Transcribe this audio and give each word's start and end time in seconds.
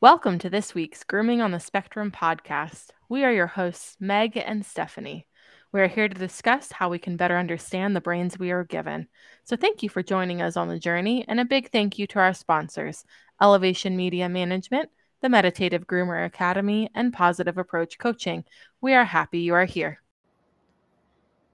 Welcome 0.00 0.38
to 0.38 0.48
this 0.48 0.76
week's 0.76 1.02
Grooming 1.02 1.40
on 1.40 1.50
the 1.50 1.58
Spectrum 1.58 2.12
podcast. 2.12 2.90
We 3.08 3.24
are 3.24 3.32
your 3.32 3.48
hosts, 3.48 3.96
Meg 3.98 4.36
and 4.36 4.64
Stephenie. 4.64 5.26
We 5.72 5.80
are 5.80 5.88
here 5.88 6.08
to 6.08 6.14
discuss 6.14 6.70
how 6.70 6.88
we 6.88 7.00
can 7.00 7.16
better 7.16 7.36
understand 7.36 7.96
the 7.96 8.00
brains 8.00 8.38
we 8.38 8.52
are 8.52 8.62
given. 8.62 9.08
So, 9.42 9.56
thank 9.56 9.82
you 9.82 9.88
for 9.88 10.04
joining 10.04 10.40
us 10.40 10.56
on 10.56 10.68
the 10.68 10.78
journey, 10.78 11.24
and 11.26 11.40
a 11.40 11.44
big 11.44 11.72
thank 11.72 11.98
you 11.98 12.06
to 12.06 12.20
our 12.20 12.32
sponsors 12.32 13.04
Elevation 13.42 13.96
Media 13.96 14.28
Management, 14.28 14.88
the 15.20 15.28
Meditative 15.28 15.84
Groomer 15.84 16.24
Academy, 16.24 16.88
and 16.94 17.12
Pawsitive 17.12 17.58
Approach 17.58 17.98
Coaching. 17.98 18.44
We 18.80 18.94
are 18.94 19.04
happy 19.04 19.40
you 19.40 19.54
are 19.54 19.64
here. 19.64 20.00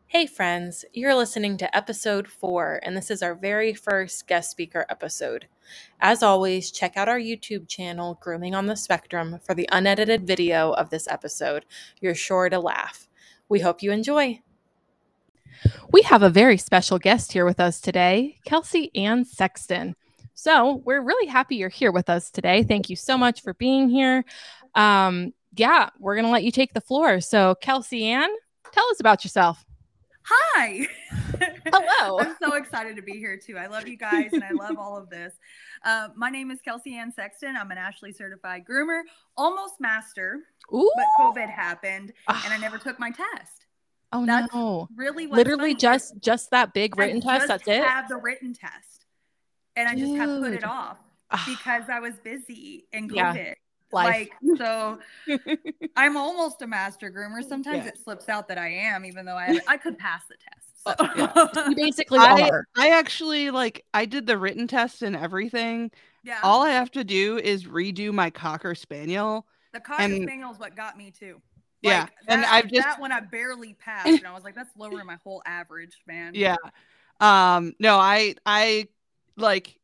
Hey, 0.07 0.27
friends, 0.27 0.84
you're 0.93 1.14
listening 1.14 1.57
to 1.57 1.77
episode 1.77 2.29
four, 2.29 2.79
and 2.84 2.96
this 2.96 3.11
is 3.11 3.20
our 3.20 3.34
very 3.34 3.75
first 3.75 4.28
guest 4.28 4.48
speaker 4.48 4.87
episode. 4.88 5.48
As 5.98 6.23
always, 6.23 6.70
check 6.70 6.97
out 6.97 7.09
our 7.09 7.19
YouTube 7.19 7.66
channel, 7.66 8.16
Grooming 8.20 8.55
on 8.55 8.66
the 8.66 8.77
Spectrum, 8.77 9.41
for 9.42 9.55
the 9.55 9.69
unedited 9.73 10.25
video 10.25 10.70
of 10.73 10.91
this 10.91 11.09
episode. 11.09 11.64
You're 12.01 12.14
sure 12.14 12.48
to 12.48 12.61
laugh. 12.61 13.09
We 13.48 13.61
hope 13.61 13.83
you 13.83 13.91
enjoy. 13.91 14.41
We 15.91 16.02
have 16.02 16.23
a 16.23 16.30
very 16.30 16.59
special 16.59 17.00
guest 17.00 17.33
here 17.33 17.45
with 17.45 17.59
us 17.59 17.80
today, 17.80 18.39
Kelsey 18.45 18.92
Ann 18.95 19.25
Sexton. 19.25 19.97
So, 20.34 20.83
we're 20.84 21.02
really 21.02 21.27
happy 21.27 21.56
you're 21.56 21.69
here 21.69 21.91
with 21.91 22.09
us 22.09 22.30
today. 22.30 22.62
Thank 22.62 22.89
you 22.89 22.95
so 22.95 23.19
much 23.19 23.42
for 23.42 23.55
being 23.55 23.89
here. 23.89 24.25
Um, 24.77 25.33
yeah, 25.56 25.89
we're 25.98 26.14
going 26.14 26.27
to 26.27 26.30
let 26.30 26.45
you 26.45 26.52
take 26.52 26.73
the 26.73 26.80
floor. 26.80 27.20
So, 27.20 27.56
Kelsey 27.61 28.05
Ann, 28.05 28.30
tell 28.70 28.89
us 28.91 29.00
about 29.00 29.25
yourself. 29.25 29.64
Hi. 30.24 30.87
Hello. 31.66 32.19
I'm 32.20 32.37
so 32.42 32.55
excited 32.55 32.96
to 32.96 33.02
be 33.02 33.12
here 33.12 33.37
too. 33.37 33.59
I 33.59 33.66
love 33.66 33.87
you 33.87 33.96
guys 33.96 34.30
and 34.33 34.42
I 34.42 34.52
love 34.52 34.78
all 34.78 34.97
of 34.97 35.10
this. 35.10 35.34
Uh, 35.84 36.09
my 36.16 36.30
name 36.30 36.50
is 36.50 36.61
Kelsey 36.61 36.97
Ann 36.97 37.12
Sexton. 37.12 37.56
I'm 37.56 37.70
an 37.70 37.78
Ashley 37.78 38.12
certified 38.12 38.64
groomer, 38.64 39.02
almost 39.36 39.75
master. 39.80 40.41
Ooh. 40.72 40.91
But 40.97 41.06
COVID 41.20 41.50
happened 41.50 42.12
and 42.28 42.52
I 42.52 42.56
never 42.56 42.78
took 42.78 42.98
my 42.98 43.11
test. 43.11 43.67
Oh 44.12 44.25
That's 44.25 44.52
no. 44.55 44.89
Really, 44.95 45.27
Literally 45.27 45.75
just 45.75 46.14
just 46.20 46.50
that 46.52 46.72
big 46.72 46.95
I 46.97 47.02
written 47.02 47.20
test. 47.20 47.48
That's 47.48 47.67
it. 47.67 47.83
Have 47.83 48.08
the 48.08 48.17
written 48.17 48.55
test, 48.55 49.06
and 49.75 49.89
I 49.89 49.97
just 49.97 50.14
have 50.14 50.41
put 50.41 50.52
it 50.52 50.62
off 50.62 50.98
Ah, 51.33 51.45
because 51.48 51.89
I 51.89 51.98
was 51.98 52.14
busy 52.22 52.86
and 52.92 53.11
Yeah. 53.11 53.55
COVID. 53.95 54.05
Life. 54.05 54.28
Like 54.42 54.59
so, 54.59 54.98
I'm 55.97 56.17
almost 56.17 56.62
a 56.62 56.67
master 56.67 57.11
groomer. 57.11 57.47
Sometimes 57.47 57.84
Yeah. 57.84 57.89
it 57.89 57.98
slips 58.03 58.28
out 58.28 58.48
that 58.48 58.59
I 58.59 58.69
am, 58.69 59.05
even 59.05 59.25
though 59.25 59.36
I 59.36 59.59
I 59.69 59.77
could 59.77 59.98
pass 59.98 60.23
the 60.28 60.36
test. 60.36 60.69
So. 60.86 60.95
Oh, 60.98 61.69
you 61.70 61.77
basically 61.77 62.19
I, 62.19 62.48
are. 62.48 62.67
I 62.77 62.91
actually 62.91 63.51
like 63.51 63.84
I 63.95 64.05
did 64.05 64.27
the 64.27 64.36
written 64.36 64.67
test 64.67 65.03
and 65.03 65.17
everything. 65.17 65.91
yeah. 66.23 66.41
All 66.42 66.62
I 66.62 66.70
have 66.70 66.91
to 66.92 67.05
do 67.05 67.39
is 67.39 67.64
redo 67.64 68.12
my 68.12 68.28
cocker 68.31 68.75
spaniel. 68.75 69.47
The 69.73 69.81
cocker 69.81 70.03
And- 70.03 70.23
spaniel 70.23 70.51
is 70.53 70.58
what 70.58 70.77
got 70.77 70.97
me 70.98 71.11
too. 71.11 71.41
Yeah, 71.83 72.01
Like, 72.03 72.11
and 72.29 72.42
that- 72.42 72.53
I've 72.53 72.70
just- 72.70 72.86
that 72.86 73.01
one 73.01 73.12
I 73.12 73.20
barely 73.20 73.75
passed, 73.75 74.08
and 74.08 74.27
I 74.27 74.33
was 74.33 74.42
like, 74.45 74.55
"That's 74.55 74.70
lowering 74.77 75.06
my 75.06 75.19
whole 75.25 75.42
average, 75.47 76.03
man." 76.06 76.33
Yeah. 76.34 76.56
Um 77.20 77.75
no, 77.79 77.97
I 77.98 78.34
I 78.45 78.89
like 79.36 79.79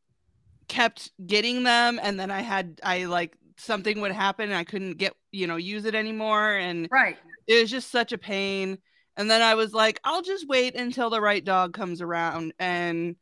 kept 0.68 1.10
getting 1.26 1.62
them 1.64 1.98
and 2.02 2.18
then 2.20 2.30
I 2.30 2.42
had 2.42 2.80
I 2.84 3.04
like 3.06 3.36
something 3.64 4.00
would 4.00 4.12
happen 4.12 4.50
and 4.50 4.58
I 4.58 4.64
couldn't 4.64 4.98
get, 4.98 5.14
you 5.32 5.46
know, 5.46 5.56
use 5.56 5.84
it 5.84 5.94
anymore 5.94 6.54
and 6.56 6.88
Right. 6.90 7.18
it 7.46 7.60
was 7.60 7.70
just 7.70 7.90
such 7.90 8.12
a 8.12 8.18
pain. 8.18 8.78
And 9.16 9.30
then 9.30 9.42
I 9.42 9.54
was 9.54 9.72
like, 9.74 10.00
I'll 10.04 10.22
just 10.22 10.48
wait 10.48 10.74
until 10.76 11.10
the 11.10 11.20
right 11.20 11.44
dog 11.44 11.74
comes 11.74 12.00
around 12.00 12.54
and 12.58 13.16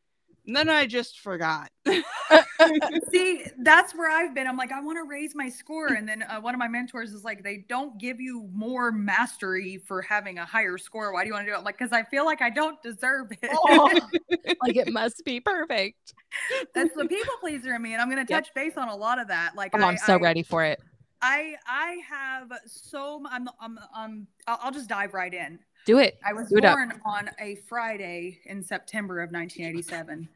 then 0.57 0.69
I 0.69 0.87
just 0.87 1.21
forgot. 1.21 1.71
See, 3.11 3.45
that's 3.61 3.95
where 3.95 4.11
I've 4.11 4.35
been. 4.35 4.47
I'm 4.47 4.57
like, 4.57 4.73
I 4.73 4.81
want 4.81 4.99
to 4.99 5.09
raise 5.09 5.35
my 5.35 5.49
score, 5.49 5.89
and 5.89 6.09
then 6.09 6.23
uh, 6.23 6.41
one 6.41 6.55
of 6.55 6.59
my 6.59 6.69
mentors 6.69 7.13
is 7.13 7.25
like, 7.25 7.43
they 7.43 7.65
don't 7.69 7.99
give 7.99 8.21
you 8.21 8.49
more 8.53 8.93
mastery 8.93 9.79
for 9.87 10.03
having 10.03 10.39
a 10.39 10.45
higher 10.45 10.77
score. 10.79 11.13
Why 11.13 11.23
do 11.23 11.29
you 11.29 11.35
want 11.35 11.47
to 11.47 11.51
do 11.51 11.55
it? 11.55 11.59
I'm 11.59 11.65
like, 11.65 11.79
because 11.79 11.93
I 11.93 12.03
feel 12.05 12.25
like 12.25 12.43
I 12.43 12.51
don't 12.51 12.81
deserve 12.83 13.33
it. 13.43 13.51
Oh, 13.53 13.89
like 14.63 14.77
it 14.77 14.89
must 14.89 15.25
be 15.25 15.41
perfect. 15.41 16.15
that's 16.75 16.95
the 16.95 17.07
people 17.07 17.35
pleaser 17.41 17.75
in 17.75 17.83
me, 17.83 17.93
and 17.93 18.03
I'm 18.03 18.11
going 18.11 18.25
to 18.25 18.31
Yep. 18.31 18.45
touch 18.45 18.55
base 18.55 18.77
on 18.77 18.89
a 18.89 18.97
lot 18.97 19.19
of 19.19 19.29
that. 19.29 19.55
Like, 19.57 19.75
Oh, 19.75 19.83
I, 19.83 19.91
I'm 19.91 19.97
so 19.97 20.15
I, 20.15 20.17
ready 20.17 20.43
for 20.43 20.65
it. 20.65 20.81
I 21.23 21.57
I 21.67 21.99
have 22.09 22.53
so 22.67 23.23
I'm 23.31 23.49
I'm 23.61 23.79
um 23.95 24.27
I'll, 24.47 24.59
I'll 24.65 24.73
just 24.73 24.89
dive 24.89 25.15
right 25.15 25.33
in. 25.33 25.59
Do 25.87 25.99
it. 25.99 26.19
I 26.25 26.33
was 26.35 26.53
it 26.53 26.65
up. 26.65 26.77
born 26.77 27.01
on 27.07 27.31
a 27.41 27.55
Friday 27.67 28.41
in 28.45 28.63
September 28.63 29.21
of 29.23 29.31
1987. 29.33 30.29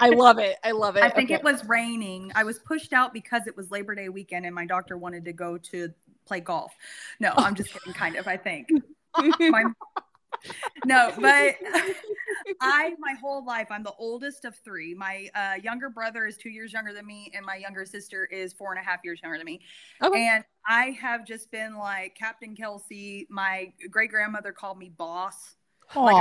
I 0.00 0.08
love 0.08 0.38
it. 0.38 0.56
I 0.64 0.70
love 0.70 0.96
it. 0.96 1.02
I 1.02 1.10
think 1.10 1.30
Okay. 1.30 1.34
it 1.34 1.44
was 1.44 1.62
raining. 1.66 2.32
I 2.34 2.42
was 2.42 2.58
pushed 2.58 2.92
out 2.94 3.12
because 3.12 3.46
it 3.46 3.54
was 3.56 3.70
Labor 3.70 3.94
Day 3.94 4.08
weekend 4.08 4.46
and 4.46 4.54
my 4.54 4.64
doctor 4.64 4.96
wanted 4.96 5.24
to 5.26 5.32
go 5.34 5.58
to 5.58 5.90
play 6.26 6.40
golf. 6.40 6.72
No, 7.20 7.32
I'm 7.36 7.54
just 7.54 7.70
kidding, 7.72 7.92
kind 7.92 8.16
of, 8.16 8.26
I 8.26 8.36
think. 8.38 8.68
My- 9.40 9.64
no, 10.84 11.12
but 11.20 11.56
I, 12.60 12.92
my 12.98 13.14
whole 13.20 13.44
life, 13.44 13.68
I'm 13.70 13.82
the 13.82 13.94
oldest 13.98 14.44
of 14.44 14.56
three. 14.56 14.94
My 14.94 15.28
uh, 15.34 15.54
younger 15.62 15.88
brother 15.88 16.26
is 16.26 16.36
two 16.36 16.50
years 16.50 16.72
younger 16.72 16.92
than 16.92 17.06
me, 17.06 17.30
and 17.34 17.44
my 17.44 17.56
younger 17.56 17.84
sister 17.84 18.26
is 18.26 18.52
four 18.52 18.72
and 18.72 18.80
a 18.80 18.84
half 18.84 19.00
years 19.04 19.20
younger 19.22 19.38
than 19.38 19.46
me. 19.46 19.60
Okay. 20.02 20.26
And 20.26 20.44
I 20.66 20.90
have 21.00 21.26
just 21.26 21.50
been 21.50 21.76
like 21.76 22.14
Captain 22.14 22.54
Kelsey. 22.54 23.26
My 23.30 23.72
great 23.90 24.10
grandmother 24.10 24.52
called 24.52 24.78
me 24.78 24.90
boss. 24.96 25.56
like, 25.94 26.14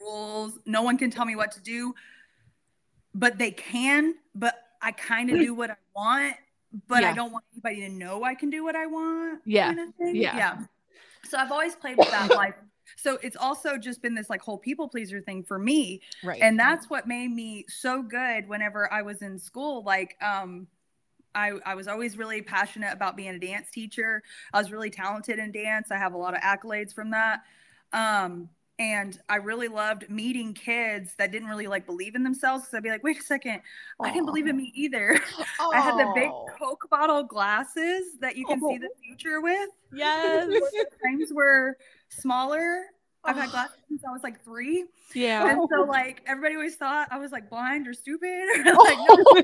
rules. 0.00 0.58
No 0.66 0.82
one 0.82 0.98
can 0.98 1.10
tell 1.10 1.24
me 1.24 1.36
what 1.36 1.52
to 1.52 1.60
do, 1.60 1.94
but 3.14 3.38
they 3.38 3.50
can. 3.50 4.14
But 4.34 4.54
I 4.80 4.92
kind 4.92 5.30
of 5.30 5.38
do 5.38 5.54
what 5.54 5.70
I 5.70 5.76
want, 5.94 6.36
but 6.86 7.02
Yeah. 7.02 7.10
I 7.10 7.14
don't 7.14 7.32
want 7.32 7.44
anybody 7.52 7.80
to 7.80 7.88
know 7.88 8.22
I 8.24 8.34
can 8.34 8.50
do 8.50 8.62
what 8.64 8.76
I 8.76 8.86
want. 8.86 9.40
Yeah. 9.44 9.74
kind 9.74 9.80
of. 9.80 10.14
Yeah. 10.14 10.36
Yeah. 10.36 10.58
So 11.24 11.36
I've 11.36 11.50
always 11.52 11.74
played 11.74 11.96
with 11.96 12.10
that 12.10 12.30
life. 12.36 12.54
So 12.96 13.18
it's 13.22 13.36
also 13.36 13.78
just 13.78 14.02
been 14.02 14.14
this 14.14 14.30
like 14.30 14.40
whole 14.40 14.58
people 14.58 14.88
pleaser 14.88 15.20
thing 15.20 15.42
for 15.42 15.58
me. 15.58 16.00
right. 16.22 16.40
And 16.42 16.58
that's 16.58 16.88
what 16.90 17.06
made 17.06 17.30
me 17.30 17.64
so 17.68 18.02
good 18.02 18.48
whenever 18.48 18.92
I 18.92 19.02
was 19.02 19.22
in 19.22 19.38
school. 19.38 19.82
Like, 19.82 20.16
um, 20.22 20.66
I, 21.34 21.52
I 21.64 21.74
was 21.74 21.88
always 21.88 22.16
really 22.16 22.42
passionate 22.42 22.92
about 22.92 23.16
being 23.16 23.30
a 23.30 23.38
dance 23.38 23.70
teacher. 23.70 24.22
I 24.52 24.58
was 24.58 24.72
really 24.72 24.90
talented 24.90 25.38
in 25.38 25.52
dance. 25.52 25.90
I 25.90 25.96
have 25.96 26.14
a 26.14 26.16
lot 26.16 26.34
of 26.34 26.40
accolades 26.40 26.92
from 26.92 27.10
that. 27.10 27.42
Um, 27.92 28.48
and 28.78 29.18
I 29.28 29.36
really 29.36 29.68
loved 29.68 30.08
meeting 30.08 30.54
kids 30.54 31.14
that 31.18 31.32
didn't 31.32 31.48
really 31.48 31.66
like 31.66 31.86
believe 31.86 32.14
in 32.14 32.22
themselves. 32.22 32.64
Cause 32.64 32.74
I'd 32.74 32.82
be 32.82 32.90
like, 32.90 33.02
wait 33.02 33.18
a 33.18 33.22
second, 33.22 33.60
I 34.00 34.10
didn't 34.12 34.26
believe 34.26 34.46
in 34.46 34.56
me 34.56 34.72
either. 34.74 35.18
I 35.60 35.80
had 35.80 35.96
the 35.98 36.10
big 36.14 36.30
Oh, 36.32 36.46
Coke 36.58 36.86
bottle 36.90 37.22
glasses 37.24 38.18
that 38.20 38.36
you 38.36 38.46
can 38.46 38.60
see 38.60 38.78
the 38.78 38.88
future 39.02 39.40
with. 39.40 39.70
Yes. 39.92 40.48
Frames 41.00 41.32
were 41.32 41.76
smaller. 42.08 42.84
I've 43.24 43.36
had 43.36 43.48
Oh. 43.48 43.50
glasses 43.50 43.76
since 43.88 44.02
I 44.08 44.12
was 44.12 44.22
like 44.22 44.42
three. 44.44 44.84
Yeah. 45.14 45.50
And 45.50 45.68
so 45.70 45.82
like 45.88 46.22
everybody 46.26 46.54
always 46.54 46.76
thought 46.76 47.08
I 47.10 47.18
was 47.18 47.32
like 47.32 47.50
blind 47.50 47.88
or 47.88 47.94
stupid. 47.94 48.46
like, 48.64 48.98
no, 48.98 49.42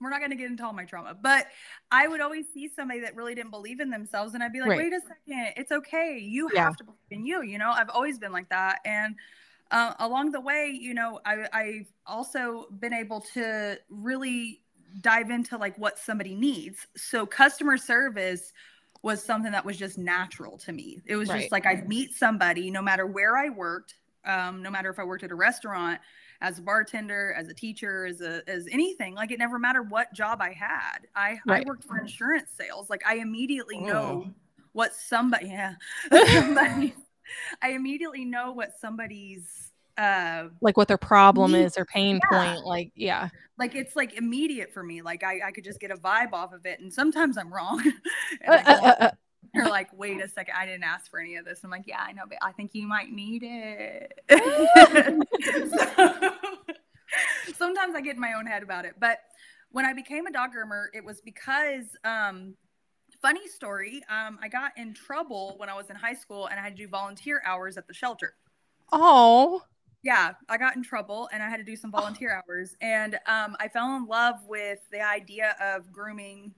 we're 0.00 0.10
not 0.10 0.20
gonna 0.20 0.36
get 0.36 0.50
into 0.50 0.64
all 0.64 0.72
my 0.72 0.84
trauma. 0.84 1.14
But 1.14 1.46
I 1.90 2.08
would 2.08 2.20
always 2.20 2.52
see 2.52 2.68
somebody 2.68 3.00
that 3.00 3.16
really 3.16 3.34
didn't 3.34 3.50
believe 3.50 3.80
in 3.80 3.90
themselves 3.90 4.34
and 4.34 4.42
I'd 4.42 4.52
be 4.52 4.60
like, 4.60 4.74
Right. 4.74 4.76
wait 4.76 4.92
a 4.92 5.00
second, 5.00 5.54
it's 5.56 5.72
okay. 5.72 6.18
You 6.18 6.48
Yeah. 6.48 6.62
have 6.62 6.76
to 6.76 6.84
believe 6.84 6.98
in 7.10 7.24
you, 7.26 7.42
you 7.42 7.58
know. 7.58 7.70
I've 7.70 7.90
always 7.90 8.18
been 8.18 8.32
like 8.32 8.48
that. 8.50 8.80
And 8.84 9.16
uh, 9.70 9.94
along 9.98 10.32
the 10.32 10.40
way, 10.40 10.68
you 10.68 10.94
know, 10.94 11.20
I, 11.24 11.48
I've 11.52 11.92
also 12.06 12.68
been 12.70 12.92
able 12.92 13.20
to 13.34 13.78
really 13.88 14.62
dive 15.00 15.30
into 15.30 15.56
like 15.58 15.76
what 15.78 15.98
somebody 15.98 16.34
needs. 16.34 16.86
So 16.96 17.26
customer 17.26 17.76
service 17.76 18.52
was 19.02 19.22
something 19.22 19.52
that 19.52 19.64
was 19.64 19.76
just 19.76 19.98
natural 19.98 20.58
to 20.58 20.72
me. 20.72 21.02
It 21.06 21.16
was 21.16 21.28
Right. 21.28 21.30
just 21.30 21.52
like 21.52 21.66
I'd 21.66 21.88
meet 21.88 22.14
somebody 22.14 22.70
no 22.70 22.82
matter 22.82 23.06
where 23.06 23.36
I 23.36 23.48
worked, 23.50 23.94
um, 24.24 24.62
no 24.62 24.70
matter 24.70 24.90
if 24.90 24.98
I 24.98 25.04
worked 25.04 25.22
at 25.24 25.30
a 25.30 25.34
restaurant, 25.36 26.00
as 26.40 26.58
a 26.58 26.62
bartender, 26.62 27.34
as 27.36 27.48
a 27.48 27.54
teacher, 27.54 28.06
as 28.06 28.20
a 28.20 28.42
as 28.48 28.66
anything. 28.70 29.14
Like 29.14 29.30
it 29.30 29.38
never 29.38 29.58
mattered 29.58 29.90
what 29.90 30.12
job 30.12 30.40
I 30.40 30.52
had. 30.52 31.06
I 31.14 31.38
Right. 31.46 31.64
I 31.64 31.68
worked 31.68 31.84
for 31.84 31.98
insurance 31.98 32.50
sales. 32.56 32.88
Like 32.90 33.02
I 33.06 33.16
immediately 33.16 33.78
know 33.78 34.24
Oh. 34.26 34.34
what 34.72 34.94
somebody 34.94 35.46
yeah 35.50 35.74
somebody 36.10 36.94
I 37.62 37.70
immediately 37.70 38.24
know 38.24 38.52
what 38.52 38.72
somebody's 38.80 39.72
uh 39.98 40.48
like 40.60 40.76
what 40.76 40.88
their 40.88 40.98
problem 40.98 41.52
Me- 41.52 41.60
is 41.62 41.76
or 41.78 41.84
pain 41.86 42.20
Yeah. 42.30 42.54
point. 42.54 42.64
Like, 42.66 42.92
yeah. 42.94 43.28
like 43.58 43.74
it's 43.74 43.96
like 43.96 44.12
immediate 44.14 44.72
for 44.72 44.82
me. 44.82 45.00
Like 45.02 45.24
I, 45.24 45.40
I 45.46 45.50
could 45.52 45.64
just 45.64 45.80
get 45.80 45.90
a 45.90 45.96
vibe 45.96 46.32
off 46.34 46.52
of 46.52 46.66
it. 46.66 46.80
And 46.80 46.92
sometimes 46.92 47.38
I'm 47.38 47.52
wrong. 47.52 47.80
and 48.42 48.66
Uh, 48.66 48.94
uh, 49.00 49.10
They're 49.56 49.68
like, 49.70 49.88
wait 49.92 50.22
a 50.22 50.28
second, 50.28 50.54
I 50.56 50.66
didn't 50.66 50.84
ask 50.84 51.10
for 51.10 51.18
any 51.18 51.36
of 51.36 51.44
this. 51.44 51.64
I'm 51.64 51.70
like, 51.70 51.84
yeah, 51.86 52.00
I 52.00 52.12
know, 52.12 52.24
but 52.28 52.38
I 52.42 52.52
think 52.52 52.74
you 52.74 52.86
might 52.86 53.10
need 53.10 53.42
it. 53.44 54.20
So- 54.30 55.20
sometimes 57.56 57.94
I 57.94 58.00
get 58.00 58.14
in 58.14 58.20
my 58.20 58.34
own 58.34 58.46
head 58.46 58.62
about 58.62 58.84
it. 58.84 58.94
But 58.98 59.20
when 59.70 59.84
I 59.84 59.92
became 59.92 60.26
a 60.26 60.32
dog 60.32 60.50
groomer, 60.54 60.86
it 60.94 61.04
was 61.04 61.20
because 61.20 61.86
um 62.04 62.54
funny 63.22 63.48
story, 63.48 64.02
um, 64.10 64.38
I 64.42 64.48
got 64.48 64.72
in 64.76 64.92
trouble 64.92 65.54
when 65.56 65.68
I 65.68 65.74
was 65.74 65.88
in 65.90 65.96
high 65.96 66.14
school 66.14 66.46
and 66.46 66.60
I 66.60 66.62
had 66.62 66.76
to 66.76 66.82
do 66.82 66.88
volunteer 66.88 67.42
hours 67.44 67.76
at 67.76 67.86
the 67.86 67.94
shelter. 67.94 68.34
Oh, 68.92 69.62
yeah, 70.02 70.34
I 70.48 70.58
got 70.58 70.76
in 70.76 70.82
trouble 70.82 71.28
and 71.32 71.42
I 71.42 71.48
had 71.48 71.56
to 71.56 71.64
do 71.64 71.76
some 71.76 71.90
volunteer 71.90 72.42
hours. 72.46 72.76
And 72.80 73.14
um, 73.26 73.56
I 73.58 73.68
fell 73.68 73.96
in 73.96 74.06
love 74.06 74.36
with 74.46 74.80
the 74.92 75.00
idea 75.00 75.56
of 75.60 75.90
grooming 75.90 76.54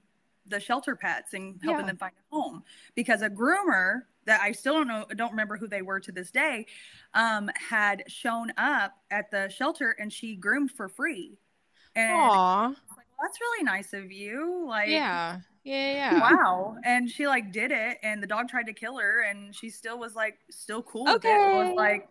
the 0.49 0.61
shelter 0.61 0.97
pets 0.97 1.35
and 1.35 1.59
helping 1.63 1.81
Yeah. 1.81 1.87
them 1.87 1.97
find 1.97 2.13
a 2.33 2.35
home 2.35 2.63
because 2.95 3.23
a 3.23 3.31
groomer 3.31 4.03
that 4.25 4.41
I 4.41 4.53
still 4.53 4.75
don't 4.75 4.89
know, 4.89 5.07
don't 5.17 5.31
remember 5.31 5.57
who 5.57 5.67
they 5.67 5.83
were 5.83 6.01
to 6.01 6.13
this 6.13 6.31
day, 6.31 6.67
um, 7.15 7.51
had 7.55 8.05
shown 8.09 8.53
up 8.59 8.93
at 9.11 9.31
the 9.31 9.49
shelter 9.49 9.93
and 9.99 10.13
she 10.13 10.37
groomed 10.37 10.71
for 10.73 10.89
free. 10.89 11.39
And 11.97 12.13
I 12.13 12.15
was 12.27 12.37
Aw. 12.37 12.67
like, 12.69 12.77
well, 12.89 13.19
that's 13.23 13.41
really 13.41 13.65
nice 13.65 13.93
of 13.95 14.13
you. 14.13 14.67
Like, 14.67 14.89
Yeah. 14.89 15.41
Yeah. 15.65 15.93
Yeah. 16.19 16.21
wow. 16.21 16.77
And 16.85 17.11
she 17.11 17.27
like 17.27 17.53
did 17.53 17.73
it 17.73 17.99
and 18.03 18.23
the 18.23 18.27
dog 18.27 18.49
tried 18.49 18.67
to 18.67 18.73
kill 18.73 18.99
her 18.99 19.23
and 19.23 19.55
she 19.55 19.71
still 19.71 19.99
was 19.99 20.15
like 20.15 20.39
still 20.51 20.83
cool 20.83 21.05
with 21.05 21.25
it. 21.25 21.29
Okay. 21.29 21.59
was 21.69 21.75
like, 21.77 22.09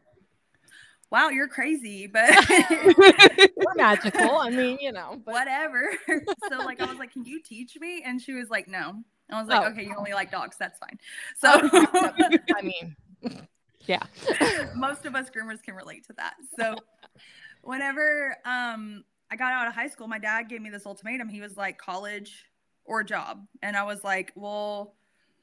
wow, 1.12 1.30
you're 1.30 1.48
crazy, 1.48 2.08
but 2.08 2.30
We're 3.56 3.76
magical. 3.76 4.38
I 4.38 4.50
mean, 4.52 4.78
you 4.82 4.92
know, 4.92 5.22
but 5.24 5.34
whatever. 5.34 5.90
so 6.50 6.58
like 6.58 6.82
I 6.82 6.86
was 6.86 6.98
like, 6.98 7.14
can 7.14 7.26
you 7.26 7.42
teach 7.42 7.78
me? 7.80 8.04
And 8.06 8.22
she 8.22 8.34
was 8.34 8.50
like, 8.50 8.68
no. 8.68 9.04
I 9.30 9.40
was 9.40 9.50
like, 9.50 9.62
Oh. 9.62 9.72
okay, 9.72 9.84
you 9.84 9.94
only 9.98 10.14
like 10.14 10.32
dogs. 10.32 10.56
That's 10.58 10.80
fine. 10.80 10.98
So 11.38 11.50
I 11.52 12.62
mean, 12.62 12.96
yeah. 13.86 14.04
most 14.76 15.06
of 15.06 15.16
us 15.16 15.30
groomers 15.30 15.62
can 15.62 15.76
relate 15.76 16.06
to 16.08 16.14
that. 16.14 16.36
So 16.58 16.76
whenever 17.62 18.38
um 18.46 19.04
I 19.30 19.36
got 19.36 19.52
out 19.52 19.68
of 19.68 19.74
high 19.74 19.90
school, 19.90 20.08
my 20.08 20.20
dad 20.20 20.44
gave 20.44 20.62
me 20.62 20.70
this 20.70 20.86
ultimatum. 20.86 21.28
He 21.28 21.42
was 21.42 21.58
like 21.58 21.78
college 21.78 22.46
or 22.86 23.04
job. 23.04 23.46
And 23.62 23.76
I 23.76 23.84
was 23.84 24.04
like, 24.04 24.32
well, 24.36 24.96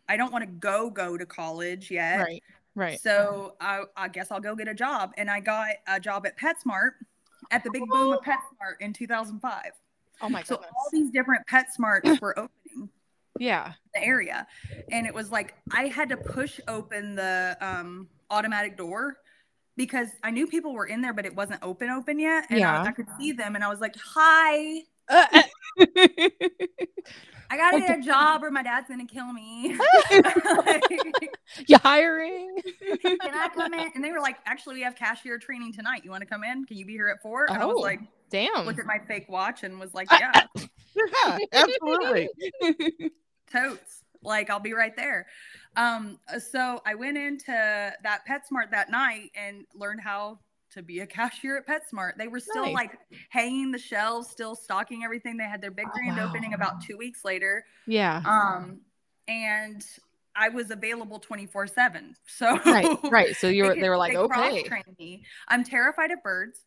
I 0.09 0.17
don't 0.17 0.33
want 0.33 0.45
to 0.45 0.51
go 0.51 0.91
go 0.91 1.17
to 1.17 1.27
college 1.27 1.91
yet. 1.91 2.19
Right. 2.21 2.43
Right. 2.75 3.01
So 3.01 3.55
I, 3.61 3.83
I 3.97 4.09
guess 4.09 4.31
I'll 4.31 4.41
go 4.41 4.55
get 4.57 4.69
a 4.69 4.75
job. 4.75 5.13
And 5.17 5.31
I 5.31 5.41
got 5.41 5.69
a 5.87 6.01
job 6.01 6.27
at 6.27 6.39
PetSmart 6.39 6.91
at 7.51 7.63
the 7.63 7.71
big 7.71 7.83
boom 7.89 8.13
of 8.13 8.21
PetSmart 8.21 8.81
in 8.81 8.93
2005. 8.93 9.73
Oh 10.21 10.29
my 10.29 10.41
god. 10.41 10.47
So 10.47 10.57
all 10.57 10.89
these 10.93 11.11
different 11.11 11.47
PetSmarts 11.47 12.19
were 12.21 12.39
opening 12.39 12.89
Yeah. 13.39 13.75
the 13.95 14.03
area. 14.03 14.47
And 14.91 15.07
it 15.07 15.15
was 15.15 15.31
like 15.31 15.55
I 15.73 15.87
had 15.87 16.09
to 16.09 16.17
push 16.17 16.59
open 16.67 17.15
the 17.15 17.57
um, 17.61 18.09
automatic 18.31 18.77
door 18.77 19.19
because 19.77 20.09
I 20.23 20.31
knew 20.31 20.47
people 20.47 20.73
were 20.73 20.87
in 20.87 21.01
there, 21.01 21.13
but 21.13 21.27
it 21.27 21.35
wasn't 21.35 21.61
open 21.63 21.91
open 21.91 22.19
yet. 22.19 22.47
And 22.51 22.59
I, 22.59 22.59
Yeah. 22.59 22.83
I 22.83 22.93
could 22.93 23.09
see 23.19 23.33
them 23.33 23.55
and 23.55 23.63
I 23.65 23.69
was 23.69 23.81
like, 23.81 23.95
hi. 23.97 24.83
Uh, 25.09 25.43
I 27.51 27.57
gotta 27.57 27.77
Like 27.79 27.87
get 27.87 27.99
a 27.99 28.03
job 28.03 28.43
or 28.43 28.51
my 28.51 28.63
dad's 28.63 28.89
gonna 28.89 29.07
kill 29.07 29.33
me. 29.33 29.79
you 31.67 31.77
hiring? 31.79 32.57
Can 33.03 33.19
I 33.23 33.49
come 33.55 33.75
in? 33.75 33.91
And 33.95 34.03
they 34.05 34.11
were 34.13 34.21
like, 34.21 34.37
actually, 34.47 34.77
we 34.77 34.83
have 34.83 34.97
cashier 34.97 35.39
training 35.39 35.73
tonight. 35.73 36.03
You 36.05 36.11
want 36.11 36.23
to 36.23 36.27
come 36.29 36.45
in? 36.45 36.65
Can 36.65 36.77
you 36.77 36.87
be 36.87 36.93
here 36.93 37.09
at 37.09 37.23
four? 37.23 37.47
And 37.51 37.57
I 37.63 37.65
was 37.67 37.77
Oh. 37.79 37.81
like, 37.81 38.01
Damn. 38.31 38.65
looked 38.67 38.79
at 38.81 38.87
my 38.87 38.99
fake 39.07 39.29
watch 39.29 39.63
and 39.63 39.79
was 39.79 39.95
like, 39.95 40.09
yeah, 40.11 40.47
yeah, 40.97 41.39
absolutely. 41.53 42.29
totes. 43.53 44.03
Like, 44.23 44.49
I'll 44.51 44.59
be 44.61 44.73
right 44.73 44.97
there. 44.97 45.27
Um, 45.77 46.19
so 46.51 46.81
I 46.87 46.95
went 46.95 47.19
into 47.19 47.47
that 48.03 48.21
PetSmart 48.29 48.71
that 48.71 48.91
night 48.91 49.31
and 49.37 49.67
learned 49.75 50.01
how 50.01 50.39
to 50.75 50.83
be 50.83 51.01
a 51.01 51.07
cashier 51.07 51.57
at 51.57 51.67
PetSmart. 51.67 52.13
They 52.19 52.29
were 52.29 52.41
still 52.41 52.65
Nice. 52.65 52.75
like 52.75 52.99
hanging 53.31 53.71
the 53.73 53.79
shelves, 53.79 54.29
still 54.29 54.55
stocking 54.55 55.03
everything. 55.05 55.37
They 55.37 55.45
had 55.45 55.61
their 55.61 55.71
big 55.71 55.87
Oh, 55.89 55.93
grand 55.95 56.17
wow. 56.17 56.29
opening 56.29 56.55
about 56.55 56.83
two 56.83 56.97
weeks 56.97 57.25
later. 57.25 57.65
Yeah. 57.87 58.23
Um, 58.25 58.81
and 59.29 59.85
I 60.37 60.49
was 60.49 60.71
available 60.71 61.19
24 61.21 61.69
seven. 61.69 62.15
So 62.27 62.59
Right. 62.67 62.99
Right. 63.05 63.37
So 63.37 63.49
you 63.49 63.65
were. 63.65 63.75
could- 63.75 63.83
They 63.83 63.89
were 63.89 63.97
like, 63.97 64.15
okay. 64.15 64.33
cross-trained 64.63 64.97
me. 64.99 65.25
I'm 65.49 65.65
terrified 65.65 66.11
of 66.11 66.23
birds. 66.23 66.61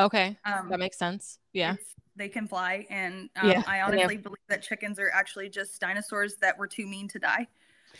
Okay. 0.00 0.36
Um, 0.44 0.68
That 0.70 0.78
makes 0.78 0.98
sense. 0.98 1.38
Yeah. 1.52 1.76
they 2.16 2.28
can 2.28 2.46
fly, 2.46 2.86
and 2.90 3.28
um, 3.36 3.50
Yeah, 3.50 3.62
I 3.66 3.72
they 3.72 3.78
have- 3.78 3.88
honestly 3.92 4.16
believe 4.18 4.38
that 4.48 4.62
chickens 4.62 4.98
are 4.98 5.10
actually 5.12 5.48
just 5.48 5.80
dinosaurs 5.80 6.36
that 6.36 6.56
were 6.58 6.66
too 6.66 6.86
mean 6.86 7.08
to 7.08 7.18
die. 7.18 7.46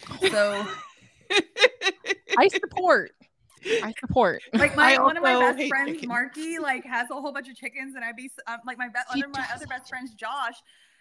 So, 0.30 0.66
I 2.38 2.48
support. 2.48 3.12
I 3.64 3.92
support. 4.00 4.42
like 4.54 4.76
my 4.76 4.94
I 4.94 5.02
one 5.02 5.16
of 5.16 5.22
my 5.22 5.38
best 5.38 5.68
friends, 5.68 5.92
chickens. 5.92 6.08
Marky, 6.08 6.58
like 6.58 6.84
has 6.84 7.10
a 7.10 7.14
whole 7.14 7.32
bunch 7.32 7.48
of 7.48 7.56
chickens, 7.56 7.94
and 7.94 8.04
I 8.04 8.12
be 8.12 8.30
um, 8.46 8.58
like 8.66 8.78
my 8.78 8.88
be- 8.88 8.94
She 9.14 9.22
other 9.22 9.32
my 9.32 9.46
other 9.54 9.66
best 9.66 9.88
friends, 9.88 10.14
Josh, 10.14 10.56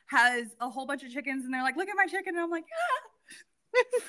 has 0.08 0.56
a 0.60 0.70
whole 0.70 0.86
bunch 0.86 1.04
of 1.04 1.12
chickens, 1.12 1.46
and 1.46 1.54
they're 1.54 1.64
like, 1.64 1.78
"Look 1.78 1.90
at 1.90 1.96
my 1.96 2.06
chicken," 2.06 2.36
and 2.36 2.40
I'm 2.40 2.50
like, 2.50 2.66
"Yeah." 2.68 3.08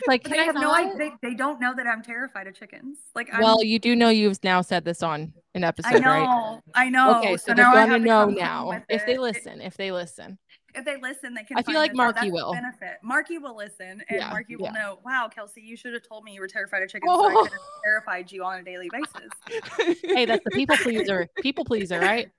Like, 0.08 0.24
can 0.24 0.32
they 0.32 0.40
I 0.40 0.44
have 0.44 0.56
no 0.56 0.72
idea. 0.74 0.94
They, 0.98 1.30
they 1.30 1.34
don't 1.34 1.60
know 1.60 1.72
that 1.74 1.86
I'm 1.86 2.02
terrified 2.02 2.46
of 2.48 2.54
chickens. 2.54 2.98
Like, 3.14 3.32
I'm, 3.32 3.40
Well, 3.40 3.62
you 3.62 3.78
do 3.78 3.94
know 3.94 4.08
you've 4.08 4.42
now 4.42 4.60
said 4.60 4.84
this 4.84 5.02
on 5.02 5.32
an 5.54 5.62
episode, 5.62 5.96
I 5.96 5.98
know, 5.98 6.10
right? 6.10 6.60
I 6.74 6.88
know. 6.88 7.18
Okay, 7.18 7.36
so, 7.36 7.36
so 7.36 7.54
they're 7.54 7.64
now 7.66 7.74
gonna 7.74 7.92
have 7.92 8.02
know 8.02 8.26
now 8.28 8.82
if 8.88 9.06
they 9.06 9.18
listen. 9.18 9.60
If 9.60 9.76
they 9.76 9.92
listen, 9.92 10.38
if 10.74 10.84
they 10.84 10.96
listen, 10.96 11.34
they 11.34 11.44
can. 11.44 11.58
I 11.58 11.62
feel 11.62 11.74
like. 11.74 11.94
Marky 11.94 12.30
will. 12.30 12.52
benefit. 12.52 12.98
Marky 13.02 13.38
will 13.38 13.56
listen, 13.56 14.02
and 14.08 14.18
Yeah, 14.20 14.30
Marky 14.30 14.56
will 14.56 14.66
yeah. 14.66 14.72
know. 14.72 14.98
Wow, 15.04 15.28
Kelsey, 15.32 15.60
you 15.62 15.76
should 15.76 15.92
have 15.94 16.02
told 16.06 16.24
me 16.24 16.32
you 16.34 16.40
were 16.40 16.48
terrified 16.48 16.82
of 16.82 16.88
chickens, 16.90 17.10
so 17.12 17.28
I 17.28 17.32
Oh. 17.34 17.42
could 17.42 17.52
have 17.52 17.60
terrified 17.84 18.32
you 18.32 18.44
on 18.44 18.60
a 18.60 18.62
daily 18.62 18.88
basis. 18.90 19.98
hey, 20.04 20.24
that's 20.24 20.44
the 20.44 20.50
people 20.50 20.76
pleaser. 20.76 21.28
People 21.40 21.64
pleaser, 21.64 22.00
right? 22.00 22.30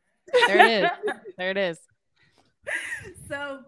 There 0.48 0.58
it 0.66 0.84
is. 0.84 0.90
There 1.38 1.50
it 1.52 1.58
is. 1.58 1.78
so 3.28 3.60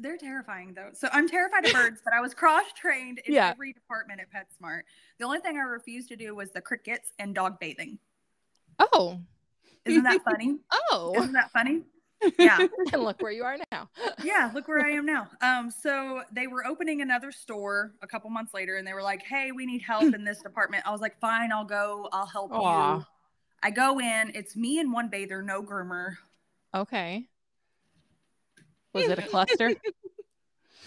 they're 0.00 0.16
terrifying 0.18 0.72
though. 0.74 0.90
So 0.92 1.08
I'm 1.12 1.28
terrified 1.28 1.66
of 1.66 1.72
birds, 1.72 2.00
but 2.04 2.12
I 2.14 2.20
was 2.20 2.34
cross 2.34 2.64
trained 2.74 3.20
in 3.24 3.34
Yeah. 3.34 3.50
every 3.50 3.72
department 3.72 4.20
at 4.20 4.28
PetSmart. 4.30 4.82
The 5.18 5.24
only 5.24 5.40
thing 5.40 5.56
I 5.56 5.60
refused 5.62 6.08
to 6.08 6.16
do 6.16 6.34
was 6.34 6.50
the 6.52 6.60
crickets 6.60 7.12
and 7.18 7.34
dog 7.34 7.58
bathing. 7.60 7.98
Oh, 8.78 9.20
Isn't 9.84 10.02
that 10.04 10.22
funny? 10.24 10.58
oh, 10.90 11.14
Isn't 11.16 11.32
that 11.32 11.50
funny? 11.52 11.82
Yeah. 12.38 12.66
and 12.92 13.02
look 13.02 13.22
where 13.22 13.32
you 13.32 13.44
are 13.44 13.56
now. 13.72 13.88
yeah 14.22 14.50
look 14.54 14.68
where 14.68 14.84
i 14.84 14.90
am 14.92 15.06
now 15.06 15.28
um 15.42 15.70
so 15.70 16.22
they 16.32 16.46
were 16.46 16.66
opening 16.66 17.00
another 17.00 17.32
store 17.32 17.92
a 18.02 18.06
couple 18.06 18.30
months 18.30 18.54
later 18.54 18.76
and 18.76 18.86
they 18.86 18.92
were 18.92 19.02
like 19.02 19.22
hey 19.22 19.50
we 19.52 19.66
need 19.66 19.82
help 19.82 20.04
in 20.14 20.24
this 20.24 20.42
department 20.42 20.82
i 20.86 20.90
was 20.90 21.00
like 21.00 21.18
fine 21.20 21.52
i'll 21.52 21.64
go 21.64 22.08
i'll 22.12 22.26
help 22.26 22.52
Aw. 22.54 22.96
you 22.98 23.04
i 23.62 23.70
go 23.70 23.98
in 24.00 24.32
it's 24.34 24.56
me 24.56 24.78
and 24.78 24.92
one 24.92 25.08
bather 25.08 25.42
no 25.42 25.62
groomer 25.62 26.14
Okay. 26.74 27.26
Was 28.92 29.08
it 29.08 29.18
a 29.18 29.22
cluster? 29.28 29.72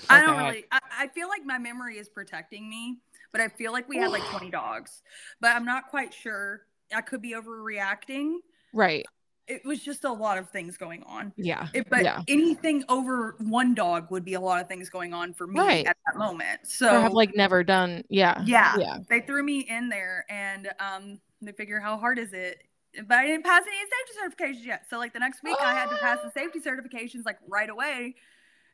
i 0.09 0.21
don't 0.21 0.37
Okay. 0.37 0.45
really 0.45 0.65
I, 0.71 0.79
I 0.99 1.07
feel 1.07 1.27
like 1.27 1.45
my 1.45 1.57
memory 1.57 1.97
is 1.97 2.09
protecting 2.09 2.69
me 2.69 2.97
but 3.31 3.41
i 3.41 3.47
feel 3.47 3.71
like 3.71 3.87
we 3.87 3.97
had 3.97 4.11
like 4.11 4.25
20 4.25 4.49
dogs 4.49 5.01
but 5.39 5.55
i'm 5.55 5.65
not 5.65 5.87
quite 5.89 6.13
sure 6.13 6.61
i 6.93 7.01
could 7.01 7.21
be 7.21 7.33
overreacting 7.33 8.37
Right. 8.73 9.05
It 9.47 9.65
was 9.65 9.81
just 9.83 10.05
a 10.05 10.11
lot 10.11 10.37
of 10.37 10.49
things 10.49 10.77
going 10.77 11.03
on 11.03 11.33
Yeah. 11.35 11.67
It, 11.73 11.89
but 11.89 12.03
Yeah. 12.03 12.21
anything 12.27 12.83
over 12.87 13.35
one 13.39 13.73
dog 13.73 14.09
would 14.11 14.23
be 14.23 14.35
a 14.35 14.39
lot 14.39 14.61
of 14.61 14.67
things 14.69 14.89
going 14.89 15.13
on 15.13 15.33
for 15.33 15.47
me 15.47 15.59
Right. 15.59 15.85
at 15.85 15.97
that 16.05 16.17
moment 16.17 16.61
Or 16.63 16.65
so 16.65 17.01
have 17.01 17.13
like 17.13 17.35
never 17.35 17.63
done. 17.63 18.03
Yeah. 18.09 18.41
Yeah. 18.45 18.75
Yeah. 18.77 18.97
They 19.09 19.19
threw 19.21 19.43
me 19.43 19.59
in 19.61 19.89
there 19.89 20.25
and 20.29 20.69
um 20.79 21.19
they 21.41 21.51
figure 21.51 21.79
how 21.79 21.97
hard 21.97 22.19
is 22.19 22.31
it? 22.33 22.63
But 23.07 23.17
I 23.17 23.25
didn't 23.27 23.43
pass 23.43 23.63
any 23.67 23.77
safety 23.79 24.43
certifications 24.61 24.65
yet. 24.65 24.85
So 24.89 24.97
like 24.97 25.11
the 25.13 25.19
next 25.19 25.43
week 25.43 25.57
I 25.61 25.73
had 25.73 25.89
to 25.89 25.97
pass 25.97 26.19
the 26.23 26.31
safety 26.39 26.59
certifications 26.59 27.25
like 27.25 27.37
right 27.49 27.69
away. 27.69 28.15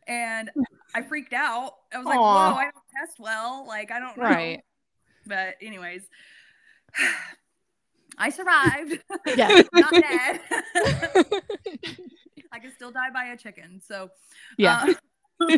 And 0.07 0.51
I 0.95 1.01
freaked 1.01 1.33
out. 1.33 1.73
I 1.93 1.97
was 1.97 2.05
like, 2.05 2.19
Aw. 2.19 2.51
whoa, 2.51 2.57
I 2.57 2.63
don't 2.65 2.75
test 2.99 3.19
well. 3.19 3.65
Like 3.67 3.91
I 3.91 3.99
don't 3.99 4.15
know. 4.17 4.23
Right. 4.23 4.61
But 5.25 5.55
anyways. 5.61 6.03
I 8.19 8.29
survived. 8.29 8.99
Yes. 9.37 9.65
Not 9.73 9.91
dead. 9.91 10.39
I 12.51 12.59
could 12.59 12.73
still 12.73 12.91
die 12.91 13.09
by 13.13 13.25
a 13.25 13.37
chicken. 13.37 13.79
So 13.83 14.09
yeah. 14.57 14.93
uh, 15.41 15.57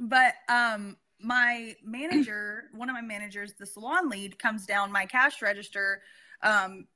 but 0.00 0.34
um 0.48 0.96
my 1.20 1.74
manager 1.84 2.64
one 2.74 2.88
of 2.88 2.94
my 2.94 3.00
managers 3.02 3.54
the 3.58 3.66
salon 3.66 4.08
lead 4.08 4.38
comes 4.38 4.66
down 4.66 4.90
my 4.92 5.06
cash 5.06 5.40
register 5.42 6.02
um 6.42 6.86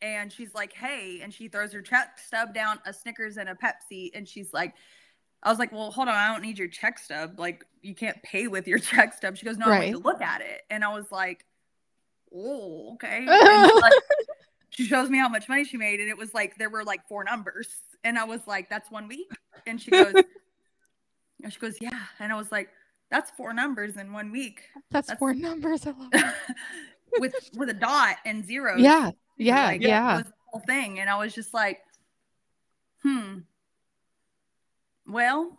and 0.00 0.32
she's 0.32 0.54
like 0.54 0.72
hey 0.72 1.20
and 1.22 1.32
she 1.34 1.48
throws 1.48 1.72
her 1.72 1.82
check 1.82 2.18
stub 2.18 2.54
down 2.54 2.78
a 2.86 2.92
snickers 2.92 3.36
and 3.36 3.48
a 3.48 3.54
pepsi 3.54 4.10
and 4.14 4.26
she's 4.28 4.52
like 4.52 4.74
i 5.42 5.50
was 5.50 5.58
like 5.58 5.72
well 5.72 5.90
hold 5.90 6.08
on 6.08 6.14
i 6.14 6.28
don't 6.32 6.42
need 6.42 6.58
your 6.58 6.68
check 6.68 6.98
stub 6.98 7.38
like 7.38 7.64
you 7.82 7.94
can't 7.94 8.22
pay 8.22 8.46
with 8.46 8.66
your 8.68 8.78
check 8.78 9.12
stub 9.14 9.36
she 9.36 9.44
goes 9.44 9.58
no 9.58 9.66
i 9.66 9.68
want 9.70 9.80
Right. 9.80 9.92
to 9.92 9.98
look 9.98 10.22
at 10.22 10.40
it 10.40 10.62
and 10.70 10.84
i 10.84 10.92
was 10.94 11.10
like 11.10 11.44
oh 12.34 12.94
okay 12.94 13.26
like, 13.26 13.92
she 14.70 14.84
shows 14.86 15.08
me 15.10 15.18
how 15.18 15.28
much 15.28 15.48
money 15.48 15.64
she 15.64 15.76
made 15.76 16.00
and 16.00 16.08
it 16.08 16.16
was 16.16 16.32
like 16.34 16.56
there 16.58 16.70
were 16.70 16.84
like 16.84 17.06
four 17.08 17.24
numbers 17.24 17.68
and 18.04 18.18
i 18.18 18.24
was 18.24 18.40
like 18.46 18.68
that's 18.70 18.90
one 18.90 19.06
week 19.08 19.30
and 19.66 19.80
she 19.80 19.90
goes 19.90 20.14
and 21.42 21.52
she 21.52 21.58
goes 21.58 21.76
yeah 21.80 21.98
and 22.20 22.32
i 22.32 22.36
was 22.36 22.50
like 22.50 22.68
that's 23.10 23.30
four 23.32 23.52
numbers 23.52 23.96
in 23.96 24.12
one 24.12 24.32
week 24.32 24.62
That's, 24.90 25.08
that's- 25.08 25.18
four 25.18 25.34
numbers. 25.34 25.86
I 25.86 25.90
love 25.90 26.08
it. 26.12 26.24
with 27.20 27.34
with 27.56 27.68
a 27.68 27.74
dot 27.74 28.16
and 28.24 28.44
zeros 28.46 28.80
Yeah. 28.80 29.10
Yeah. 29.36 29.66
Like, 29.66 29.82
it 29.82 29.88
yeah. 29.88 30.16
was 30.16 30.24
the 30.24 30.32
whole 30.46 30.62
thing 30.66 30.98
and 31.00 31.10
i 31.10 31.16
was 31.18 31.34
just 31.34 31.52
like 31.52 31.80
hmm 33.02 33.40
well 35.06 35.58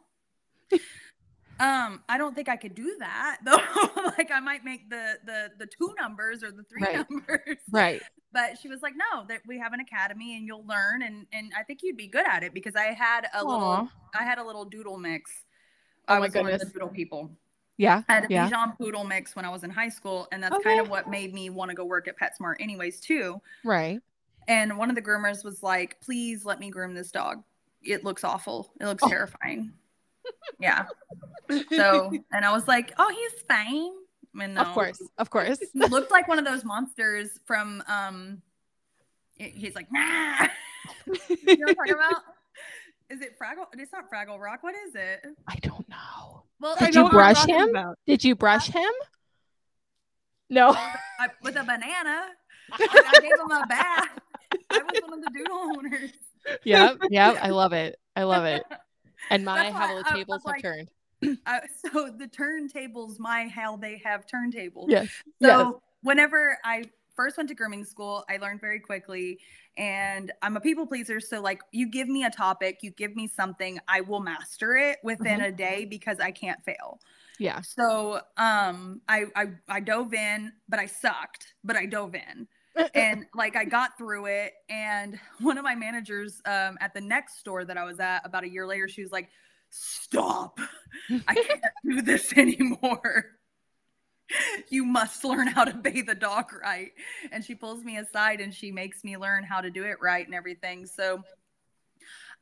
Um, 1.64 2.04
I 2.10 2.18
don't 2.18 2.36
think 2.36 2.50
I 2.50 2.56
could 2.58 2.76
do 2.76 2.96
that 3.00 3.38
though. 3.46 4.12
like 4.18 4.32
I 4.32 4.40
might 4.40 4.64
make 4.66 4.90
the 4.90 5.18
the 5.26 5.52
the 5.60 5.66
two 5.66 5.94
numbers 6.00 6.44
or 6.44 6.52
the 6.52 6.64
three 6.64 6.82
Right. 6.82 7.06
numbers. 7.10 7.58
Right. 7.72 8.02
But 8.34 8.58
she 8.60 8.68
was 8.68 8.82
like, 8.82 8.94
"No, 8.96 9.26
that 9.30 9.42
we 9.48 9.60
have 9.60 9.74
an 9.74 9.80
academy 9.80 10.36
and 10.36 10.46
you'll 10.48 10.66
learn 10.66 11.04
and 11.04 11.26
and 11.32 11.54
I 11.58 11.64
think 11.64 11.80
you'd 11.84 11.98
be 11.98 12.08
good 12.08 12.26
at 12.28 12.44
it 12.44 12.54
because 12.54 12.76
I 12.76 12.86
had 12.94 13.26
a 13.34 13.38
Aw. 13.44 13.44
little 13.44 13.90
I 14.20 14.24
had 14.24 14.40
a 14.40 14.44
little 14.44 14.66
doodle 14.66 14.98
mix. 14.98 15.32
Oh 16.08 16.16
I 16.16 16.20
my 16.20 16.26
was 16.26 16.34
one 16.36 16.46
of 16.48 16.52
the 16.52 16.58
goodness. 16.58 16.74
doodle 16.74 16.90
people. 16.90 17.32
Yeah. 17.78 18.04
I 18.10 18.14
had 18.16 18.26
a 18.26 18.28
Yeah. 18.30 18.50
Bichon 18.50 18.78
poodle 18.78 19.04
mix 19.04 19.36
when 19.36 19.46
I 19.46 19.50
was 19.50 19.64
in 19.64 19.70
high 19.70 19.90
school, 19.90 20.28
and 20.32 20.44
that's 20.44 20.58
kind 20.64 20.80
of 20.80 20.90
what 20.90 21.10
made 21.10 21.34
me 21.34 21.50
want 21.50 21.70
to 21.70 21.76
go 21.76 21.86
work 21.86 22.08
at 22.08 22.16
PetSmart, 22.20 22.56
anyways, 22.60 23.00
too. 23.00 23.42
Right. 23.64 24.00
And 24.48 24.78
one 24.78 24.90
of 24.90 24.96
the 24.96 25.02
groomers 25.02 25.44
was 25.44 25.64
like, 25.64 26.00
"Please 26.02 26.44
let 26.46 26.60
me 26.60 26.70
groom 26.70 26.94
this 26.94 27.10
dog. 27.12 27.44
It 27.82 28.04
looks 28.04 28.24
awful. 28.24 28.72
It 28.82 28.86
looks 28.86 29.02
Oh. 29.04 29.08
terrifying." 29.10 29.74
Yeah. 30.60 30.86
So, 31.70 32.12
and 32.32 32.46
I 32.46 32.52
was 32.52 32.68
like, 32.68 32.94
"Oh, 32.98 33.10
he's 33.10 33.42
fine." 33.48 33.92
And 34.40 34.58
Of 34.58 34.68
course. 34.74 35.02
Of 35.18 35.30
course. 35.30 35.60
he 35.60 35.80
looked 35.80 36.12
like 36.12 36.28
one 36.28 36.40
of 36.40 36.46
those 36.46 36.64
monsters 36.66 37.30
from 37.46 37.84
um. 37.88 38.42
it- 39.38 39.54
he's 39.54 39.76
like, 39.76 39.92
nah. 39.92 40.48
you 41.06 41.14
know 41.14 41.66
what 41.66 41.70
I'm 41.70 41.76
talking 41.76 41.94
about? 41.94 42.22
Is 43.10 43.22
it 43.22 43.38
Fraggle? 43.38 43.66
It's 43.78 43.92
not 43.92 44.10
Fraggle 44.10 44.40
Rock. 44.40 44.64
What 44.64 44.74
is 44.88 44.96
it? 44.96 45.26
I 45.48 45.56
don't 45.58 45.88
know. 45.88 46.44
Well, 46.60 46.76
Did 46.80 46.96
know 46.96 47.06
you 47.06 47.10
brush 47.12 47.46
him? 47.46 47.70
about. 47.70 48.00
Did 48.08 48.24
you 48.24 48.36
brush 48.36 48.68
him? 48.70 48.90
No. 50.50 50.70
I, 50.72 51.28
with 51.44 51.56
a 51.56 51.64
banana. 51.64 52.28
I, 52.72 53.12
I 53.16 53.20
gave 53.22 53.32
him 53.32 53.52
a 53.52 53.68
bath. 53.68 54.20
I 54.72 54.80
was 54.80 55.02
one 55.04 55.20
of 55.20 55.26
the 55.26 55.32
doodle 55.32 55.58
owners. 55.78 56.12
yep. 56.64 56.98
Yep. 57.10 57.38
I 57.42 57.50
love 57.52 57.74
it. 57.74 58.00
I 58.16 58.24
love 58.24 58.46
it. 58.46 58.64
And 59.30 59.46
my 59.46 59.64
That's 59.64 59.76
how 59.76 60.02
the 60.04 60.10
I- 60.10 60.14
tables 60.16 60.42
have 60.46 60.54
like- 60.54 60.62
turned. 60.62 60.90
So 61.94 62.10
the 62.10 62.28
turntables, 62.28 63.18
my 63.20 63.48
how 63.48 63.78
they 63.78 64.02
have 64.04 64.26
turntables. 64.26 64.88
Yes. 64.90 65.08
So 65.42 65.48
yes. 65.48 65.68
whenever 66.02 66.58
I 66.66 66.84
first 67.16 67.38
went 67.38 67.48
to 67.50 67.56
grooming 67.56 67.86
school, 67.86 68.26
I 68.30 68.38
learned 68.38 68.60
very 68.60 68.80
quickly, 68.80 69.40
and 69.78 70.32
I'm 70.42 70.58
a 70.58 70.60
people 70.60 70.86
pleaser. 70.86 71.20
So 71.22 71.40
like, 71.40 71.62
you 71.72 71.88
give 71.90 72.10
me 72.10 72.26
a 72.26 72.30
topic, 72.30 72.80
you 72.82 72.92
give 72.92 73.16
me 73.16 73.28
something, 73.28 73.80
I 73.88 74.02
will 74.02 74.20
master 74.20 74.76
it 74.76 74.98
within 75.04 75.40
Mhm. 75.40 75.48
a 75.48 75.52
day 75.52 75.86
because 75.86 76.20
I 76.20 76.32
can't 76.32 76.62
fail. 76.66 77.00
Yeah. 77.40 77.62
So 77.62 78.20
um, 78.38 79.02
I, 79.08 79.26
I 79.36 79.46
I 79.70 79.80
dove 79.80 80.14
in, 80.14 80.52
but 80.68 80.80
I 80.80 80.88
sucked, 80.88 81.54
but 81.64 81.76
I 81.78 81.86
dove 81.86 82.16
in. 82.16 82.48
And 82.94 83.26
like 83.36 83.56
I 83.56 83.66
got 83.66 83.98
through 83.98 84.28
it. 84.28 84.54
And 84.70 85.20
one 85.40 85.58
of 85.58 85.64
my 85.64 85.76
managers 85.76 86.42
um, 86.46 86.78
at 86.82 86.94
the 86.94 87.02
next 87.02 87.40
store 87.40 87.66
that 87.66 87.78
I 87.78 87.84
was 87.84 88.00
at 88.00 88.22
about 88.26 88.44
a 88.44 88.50
year 88.50 88.68
later, 88.68 88.88
she 88.88 89.02
was 89.02 89.12
like, 89.12 89.30
"Stop! 89.70 90.60
I 91.28 91.36
can't 91.36 91.64
do 91.86 92.02
this 92.02 92.34
anymore. 92.34 93.38
You 94.70 94.86
must 94.86 95.24
learn 95.24 95.48
how 95.48 95.66
to 95.66 95.74
bathe 95.74 96.10
a 96.10 96.16
dog 96.16 96.52
right." 96.62 96.92
And 97.32 97.44
she 97.44 97.56
pulls 97.56 97.84
me 97.84 97.98
aside 97.98 98.42
and 98.42 98.54
she 98.54 98.72
makes 98.72 99.04
me 99.04 99.18
learn 99.18 99.44
how 99.44 99.62
to 99.62 99.70
do 99.70 99.84
it 99.84 99.98
right 100.02 100.26
and 100.26 100.36
everything. 100.36 100.86
So. 100.86 101.24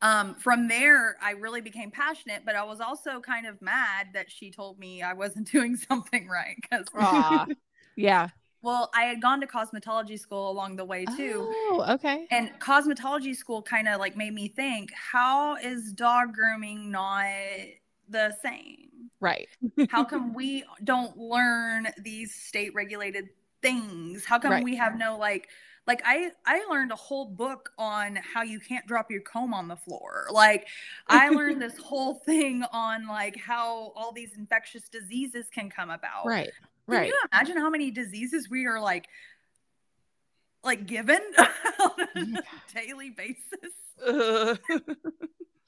Um, 0.04 0.34
from 0.34 0.68
there, 0.68 1.16
I 1.22 1.34
really 1.34 1.62
became 1.62 1.92
passionate, 1.92 2.42
but 2.44 2.56
I 2.56 2.64
was 2.64 2.82
also 2.82 3.20
kind 3.20 3.46
of 3.46 3.62
mad 3.62 4.08
that 4.16 4.32
she 4.32 4.50
told 4.50 4.80
me 4.80 5.04
I 5.04 5.14
wasn't 5.14 5.48
doing 5.52 5.76
something 5.76 6.28
right 6.28 6.56
because 6.60 6.88
Yeah. 7.96 8.30
Well, 8.62 8.90
I 8.94 9.04
had 9.04 9.22
gone 9.22 9.42
to 9.42 9.48
cosmetology 9.48 10.20
school 10.20 10.52
along 10.52 10.76
the 10.76 10.86
way 10.86 11.06
too. 11.06 11.48
Oh, 11.48 11.86
okay. 11.90 12.28
And 12.30 12.52
cosmetology 12.60 13.36
school 13.36 13.62
kind 13.62 13.88
of 13.88 14.00
like 14.00 14.16
made 14.16 14.34
me 14.34 14.48
think, 14.48 14.92
how 14.94 15.56
is 15.56 15.92
dog 15.94 16.34
grooming 16.34 16.92
not 16.92 17.26
the 18.08 18.36
same? 18.44 19.10
Right. 19.20 19.48
How 19.90 20.04
come 20.04 20.34
we 20.36 20.64
don't 20.84 21.18
learn 21.18 21.88
these 21.98 22.36
state 22.36 22.74
regulated 22.76 23.30
things? 23.62 24.26
How 24.26 24.38
come 24.38 24.52
Right. 24.52 24.64
we 24.64 24.76
have 24.76 24.98
no 24.98 25.18
like 25.18 25.50
like 25.88 26.02
I 26.06 26.32
I 26.46 26.64
learned 26.70 26.92
a 26.92 26.96
whole 26.96 27.26
book 27.26 27.72
on 27.78 28.16
how 28.18 28.44
you 28.44 28.60
can't 28.60 28.86
drop 28.86 29.10
your 29.10 29.22
comb 29.22 29.54
on 29.54 29.68
the 29.68 29.76
floor. 29.76 30.28
Like 30.32 30.68
I 31.08 31.30
learned 31.30 31.62
this 31.62 31.78
whole 31.78 32.16
thing 32.16 32.64
on 32.72 33.08
like 33.08 33.38
how 33.38 33.92
all 33.96 34.12
these 34.12 34.38
infectious 34.38 34.88
diseases 34.90 35.48
can 35.52 35.70
come 35.70 35.90
about. 35.90 36.26
Right. 36.26 36.52
Can 36.88 36.96
Right. 37.00 37.08
you 37.08 37.18
imagine 37.32 37.58
how 37.58 37.70
many 37.70 37.92
diseases 37.92 38.50
we 38.50 38.66
are 38.66 38.80
like 38.80 39.08
like 40.64 40.86
given 40.86 41.20
on 41.80 42.08
a 42.16 42.42
daily 42.74 43.10
basis? 43.12 43.48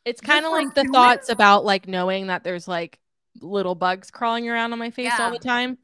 It's 0.05 0.19
kind 0.19 0.45
of 0.45 0.51
like 0.51 0.75
the 0.75 0.83
thoughts 0.83 1.29
about 1.29 1.63
like 1.63 1.87
knowing 1.87 2.27
that 2.27 2.43
there's 2.43 2.67
like 2.67 2.99
little 3.41 3.73
bugs 3.73 4.11
crawling 4.11 4.49
around 4.49 4.73
on 4.73 4.79
my 4.79 4.91
face 4.91 5.13
all 5.17 5.31
the 5.31 5.39
time. 5.39 5.77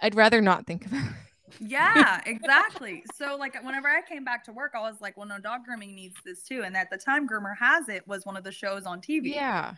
I'd 0.00 0.14
rather 0.14 0.40
not 0.40 0.66
think 0.68 0.86
about 0.86 1.04
it. 1.04 1.12
Yeah, 1.58 2.20
exactly. 2.26 3.02
so 3.16 3.36
like 3.36 3.60
whenever 3.64 3.88
I 3.88 4.02
came 4.02 4.24
back 4.24 4.44
to 4.44 4.52
work, 4.52 4.74
I 4.76 4.80
was 4.80 5.00
like, 5.00 5.16
well, 5.16 5.26
no, 5.26 5.40
dog 5.40 5.64
grooming 5.64 5.96
needs 5.96 6.14
this 6.24 6.44
too. 6.44 6.62
And 6.64 6.76
at 6.76 6.90
the 6.90 6.96
time, 6.96 7.28
Groomer 7.28 7.56
Has 7.58 7.88
It 7.88 8.06
was 8.06 8.24
one 8.24 8.36
of 8.36 8.44
the 8.44 8.52
shows 8.52 8.84
on 8.86 9.00
TV. 9.00 9.34
Yeah. 9.34 9.74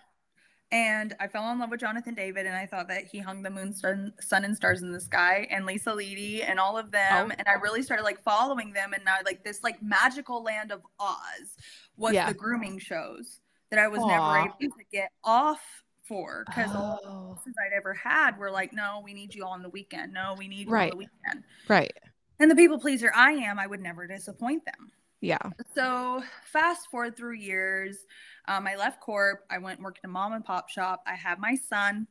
And 0.71 1.15
I 1.19 1.29
fell 1.29 1.51
in 1.51 1.59
love 1.59 1.71
with 1.71 1.81
Jonathan 1.81 2.15
David, 2.15 2.45
and 2.47 2.55
I 2.55 2.67
thought 2.67 2.89
that 2.89 3.05
he 3.05 3.19
hung 3.21 3.43
the 3.43 3.49
moon, 3.49 3.73
sun, 3.73 4.13
sun 4.21 4.45
and 4.45 4.55
stars 4.55 4.83
in 4.83 4.93
the 4.93 5.01
sky, 5.01 5.47
and 5.51 5.65
Lisa 5.65 5.95
Leady, 5.95 6.43
and 6.43 6.61
all 6.61 6.77
of 6.77 6.91
them. 6.91 7.31
Oh. 7.31 7.35
And 7.39 7.49
I 7.49 7.55
really 7.55 7.83
started 7.83 8.03
like 8.03 8.23
following 8.23 8.73
them, 8.75 8.93
and 8.93 9.03
now 9.05 9.17
like 9.25 9.43
this 9.45 9.63
like 9.63 9.83
magical 9.83 10.43
land 10.43 10.71
of 10.71 10.83
Oz 11.01 11.57
was 11.97 12.13
Yeah. 12.13 12.29
the 12.29 12.35
grooming 12.35 12.79
shows 12.79 13.41
that 13.71 13.79
I 13.79 13.89
was 13.89 14.01
never 14.05 14.39
able 14.39 14.77
to 14.77 14.85
get 14.93 15.11
off 15.25 15.61
for 16.05 16.45
because 16.47 16.75
all 16.75 17.01
the 17.03 17.09
Oh, 17.11 17.53
I'd 17.67 17.73
ever 17.77 17.93
had 17.95 18.39
were 18.39 18.51
like, 18.51 18.73
no, 18.73 19.01
we 19.05 19.13
need 19.15 19.35
you 19.35 19.45
on 19.45 19.63
the 19.63 19.69
weekend. 19.69 20.13
No, 20.13 20.35
we 20.39 20.49
need 20.49 20.67
you 20.67 20.73
Right. 20.73 20.85
on 20.93 20.99
the 20.99 21.05
weekend. 21.07 21.45
right. 21.69 21.93
And 22.41 22.51
the 22.51 22.55
people 22.57 22.79
pleaser 22.79 23.11
I 23.15 23.33
am, 23.33 23.59
I 23.59 23.67
would 23.67 23.81
never 23.81 24.07
disappoint 24.07 24.65
them. 24.65 24.93
Yeah. 25.21 25.39
So 25.75 26.23
fast 26.45 26.91
forward 26.91 27.17
through 27.17 27.35
years, 27.35 28.07
um, 28.47 28.67
I 28.67 28.77
left 28.77 29.01
Corp. 29.01 29.41
I 29.51 29.59
went 29.59 29.79
and 29.79 29.85
worked 29.85 30.01
in 30.05 30.11
a 30.11 30.13
mom 30.13 30.33
and 30.33 30.45
pop 30.45 30.69
shop. 30.69 31.03
I 31.07 31.15
have 31.15 31.39
my 31.39 31.57
son, 31.57 32.07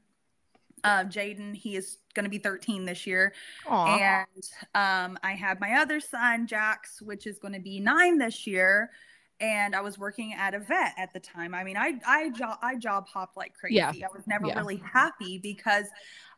uh, 0.84 1.06
Jaden. 1.06 1.56
He 1.56 1.76
is 1.76 2.00
going 2.14 2.26
to 2.26 2.30
be 2.30 2.38
13 2.38 2.86
this 2.86 3.08
year. 3.08 3.34
Aw. 3.68 3.98
And 4.00 4.44
um, 4.76 5.18
I 5.24 5.34
have 5.34 5.60
my 5.60 5.74
other 5.80 6.00
son, 6.00 6.48
Jax, 6.48 7.02
which 7.02 7.26
is 7.28 7.40
going 7.40 7.54
to 7.54 7.60
be 7.62 7.80
nine 7.80 8.18
this 8.18 8.46
year. 8.46 8.92
And 9.40 9.76
I 9.76 9.82
was 9.82 10.00
working 10.00 10.34
at 10.34 10.54
a 10.56 10.60
vet 10.60 10.94
at 10.98 11.14
the 11.14 11.20
time. 11.20 11.54
I 11.54 11.64
mean, 11.64 11.78
I 11.78 11.94
I 12.08 12.32
job 12.32 12.58
I 12.64 12.76
job 12.76 13.08
hopped 13.08 13.38
like 13.38 13.54
crazy. 13.54 13.76
Yeah. 13.76 13.92
I 13.92 14.08
was 14.12 14.26
never 14.28 14.48
Yeah. 14.48 14.58
really 14.58 14.78
happy 14.78 15.38
because 15.38 15.86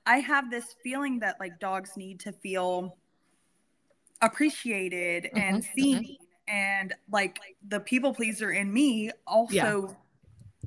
I 0.05 0.17
have 0.19 0.51
this 0.51 0.75
feeling 0.83 1.19
that 1.19 1.39
like 1.39 1.59
dogs 1.59 1.91
need 1.95 2.19
to 2.21 2.33
feel 2.33 2.97
appreciated 4.21 5.29
and 5.33 5.63
Mhm, 5.63 5.75
mhm. 5.77 6.17
And 6.49 6.93
like 7.11 7.39
the 7.67 7.79
people 7.79 8.13
pleaser 8.13 8.51
in 8.51 8.71
me 8.73 9.11
also 9.27 9.95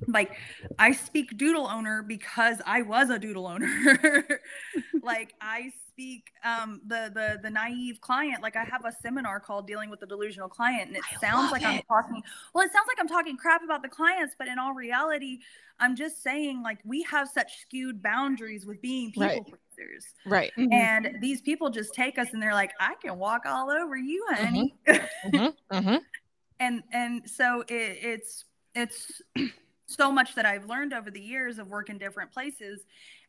like 0.09 0.33
I 0.79 0.93
speak 0.93 1.37
doodle 1.37 1.67
owner 1.67 2.03
because 2.03 2.61
I 2.67 2.83
was 2.83 3.11
a 3.11 3.19
doodle 3.19 3.47
owner. 3.47 4.41
like 5.03 5.35
I 5.41 5.73
speak 5.89 6.29
um 6.45 6.81
the 6.87 7.11
the 7.13 7.39
the 7.43 7.51
naive 7.51 8.01
client 8.01 8.43
like 8.43 8.57
I 8.57 8.65
have 8.65 8.85
a 8.85 8.93
seminar 9.03 9.41
called 9.41 9.67
dealing 9.67 9.91
with 9.91 10.01
the 10.01 10.07
delusional 10.07 10.49
client 10.49 10.89
and 10.89 10.97
it 10.97 11.03
I 11.15 11.21
sounds 11.21 11.53
like 11.53 11.63
I'm 11.65 11.83
talking 11.83 12.23
well 12.55 12.65
it 12.65 12.73
sounds 12.73 12.87
like 12.89 12.99
I'm 12.99 13.09
talking 13.09 13.37
crap 13.37 13.63
about 13.63 13.83
the 13.83 13.89
clients 13.89 14.35
but 14.39 14.49
in 14.49 14.59
all 14.59 14.73
reality 14.73 15.41
I'm 15.81 15.95
just 15.95 16.23
saying 16.23 16.63
like 16.63 16.79
we 16.85 17.03
have 17.03 17.29
such 17.29 17.61
skewed 17.61 18.03
boundaries 18.03 18.65
with 18.65 18.81
being 18.81 19.11
people 19.11 19.23
Right. 19.23 19.55
Pleasers. 19.75 20.07
Right. 20.25 20.53
And 20.57 21.17
these 21.21 21.41
people 21.41 21.71
just 21.71 21.95
take 21.95 22.19
us 22.19 22.29
and 22.33 22.43
they're 22.43 22.55
like, 22.55 22.73
I 22.81 22.95
can 23.03 23.19
walk 23.19 23.43
all 23.47 23.71
over 23.71 23.97
you, 23.97 24.25
honey. 24.31 24.75
hmm 24.87 25.47
hmm 25.71 25.97
and 26.61 26.83
and 26.93 27.29
so 27.29 27.63
it, 27.69 27.99
it's 28.03 28.45
it's 28.75 29.21
so 29.87 30.11
much 30.11 30.35
that 30.35 30.47
I've 30.47 30.67
learned 30.67 30.93
over 30.93 31.11
the 31.11 31.21
years 31.21 31.59
of 31.59 31.69
working 31.69 31.99
different 31.99 32.33
places 32.33 32.85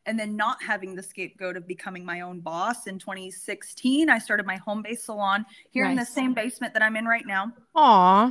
and 0.06 0.18
then 0.18 0.36
not 0.36 0.62
having 0.62 0.94
the 0.94 1.02
scapegoat 1.02 1.56
of 1.56 1.66
becoming 1.66 2.04
my 2.04 2.20
own 2.20 2.40
boss 2.40 2.86
in 2.86 2.98
2016 2.98 4.08
I 4.08 4.18
started 4.18 4.46
my 4.46 4.56
home-based 4.56 5.04
salon 5.04 5.44
here 5.70 5.86
in 5.86 5.96
the 5.96 6.04
same 6.04 6.32
basement 6.32 6.72
that 6.74 6.82
I'm 6.82 6.96
in 6.96 7.04
right 7.04 7.26
now 7.26 7.52
Aw. 7.74 8.26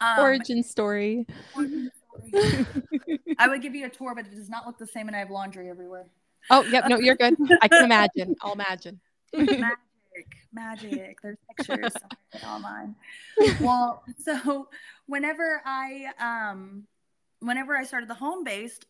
um, 0.00 0.18
Origin 0.18 0.62
story. 0.62 1.26
I 3.38 3.48
would 3.48 3.62
give 3.62 3.74
you 3.74 3.86
a 3.86 3.90
tour 3.90 4.14
but 4.14 4.26
it 4.26 4.34
does 4.34 4.50
not 4.50 4.66
look 4.66 4.78
the 4.78 4.86
same 4.86 5.06
and 5.06 5.16
I 5.16 5.20
have 5.20 5.30
laundry 5.30 5.70
everywhere 5.70 6.06
Oh, 6.50 6.62
yep. 6.64 6.88
No, 6.88 6.98
you're 6.98 7.16
good. 7.16 7.36
I 7.62 7.68
can 7.68 7.84
imagine. 7.84 8.36
I'll 8.42 8.52
imagine. 8.52 9.00
magic 9.32 9.76
magic 10.52 11.18
there's 11.22 11.36
pictures 11.56 11.92
online 12.46 12.94
well 13.60 14.04
so 14.24 14.68
whenever 15.06 15.60
i 15.64 16.06
um 16.20 16.84
whenever 17.40 17.76
i 17.76 17.82
started 17.82 18.08
the 18.08 18.14
home 18.14 18.44
based 18.44 18.86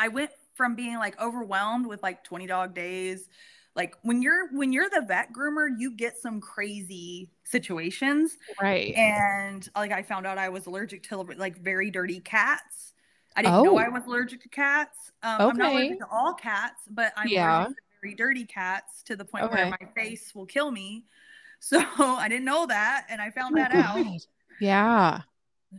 i 0.00 0.08
went 0.08 0.32
from 0.54 0.74
being 0.74 0.96
like 0.98 1.16
overwhelmed 1.22 1.86
with 1.86 2.02
like 2.02 2.24
20 2.24 2.48
dog 2.48 2.74
days 2.74 3.28
like 3.76 3.94
when 4.02 4.22
you're 4.22 4.48
when 4.52 4.72
you're 4.72 4.90
the 4.90 5.04
vet 5.06 5.28
groomer 5.32 5.68
you 5.78 5.92
get 5.94 6.18
some 6.18 6.40
crazy 6.40 7.30
situations 7.44 8.36
Right. 8.60 8.92
and 8.96 9.68
like 9.76 9.92
i 9.92 10.02
found 10.02 10.26
out 10.26 10.36
i 10.36 10.48
was 10.48 10.66
allergic 10.66 11.04
to 11.04 11.18
like 11.18 11.58
very 11.58 11.92
dirty 11.92 12.18
cats 12.18 12.94
I 13.36 13.42
didn't 13.42 13.62
know 13.64 13.74
Oh. 13.74 13.78
I 13.78 13.88
was 13.88 14.04
allergic 14.06 14.40
to 14.42 14.48
cats. 14.48 15.12
Um, 15.22 15.40
I'm 15.40 15.56
not 15.58 15.72
allergic 15.72 15.98
to 15.98 16.08
all 16.10 16.32
cats, 16.34 16.82
but 16.90 17.12
I'm 17.16 17.28
Yeah. 17.28 17.58
allergic 17.58 17.76
to 17.76 17.82
very 18.02 18.14
dirty 18.14 18.44
cats 18.46 19.02
to 19.04 19.14
the 19.16 19.24
point 19.24 19.44
Okay. 19.44 19.54
where 19.54 19.76
my 19.80 19.88
face 19.94 20.34
will 20.34 20.46
kill 20.46 20.70
me. 20.70 21.04
So 21.58 21.80
I 21.98 22.28
didn't 22.28 22.44
know 22.44 22.66
that, 22.66 23.06
and 23.08 23.20
I 23.20 23.30
found 23.30 23.54
Oh, 23.56 23.62
that 23.62 23.72
out. 23.72 23.96
God. 23.96 24.20
Yeah. 24.60 25.20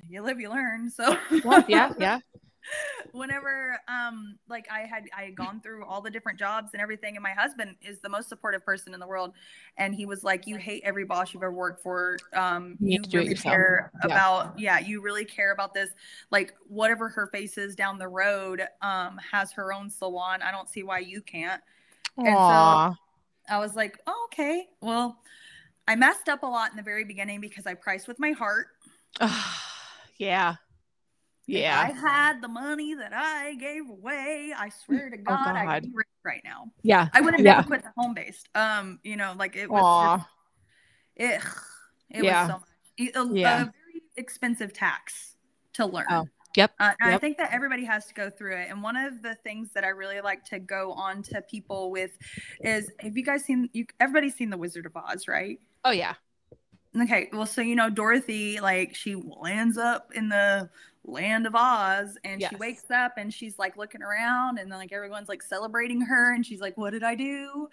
You 0.10 0.24
live, 0.24 0.40
you 0.40 0.50
learn. 0.50 0.90
So 0.90 1.16
Yeah. 1.30 1.64
Yeah. 1.68 1.94
Yeah. 2.00 2.20
whenever 3.12 3.80
um 3.88 4.38
like 4.50 4.68
i 4.72 4.82
had 4.82 5.06
i 5.18 5.24
had 5.24 5.36
gone 5.36 5.60
through 5.62 5.86
all 5.86 6.02
the 6.02 6.10
different 6.10 6.38
jobs 6.38 6.72
and 6.74 6.82
everything 6.82 7.16
and 7.16 7.24
my 7.24 7.32
husband 7.32 7.76
is 7.82 8.00
the 8.00 8.10
most 8.10 8.28
supportive 8.30 8.66
person 8.66 8.94
in 8.94 9.00
the 9.00 9.08
world 9.08 9.34
and 9.78 9.96
he 9.96 10.06
was 10.06 10.24
like 10.24 10.46
you 10.48 10.58
hate 10.58 10.82
every 10.86 11.06
boss 11.06 11.34
you've 11.34 11.44
ever 11.44 11.52
worked 11.52 11.82
for. 11.82 12.18
Um 12.34 12.76
You 12.80 13.00
you 13.08 13.20
really 13.20 13.36
care 13.36 13.92
Yeah. 14.00 14.06
about 14.14 14.60
yeah 14.60 14.80
you 14.80 15.02
really 15.02 15.26
care 15.26 15.52
about 15.52 15.74
this. 15.74 15.90
Like 16.32 16.54
whatever 16.68 17.08
her 17.10 17.28
face 17.28 17.58
is 17.58 17.76
down 17.76 17.98
the 17.98 18.08
road 18.08 18.62
um 18.82 19.20
has 19.32 19.52
her 19.54 19.72
own 19.72 19.90
salon. 19.90 20.42
I 20.42 20.52
don't 20.52 20.70
see 20.70 20.84
why 20.84 21.00
you 21.00 21.22
can't. 21.22 21.62
And 22.18 22.36
so- 22.36 22.96
i 23.50 23.58
was 23.60 23.76
like 23.76 23.98
oh, 24.08 24.28
okay. 24.32 24.68
Well 24.82 25.20
i 25.88 25.96
messed 25.96 26.28
up 26.28 26.44
a 26.44 26.48
lot 26.48 26.72
in 26.72 26.78
the 26.78 26.84
very 26.84 27.06
beginning 27.06 27.40
because 27.40 27.66
i 27.66 27.74
priced 27.74 28.08
with 28.08 28.20
my 28.20 28.32
heart. 28.32 28.68
Yeah. 30.18 30.56
If 31.48 31.62
Yeah. 31.62 31.80
I 31.80 31.92
had 31.92 32.42
the 32.42 32.50
money 32.50 32.94
that 32.96 33.14
I 33.14 33.56
gave 33.56 33.90
away, 33.90 34.54
I 34.56 34.68
swear 34.68 35.10
to 35.10 35.18
God, 35.18 35.40
Oh, 35.48 35.54
God. 35.54 35.82
could 35.84 35.92
be 35.92 35.96
rich 35.96 36.08
right 36.26 36.42
now. 36.44 36.72
Yeah. 36.84 37.08
I 37.14 37.22
would 37.22 37.34
have 37.34 37.42
Yeah. 37.44 37.56
never 37.56 37.68
quit 37.68 37.84
the 37.84 37.94
home 37.96 38.14
based. 38.14 38.50
Um, 38.54 39.00
you 39.04 39.16
know, 39.16 39.34
like 39.38 39.56
it 39.56 39.70
was 39.70 40.20
just, 40.20 40.30
it, 41.16 41.42
it 42.10 42.24
Yeah. 42.24 42.42
was 42.42 42.48
so 42.48 42.60
much. 42.60 43.16
A, 43.16 43.20
a 43.22 43.34
Yeah. 43.34 43.58
very 43.58 44.04
expensive 44.18 44.74
tax 44.74 45.38
to 45.74 45.86
learn. 45.86 46.08
Oh, 46.10 46.28
yep, 46.56 46.74
Uh, 46.80 46.94
and 47.00 47.14
I 47.14 47.18
think 47.18 47.38
that 47.38 47.54
everybody 47.54 47.86
has 47.86 48.08
to 48.08 48.14
go 48.14 48.30
through 48.30 48.58
it. 48.58 48.70
And 48.70 48.84
one 48.84 48.98
of 48.98 49.22
the 49.22 49.36
things 49.36 49.72
that 49.74 49.86
I 49.86 49.90
really 49.90 50.20
like 50.20 50.44
to 50.46 50.60
go 50.60 50.92
on 50.94 51.22
to 51.24 51.42
people 51.44 51.92
with 51.92 52.18
is 52.60 52.92
have 53.00 53.16
you 53.16 53.24
guys 53.24 53.46
seen 53.46 53.70
you 53.72 53.86
everybody's 54.02 54.36
seen 54.36 54.50
The 54.50 54.58
Wizard 54.58 54.86
of 54.86 54.98
Oz, 54.98 55.30
right? 55.30 55.62
Oh 55.86 55.92
yeah. 55.92 56.16
Okay, 57.00 57.30
well, 57.32 57.46
so 57.46 57.62
you 57.62 57.76
know, 57.76 57.92
Dorothy, 57.92 58.60
like, 58.60 58.96
she 58.96 59.14
lands 59.16 59.78
up 59.78 60.12
in 60.16 60.30
the 60.30 60.68
land 61.08 61.48
of 61.48 61.56
Oz 61.56 62.18
and 62.24 62.42
she 62.44 62.56
wakes 62.58 62.92
up 62.92 63.14
and 63.18 63.34
she's 63.34 63.58
like 63.58 63.78
looking 63.78 64.02
around 64.02 64.60
and 64.60 64.72
then 64.72 64.78
like 64.78 64.92
everyone's 64.92 65.30
like 65.30 65.42
celebrating 65.42 66.02
her 66.02 66.34
and 66.34 66.46
she's 66.46 66.60
like, 66.60 66.78
What 66.78 66.92
did 66.92 67.04
I 67.04 67.16
do? 67.16 67.70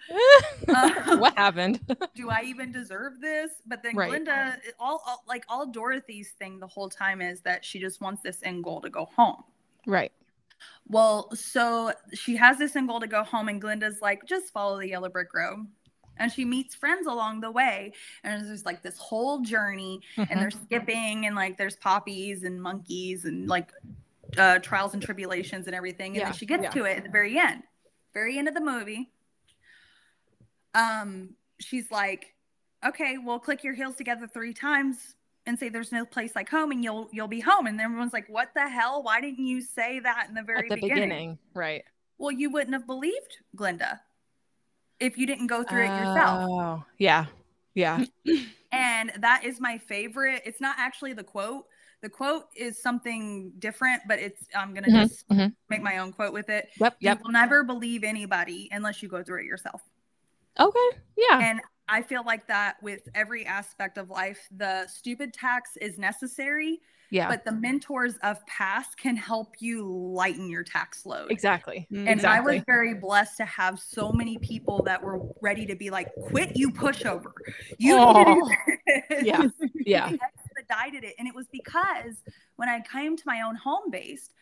Uh, 0.67 1.17
what 1.17 1.37
happened? 1.37 1.79
Do 2.15 2.29
I 2.29 2.43
even 2.45 2.71
deserve 2.71 3.19
this? 3.19 3.51
But 3.67 3.83
then 3.83 3.95
Right. 3.95 4.09
Glinda, 4.09 4.57
all, 4.79 5.01
all 5.05 5.23
like 5.27 5.43
all 5.49 5.65
Dorothy's 5.65 6.31
thing 6.39 6.59
the 6.59 6.67
whole 6.67 6.89
time 6.89 7.21
is 7.21 7.41
that 7.41 7.63
she 7.65 7.79
just 7.79 8.01
wants 8.01 8.21
this 8.21 8.39
end 8.43 8.63
goal 8.63 8.81
to 8.81 8.89
go 8.89 9.05
home. 9.05 9.43
right. 9.85 10.11
Well, 10.87 11.35
so 11.35 11.91
she 12.13 12.35
has 12.37 12.57
this 12.57 12.75
end 12.75 12.87
goal 12.87 12.99
to 13.01 13.07
go 13.07 13.23
home, 13.23 13.49
and 13.49 13.59
Glinda's 13.59 14.01
like, 14.01 14.25
just 14.25 14.53
follow 14.53 14.79
the 14.79 14.87
yellow 14.87 15.09
brick 15.09 15.33
road. 15.33 15.67
And 16.17 16.31
she 16.31 16.45
meets 16.45 16.73
friends 16.75 17.07
along 17.07 17.41
the 17.41 17.51
way, 17.51 17.93
and 18.23 18.45
there's 18.47 18.65
like 18.65 18.81
this 18.81 18.97
whole 18.97 19.41
journey, 19.41 19.99
and 20.17 20.27
Mhm. 20.29 20.39
they're 20.39 20.51
skipping, 20.51 21.25
and 21.25 21.35
like 21.35 21.57
there's 21.57 21.75
poppies 21.75 22.43
and 22.43 22.61
monkeys, 22.61 23.25
and 23.25 23.47
like 23.47 23.71
uh, 24.37 24.59
trials 24.59 24.93
and 24.93 25.01
tribulations 25.03 25.67
and 25.67 25.75
everything. 25.75 26.07
And 26.07 26.15
Yeah, 26.17 26.23
then 26.25 26.33
she 26.33 26.45
gets 26.45 26.63
yeah. 26.63 26.69
to 26.71 26.85
it 26.85 26.97
at 26.97 27.03
the 27.03 27.09
very 27.09 27.37
end, 27.37 27.63
very 28.13 28.37
end 28.37 28.47
of 28.47 28.53
the 28.53 28.61
movie. 28.61 29.11
Um, 30.73 31.35
she's 31.59 31.89
like, 31.91 32.33
okay, 32.85 33.17
well, 33.17 33.39
click 33.39 33.63
your 33.63 33.73
heels 33.73 33.95
together 33.95 34.27
three 34.27 34.53
times 34.53 35.15
and 35.45 35.57
say 35.57 35.69
there's 35.69 35.91
no 35.91 36.05
place 36.05 36.35
like 36.35 36.49
home 36.49 36.71
and 36.71 36.83
you'll 36.83 37.07
you'll 37.11 37.27
be 37.27 37.39
home 37.39 37.67
and 37.67 37.79
everyone's 37.79 38.13
like 38.13 38.27
what 38.27 38.49
the 38.55 38.67
hell 38.67 39.03
why 39.03 39.21
didn't 39.21 39.45
you 39.45 39.61
say 39.61 39.99
that 39.99 40.25
in 40.27 40.33
the 40.33 40.41
very 40.41 40.67
At 40.69 40.75
the 40.75 40.81
beginning? 40.81 41.03
beginning. 41.09 41.39
Right. 41.53 41.83
well 42.17 42.31
you 42.31 42.49
wouldn't 42.49 42.73
have 42.73 42.87
believed 42.87 43.37
glinda 43.55 44.01
if 44.99 45.17
you 45.17 45.25
didn't 45.27 45.47
go 45.47 45.63
through 45.63 45.85
it 45.85 45.95
yourself 45.95 46.43
Oh, 46.43 46.83
yeah. 46.97 47.25
Yeah. 47.73 48.05
and 48.71 49.11
that 49.19 49.43
is 49.45 49.59
my 49.59 49.77
favorite 49.77 50.41
it's 50.45 50.61
not 50.61 50.75
actually 50.77 51.13
the 51.13 51.23
quote 51.23 51.65
the 52.01 52.09
quote 52.09 52.45
is 52.55 52.81
something 52.81 53.51
different 53.59 54.01
but 54.07 54.19
it's 54.19 54.47
i'm 54.55 54.73
gonna 54.73 54.87
Mhm, 54.89 55.03
just 55.09 55.27
mhm. 55.29 55.53
make 55.69 55.81
my 55.81 55.97
own 55.99 56.11
quote 56.11 56.33
with 56.33 56.49
it 56.49 56.69
Yep. 56.79 56.97
Yep. 56.99 57.17
you 57.19 57.23
will 57.23 57.31
never 57.31 57.63
believe 57.63 58.03
anybody 58.03 58.69
unless 58.71 59.01
you 59.03 59.09
go 59.09 59.23
through 59.23 59.41
it 59.41 59.45
yourself 59.45 59.81
Okay. 60.59 60.89
Yeah. 61.17 61.41
And 61.41 61.61
I 61.87 62.01
feel 62.01 62.23
like 62.25 62.47
that 62.47 62.77
with 62.81 63.01
every 63.13 63.45
aspect 63.45 63.97
of 63.97 64.09
life, 64.09 64.47
the 64.55 64.87
stupid 64.87 65.33
tax 65.33 65.77
is 65.81 65.97
necessary, 65.97 66.79
Yeah. 67.09 67.27
but 67.27 67.45
the 67.45 67.51
mentors 67.51 68.15
of 68.23 68.45
past 68.47 68.97
can 68.97 69.15
help 69.15 69.55
you 69.59 69.87
lighten 69.87 70.49
your 70.49 70.63
tax 70.63 71.05
load. 71.05 71.31
exactly. 71.31 71.89
And 72.05 72.07
exactly. 72.09 72.53
I 72.53 72.55
was 72.55 72.63
very 72.65 72.93
blessed 72.95 73.37
to 73.37 73.45
have 73.45 73.79
so 73.79 74.11
many 74.11 74.37
people 74.37 74.83
that 74.83 75.01
were 75.03 75.21
ready 75.41 75.65
to 75.67 75.75
be 75.75 75.89
like, 75.89 76.09
quit, 76.19 76.51
you 76.55 76.71
pushover. 76.71 77.31
You 77.77 77.95
need 77.99 78.13
to 78.15 78.25
do 78.25 78.55
this." 79.09 79.23
Yeah. 79.25 79.47
Yeah. 79.85 80.09
They 80.11 80.19
expedited 80.21 81.03
it. 81.03 81.15
And 81.19 81.27
it 81.27 81.35
was 81.35 81.47
because 81.51 82.23
when 82.55 82.69
I 82.69 82.81
came 82.81 83.15
to 83.17 83.23
my 83.25 83.41
own 83.41 83.55
home 83.55 83.91
based, 83.91 84.33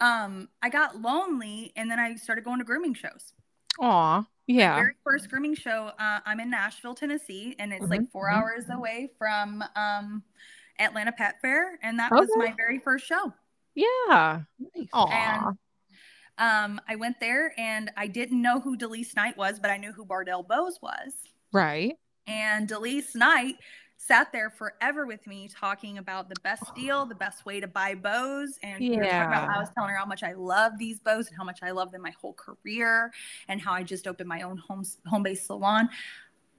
um, 0.00 0.48
I 0.62 0.68
got 0.70 1.00
lonely 1.00 1.72
and 1.76 1.90
then 1.90 1.98
I 1.98 2.14
started 2.16 2.44
going 2.44 2.58
to 2.58 2.64
grooming 2.64 2.94
shows 2.94 3.32
Aw. 3.80 4.24
Yeah. 4.46 4.74
very 4.76 4.94
first 5.04 5.28
grooming 5.30 5.54
show 5.54 5.90
uh, 5.98 6.20
i'm 6.26 6.40
in 6.40 6.50
nashville 6.50 6.94
tennessee 6.94 7.54
and 7.58 7.72
it's 7.72 7.88
like 7.90 8.00
Mhm, 8.00 8.10
4 8.10 8.28
mhm. 8.28 8.32
hours 8.34 8.64
away 8.70 9.10
from 9.18 9.62
um, 9.76 10.22
atlanta 10.80 11.12
pet 11.12 11.34
fair 11.42 11.78
and 11.82 11.98
that 11.98 12.10
was 12.10 12.28
my 12.36 12.52
very 12.56 12.78
first 12.78 13.06
show 13.06 13.32
Yeah. 13.74 14.40
Aw. 14.92 15.06
and 15.08 15.58
um, 16.38 16.80
i 16.88 16.96
went 16.96 17.20
there 17.20 17.52
and 17.58 17.90
i 17.96 18.06
didn't 18.06 18.40
know 18.40 18.60
who 18.60 18.76
delise 18.76 19.14
knight 19.14 19.36
was 19.36 19.58
but 19.60 19.70
i 19.70 19.76
knew 19.76 19.92
who 19.92 20.04
bardel 20.06 20.46
bows 20.46 20.78
was 20.82 21.12
Right. 21.52 21.96
and 22.26 22.68
delise 22.68 23.14
knight 23.14 23.56
sat 24.02 24.32
there 24.32 24.48
forever 24.48 25.04
with 25.06 25.26
me 25.26 25.46
talking 25.46 25.98
about 25.98 26.30
the 26.30 26.36
best 26.42 26.74
deal 26.74 27.04
the 27.04 27.14
best 27.14 27.44
way 27.44 27.60
to 27.60 27.66
buy 27.66 27.94
bows 27.94 28.58
and 28.62 28.80
we 28.80 28.96
were 28.96 29.02
talking 29.04 29.08
about, 29.26 29.48
Yeah. 29.50 29.54
i 29.56 29.58
was 29.58 29.68
telling 29.74 29.90
her 29.90 29.96
how 29.96 30.06
much 30.06 30.22
i 30.22 30.32
love 30.32 30.72
these 30.78 30.98
bows 31.00 31.28
and 31.28 31.36
how 31.36 31.44
much 31.44 31.58
i 31.62 31.70
love 31.70 31.92
them 31.92 32.00
my 32.00 32.14
whole 32.18 32.32
career 32.32 33.12
and 33.48 33.60
how 33.60 33.72
i 33.74 33.82
just 33.82 34.06
opened 34.06 34.28
my 34.28 34.40
own 34.40 34.56
home 34.56 34.84
home-based 35.06 35.44
salon 35.46 35.90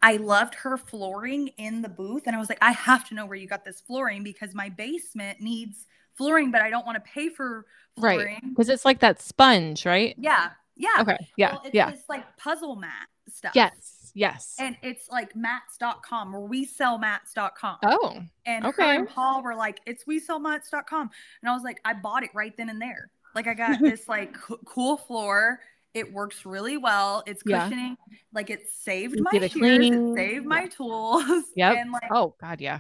i 0.04 0.18
loved 0.18 0.56
her 0.56 0.78
flooring 0.78 1.48
in 1.58 1.82
the 1.82 1.90
booth 1.90 2.24
and 2.28 2.36
i 2.36 2.40
was 2.40 2.50
like 2.50 2.58
i 2.62 2.72
have 2.72 3.08
to 3.08 3.14
know 3.16 3.26
where 3.26 3.38
you 3.38 3.48
got 3.48 3.64
this 3.66 3.80
flooring 3.82 4.24
because 4.24 4.54
my 4.54 4.70
basement 4.70 5.40
needs 5.42 5.88
flooring 6.16 6.52
but 6.52 6.62
i 6.62 6.70
don't 6.70 6.86
want 6.86 6.96
to 6.96 7.12
pay 7.12 7.30
for 7.30 7.66
Right. 7.98 8.16
flooring 8.20 8.40
Because 8.50 8.70
it's 8.70 8.86
like 8.86 9.00
that 9.00 9.22
sponge, 9.22 9.86
right? 9.86 10.16
yeah 10.18 10.52
yeah 10.78 10.90
Okay. 11.02 11.18
Yeah. 11.38 11.52
well, 11.54 11.62
it's 11.66 11.76
yeah. 11.76 11.92
this 11.92 12.04
like 12.08 12.26
puzzle 12.38 12.76
mat 12.78 13.08
stuff 13.30 13.52
Yes. 13.54 14.12
Yes. 14.14 14.56
and 14.60 14.76
it's 14.82 15.10
like 15.10 15.36
mats.com 15.36 16.34
or 16.36 16.42
we 16.48 16.66
sell 16.66 16.98
mats.com 16.98 17.78
oh. 17.84 18.20
and 18.46 18.66
Okay. 18.66 18.84
her 18.84 18.94
and 19.00 19.08
Paul 19.10 19.42
were 19.44 19.56
like, 19.56 19.80
it's 19.86 20.06
we 20.08 20.20
sell 20.20 20.40
mats.com. 20.40 21.10
And 21.42 21.50
I 21.50 21.54
was 21.54 21.64
like, 21.64 21.80
I 21.86 21.94
bought 21.94 22.24
it 22.24 22.30
right 22.34 22.56
then 22.58 22.70
and 22.70 22.82
there. 22.82 23.10
Like 23.36 23.48
I 23.48 23.54
got 23.54 23.80
this 23.82 24.08
like 24.10 24.36
cool 24.66 24.98
floor. 24.98 25.60
It 25.94 26.12
works 26.14 26.46
really 26.46 26.78
well. 26.78 27.24
It's 27.28 27.44
Yeah. 27.46 27.64
cushioning. 27.64 27.98
Like 28.34 28.50
it 28.50 28.68
saved 28.70 29.18
You 29.18 29.24
my 29.24 29.32
it 29.34 29.52
shears. 29.52 29.78
clean. 29.80 29.94
It 29.94 30.16
saved 30.16 30.46
my 30.46 30.68
tools. 30.68 31.24
Yep. 31.56 31.76
And 31.78 31.92
like 31.92 32.10
Oh 32.12 32.36
God. 32.40 32.62
Yeah. 32.62 32.80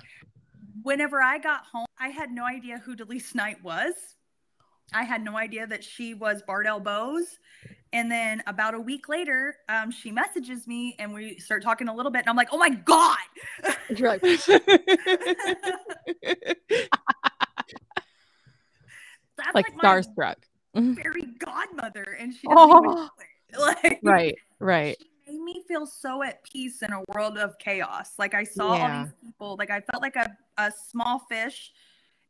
whenever 0.83 1.21
I 1.21 1.37
got 1.37 1.65
home, 1.65 1.85
I 1.99 2.07
had 2.09 2.31
no 2.31 2.45
idea 2.45 2.77
who 2.79 2.95
Delise 2.95 3.35
Knight 3.35 3.61
was. 3.63 3.93
I 4.93 5.03
had 5.03 5.23
no 5.23 5.37
idea 5.37 5.67
that 5.67 5.83
she 5.83 6.13
was 6.13 6.41
Bardel 6.47 6.83
Bows. 6.83 7.37
And 7.93 8.09
then 8.11 8.41
about 8.47 8.73
a 8.73 8.79
week 8.79 9.07
later, 9.09 9.55
um, 9.69 9.91
she 9.91 10.11
messages 10.11 10.65
me 10.67 10.95
and 10.99 11.13
we 11.13 11.37
start 11.39 11.63
talking 11.63 11.87
a 11.89 11.93
little 11.95 12.11
bit. 12.11 12.19
And 12.19 12.29
I'm 12.29 12.35
like, 12.37 12.49
oh 12.51 12.57
my 12.57 12.69
God. 12.69 13.17
You're 13.89 14.09
like. 14.09 14.21
That's 19.37 19.55
like 19.55 19.65
like, 19.65 19.75
my 19.75 19.83
starstruck. 19.83 20.35
Fairy 20.73 21.27
godmother. 21.39 22.17
And 22.19 22.33
she 22.33 22.47
Oh. 22.49 23.09
Like, 23.59 23.99
Right. 24.01 24.35
Right. 24.59 24.97
She 25.25 25.33
made 25.33 25.41
me 25.41 25.63
feel 25.67 25.85
so 25.85 26.23
at 26.23 26.41
peace 26.45 26.81
in 26.81 26.93
a 26.93 27.03
world 27.13 27.37
of 27.37 27.57
chaos. 27.59 28.13
Like 28.17 28.33
I 28.33 28.45
saw 28.45 28.75
Yeah. 28.75 28.97
all 28.99 29.03
these 29.03 29.13
people, 29.21 29.55
like 29.59 29.69
I 29.69 29.81
felt 29.81 30.01
like 30.01 30.15
a, 30.15 30.37
a 30.57 30.71
small 30.89 31.19
fish 31.19 31.73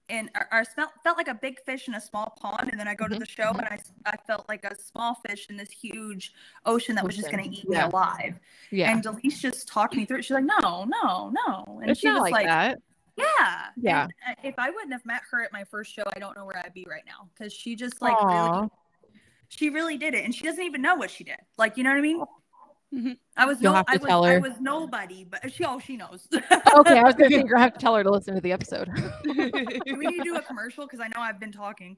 and 0.10 0.32
or, 0.36 0.47
or 0.51 0.65
felt, 0.65 0.89
felt 1.04 1.17
like 1.17 1.27
a 1.27 1.36
big 1.36 1.60
fish 1.63 1.88
in 1.88 1.93
a 1.93 2.01
small 2.01 2.36
pond. 2.41 2.69
And 2.71 2.80
then 2.80 2.88
I 2.88 2.95
go 2.95 3.08
to 3.08 3.13
Mhm, 3.15 3.19
the 3.19 3.25
show 3.27 3.49
and 3.49 3.62
I, 3.62 3.77
I 4.08 4.17
felt 4.25 4.49
like 4.49 4.65
a 4.65 4.75
small 4.82 5.13
fish 5.27 5.45
in 5.51 5.58
this 5.58 5.69
huge 5.69 6.34
ocean 6.65 6.95
that 6.95 7.06
was 7.06 7.15
just 7.15 7.32
going 7.32 7.43
to 7.43 7.49
eat 7.56 7.65
yeah. 7.69 7.86
me 7.86 7.91
alive. 7.91 8.39
Yeah. 8.71 8.91
And 8.91 9.04
Delise 9.04 9.39
just 9.39 9.67
talked 9.67 9.95
me 9.95 10.06
through 10.06 10.17
it. 10.17 10.25
She's 10.25 10.32
like, 10.32 10.43
no, 10.62 10.86
no, 10.86 11.32
no. 11.47 11.80
And 11.82 11.91
it's 11.91 11.99
she 11.99 12.10
was 12.10 12.19
like, 12.21 12.32
like, 12.32 12.47
that. 12.47 12.80
Yeah. 13.17 13.65
Yeah. 13.78 14.04
And, 14.04 14.13
uh, 14.28 14.41
if 14.43 14.56
I 14.58 14.69
wouldn't 14.69 14.93
have 14.93 15.06
met 15.06 15.21
her 15.32 15.43
at 15.43 15.52
my 15.52 15.63
first 15.63 15.93
show, 15.93 16.04
I 16.15 16.19
don't 16.19 16.36
know 16.36 16.45
where 16.45 16.62
I'd 16.63 16.74
be 16.74 16.86
right 16.89 17.04
now. 17.06 17.30
Cause 17.38 17.54
she 17.54 17.76
just 17.76 18.02
like 18.02 18.21
really, 18.21 18.69
she 19.50 19.69
really 19.69 19.97
did 19.97 20.13
it. 20.13 20.26
And 20.26 20.34
she 20.34 20.43
doesn't 20.43 20.63
even 20.63 20.82
know 20.82 20.95
what 20.95 21.12
she 21.12 21.24
did. 21.24 21.38
Like, 21.58 21.78
you 21.78 21.84
know 21.84 21.91
what 21.91 21.97
I 21.97 22.02
mean? 22.02 22.24
Mhm. 22.93 23.17
I 23.38 23.45
was 23.45 23.62
You'll 23.62 23.71
no, 23.71 23.78
have 23.78 23.86
to 23.86 23.93
I 23.93 23.97
was, 23.97 24.08
tell 24.08 24.26
I 24.26 24.38
was 24.38 24.60
nobody, 24.60 25.24
but 25.24 25.52
she, 25.52 25.63
oh, 25.63 25.80
she 25.80 25.95
knows. 25.95 26.28
okay, 26.34 27.00
I 27.00 27.04
was 27.04 27.15
gonna 27.15 27.30
say 27.30 27.43
you 27.47 27.56
have 27.56 27.74
to 27.74 27.80
tell 27.80 27.95
her 27.95 28.04
to 28.04 28.12
listen 28.12 28.36
to 28.36 28.41
the 28.41 28.52
episode. 28.52 28.89
we 29.26 29.38
need 29.38 30.17
to 30.17 30.24
do 30.24 30.36
a 30.36 30.41
commercial? 30.41 30.86
Cause 30.88 31.00
I 31.00 31.08
know 31.08 31.21
I've 31.21 31.39
been 31.39 31.54
talking. 31.54 31.95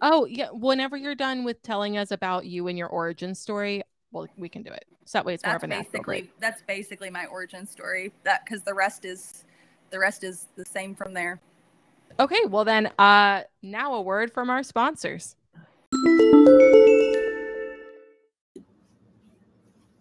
Oh, 0.00 0.24
yeah. 0.26 0.48
Whenever 0.52 0.96
you're 0.96 1.14
done 1.14 1.44
with 1.44 1.62
telling 1.62 1.98
us 1.98 2.10
about 2.10 2.46
you 2.46 2.68
and 2.68 2.78
your 2.78 2.88
origin 2.88 3.34
story, 3.34 3.82
well, 4.12 4.26
we 4.36 4.48
can 4.48 4.62
do 4.62 4.70
it. 4.70 4.84
So 5.04 5.18
that 5.18 5.24
way 5.26 5.34
it's 5.34 5.44
more 5.44 5.56
of 5.56 5.62
an 5.62 5.70
natural 5.70 5.90
basically 5.90 6.30
that's 6.38 6.62
basically 6.62 7.10
my 7.10 7.26
origin 7.26 7.66
story. 7.66 8.12
That 8.24 8.44
because 8.44 8.62
the 8.62 8.74
rest 8.74 9.04
is 9.04 9.44
the 9.90 9.98
rest 9.98 10.24
is 10.24 10.48
the 10.56 10.64
same 10.64 10.94
from 10.94 11.14
there. 11.14 11.40
Okay, 12.20 12.44
well 12.46 12.64
then 12.64 12.86
uh 12.98 13.42
now 13.62 13.94
a 13.94 14.00
word 14.00 14.32
from 14.32 14.50
our 14.50 14.62
sponsors. 14.62 15.36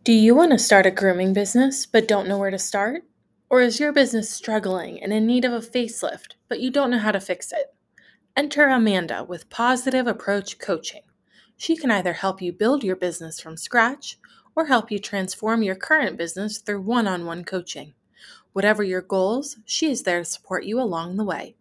Do 0.03 0.13
you 0.13 0.35
want 0.35 0.51
to 0.51 0.57
start 0.57 0.85
a 0.85 0.91
grooming 0.91 1.33
business 1.33 1.85
but 1.85 2.07
don't 2.07 2.27
know 2.27 2.37
where 2.37 2.51
to 2.51 2.59
start? 2.59 3.03
Or 3.49 3.61
is 3.61 3.79
your 3.79 3.93
business 3.93 4.29
struggling 4.29 5.01
and 5.01 5.13
in 5.13 5.25
need 5.25 5.45
of 5.45 5.53
a 5.53 5.59
facelift, 5.59 6.35
but 6.49 6.59
you 6.59 6.69
don't 6.71 6.91
know 6.91 6.99
how 6.99 7.11
to 7.11 7.19
fix 7.19 7.51
it? 7.51 7.73
Enter 8.35 8.67
Amanda 8.67 9.23
with 9.23 9.49
Pawsitive 9.49 10.07
Approach 10.07 10.59
Coaching. 10.59 11.01
She 11.55 11.75
can 11.75 11.89
either 11.91 12.13
help 12.13 12.41
you 12.41 12.53
build 12.53 12.83
your 12.83 12.95
business 12.95 13.39
from 13.39 13.57
scratch 13.57 14.19
or 14.55 14.65
help 14.65 14.91
you 14.91 14.99
transform 14.99 15.63
your 15.63 15.75
current 15.75 16.17
business 16.17 16.59
through 16.59 16.81
one 16.81 17.07
on 17.07 17.25
one 17.25 17.43
coaching. 17.43 17.93
Whatever 18.57 18.81
your 18.81 19.03
goals, 19.03 19.57
she 19.65 19.91
is 19.91 20.01
there 20.01 20.17
to 20.17 20.25
support 20.25 20.65
you 20.65 20.81
along 20.81 21.15
the 21.15 21.23
way. 21.23 21.55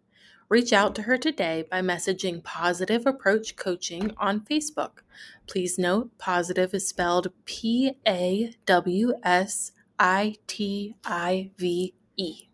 Reach 0.49 0.73
out 0.73 0.95
to 0.95 1.03
her 1.03 1.15
today 1.15 1.63
by 1.69 1.79
messaging 1.79 2.41
Pawsitive 2.41 3.05
Approach 3.05 3.55
Coaching 3.55 4.15
on 4.17 4.39
Facebook. 4.41 5.03
Please 5.45 5.77
note, 5.77 6.09
positive 6.17 6.73
is 6.73 6.87
spelled 6.87 7.27
P 7.45 7.91
A 8.07 8.51
W 8.65 9.13
S 9.21 9.73
I 9.99 10.37
T 10.47 10.95
I 11.05 11.51
V 11.59 11.93
E. 12.15 12.49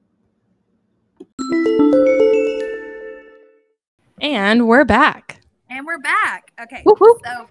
And 4.19 4.67
we're 4.67 4.83
back. 4.83 5.39
And 5.69 5.85
we're 5.85 5.99
back. 5.99 6.51
Okay. 6.61 6.83
Woo-hoo. 6.85 7.17
So 7.23 7.47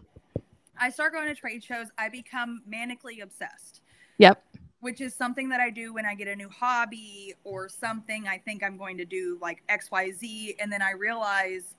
I 0.78 0.90
start 0.90 1.14
going 1.14 1.28
to 1.28 1.34
trade 1.34 1.64
shows. 1.64 1.86
I 1.96 2.10
become 2.10 2.60
manically 2.70 3.22
obsessed. 3.22 3.80
Yep. 4.18 4.44
Which 4.82 5.00
is 5.00 5.14
something 5.14 5.48
that 5.50 5.60
I 5.60 5.70
do 5.70 5.94
when 5.94 6.04
I 6.04 6.16
get 6.16 6.26
a 6.26 6.34
new 6.34 6.48
hobby 6.48 7.34
or 7.44 7.68
something 7.68 8.26
I 8.26 8.36
think 8.38 8.64
I'm 8.64 8.76
going 8.76 8.98
to 8.98 9.04
do 9.04 9.38
like 9.40 9.62
XYZ. 9.68 10.56
And 10.58 10.72
then 10.72 10.82
I 10.82 10.90
realize 10.90 11.76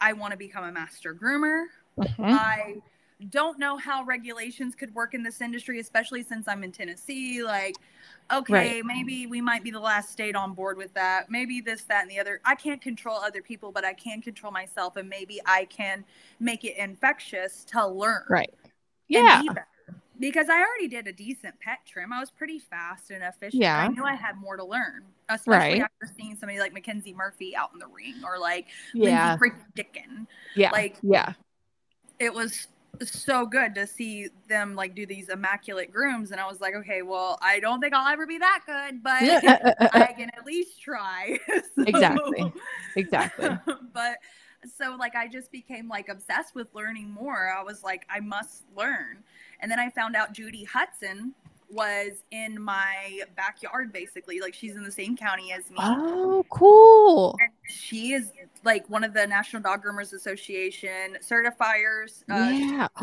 I 0.00 0.14
want 0.14 0.32
to 0.32 0.36
become 0.36 0.64
a 0.64 0.72
master 0.72 1.14
groomer. 1.14 1.66
Mhm. 1.96 2.08
I 2.18 2.82
don't 3.30 3.60
know 3.60 3.76
how 3.76 4.02
regulations 4.02 4.74
could 4.74 4.92
work 4.96 5.14
in 5.14 5.22
this 5.22 5.40
industry, 5.40 5.78
especially 5.78 6.24
since 6.24 6.48
I'm 6.48 6.64
in 6.64 6.72
Tennessee. 6.72 7.44
Like, 7.44 7.76
okay, 8.32 8.82
maybe 8.84 9.28
we 9.28 9.40
might 9.40 9.62
be 9.62 9.70
the 9.70 9.78
last 9.78 10.10
state 10.10 10.34
on 10.34 10.54
board 10.54 10.76
with 10.76 10.92
that. 10.94 11.30
Maybe 11.30 11.60
this, 11.60 11.84
that, 11.84 12.02
and 12.02 12.10
the 12.10 12.18
other. 12.18 12.40
I 12.44 12.56
can't 12.56 12.82
control 12.82 13.16
other 13.18 13.42
people, 13.42 13.70
but 13.70 13.84
I 13.84 13.92
can 13.94 14.20
control 14.20 14.50
myself, 14.50 14.96
and 14.96 15.08
maybe 15.08 15.40
I 15.46 15.66
can 15.66 16.04
make 16.40 16.64
it 16.64 16.76
infectious 16.78 17.64
to 17.66 17.86
learn. 17.86 18.24
Right. 18.28 18.52
Yeah. 19.06 19.40
be 19.40 19.48
better. 19.50 19.68
Because 20.20 20.48
I 20.48 20.58
already 20.60 20.88
did 20.88 21.06
a 21.08 21.12
decent 21.12 21.58
pet 21.60 21.78
trim. 21.86 22.12
I 22.12 22.20
was 22.20 22.30
pretty 22.30 22.58
fast 22.58 23.10
and 23.10 23.22
efficient. 23.24 23.60
Yeah. 23.62 23.76
I 23.78 23.88
knew 23.88 24.04
I 24.04 24.14
had 24.14 24.36
more 24.36 24.56
to 24.56 24.64
learn, 24.64 25.02
especially 25.28 25.80
Right. 25.80 25.82
after 25.82 26.14
seeing 26.16 26.36
somebody 26.36 26.60
like 26.60 26.72
Mackenzie 26.72 27.12
Murphy 27.14 27.56
out 27.56 27.70
in 27.72 27.78
the 27.80 27.88
ring 27.88 28.14
or 28.24 28.38
like 28.38 28.66
Yeah. 28.92 29.36
Lindsay 29.40 29.56
freaking 29.56 29.74
Dickin 29.76 30.26
Yeah. 30.54 30.70
like- 30.70 30.96
yeah. 31.02 31.32
it 32.20 32.32
was 32.32 32.68
so 33.02 33.44
good 33.44 33.74
to 33.74 33.88
see 33.88 34.28
them 34.48 34.76
like 34.76 34.94
do 34.94 35.04
these 35.04 35.28
immaculate 35.28 35.90
grooms 35.92 36.30
and 36.30 36.40
i 36.40 36.46
was 36.46 36.60
like 36.60 36.76
okay 36.76 37.02
well 37.02 37.36
i 37.42 37.58
don't 37.58 37.80
think 37.80 37.92
i'll 37.92 38.06
ever 38.06 38.24
be 38.24 38.38
that 38.38 38.60
good 38.66 39.02
but 39.02 39.20
i 39.94 40.14
can 40.16 40.30
at 40.38 40.46
least 40.46 40.80
try 40.80 41.36
So- 41.74 41.82
Exactly. 41.88 42.52
Exactly. 42.94 43.48
but 43.92 44.18
so 44.76 44.96
like 44.98 45.14
i 45.14 45.26
just 45.28 45.50
became 45.52 45.88
like 45.88 46.08
obsessed 46.08 46.54
with 46.54 46.66
learning 46.74 47.10
more 47.10 47.52
i 47.56 47.62
was 47.62 47.82
like 47.82 48.06
i 48.10 48.20
must 48.20 48.64
learn 48.76 49.18
and 49.60 49.70
then 49.70 49.78
i 49.78 49.88
found 49.90 50.14
out 50.16 50.32
judy 50.32 50.64
hudson 50.64 51.32
was 51.70 52.22
in 52.30 52.60
my 52.60 53.20
backyard 53.36 53.92
basically 53.92 54.38
like 54.40 54.54
she's 54.54 54.76
in 54.76 54.84
the 54.84 54.92
same 54.92 55.16
county 55.16 55.50
as 55.52 55.68
me 55.70 55.76
Oh, 55.80 56.44
cool. 56.50 57.36
and 57.40 57.50
she 57.68 58.12
is 58.12 58.30
like 58.64 58.88
one 58.88 59.02
of 59.02 59.12
the 59.12 59.26
national 59.26 59.62
dog 59.62 59.82
groomers 59.84 60.12
association 60.12 61.16
certifiers 61.20 62.22
uh, 62.30 62.50
yeah. 62.52 62.88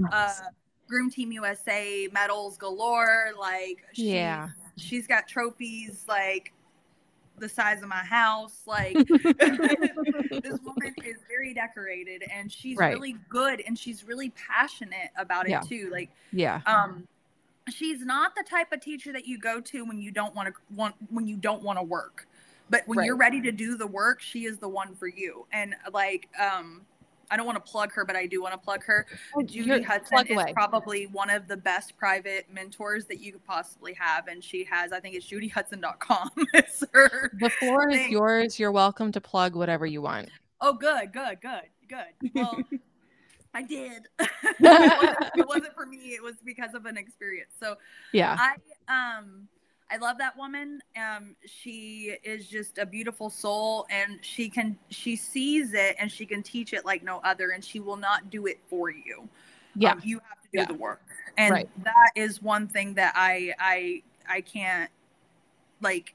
got, 0.00 0.12
uh, 0.12 0.32
Groom 0.88 1.08
Team 1.08 1.30
USA 1.30 2.08
medals 2.12 2.58
galore. 2.58 3.30
Like, 3.38 3.84
she, 3.92 4.14
Yeah. 4.14 4.48
she's 4.76 5.06
got 5.06 5.28
trophies 5.28 6.04
like 6.08 6.52
the 7.40 7.48
size 7.48 7.82
of 7.82 7.88
my 7.88 7.96
house. 7.96 8.60
Like, 8.66 8.94
this 9.08 10.60
woman 10.62 10.94
is 11.04 11.16
very 11.28 11.52
decorated 11.54 12.22
and 12.32 12.50
she's 12.52 12.76
Right. 12.76 12.92
really 12.92 13.16
good 13.28 13.62
and 13.66 13.78
she's 13.78 14.04
really 14.04 14.30
passionate 14.30 15.10
about 15.16 15.46
it 15.46 15.50
Yeah. 15.50 15.60
too. 15.60 15.88
Like, 15.90 16.10
yeah. 16.32 16.60
um, 16.66 17.08
she's 17.68 18.04
not 18.04 18.34
the 18.36 18.44
type 18.48 18.72
of 18.72 18.80
teacher 18.80 19.12
that 19.12 19.26
you 19.26 19.38
go 19.38 19.60
to 19.60 19.84
when 19.84 20.00
you 20.00 20.10
don't 20.10 20.34
want 20.34 20.48
to 20.48 20.54
want 20.74 20.94
when 21.10 21.26
you 21.26 21.36
don't 21.36 21.62
want 21.62 21.78
to 21.78 21.82
work. 21.82 22.26
But 22.68 22.86
when 22.86 23.04
you're 23.04 23.16
ready 23.16 23.40
to 23.42 23.50
do 23.50 23.76
the 23.76 23.86
work, 23.86 24.20
she 24.20 24.44
is 24.44 24.58
the 24.58 24.68
one 24.68 24.94
for 24.94 25.08
you. 25.08 25.46
And 25.52 25.74
like, 25.92 26.28
um, 26.38 26.82
I 27.30 27.36
don't 27.36 27.46
want 27.46 27.64
to 27.64 27.70
plug 27.70 27.92
her, 27.92 28.04
but 28.04 28.16
I 28.16 28.26
do 28.26 28.42
want 28.42 28.52
to 28.54 28.58
plug 28.58 28.82
her. 28.84 29.06
Judy 29.46 29.70
Oh, 29.70 29.74
You're- 29.76 29.82
Hudson 29.84 30.26
is 30.26 30.30
away. 30.32 30.52
probably 30.52 31.06
one 31.06 31.30
of 31.30 31.46
the 31.48 31.56
best 31.56 31.96
private 31.96 32.46
mentors 32.52 33.06
that 33.06 33.20
you 33.20 33.32
could 33.32 33.44
possibly 33.44 33.94
have. 33.94 34.26
And 34.28 34.42
she 34.42 34.64
has, 34.64 34.92
I 34.92 35.00
think 35.00 35.14
it's 35.14 35.26
judyhudson.com. 35.30 36.30
it's 36.54 36.82
her. 36.92 37.30
The 37.40 37.50
floor 37.50 37.90
is 37.90 38.08
yours. 38.08 38.58
You're 38.58 38.72
welcome 38.72 39.12
to 39.12 39.20
plug 39.20 39.54
whatever 39.54 39.86
you 39.86 40.02
want. 40.02 40.28
Oh, 40.60 40.72
good, 40.72 41.12
good, 41.12 41.40
good, 41.40 41.62
good. 41.88 42.32
Well, 42.34 42.58
I 43.54 43.62
did. 43.62 44.06
it, 44.20 44.60
wasn't, 44.60 45.30
it 45.38 45.48
wasn't 45.48 45.74
for 45.74 45.86
me. 45.86 46.14
It 46.14 46.22
was 46.22 46.34
because 46.44 46.74
of 46.74 46.86
an 46.86 46.96
experience. 46.96 47.50
So 47.58 47.76
Yeah. 48.12 48.36
I 48.38 49.18
um 49.18 49.48
I 49.90 49.96
love 49.96 50.18
that 50.18 50.36
woman. 50.36 50.80
Um 50.96 51.36
she 51.46 52.16
is 52.22 52.46
just 52.48 52.78
a 52.78 52.86
beautiful 52.86 53.30
soul 53.30 53.86
and 53.90 54.18
she 54.22 54.48
can 54.48 54.78
she 54.90 55.16
sees 55.16 55.74
it 55.74 55.96
and 55.98 56.10
she 56.10 56.24
can 56.26 56.42
teach 56.42 56.72
it 56.72 56.84
like 56.84 57.02
no 57.02 57.18
other 57.24 57.50
and 57.50 57.64
she 57.64 57.80
will 57.80 57.96
not 57.96 58.30
do 58.30 58.46
it 58.46 58.58
for 58.68 58.90
you. 58.90 59.28
Yeah. 59.74 59.92
Um, 59.92 60.00
you 60.04 60.20
have 60.28 60.40
to 60.42 60.48
do 60.52 60.58
Yeah. 60.58 60.64
the 60.66 60.74
work. 60.74 61.02
And 61.36 61.52
Right. 61.52 61.68
that 61.84 62.10
is 62.14 62.42
one 62.42 62.68
thing 62.68 62.94
that 62.94 63.12
I 63.16 63.52
I 63.58 64.02
I 64.28 64.40
can't 64.42 64.90
like 65.80 66.14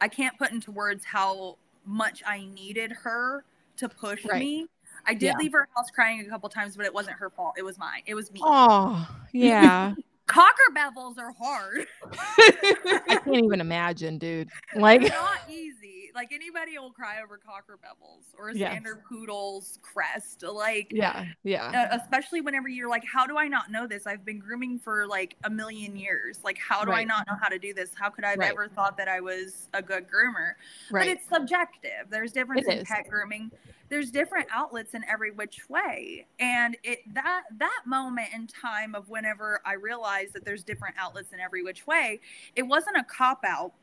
I 0.00 0.08
can't 0.08 0.36
put 0.38 0.50
into 0.52 0.70
words 0.72 1.04
how 1.04 1.58
much 1.84 2.22
I 2.26 2.44
needed 2.46 2.92
her 2.92 3.44
to 3.76 3.88
push 3.88 4.24
Right. 4.24 4.40
me. 4.40 4.66
I 5.06 5.14
did 5.14 5.26
Yeah. 5.28 5.36
leave 5.36 5.52
her 5.52 5.68
house 5.74 5.90
crying 5.90 6.20
a 6.20 6.28
couple 6.28 6.48
times, 6.48 6.76
but 6.76 6.86
it 6.86 6.94
wasn't 6.94 7.16
her 7.16 7.30
fault. 7.30 7.54
It 7.58 7.64
was 7.64 7.78
mine. 7.78 8.02
It 8.06 8.14
was 8.14 8.30
me. 8.30 8.40
Oh, 8.42 9.08
yeah. 9.32 9.94
Cocker 10.32 10.72
bevels 10.74 11.18
are 11.18 11.32
hard. 11.38 11.86
I 12.12 13.20
can't 13.22 13.44
even 13.44 13.60
imagine, 13.60 14.16
dude. 14.18 14.48
Like, 14.74 15.02
It's 15.02 15.10
not 15.10 15.40
easy. 15.50 16.10
Like 16.14 16.32
anybody 16.32 16.78
will 16.78 16.90
cry 16.90 17.22
over 17.22 17.38
cocker 17.38 17.78
bevels 17.82 18.24
or 18.38 18.50
a 18.50 18.54
Yes. 18.54 18.70
standard 18.72 19.02
poodle's 19.08 19.78
crest. 19.82 20.42
Like, 20.42 20.88
yeah, 20.90 21.24
yeah, 21.42 21.88
uh, 21.90 21.98
especially 22.02 22.42
whenever 22.42 22.68
you're 22.68 22.88
like, 22.88 23.04
how 23.04 23.26
do 23.26 23.38
I 23.38 23.48
not 23.48 23.70
know 23.70 23.86
this? 23.86 24.06
I've 24.06 24.22
been 24.24 24.38
grooming 24.38 24.78
for 24.78 25.06
like 25.06 25.36
a 25.44 25.50
million 25.50 25.96
years. 25.96 26.38
Like, 26.44 26.58
how 26.58 26.84
do 26.84 26.92
I 26.92 27.02
not 27.04 27.26
know 27.26 27.34
how 27.40 27.48
to 27.48 27.58
do 27.58 27.72
this? 27.72 27.90
How 27.94 28.10
could 28.10 28.24
I 28.24 28.30
have 28.30 28.38
Right. 28.38 28.50
ever 28.52 28.68
thought 28.68 28.96
that 28.98 29.08
I 29.08 29.20
was 29.20 29.68
a 29.72 29.80
good 29.80 30.06
groomer? 30.06 30.52
Right. 30.90 31.06
But 31.06 31.06
it's 31.08 31.26
subjective. 31.28 32.08
There's 32.10 32.32
difference 32.32 32.66
It 32.68 32.72
in 32.72 32.78
is. 32.80 32.88
pet 32.88 33.08
grooming. 33.08 33.50
There's 33.92 34.10
different 34.10 34.48
outlets 34.50 34.94
in 34.94 35.04
every 35.04 35.32
which 35.32 35.68
way. 35.68 36.26
And 36.40 36.78
it 36.82 37.00
that 37.12 37.42
that 37.58 37.82
moment 37.84 38.28
in 38.32 38.46
time 38.46 38.94
of 38.94 39.10
whenever 39.10 39.60
I 39.66 39.74
realized 39.74 40.32
that 40.32 40.46
there's 40.46 40.64
different 40.64 40.94
outlets 40.98 41.34
in 41.34 41.40
every 41.40 41.62
which 41.62 41.86
way, 41.86 42.22
it 42.56 42.62
wasn't 42.62 42.96
a 42.96 43.04
cop 43.04 43.40
out. 43.46 43.74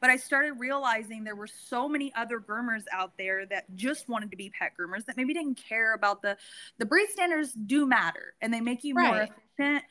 But 0.00 0.08
I 0.08 0.16
started 0.16 0.52
realizing 0.52 1.22
there 1.22 1.36
were 1.36 1.46
so 1.46 1.86
many 1.86 2.14
other 2.14 2.40
groomers 2.40 2.84
out 2.90 3.12
there 3.18 3.44
that 3.44 3.64
just 3.74 4.08
wanted 4.08 4.30
to 4.30 4.38
be 4.38 4.48
pet 4.48 4.72
groomers 4.80 5.04
that 5.04 5.18
maybe 5.18 5.34
didn't 5.34 5.62
care 5.62 5.92
about 5.92 6.22
the 6.22 6.38
the 6.78 6.86
breed 6.86 7.10
standards 7.10 7.52
do 7.52 7.84
matter 7.84 8.32
and 8.40 8.54
they 8.54 8.62
make 8.62 8.84
you 8.84 8.94
more 8.94 9.28
efficient. 9.58 9.84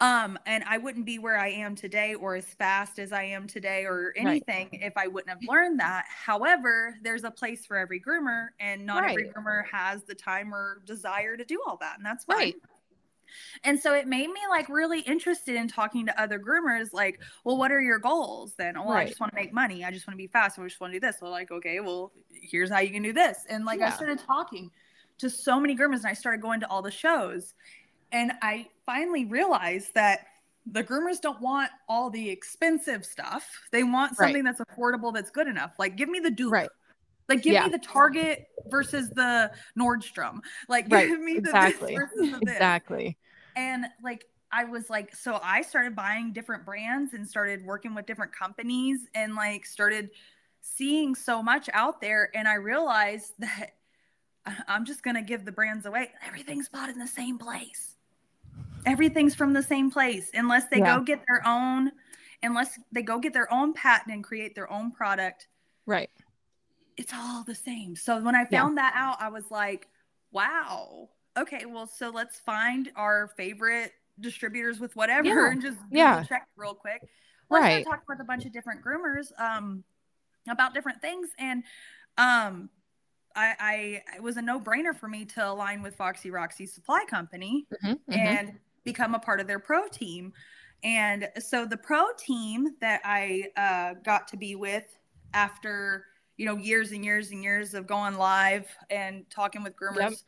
Um, 0.00 0.38
and 0.46 0.64
I 0.66 0.78
wouldn't 0.78 1.04
be 1.04 1.18
where 1.18 1.36
I 1.36 1.48
am 1.48 1.74
today 1.74 2.14
or 2.14 2.34
as 2.34 2.46
fast 2.46 2.98
as 2.98 3.12
I 3.12 3.24
am 3.24 3.46
today 3.46 3.84
or 3.84 4.14
Right. 4.16 4.26
anything 4.26 4.68
if 4.72 4.96
I 4.96 5.06
wouldn't 5.06 5.28
have 5.28 5.42
learned 5.46 5.78
that. 5.80 6.06
However, 6.08 6.96
there's 7.02 7.24
a 7.24 7.30
place 7.30 7.66
for 7.66 7.76
every 7.76 8.00
groomer, 8.00 8.48
and 8.58 8.86
not 8.86 9.04
every 9.10 9.28
groomer 9.28 9.66
has 9.70 10.04
the 10.04 10.14
time 10.14 10.54
or 10.54 10.80
desire 10.86 11.36
to 11.36 11.44
do 11.44 11.62
all 11.66 11.76
that, 11.78 11.98
and 11.98 12.06
that's 12.06 12.24
fine. 12.24 12.36
Right. 12.38 12.54
And 13.62 13.78
so 13.78 13.94
it 13.94 14.08
made 14.08 14.28
me 14.28 14.40
like 14.48 14.68
really 14.68 15.00
interested 15.00 15.54
in 15.54 15.68
talking 15.68 16.06
to 16.06 16.20
other 16.20 16.38
groomers, 16.38 16.92
like, 16.92 17.20
well, 17.44 17.56
what 17.56 17.70
are 17.70 17.80
your 17.80 17.98
goals 17.98 18.54
then? 18.54 18.74
Well, 18.74 18.90
I 18.90 19.04
just 19.06 19.20
want 19.20 19.32
to 19.32 19.36
make 19.36 19.52
money. 19.52 19.84
I 19.84 19.92
just 19.92 20.06
want 20.06 20.14
to 20.14 20.18
be 20.18 20.26
fast. 20.26 20.58
I 20.58 20.64
just 20.64 20.80
want 20.80 20.92
to 20.92 20.98
do 20.98 21.06
this. 21.06 21.18
So 21.20 21.28
like, 21.28 21.50
okay, 21.50 21.78
well, 21.78 22.10
here's 22.32 22.70
how 22.70 22.80
you 22.80 22.90
can 22.90 23.02
do 23.02 23.12
this. 23.12 23.46
And 23.48 23.64
like 23.64 23.80
I 23.80 23.90
started 23.90 24.18
talking 24.18 24.70
to 25.18 25.30
so 25.30 25.60
many 25.60 25.76
groomers 25.76 25.98
and 25.98 26.06
I 26.06 26.14
started 26.14 26.40
going 26.40 26.60
to 26.60 26.68
all 26.68 26.82
the 26.82 26.90
shows. 26.90 27.54
And 28.12 28.32
I 28.42 28.68
finally 28.86 29.24
realized 29.24 29.94
that 29.94 30.26
the 30.66 30.84
groomers 30.84 31.20
don't 31.20 31.40
want 31.40 31.70
all 31.88 32.10
the 32.10 32.28
expensive 32.28 33.04
stuff. 33.04 33.48
They 33.72 33.82
want 33.82 34.12
Right. 34.18 34.26
something 34.26 34.44
that's 34.44 34.60
affordable, 34.60 35.12
that's 35.12 35.30
good 35.30 35.46
enough. 35.48 35.78
Like, 35.78 35.96
give 35.96 36.08
me 36.08 36.20
the 36.20 36.30
dupe. 36.30 36.52
Right. 36.52 36.70
Like 37.28 37.42
give 37.42 37.54
Yeah. 37.54 37.64
me 37.64 37.70
the 37.70 37.78
Target 37.78 38.46
versus 38.66 39.08
the 39.10 39.52
Nordstrom. 39.78 40.40
Like 40.68 40.86
Right, 40.90 41.08
give 41.08 41.20
me 41.20 41.36
exactly. 41.36 41.94
the 41.94 42.00
this 42.00 42.10
versus 42.10 42.30
the 42.32 42.40
this. 42.44 42.54
Exactly. 42.54 43.16
And 43.56 43.86
like 44.02 44.26
I 44.52 44.64
was 44.64 44.90
like, 44.90 45.14
so 45.14 45.38
I 45.42 45.62
started 45.62 45.94
buying 45.94 46.32
different 46.32 46.64
brands 46.64 47.14
and 47.14 47.26
started 47.26 47.64
working 47.64 47.94
with 47.94 48.06
different 48.06 48.32
companies 48.34 49.06
and 49.14 49.36
like 49.36 49.64
started 49.64 50.10
seeing 50.60 51.14
so 51.14 51.40
much 51.40 51.70
out 51.72 52.00
there. 52.00 52.30
And 52.34 52.48
I 52.48 52.54
realized 52.54 53.32
that 53.38 53.70
I'm 54.66 54.84
just 54.84 55.04
gonna 55.04 55.22
give 55.22 55.44
the 55.44 55.52
brands 55.52 55.86
away. 55.86 56.10
Everything's 56.26 56.68
bought 56.68 56.88
in 56.88 56.98
the 56.98 57.06
same 57.06 57.38
place. 57.38 57.96
Everything's 58.86 59.34
from 59.34 59.52
the 59.52 59.62
same 59.62 59.90
place, 59.90 60.30
unless 60.34 60.66
they 60.68 60.78
Yeah. 60.78 60.96
go 60.96 61.02
get 61.02 61.22
their 61.28 61.46
own, 61.46 61.92
unless 62.42 62.78
they 62.92 63.02
go 63.02 63.18
get 63.18 63.32
their 63.32 63.52
own 63.52 63.72
patent 63.74 64.14
and 64.14 64.24
create 64.24 64.54
their 64.54 64.70
own 64.72 64.90
product 64.92 65.48
Right. 65.86 66.10
it's 66.96 67.12
all 67.14 67.42
the 67.44 67.54
same. 67.54 67.96
So 67.96 68.20
when 68.22 68.34
I 68.34 68.46
Yeah. 68.50 68.62
found 68.62 68.76
that 68.78 68.92
out, 68.94 69.20
I 69.20 69.28
was 69.28 69.50
like, 69.50 69.88
wow. 70.32 71.08
Okay, 71.36 71.64
well, 71.64 71.86
so 71.86 72.10
let's 72.10 72.38
find 72.40 72.92
our 72.96 73.28
favorite 73.36 73.92
distributors 74.20 74.78
with 74.80 74.94
whatever 74.96 75.28
Yeah. 75.28 75.48
and 75.52 75.62
just 75.62 75.78
Google 75.84 75.96
Yeah. 75.98 76.22
check 76.24 76.48
real 76.56 76.74
quick. 76.74 77.02
Well, 77.48 77.60
Right. 77.62 77.82
started 77.82 77.84
talking 77.86 78.04
with 78.08 78.20
a 78.20 78.24
bunch 78.24 78.44
of 78.44 78.52
different 78.52 78.84
groomers 78.84 79.32
um, 79.40 79.82
about 80.48 80.74
different 80.74 81.00
things, 81.00 81.30
and 81.38 81.64
um, 82.18 82.68
I, 83.34 83.56
I 83.58 84.14
it 84.16 84.22
was 84.22 84.36
a 84.36 84.42
no 84.42 84.60
brainer 84.60 84.94
for 84.94 85.08
me 85.08 85.24
to 85.24 85.48
align 85.50 85.82
with 85.82 85.96
Foxy 85.96 86.30
Roxy 86.30 86.66
Supply 86.66 87.04
Company 87.08 87.66
Mhm, 87.82 87.98
mhm. 88.08 88.14
and 88.16 88.58
become 88.84 89.14
a 89.14 89.18
part 89.18 89.40
of 89.40 89.46
their 89.46 89.58
pro 89.58 89.88
team. 89.88 90.32
And 90.82 91.28
so 91.38 91.66
the 91.66 91.76
pro 91.76 92.06
team 92.18 92.74
that 92.80 93.00
I 93.04 93.44
uh, 93.56 93.94
got 94.02 94.28
to 94.28 94.36
be 94.36 94.54
with 94.54 94.98
after 95.34 96.06
you 96.40 96.46
know 96.46 96.56
years 96.56 96.92
and 96.92 97.04
years 97.04 97.32
and 97.32 97.42
years 97.42 97.74
of 97.74 97.86
going 97.86 98.16
live 98.16 98.66
and 98.88 99.28
talking 99.28 99.62
with 99.62 99.74
groomers 99.76 100.22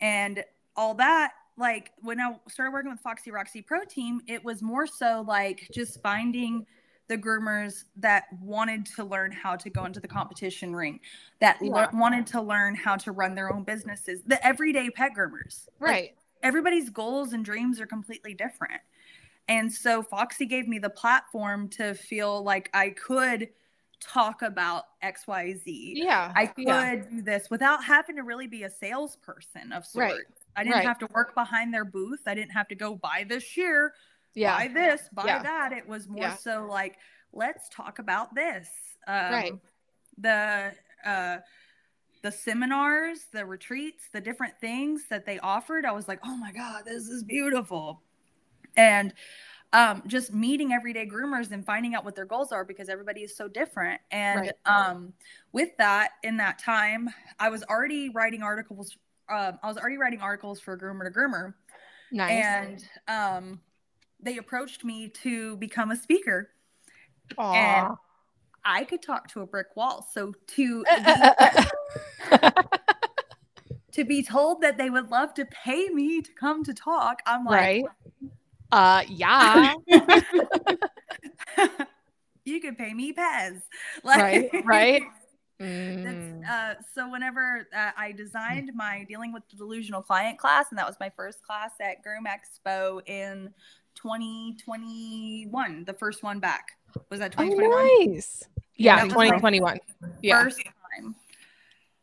and 0.00 0.42
all 0.74 0.94
that 0.94 1.32
like 1.58 1.90
when 2.00 2.18
i 2.18 2.34
started 2.48 2.72
working 2.72 2.90
with 2.90 2.98
foxy 3.00 3.30
roxy 3.30 3.60
pro 3.60 3.84
team 3.84 4.22
it 4.26 4.42
was 4.42 4.62
more 4.62 4.86
so 4.86 5.22
like 5.28 5.68
just 5.70 6.00
finding 6.02 6.64
the 7.08 7.18
groomers 7.18 7.84
that 7.96 8.24
wanted 8.40 8.86
to 8.86 9.04
learn 9.04 9.30
how 9.30 9.54
to 9.54 9.68
go 9.68 9.84
into 9.84 10.00
the 10.00 10.08
competition 10.08 10.74
ring 10.74 10.98
that 11.40 11.60
le- 11.60 11.90
wanted 11.92 12.26
to 12.26 12.40
learn 12.40 12.74
how 12.74 12.96
to 12.96 13.12
run 13.12 13.34
their 13.34 13.52
own 13.52 13.64
businesses 13.64 14.22
the 14.26 14.44
everyday 14.44 14.88
pet 14.88 15.12
groomers 15.14 15.68
Like, 15.78 15.90
right. 15.90 16.14
Everybody's 16.44 16.90
goals 16.90 17.32
and 17.32 17.44
dreams 17.44 17.80
are 17.80 17.86
completely 17.86 18.34
different. 18.34 18.80
And 19.48 19.72
so 19.72 20.02
Foxy 20.02 20.46
gave 20.46 20.68
me 20.68 20.78
the 20.78 20.90
platform 20.90 21.68
to 21.70 21.94
feel 21.94 22.42
like 22.44 22.70
I 22.72 22.90
could 22.90 23.48
talk 24.00 24.42
about 24.42 24.84
XYZ. 25.02 25.62
Yeah. 25.64 26.32
I 26.36 26.46
could 26.46 26.64
yeah. 26.66 26.94
do 26.96 27.22
this 27.22 27.48
without 27.50 27.82
having 27.82 28.16
to 28.16 28.22
really 28.22 28.46
be 28.46 28.64
a 28.64 28.70
salesperson 28.70 29.72
of 29.72 29.84
sorts. 29.84 30.12
Right. 30.12 30.20
I 30.56 30.62
didn't 30.62 30.76
Right. 30.76 30.86
have 30.86 30.98
to 31.00 31.08
work 31.14 31.34
behind 31.34 31.72
their 31.74 31.84
booth. 31.84 32.20
I 32.26 32.34
didn't 32.34 32.52
have 32.52 32.68
to 32.68 32.74
go 32.74 32.94
buy 32.94 33.24
this 33.28 33.42
shear, 33.42 33.94
Yeah. 34.34 34.56
buy 34.56 34.68
this, 34.68 35.08
buy 35.12 35.24
Yeah. 35.26 35.42
that. 35.42 35.72
It 35.72 35.88
was 35.88 36.08
more 36.08 36.22
Yeah. 36.22 36.34
so 36.36 36.66
like, 36.66 36.98
let's 37.32 37.68
talk 37.70 37.98
about 37.98 38.34
this. 38.34 38.68
Um, 39.06 39.32
Right. 39.32 39.52
The 40.18 40.74
uh, 41.04 41.38
the 42.24 42.32
seminars, 42.32 43.26
the 43.32 43.44
retreats, 43.44 44.08
the 44.10 44.20
different 44.20 44.58
things 44.58 45.02
that 45.10 45.26
they 45.26 45.38
offered, 45.40 45.84
I 45.84 45.92
was 45.92 46.08
like, 46.08 46.20
oh 46.24 46.34
my 46.38 46.52
god, 46.52 46.84
this 46.86 47.06
is 47.06 47.22
beautiful, 47.22 48.00
and 48.78 49.12
um, 49.74 50.02
just 50.06 50.32
meeting 50.32 50.72
everyday 50.72 51.06
groomers 51.06 51.50
and 51.50 51.66
finding 51.66 51.94
out 51.94 52.02
what 52.02 52.14
their 52.16 52.24
goals 52.24 52.50
are 52.50 52.64
because 52.64 52.88
everybody 52.88 53.20
is 53.20 53.36
so 53.36 53.46
different. 53.46 54.00
And 54.10 54.40
Right. 54.40 54.52
um, 54.64 55.12
with 55.52 55.76
that, 55.76 56.12
in 56.22 56.38
that 56.38 56.58
time, 56.58 57.10
I 57.38 57.50
was 57.50 57.62
already 57.64 58.08
writing 58.08 58.42
articles. 58.42 58.96
Um, 59.28 59.58
I 59.62 59.68
was 59.68 59.76
already 59.76 59.98
writing 59.98 60.20
articles 60.20 60.60
for 60.60 60.78
Groomer 60.78 61.04
to 61.04 61.10
Groomer, 61.10 61.52
Nice. 62.10 62.30
and 62.30 62.88
um, 63.06 63.60
they 64.18 64.38
approached 64.38 64.82
me 64.82 65.10
to 65.22 65.58
become 65.58 65.90
a 65.90 65.96
speaker. 65.96 66.48
Aw. 67.36 67.52
and 67.54 67.96
I 68.64 68.84
could 68.84 69.02
talk 69.02 69.28
to 69.28 69.40
a 69.42 69.46
brick 69.46 69.68
wall. 69.76 70.06
So 70.12 70.32
to 70.48 70.84
to 73.92 74.04
be 74.04 74.22
told 74.22 74.62
that 74.62 74.78
they 74.78 74.90
would 74.90 75.10
love 75.10 75.34
to 75.34 75.44
pay 75.46 75.88
me 75.88 76.20
to 76.22 76.32
come 76.32 76.64
to 76.64 76.74
talk, 76.74 77.20
I'm 77.26 77.44
like, 77.44 77.54
right. 77.60 77.84
Uh 78.72 79.02
yeah. 79.08 79.74
you 82.44 82.60
could 82.60 82.76
pay 82.78 82.94
me 82.94 83.12
Pez. 83.12 83.62
Right, 84.04 84.50
right. 84.64 85.02
That's, 85.02 85.14
Mm. 85.60 86.42
uh, 86.48 86.74
so 86.94 87.08
whenever 87.08 87.68
uh, 87.74 87.90
I 87.96 88.10
designed 88.10 88.72
my 88.74 89.04
dealing 89.08 89.32
with 89.32 89.44
the 89.48 89.56
delusional 89.56 90.02
client 90.02 90.36
class, 90.36 90.66
and 90.70 90.78
that 90.78 90.86
was 90.86 90.96
my 90.98 91.10
first 91.10 91.44
class 91.44 91.70
at 91.80 92.02
Groom 92.02 92.26
Expo 92.26 93.00
in 93.08 93.54
2021, 93.94 95.84
the 95.84 95.92
first 95.92 96.24
one 96.24 96.40
back 96.40 96.72
was 97.08 97.20
that 97.20 97.32
2021. 97.32 97.72
Oh, 97.72 98.04
nice. 98.12 98.42
Yeah, 98.76 98.96
that 98.96 99.10
2021. 99.10 99.78
Yeah. 100.22 100.42
first 100.42 100.60
time. 100.64 101.14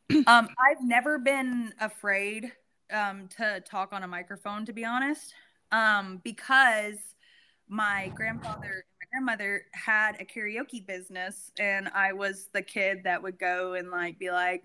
um, 0.27 0.49
I've 0.59 0.83
never 0.83 1.17
been 1.17 1.73
afraid 1.79 2.51
um, 2.91 3.27
to 3.37 3.61
talk 3.61 3.93
on 3.93 4.03
a 4.03 4.07
microphone, 4.07 4.65
to 4.65 4.73
be 4.73 4.85
honest, 4.85 5.33
um, 5.71 6.21
because 6.23 6.97
my 7.67 8.11
grandfather 8.15 8.59
and 8.63 8.83
my 8.99 9.05
grandmother 9.11 9.65
had 9.71 10.19
a 10.19 10.25
karaoke 10.25 10.85
business, 10.85 11.51
and 11.57 11.89
I 11.89 12.13
was 12.13 12.47
the 12.53 12.61
kid 12.61 13.03
that 13.03 13.21
would 13.23 13.39
go 13.39 13.73
and 13.73 13.89
like 13.89 14.19
be 14.19 14.31
like, 14.31 14.63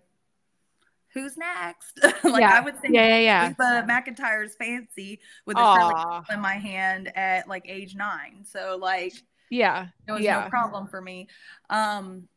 "Who's 1.14 1.37
next?" 1.37 2.01
like 2.25 2.40
Yeah. 2.40 2.59
I 2.59 2.61
would 2.61 2.81
sing 2.81 2.95
Yeah, 2.95 3.19
yeah, 3.19 3.19
yeah. 3.19 3.53
the 3.57 3.87
McEntire's 3.88 4.57
"Fancy" 4.57 5.21
with 5.45 5.57
a 5.57 5.75
Shirley 5.75 6.35
in 6.35 6.40
my 6.40 6.55
hand 6.55 7.16
at 7.16 7.49
like 7.49 7.64
age 7.69 7.95
nine. 7.95 8.45
So 8.45 8.77
like 8.81 9.14
Yeah. 9.50 9.88
it 10.06 10.12
was 10.12 10.22
Yeah. 10.22 10.44
no 10.44 10.48
problem 10.48 10.87
for 10.88 11.00
me. 11.00 11.28
Um, 11.70 12.28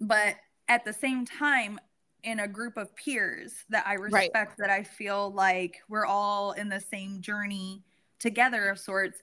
but 0.00 0.36
at 0.68 0.84
the 0.84 0.92
same 0.92 1.24
time, 1.24 1.78
in 2.22 2.40
a 2.40 2.48
group 2.48 2.76
of 2.76 2.94
peers 2.96 3.64
that 3.68 3.86
I 3.86 3.96
Right. 3.96 4.24
respect, 4.24 4.58
that 4.58 4.70
I 4.70 4.82
feel 4.82 5.30
like 5.32 5.80
we're 5.88 6.06
all 6.06 6.52
in 6.52 6.68
the 6.68 6.80
same 6.80 7.20
journey 7.20 7.84
together 8.18 8.68
of 8.68 8.78
sorts, 8.78 9.22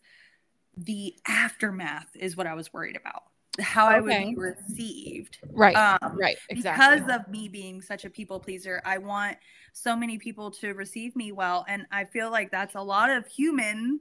the 0.77 1.13
aftermath 1.27 2.15
is 2.15 2.38
what 2.38 2.47
I 2.47 2.53
was 2.53 2.71
worried 2.71 2.95
about. 2.95 3.23
How 3.60 3.88
I 3.88 3.99
would 3.99 4.10
be 4.10 4.36
received. 4.36 5.38
Right. 5.51 5.75
Um, 5.75 6.17
right. 6.17 6.38
Exactly. 6.49 6.97
because 6.97 7.13
of 7.13 7.27
me 7.27 7.47
being 7.47 7.82
such 7.82 8.06
a 8.06 8.10
people 8.10 8.39
pleaser, 8.39 8.82
I 8.86 8.97
want 8.97 9.38
so 9.73 9.95
many 9.95 10.17
people 10.17 10.49
to 10.51 10.73
receive 10.73 11.15
me 11.15 11.32
well. 11.32 11.65
And 11.67 11.86
I 11.91 12.06
feel 12.06 12.32
like 12.32 12.49
that's 12.51 12.73
a 12.75 12.82
lot 12.82 13.10
of 13.12 13.27
human 13.27 13.99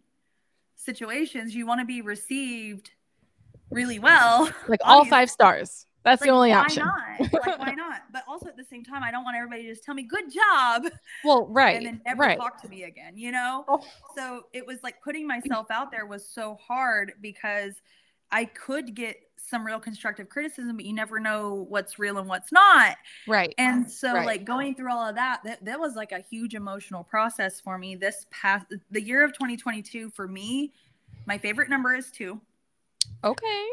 situations. 0.85 1.55
You 1.55 1.67
want 1.67 1.81
to 1.81 1.87
be 1.87 2.03
received 2.03 2.91
really 3.71 3.99
well. 3.99 4.51
like 4.69 4.81
all 4.85 5.05
five 5.05 5.31
stars. 5.31 5.87
That's 6.05 6.21
the 6.21 6.27
Like, 6.29 6.35
only 6.35 6.51
why 6.51 6.57
option. 6.57 6.85
Not? 6.85 7.33
Like, 7.33 7.59
why 7.61 7.75
not? 7.77 8.03
But 8.13 8.25
also 8.27 8.49
at 8.49 8.57
the 8.57 8.65
same 8.65 8.83
time, 8.83 9.05
I 9.05 9.13
don't 9.13 9.23
want 9.23 9.37
everybody 9.37 9.63
to 9.63 9.69
just 9.69 9.85
tell 9.85 9.95
me 9.95 10.03
good 10.03 10.33
job 10.33 10.87
Well, 11.25 11.47
right. 11.47 11.77
and 11.77 11.87
then 11.87 12.01
never 12.05 12.23
right. 12.23 12.39
talk 12.39 12.61
to 12.63 12.69
me 12.69 12.83
again, 12.85 13.17
you 13.17 13.31
know? 13.31 13.65
Oh. 13.69 13.85
So 14.17 14.43
it 14.53 14.67
was 14.67 14.79
like 14.83 15.01
putting 15.03 15.29
myself 15.29 15.71
out 15.71 15.93
there 15.93 16.05
was 16.07 16.27
so 16.29 16.57
hard 16.57 17.13
because 17.21 17.75
I 18.33 18.47
could 18.47 18.95
get 18.97 19.17
some 19.49 19.67
real 19.67 19.81
constructive 19.81 20.29
criticism, 20.29 20.77
but 20.77 20.85
you 20.87 20.93
never 20.93 21.19
know 21.21 21.67
what's 21.69 21.99
real 21.99 22.19
and 22.19 22.29
what's 22.29 22.53
not. 22.53 22.97
Right. 23.27 23.55
And 23.59 23.91
so 23.91 24.15
Right. 24.15 24.27
like 24.27 24.45
going 24.45 24.75
through 24.75 24.91
all 24.93 25.07
of 25.09 25.15
that, 25.17 25.41
that 25.45 25.65
that 25.65 25.79
was 25.79 25.95
like 25.97 26.13
a 26.13 26.21
huge 26.21 26.55
emotional 26.55 27.05
process 27.05 27.61
for 27.61 27.77
me. 27.79 27.95
This 27.97 28.27
past 28.31 28.67
the 28.91 29.01
year 29.03 29.25
of 29.25 29.33
2022 29.33 30.11
for 30.11 30.27
me, 30.29 30.73
my 31.27 31.39
favorite 31.39 31.69
number 31.69 31.95
is 31.95 32.11
2. 32.11 32.41
Okay. 33.25 33.67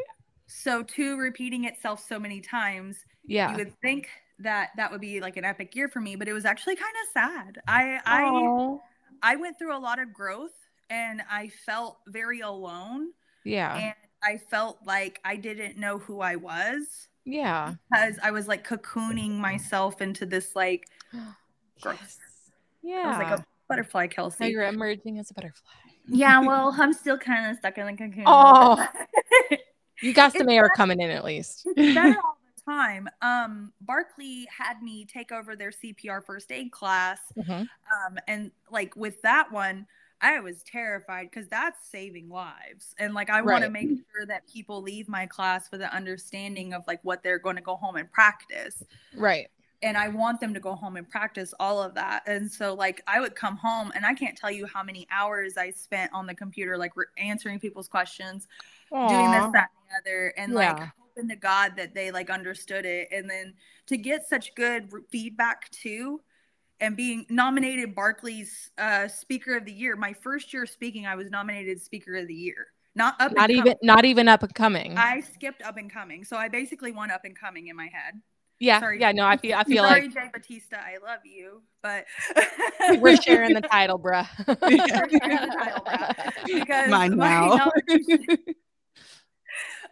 So 0.46 0.82
2 0.82 1.16
repeating 1.18 1.64
itself 1.64 2.04
so 2.06 2.18
many 2.18 2.40
times, 2.40 3.04
Yeah. 3.24 3.50
you 3.52 3.56
would 3.58 3.72
think 3.80 4.08
that 4.38 4.70
that 4.76 4.90
would 4.90 5.00
be 5.00 5.20
like 5.20 5.36
an 5.36 5.44
epic 5.44 5.74
year 5.76 5.88
for 5.88 6.00
me, 6.00 6.16
but 6.16 6.26
it 6.28 6.32
was 6.32 6.44
actually 6.44 6.76
kind 6.76 6.94
of 7.04 7.12
sad. 7.12 7.60
I 7.68 8.00
I 8.04 8.78
I 9.22 9.36
went 9.36 9.58
through 9.58 9.76
a 9.76 9.78
lot 9.78 9.98
of 9.98 10.12
growth 10.12 10.54
and 10.88 11.22
I 11.30 11.48
felt 11.48 11.98
very 12.08 12.40
alone 12.40 13.12
yeah. 13.44 13.76
and 13.76 13.94
I 14.22 14.36
felt 14.36 14.78
like 14.86 15.20
I 15.24 15.36
didn't 15.36 15.76
know 15.78 15.98
who 15.98 16.20
I 16.20 16.36
was 16.36 17.08
yeah. 17.24 17.74
because 17.90 18.18
I 18.22 18.30
was 18.30 18.48
like 18.48 18.66
cocooning 18.66 19.32
myself 19.38 20.00
into 20.02 20.26
this 20.26 20.54
like 20.54 20.86
Gross. 21.80 21.96
Yes. 22.82 23.04
I 23.04 23.08
was 23.08 23.18
Yeah. 23.18 23.18
like 23.18 23.38
a 23.40 23.44
butterfly, 23.68 24.04
now 24.06 24.08
Kelsey. 24.12 24.48
you're 24.48 24.64
emerging 24.66 25.18
as 25.18 25.30
a 25.30 25.34
butterfly. 25.34 25.70
yeah, 26.06 26.40
well, 26.46 26.74
I'm 26.78 26.92
still 26.92 27.16
kind 27.18 27.50
of 27.50 27.56
stuck 27.58 27.78
in 27.78 27.86
the 27.86 27.92
cocoon. 27.92 28.24
Oh. 28.26 28.86
You 30.02 30.14
got 30.14 30.32
some 30.32 30.48
air 30.48 30.70
coming 30.74 30.98
in 31.00 31.10
at 31.10 31.24
least. 31.26 31.66
better 31.76 32.16
all 32.24 32.38
the 32.56 32.62
time. 32.72 33.06
Um, 33.20 33.70
Barkleigh 33.84 34.46
had 34.48 34.82
me 34.82 35.04
take 35.04 35.30
over 35.30 35.54
their 35.54 35.70
CPR 35.70 36.24
first 36.24 36.50
aid 36.50 36.72
class, 36.72 37.18
Mhm. 37.36 37.60
um, 37.68 38.18
and 38.26 38.50
like 38.70 38.96
with 38.96 39.20
that 39.20 39.52
one, 39.52 39.86
I 40.22 40.40
was 40.40 40.62
terrified 40.62 41.30
because 41.30 41.48
that's 41.48 41.88
saving 41.88 42.28
lives. 42.28 42.94
And 42.98 43.14
like, 43.14 43.30
I 43.30 43.40
want 43.42 43.64
to 43.64 43.70
make 43.70 43.88
sure 43.88 44.26
that 44.26 44.46
people 44.46 44.82
leave 44.82 45.08
my 45.08 45.26
class 45.26 45.70
with 45.70 45.80
an 45.80 45.90
understanding 45.92 46.74
of 46.74 46.86
like 46.86 47.00
what 47.02 47.22
they're 47.22 47.38
going 47.38 47.56
to 47.56 47.62
go 47.62 47.76
home 47.76 47.96
and 47.96 48.10
practice. 48.12 48.82
Right. 49.16 49.48
And 49.82 49.96
I 49.96 50.08
want 50.08 50.40
them 50.40 50.52
to 50.52 50.60
go 50.60 50.74
home 50.74 50.98
and 50.98 51.08
practice 51.08 51.54
all 51.58 51.82
of 51.82 51.94
that. 51.94 52.22
And 52.26 52.52
so, 52.52 52.74
like, 52.74 53.02
I 53.06 53.18
would 53.18 53.34
come 53.34 53.56
home 53.56 53.92
and 53.94 54.04
I 54.04 54.12
can't 54.12 54.36
tell 54.36 54.50
you 54.50 54.66
how 54.66 54.82
many 54.82 55.06
hours 55.10 55.56
I 55.56 55.70
spent 55.70 56.12
on 56.12 56.26
the 56.26 56.34
computer, 56.34 56.76
like 56.76 56.94
re- 56.96 57.06
answering 57.16 57.58
people's 57.58 57.88
questions, 57.88 58.46
doing 58.90 59.30
this, 59.30 59.46
that, 59.52 59.70
and 59.70 60.04
the 60.04 60.10
other, 60.10 60.34
and 60.36 60.52
like 60.52 60.76
Yeah. 60.76 60.90
hoping 60.98 61.30
to 61.30 61.36
God 61.36 61.76
that 61.76 61.94
they 61.94 62.10
like 62.10 62.28
understood 62.28 62.84
it. 62.84 63.08
And 63.10 63.28
then 63.28 63.54
to 63.86 63.96
get 63.96 64.28
such 64.28 64.54
good 64.54 64.92
re- 64.92 65.00
feedback 65.10 65.70
too, 65.70 66.20
and 66.80 66.96
being 66.96 67.26
nominated 67.30 67.94
Barkleigh 67.94 68.46
uh, 68.78 69.08
Speaker 69.08 69.56
of 69.56 69.64
the 69.64 69.72
Year. 69.72 69.96
My 69.96 70.12
first 70.14 70.52
year 70.52 70.64
of 70.64 70.70
speaking, 70.70 71.06
I 71.06 71.14
was 71.16 71.30
nominated 71.30 71.80
Speaker 71.82 72.16
of 72.16 72.26
the 72.28 72.34
Year. 72.34 72.66
Not 72.94 73.14
up, 73.20 73.32
Not 73.32 73.50
and 73.50 73.58
even 73.58 73.74
not 73.82 74.04
even 74.04 74.28
up 74.28 74.42
and 74.42 74.54
coming. 74.54 74.96
coming. 74.96 74.98
I 74.98 75.20
skipped 75.20 75.62
up 75.62 75.76
and 75.76 75.92
coming, 75.92 76.24
so 76.24 76.36
I 76.36 76.48
basically 76.48 76.92
won 76.92 77.10
up 77.10 77.24
and 77.24 77.38
coming 77.38 77.68
in 77.68 77.76
my 77.76 77.86
head. 77.86 78.20
yeah. 78.58 78.80
sorry. 78.80 79.00
Yeah. 79.00 79.12
No, 79.12 79.24
I 79.26 79.36
feel 79.36 79.56
I 79.56 79.64
feel 79.64 79.84
Sorry, 79.84 80.02
like 80.02 80.12
Jay 80.14 80.28
Batista, 80.32 80.76
I 80.76 80.98
love 81.04 81.20
you, 81.24 81.62
but 81.82 82.06
we're 83.00 83.16
sharing 83.22 83.54
the 83.54 83.62
title, 83.62 83.98
bruh. 83.98 84.26
We're 84.66 84.86
sharing 84.88 85.10
the 85.36 85.54
title, 85.56 85.82
bruh. 85.84 86.32
because 86.46 86.90
Mine 86.90 87.16
my 87.16 87.46
now. 87.48 87.70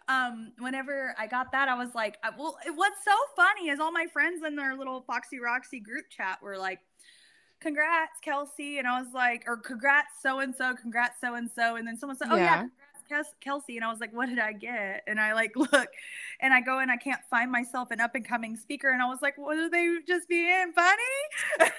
Um 0.09 0.53
whenever 0.59 1.15
i 1.19 1.27
got 1.27 1.53
that 1.53 1.69
i 1.69 1.75
was 1.75 1.95
like 1.95 2.17
I- 2.25 2.31
well 2.37 2.57
it- 2.67 2.75
what's 2.75 3.05
so 3.05 3.13
funny 3.37 3.69
is 3.69 3.79
all 3.81 3.93
my 3.93 4.07
friends 4.13 4.43
in 4.47 4.57
their 4.57 4.75
little 4.75 5.03
foxy 5.03 5.39
roxy 5.39 5.81
group 5.81 6.07
chat 6.11 6.39
were 6.43 6.57
like 6.57 6.81
congrats 7.61 8.19
kelsey 8.23 8.79
and 8.79 8.87
i 8.89 9.01
was 9.01 9.13
like 9.13 9.45
or 9.47 9.57
congrats 9.57 10.23
so 10.23 10.39
and 10.41 10.55
so 10.55 10.75
congrats 10.75 11.21
so 11.21 11.35
and 11.35 11.51
so 11.55 11.77
and 11.77 11.87
then 11.87 11.97
someone 11.97 12.17
said 12.17 12.29
oh 12.31 12.37
yeah, 12.37 12.67
Yeah. 13.11 13.23
kelsey 13.41 13.77
and 13.77 13.85
i 13.85 13.91
was 13.91 14.01
like 14.01 14.13
what 14.15 14.29
did 14.29 14.39
i 14.39 14.53
get? 14.53 15.03
And 15.07 15.21
i 15.21 15.35
like 15.35 15.53
look 15.57 15.89
and 16.41 16.55
i 16.55 16.61
go 16.61 16.79
and 16.79 16.91
i 16.91 16.97
can't 16.97 17.21
find 17.29 17.51
myself 17.51 17.91
an 17.91 18.01
up 18.01 18.15
and 18.15 18.27
coming 18.27 18.57
speaker 18.57 18.91
and 18.91 19.03
i 19.03 19.07
was 19.07 19.19
like 19.23 19.37
what 19.37 19.57
are 19.59 19.69
they 19.69 19.97
just 20.07 20.29
being 20.29 20.73
funny? 20.75 21.73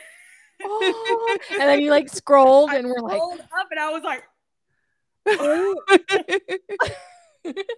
Oh, 0.61 1.37
and 1.51 1.61
then 1.61 1.81
you 1.81 1.89
like 1.91 2.09
scrolled 2.09 2.69
I 2.71 2.77
and 2.77 2.87
we're 2.87 2.99
like, 2.99 3.21
up 3.21 3.67
and 3.71 3.79
i 3.79 3.89
was 3.89 4.03
like 4.03 4.23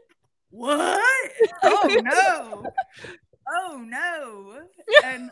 what? 0.51 1.01
Oh 1.63 1.99
no. 2.03 2.65
Oh 3.53 3.83
no. 3.85 4.61
And 5.03 5.29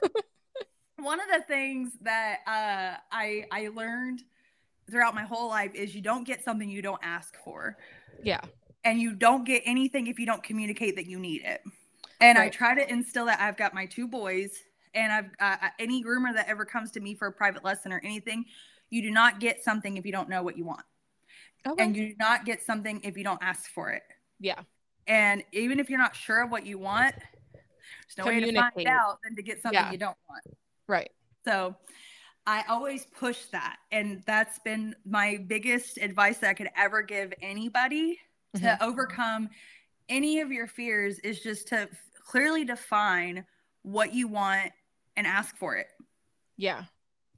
one 0.97 1.19
of 1.21 1.27
the 1.33 1.41
things 1.47 1.91
that 2.01 2.39
uh, 2.47 2.99
I 3.11 3.45
I 3.51 3.69
learned 3.73 4.23
throughout 4.91 5.15
my 5.15 5.23
whole 5.23 5.47
life 5.47 5.73
is 5.75 5.95
you 5.95 6.01
don't 6.01 6.25
get 6.25 6.43
something 6.43 6.67
you 6.69 6.81
don't 6.81 6.99
ask 7.03 7.35
for. 7.45 7.77
yeah. 8.23 8.41
And 8.83 8.99
you 8.99 9.13
don't 9.13 9.45
get 9.45 9.61
anything 9.65 10.07
if 10.07 10.19
you 10.19 10.25
don't 10.25 10.41
communicate 10.43 10.95
that 10.95 11.05
you 11.05 11.19
need 11.19 11.43
it. 11.45 11.61
And 12.21 12.37
I 12.37 12.49
try 12.49 12.75
to 12.75 12.89
instill 12.91 13.25
that. 13.27 13.39
I've 13.39 13.55
got 13.57 13.73
my 13.73 13.85
two 13.85 14.07
boys, 14.07 14.51
and 14.93 15.11
I've 15.13 15.29
uh, 15.39 15.69
any 15.79 16.03
groomer 16.03 16.33
that 16.33 16.47
ever 16.49 16.65
comes 16.65 16.91
to 16.91 16.99
me 16.99 17.13
for 17.15 17.27
a 17.27 17.31
private 17.31 17.63
lesson 17.63 17.93
or 17.93 18.01
anything, 18.03 18.45
you 18.89 19.01
do 19.01 19.11
not 19.11 19.39
get 19.39 19.63
something 19.63 19.95
if 19.97 20.05
you 20.05 20.11
don't 20.11 20.27
know 20.29 20.43
what 20.43 20.57
you 20.57 20.65
want, 20.65 20.83
Okay. 21.67 21.83
and 21.83 21.95
you 21.95 22.09
do 22.09 22.15
not 22.19 22.43
get 22.45 22.61
something 22.63 22.99
if 23.03 23.15
you 23.17 23.23
don't 23.23 23.41
ask 23.41 23.69
for 23.71 23.91
it. 23.91 24.03
yeah. 24.39 24.59
And 25.09 25.43
even 25.51 25.79
if 25.79 25.89
you're 25.89 25.99
not 25.99 26.15
sure 26.15 26.43
of 26.43 26.51
what 26.51 26.65
you 26.65 26.77
want, 26.77 27.15
there's 27.15 28.17
no 28.17 28.25
way 28.25 28.39
to 28.39 28.53
find 28.53 28.87
out 28.87 29.17
than 29.23 29.35
to 29.35 29.41
get 29.41 29.61
something 29.61 29.73
Yeah. 29.73 29.91
you 29.91 29.97
don't 29.97 30.17
want. 30.29 30.43
Right. 30.87 31.11
So 31.43 31.75
I 32.45 32.63
always 32.69 33.05
push 33.07 33.45
that. 33.47 33.77
And 33.91 34.23
that's 34.25 34.59
been 34.59 34.95
my 35.05 35.43
biggest 35.47 35.97
advice 35.97 36.37
that 36.37 36.51
I 36.51 36.53
could 36.53 36.69
ever 36.77 37.01
give 37.01 37.33
anybody 37.41 38.19
to 38.55 38.61
Mhm. 38.61 38.81
overcome 38.81 39.49
any 40.07 40.39
of 40.41 40.51
your 40.51 40.67
fears 40.67 41.19
is 41.19 41.41
just 41.41 41.67
to 41.69 41.89
clearly 42.23 42.63
define 42.63 43.45
what 43.81 44.13
you 44.13 44.27
want 44.27 44.71
and 45.15 45.25
ask 45.27 45.55
for 45.57 45.75
it. 45.75 45.87
Yeah. 46.55 46.85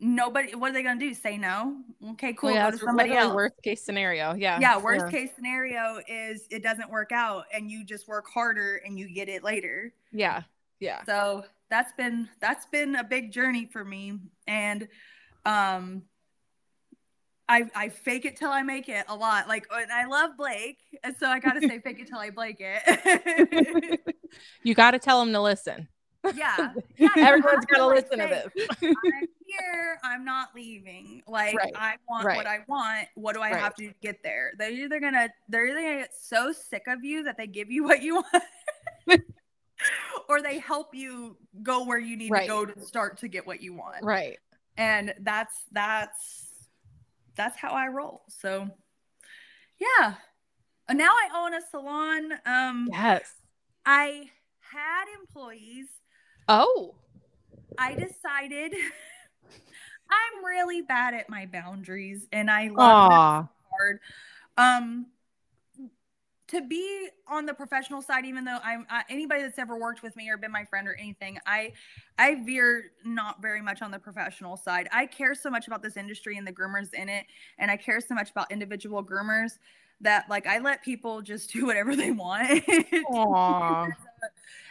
Nobody, 0.04 0.56
what 0.56 0.72
are 0.72 0.74
they 0.74 0.82
going 0.82 1.00
to 1.00 1.06
do? 1.08 1.14
Say 1.14 1.38
no? 1.38 1.78
Okay, 2.12 2.34
cool. 2.34 2.48
Well, 2.50 2.56
yeah, 2.56 2.72
go 2.72 2.78
to 2.78 2.84
somebody 2.84 3.14
else. 3.14 3.36
worst 3.36 3.62
case 3.64 3.84
scenario. 3.84 4.34
Yeah. 4.34 4.60
yeah 4.60 4.80
worst 4.80 5.10
case 5.10 5.30
scenario 5.36 6.02
is 6.08 6.48
it 6.50 6.64
doesn't 6.64 6.90
work 6.90 7.12
out 7.12 7.46
and 7.54 7.70
you 7.70 7.86
just 7.86 8.08
work 8.08 8.26
harder 8.28 8.82
and 8.84 8.98
you 8.98 9.08
get 9.14 9.30
it 9.30 9.44
later 9.44 9.94
Yeah. 10.12 10.42
Yeah. 10.80 11.04
so 11.06 11.46
that's 11.70 11.94
been 11.94 12.28
that's 12.40 12.66
been 12.66 12.96
a 12.96 13.04
big 13.04 13.32
journey 13.32 13.70
for 13.72 13.86
me 13.86 14.18
and 14.48 14.88
um 15.46 16.02
I, 17.48 17.70
I 17.76 17.90
fake 17.90 18.26
it 18.26 18.38
till 18.38 18.50
I 18.50 18.62
make 18.62 18.88
it 18.88 19.04
a 19.10 19.16
lot. 19.16 19.50
Like, 19.50 19.68
and 19.74 19.92
I 19.92 20.06
love 20.06 20.38
Blake, 20.38 20.78
and 21.04 21.14
so 21.20 21.28
I 21.28 21.40
gotta 21.42 21.60
say, 21.60 21.80
fake 21.80 22.00
it 22.00 22.08
till 22.08 22.18
I 22.18 22.30
Blake 22.30 22.62
it. 22.62 24.00
You 24.64 24.74
got 24.74 24.92
to 24.92 25.00
tell 25.00 25.20
them 25.20 25.34
to 25.34 25.42
listen. 25.42 25.90
yeah, 26.36 26.72
yeah, 26.98 27.10
Everyone's 27.18 27.66
to, 27.66 27.74
got 27.74 27.78
to 27.78 27.86
like, 27.88 28.04
listen 28.04 28.20
to 28.20 28.28
say, 28.30 28.44
this. 28.80 28.96
I'm 29.60 29.64
here. 29.66 29.98
I'm 30.04 30.26
not 30.26 30.50
leaving. 30.56 31.22
Like 31.28 31.56
Right, 31.56 31.72
I 31.76 31.96
want 32.08 32.26
right. 32.26 32.38
what 32.38 32.48
I 32.48 32.60
want. 32.68 33.08
What 33.16 33.36
do 33.36 33.42
I 33.42 33.52
Right. 33.52 33.60
have 33.60 33.76
to 33.76 33.84
do 33.84 33.90
to 33.90 33.96
get 34.02 34.24
there? 34.24 34.54
They're 34.58 34.72
either 34.72 35.00
gonna 35.00 35.30
they're 35.50 35.68
either 35.68 35.82
gonna 35.82 36.00
get 36.02 36.14
so 36.20 36.52
sick 36.52 36.84
of 36.88 37.04
you 37.04 37.24
that 37.24 37.38
they 37.38 37.48
give 37.48 37.70
you 37.72 37.84
what 37.86 38.02
you 38.02 38.16
want, 38.16 38.44
or 40.30 40.42
they 40.42 40.60
help 40.60 40.94
you 40.94 41.38
go 41.64 41.84
where 41.86 41.98
you 42.00 42.16
need 42.18 42.32
to 42.32 42.48
go 42.48 42.66
to 42.66 42.82
start 42.82 43.18
to 43.20 43.28
get 43.28 43.46
what 43.46 43.62
you 43.62 43.74
want. 43.74 44.04
Right. 44.04 44.38
And 44.78 45.14
that's 45.20 45.56
that's 45.72 46.48
that's 47.36 47.58
how 47.58 47.72
I 47.72 47.88
roll. 47.88 48.24
So 48.30 48.70
yeah. 49.80 50.16
And 50.88 50.98
now 50.98 51.10
I 51.12 51.30
own 51.36 51.54
a 51.54 51.62
salon. 51.70 52.34
Um 52.46 52.90
Yes. 52.92 53.34
I 53.86 54.30
had 54.60 55.06
employees 55.20 55.88
Oh. 56.48 56.96
I 57.78 57.94
decided 57.96 58.74
I'm 60.10 60.46
really 60.46 60.82
bad 60.82 61.14
at 61.14 61.30
my 61.30 61.46
boundaries 61.46 62.28
and 62.32 62.50
I 62.52 62.68
love 62.70 63.48
hard. 63.72 64.00
Um 64.58 65.08
to 66.48 66.62
be 66.62 67.08
on 67.30 67.46
the 67.46 67.54
professional 67.54 68.02
side 68.02 68.26
even 68.26 68.44
though 68.44 68.58
I'm 68.62 68.86
uh, 68.90 69.04
anybody 69.10 69.42
that's 69.42 69.58
ever 69.58 69.78
worked 69.80 70.04
with 70.04 70.18
me 70.18 70.30
or 70.30 70.36
been 70.36 70.52
my 70.52 70.66
friend 70.66 70.86
or 70.86 70.96
anything 70.96 71.38
I 71.46 71.72
I 72.20 72.44
veer 72.44 72.92
not 73.06 73.42
very 73.42 73.62
much 73.62 73.82
on 73.82 73.90
the 73.90 74.00
professional 74.00 74.58
side. 74.58 74.90
I 74.92 75.06
care 75.06 75.34
so 75.34 75.50
much 75.50 75.68
about 75.68 75.82
this 75.82 75.96
industry 75.96 76.38
and 76.38 76.46
the 76.46 76.52
groomers 76.52 76.94
in 76.94 77.08
it 77.08 77.26
and 77.58 77.72
I 77.72 77.78
care 77.78 78.02
so 78.02 78.14
much 78.16 78.32
about 78.32 78.52
individual 78.52 79.02
groomers 79.02 79.60
that 80.02 80.30
like 80.30 80.46
I 80.46 80.60
let 80.60 80.84
people 80.84 81.22
just 81.22 81.52
do 81.54 81.66
whatever 81.66 81.96
they 81.96 82.12
want. 82.12 82.64
Aw. 83.14 83.88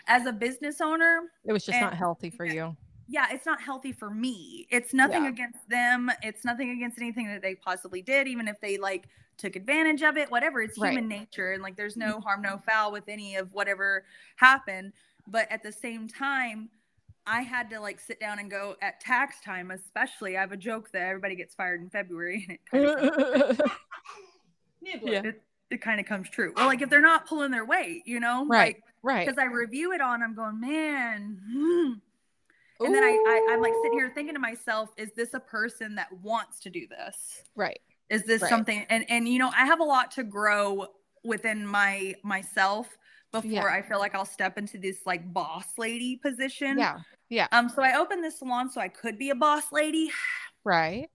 As 0.06 0.26
a 0.26 0.32
business 0.32 0.80
owner, 0.82 1.22
It 1.46 1.52
was 1.52 1.64
just 1.64 1.76
And- 1.76 1.84
not 1.86 1.94
healthy 1.94 2.28
for 2.28 2.44
you. 2.44 2.76
Yeah, 3.10 3.26
it's 3.32 3.44
not 3.44 3.60
healthy 3.60 3.92
for 3.92 4.08
me. 4.08 4.68
It's 4.70 4.94
nothing 4.94 5.24
Yeah. 5.24 5.30
against 5.30 5.68
them. 5.68 6.10
It's 6.22 6.44
nothing 6.44 6.70
against 6.70 6.96
anything 6.98 7.26
that 7.26 7.42
they 7.42 7.56
possibly 7.56 8.02
did, 8.02 8.28
even 8.28 8.46
if 8.46 8.60
they 8.60 8.78
like 8.78 9.08
took 9.36 9.56
advantage 9.56 10.02
of 10.02 10.16
it, 10.16 10.30
whatever. 10.30 10.62
It's 10.62 10.78
Right. 10.78 10.92
human 10.92 11.08
nature. 11.08 11.50
And 11.52 11.60
like 11.62 11.74
there's 11.74 11.96
no 11.96 12.20
harm, 12.20 12.40
no 12.40 12.58
foul 12.58 12.92
with 12.92 13.08
any 13.08 13.34
of 13.34 13.52
whatever 13.52 14.04
happened. 14.36 14.92
But 15.26 15.50
at 15.50 15.64
the 15.64 15.72
same 15.72 16.06
time, 16.06 16.70
I 17.26 17.42
had 17.42 17.68
to 17.70 17.80
like 17.80 17.98
sit 17.98 18.20
down 18.20 18.38
and 18.38 18.48
go 18.48 18.76
at 18.80 19.00
tax 19.00 19.40
time, 19.40 19.72
especially. 19.72 20.36
I 20.36 20.40
have 20.40 20.52
a 20.52 20.56
joke 20.56 20.92
that 20.92 21.02
everybody 21.02 21.34
gets 21.34 21.52
fired 21.54 21.80
in 21.80 21.90
February 21.90 22.46
and 22.48 22.52
it 22.52 22.60
kind 22.70 22.84
of 22.86 23.60
yeah. 24.82 25.22
it, 25.24 25.42
it 25.70 25.82
kind 25.82 25.98
of 25.98 26.06
comes 26.06 26.30
true. 26.30 26.52
Well, 26.56 26.66
like 26.66 26.80
if 26.80 26.90
they're 26.90 27.00
not 27.00 27.26
pulling 27.26 27.50
their 27.50 27.64
weight, 27.64 28.02
you 28.06 28.20
know? 28.20 28.46
Right. 28.46 28.76
Right. 29.02 29.26
Because 29.26 29.38
I 29.38 29.46
review 29.46 29.92
it 29.92 30.00
on, 30.00 30.22
I'm 30.22 30.34
going, 30.34 30.60
man. 30.60 31.40
hmm." 31.50 31.92
And 32.80 32.94
then 32.94 33.02
I, 33.04 33.08
I 33.08 33.52
I'm 33.52 33.60
like 33.60 33.74
sitting 33.82 33.98
here 33.98 34.10
thinking 34.14 34.34
to 34.34 34.40
myself, 34.40 34.90
is 34.96 35.12
this 35.12 35.34
a 35.34 35.40
person 35.40 35.94
that 35.96 36.08
wants 36.22 36.60
to 36.60 36.70
do 36.70 36.86
this? 36.86 37.44
Right. 37.54 37.80
Is 38.08 38.24
this 38.24 38.42
Right. 38.42 38.48
something 38.48 38.86
and 38.88 39.08
and 39.10 39.28
you 39.28 39.38
know, 39.38 39.50
I 39.56 39.66
have 39.66 39.80
a 39.80 39.84
lot 39.84 40.10
to 40.12 40.24
grow 40.24 40.88
within 41.24 41.66
my 41.66 42.14
myself 42.24 42.96
before 43.32 43.50
Yeah. 43.50 43.64
I 43.64 43.82
feel 43.82 43.98
like 43.98 44.14
I'll 44.14 44.24
step 44.24 44.58
into 44.58 44.78
this 44.78 45.00
like 45.06 45.32
boss 45.32 45.78
lady 45.78 46.16
position. 46.16 46.78
Yeah. 46.78 46.98
Yeah. 47.28 47.46
Um 47.52 47.68
so 47.68 47.82
I 47.82 47.96
opened 47.98 48.24
this 48.24 48.38
salon 48.38 48.70
so 48.70 48.80
I 48.80 48.88
could 48.88 49.18
be 49.18 49.30
a 49.30 49.34
boss 49.34 49.70
lady 49.72 50.10
Right. 50.64 51.08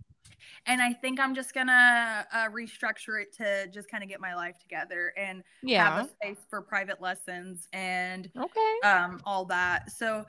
and 0.68 0.82
I 0.82 0.94
think 0.94 1.20
I'm 1.20 1.36
just 1.36 1.54
gonna 1.54 2.26
uh, 2.32 2.50
restructure 2.50 3.22
it 3.22 3.34
to 3.38 3.68
just 3.72 3.90
kind 3.90 4.04
of 4.04 4.10
get 4.10 4.22
my 4.22 4.36
life 4.36 4.58
together 4.60 5.14
and 5.18 5.44
Yeah. 5.64 5.84
have 5.96 6.06
a 6.06 6.10
space 6.10 6.46
for 6.50 6.62
private 6.62 7.02
lessons 7.02 7.68
and 7.74 8.30
Okay. 8.38 8.80
um 8.84 9.20
all 9.26 9.46
that 9.46 9.92
so 9.92 10.26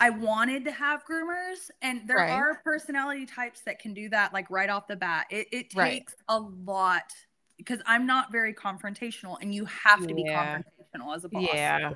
i 0.00 0.10
wanted 0.10 0.64
to 0.64 0.72
have 0.72 1.04
groomers 1.04 1.70
and 1.82 2.06
there 2.08 2.16
Right. 2.16 2.30
are 2.30 2.60
personality 2.64 3.26
types 3.26 3.60
that 3.62 3.78
can 3.78 3.94
do 3.94 4.08
that 4.08 4.32
like 4.32 4.50
right 4.50 4.68
off 4.70 4.86
the 4.88 4.96
bat 4.96 5.26
it, 5.30 5.46
it 5.52 5.74
Right. 5.74 5.92
takes 6.00 6.14
a 6.28 6.38
lot 6.38 7.12
because 7.56 7.80
i'm 7.86 8.06
not 8.06 8.32
very 8.32 8.54
confrontational 8.54 9.36
and 9.40 9.54
you 9.54 9.64
have 9.66 10.06
to 10.06 10.14
be 10.14 10.24
Yeah. 10.26 10.58
confrontational 10.58 11.14
as 11.14 11.24
a 11.24 11.28
boss 11.28 11.48
Yeah. 11.52 11.92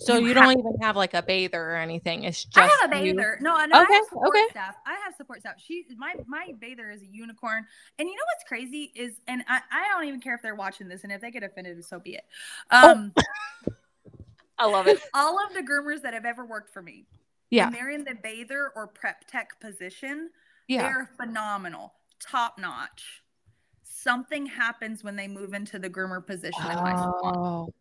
So 0.00 0.18
you, 0.18 0.28
You 0.28 0.34
don't 0.34 0.52
even 0.58 0.76
have 0.82 0.96
like 0.96 1.14
a 1.14 1.22
bather 1.22 1.72
or 1.72 1.76
anything. 1.76 2.24
It's 2.24 2.44
just 2.44 2.58
I 2.58 2.68
have 2.82 2.92
a 2.92 3.06
you- 3.06 3.14
bather. 3.14 3.38
No, 3.40 3.54
no, 3.64 3.78
I 3.78 3.82
Okay, 3.84 3.94
have 3.94 4.04
support 4.04 4.28
okay. 4.28 4.44
staff. 4.50 4.76
I 4.84 4.94
have 5.04 5.14
support 5.16 5.40
staff. 5.40 5.54
She, 5.56 5.86
my, 5.96 6.14
my 6.26 6.52
bather 6.60 6.90
is 6.90 7.00
a 7.00 7.06
unicorn. 7.06 7.66
And 7.98 8.06
you 8.06 8.14
know 8.14 8.22
what's 8.34 8.44
crazy 8.46 8.92
is, 8.94 9.18
and 9.28 9.42
I, 9.48 9.60
I 9.72 9.88
don't 9.88 10.06
even 10.06 10.20
care 10.20 10.34
if 10.34 10.42
they're 10.42 10.54
watching 10.54 10.88
this, 10.88 11.04
and 11.04 11.12
if 11.12 11.22
they 11.22 11.30
get 11.30 11.42
offended, 11.42 11.82
so 11.84 11.98
be 12.00 12.16
it. 12.16 12.24
Oh. 12.70 12.90
Um, 12.90 13.14
I 14.58 14.66
love 14.66 14.88
it. 14.88 15.00
all 15.14 15.38
of 15.46 15.54
the 15.54 15.62
groomers 15.62 16.02
that 16.02 16.12
have 16.12 16.26
ever 16.26 16.44
worked 16.44 16.70
for 16.72 16.82
me, 16.82 17.06
Yeah. 17.50 17.64
when 17.66 17.72
they're 17.72 17.90
in 17.90 18.04
the 18.04 18.14
bather 18.14 18.72
or 18.76 18.86
prep 18.86 19.26
tech 19.26 19.58
position, 19.60 20.30
Yeah. 20.66 20.82
they're 20.82 21.10
phenomenal, 21.16 21.94
top 22.20 22.58
notch. 22.58 23.22
Something 23.82 24.46
happens 24.46 25.02
when 25.02 25.16
they 25.16 25.26
move 25.28 25.54
into 25.54 25.78
the 25.78 25.90
groomer 25.90 26.24
position 26.24 26.62
in 26.70 26.76
my 26.76 26.94
salon, 26.94 27.36
Oh, 27.36 27.72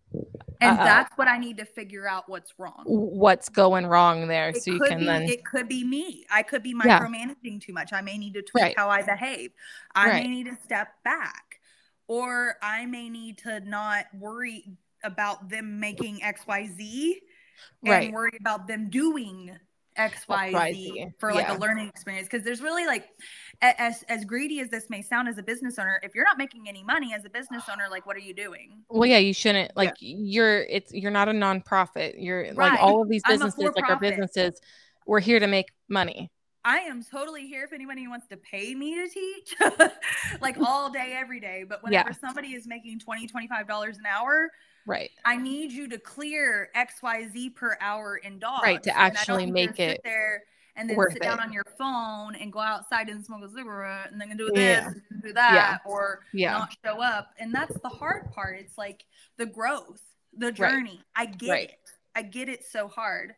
and 0.62 0.78
uh-oh. 0.80 0.84
that's 0.84 1.16
what 1.18 1.28
I 1.28 1.38
need 1.38 1.58
to 1.58 1.66
figure 1.66 2.08
out 2.08 2.28
what's 2.28 2.58
wrong. 2.58 2.84
what's 2.86 3.50
going 3.50 3.86
wrong 3.86 4.28
there? 4.28 4.50
It 4.50 4.64
so 4.64 4.72
you 4.72 4.80
can 4.80 5.00
be, 5.00 5.06
then. 5.06 5.24
it 5.24 5.46
could 5.46 5.68
be 5.68 5.84
me. 5.84 6.26
I 6.32 6.42
could 6.44 6.64
be 6.64 6.70
Yeah. 6.86 7.00
micromanaging 7.00 7.62
too 7.62 7.74
much. 7.74 7.94
I 7.94 8.02
may 8.02 8.18
need 8.18 8.34
to 8.34 8.42
tweak 8.42 8.64
Right. 8.64 8.78
how 8.78 8.90
I 8.90 9.04
behave. 9.04 9.52
I 9.94 10.10
Right. 10.10 10.24
may 10.24 10.30
need 10.30 10.46
to 10.48 10.56
step 10.64 11.04
back, 11.04 11.60
or 12.08 12.56
I 12.62 12.86
may 12.86 13.10
need 13.10 13.38
to 13.40 13.60
not 13.60 14.06
worry 14.16 14.78
about 15.04 15.50
them 15.50 15.80
making 15.80 16.24
X, 16.24 16.44
Z, 17.84 17.92
and 17.92 17.92
Right. 17.92 18.14
worry 18.14 18.38
about 18.40 18.68
them 18.68 18.90
doing 18.90 19.58
X, 19.96 20.28
Y, 20.28 20.72
Z 20.74 21.08
for 21.20 21.34
like 21.34 21.48
yeah. 21.48 21.58
a 21.58 21.60
learning 21.60 21.88
experience. 21.90 22.28
Because 22.28 22.46
there's 22.46 22.62
really 22.62 22.86
like, 22.86 23.10
as 23.62 24.04
as 24.04 24.26
greedy 24.26 24.60
as 24.60 24.70
this 24.70 24.90
may 24.90 25.02
sound 25.02 25.28
as 25.28 25.38
a 25.38 25.44
business 25.44 25.80
owner, 25.80 26.00
if 26.04 26.14
you're 26.14 26.24
not 26.26 26.38
making 26.38 26.70
any 26.70 26.84
money 26.84 27.14
as 27.14 27.26
a 27.26 27.30
business 27.30 27.64
owner, 27.72 27.86
like 27.90 28.06
what 28.06 28.16
are 28.16 28.20
you 28.20 28.34
doing? 28.34 28.84
Well, 28.90 29.10
yeah, 29.10 29.18
you 29.18 29.34
shouldn't 29.34 29.76
like 29.76 29.96
you're 30.00 30.62
it's 30.64 30.94
you're 30.94 31.12
not 31.12 31.30
a 31.30 31.32
nonprofit. 31.32 32.16
You're 32.18 32.44
Right. 32.54 32.74
like 32.74 32.80
all 32.80 33.02
of 33.02 33.10
these 33.10 33.24
businesses, 33.28 33.72
like 33.76 33.90
our 33.90 34.00
businesses, 34.00 34.60
we're 35.06 35.20
here 35.20 35.40
to 35.40 35.48
make 35.48 35.68
money. 35.90 36.32
I 36.64 36.80
am 36.80 37.02
totally 37.02 37.48
here 37.48 37.64
if 37.64 37.72
anybody 37.72 38.08
wants 38.10 38.28
to 38.28 38.36
pay 38.38 38.76
me 38.76 38.96
to 38.96 39.08
teach, 39.08 39.56
like 40.42 40.58
all 40.60 40.90
day, 40.90 41.14
every 41.16 41.40
day. 41.40 41.64
But 41.68 41.80
Yeah. 41.84 42.02
whenever 42.04 42.14
somebody 42.14 42.50
is 42.50 42.68
making 42.68 43.00
20 43.00 43.26
$25 43.28 43.98
an 43.98 44.06
hour, 44.06 44.52
Right. 44.88 45.12
I 45.26 45.36
need 45.36 45.72
you 45.74 45.88
to 45.90 46.00
clear 46.00 46.70
XYZ 46.76 47.54
per 47.56 47.78
hour 47.82 48.18
in 48.18 48.40
dogs. 48.40 48.64
Right, 48.64 48.82
to 48.84 48.90
And 48.92 49.00
I 49.00 49.10
don't 49.10 49.18
actually 49.18 49.52
make 49.52 49.80
it 49.80 50.00
there 50.04 50.44
and 50.78 50.90
then 50.90 50.98
sit 51.12 51.22
down 51.22 51.40
it. 51.40 51.44
on 51.44 51.52
your 51.54 51.66
phone 51.78 52.36
and 52.36 52.54
go 52.54 52.60
outside 52.60 53.10
and 53.10 53.24
smoke 53.24 53.44
a 53.44 53.50
cigarette 53.50 54.12
and 54.12 54.20
then 54.22 54.36
do 54.38 54.50
Yeah. 54.56 54.90
this 54.92 55.02
and 55.12 55.22
do 55.22 55.34
that 55.34 55.82
or 55.86 56.22
Yeah. 56.32 56.54
not 56.60 56.76
show 56.86 57.02
up. 57.02 57.34
And 57.38 57.54
that's 57.54 57.78
the 57.82 57.90
hard 57.90 58.32
part. 58.32 58.58
It's 58.60 58.78
like 58.78 59.04
the 59.36 59.46
growth, 59.46 60.02
the 60.34 60.52
journey. 60.54 61.04
I 61.16 61.26
get 61.26 61.50
Right. 61.50 61.70
it. 61.72 61.80
I 62.16 62.22
get 62.22 62.48
it 62.48 62.64
so 62.66 62.88
hard. 62.88 63.36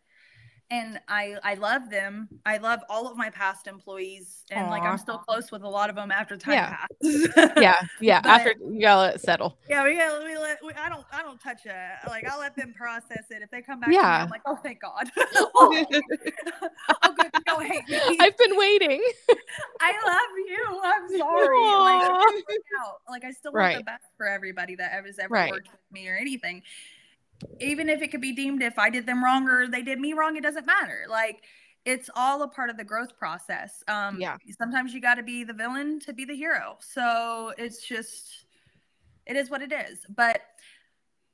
And 0.72 0.99
I 1.07 1.36
I 1.43 1.55
love 1.55 1.89
them. 1.89 2.30
I 2.45 2.57
love 2.57 2.82
all 2.89 3.07
of 3.07 3.17
my 3.17 3.32
past 3.32 3.65
employees 3.65 4.43
and 4.51 4.67
like 4.70 4.84
I'm 4.84 4.99
still 4.99 5.17
close 5.17 5.51
with 5.51 5.63
a 5.63 5.67
lot 5.67 5.89
of 5.89 5.95
them 5.95 6.11
after 6.11 6.38
time 6.38 6.53
Yeah. 6.53 6.76
passes. 7.01 7.28
Yeah. 7.57 7.82
Yeah. 7.99 8.22
But- 8.24 8.30
After 8.30 8.53
you 8.70 8.82
gotta 8.82 8.99
let 9.01 9.15
it 9.15 9.22
settle. 9.22 9.57
Yeah, 9.67 9.84
we 9.84 9.95
gotta 9.95 10.24
we 10.24 10.38
let 10.38 10.63
we, 10.63 10.74
I 10.74 10.88
don't 10.89 11.03
I 11.11 11.24
don't 11.24 11.41
touch 11.41 11.65
it. 11.65 11.74
Like 12.07 12.30
I'll 12.30 12.39
let 12.39 12.55
them 12.55 12.72
process 12.78 13.26
it. 13.32 13.41
If 13.41 13.49
they 13.49 13.63
come 13.63 13.80
back, 13.80 13.88
to 13.88 13.91
me, 13.91 13.95
Yeah. 13.95 14.24
I'm 14.24 14.30
like, 14.30 14.41
oh 14.45 14.57
thank 14.57 14.80
God. 14.82 15.09
Oh, 15.61 15.86
oh, 17.03 17.13
good, 17.15 17.32
don't 17.45 17.65
hate 17.65 17.88
me. 17.89 18.17
I've 18.20 18.38
been 18.38 18.55
waiting. 18.57 19.01
I 19.82 19.91
love 20.05 20.38
you. 20.47 20.82
I'm 20.84 21.17
sorry. 21.17 21.59
Like, 21.59 22.43
it 22.47 22.63
like 23.09 23.26
I 23.26 23.32
still 23.32 23.51
want 23.51 23.55
Right. 23.63 23.78
the 23.80 23.84
best 23.84 24.03
for 24.17 24.28
everybody 24.28 24.76
that 24.76 24.91
has 24.91 25.17
ever 25.20 25.34
Right. 25.34 25.51
worked 25.51 25.70
with 25.72 25.82
me 25.91 26.07
or 26.07 26.15
anything. 26.15 26.61
Even 27.60 27.90
if 27.90 28.02
it 28.02 28.12
could 28.12 28.22
be 28.22 28.34
deemed 28.34 28.62
if 28.62 28.78
I 28.78 28.90
did 28.90 29.06
them 29.06 29.24
wrong 29.24 29.48
or 29.48 29.68
they 29.68 29.82
did 29.82 30.00
me 30.00 30.14
wrong, 30.14 30.36
it 30.36 30.44
doesn't 30.44 30.66
matter. 30.66 31.06
Like 31.10 31.44
it's 31.86 32.10
all 32.16 32.42
a 32.44 32.48
part 32.48 32.70
of 32.70 32.78
the 32.78 32.84
growth 32.84 33.18
process. 33.18 33.84
Um, 33.88 34.20
Yeah. 34.20 34.38
Sometimes 34.58 34.94
you 34.94 35.02
got 35.02 35.16
to 35.16 35.24
be 35.24 35.44
the 35.44 35.54
villain 35.54 36.00
to 36.02 36.14
be 36.14 36.26
the 36.26 36.36
hero. 36.36 36.78
So 36.80 37.54
it's 37.58 37.86
just, 37.86 38.46
it 39.26 39.36
is 39.36 39.50
what 39.50 39.62
it 39.62 39.72
is. 39.72 40.06
But 40.16 40.42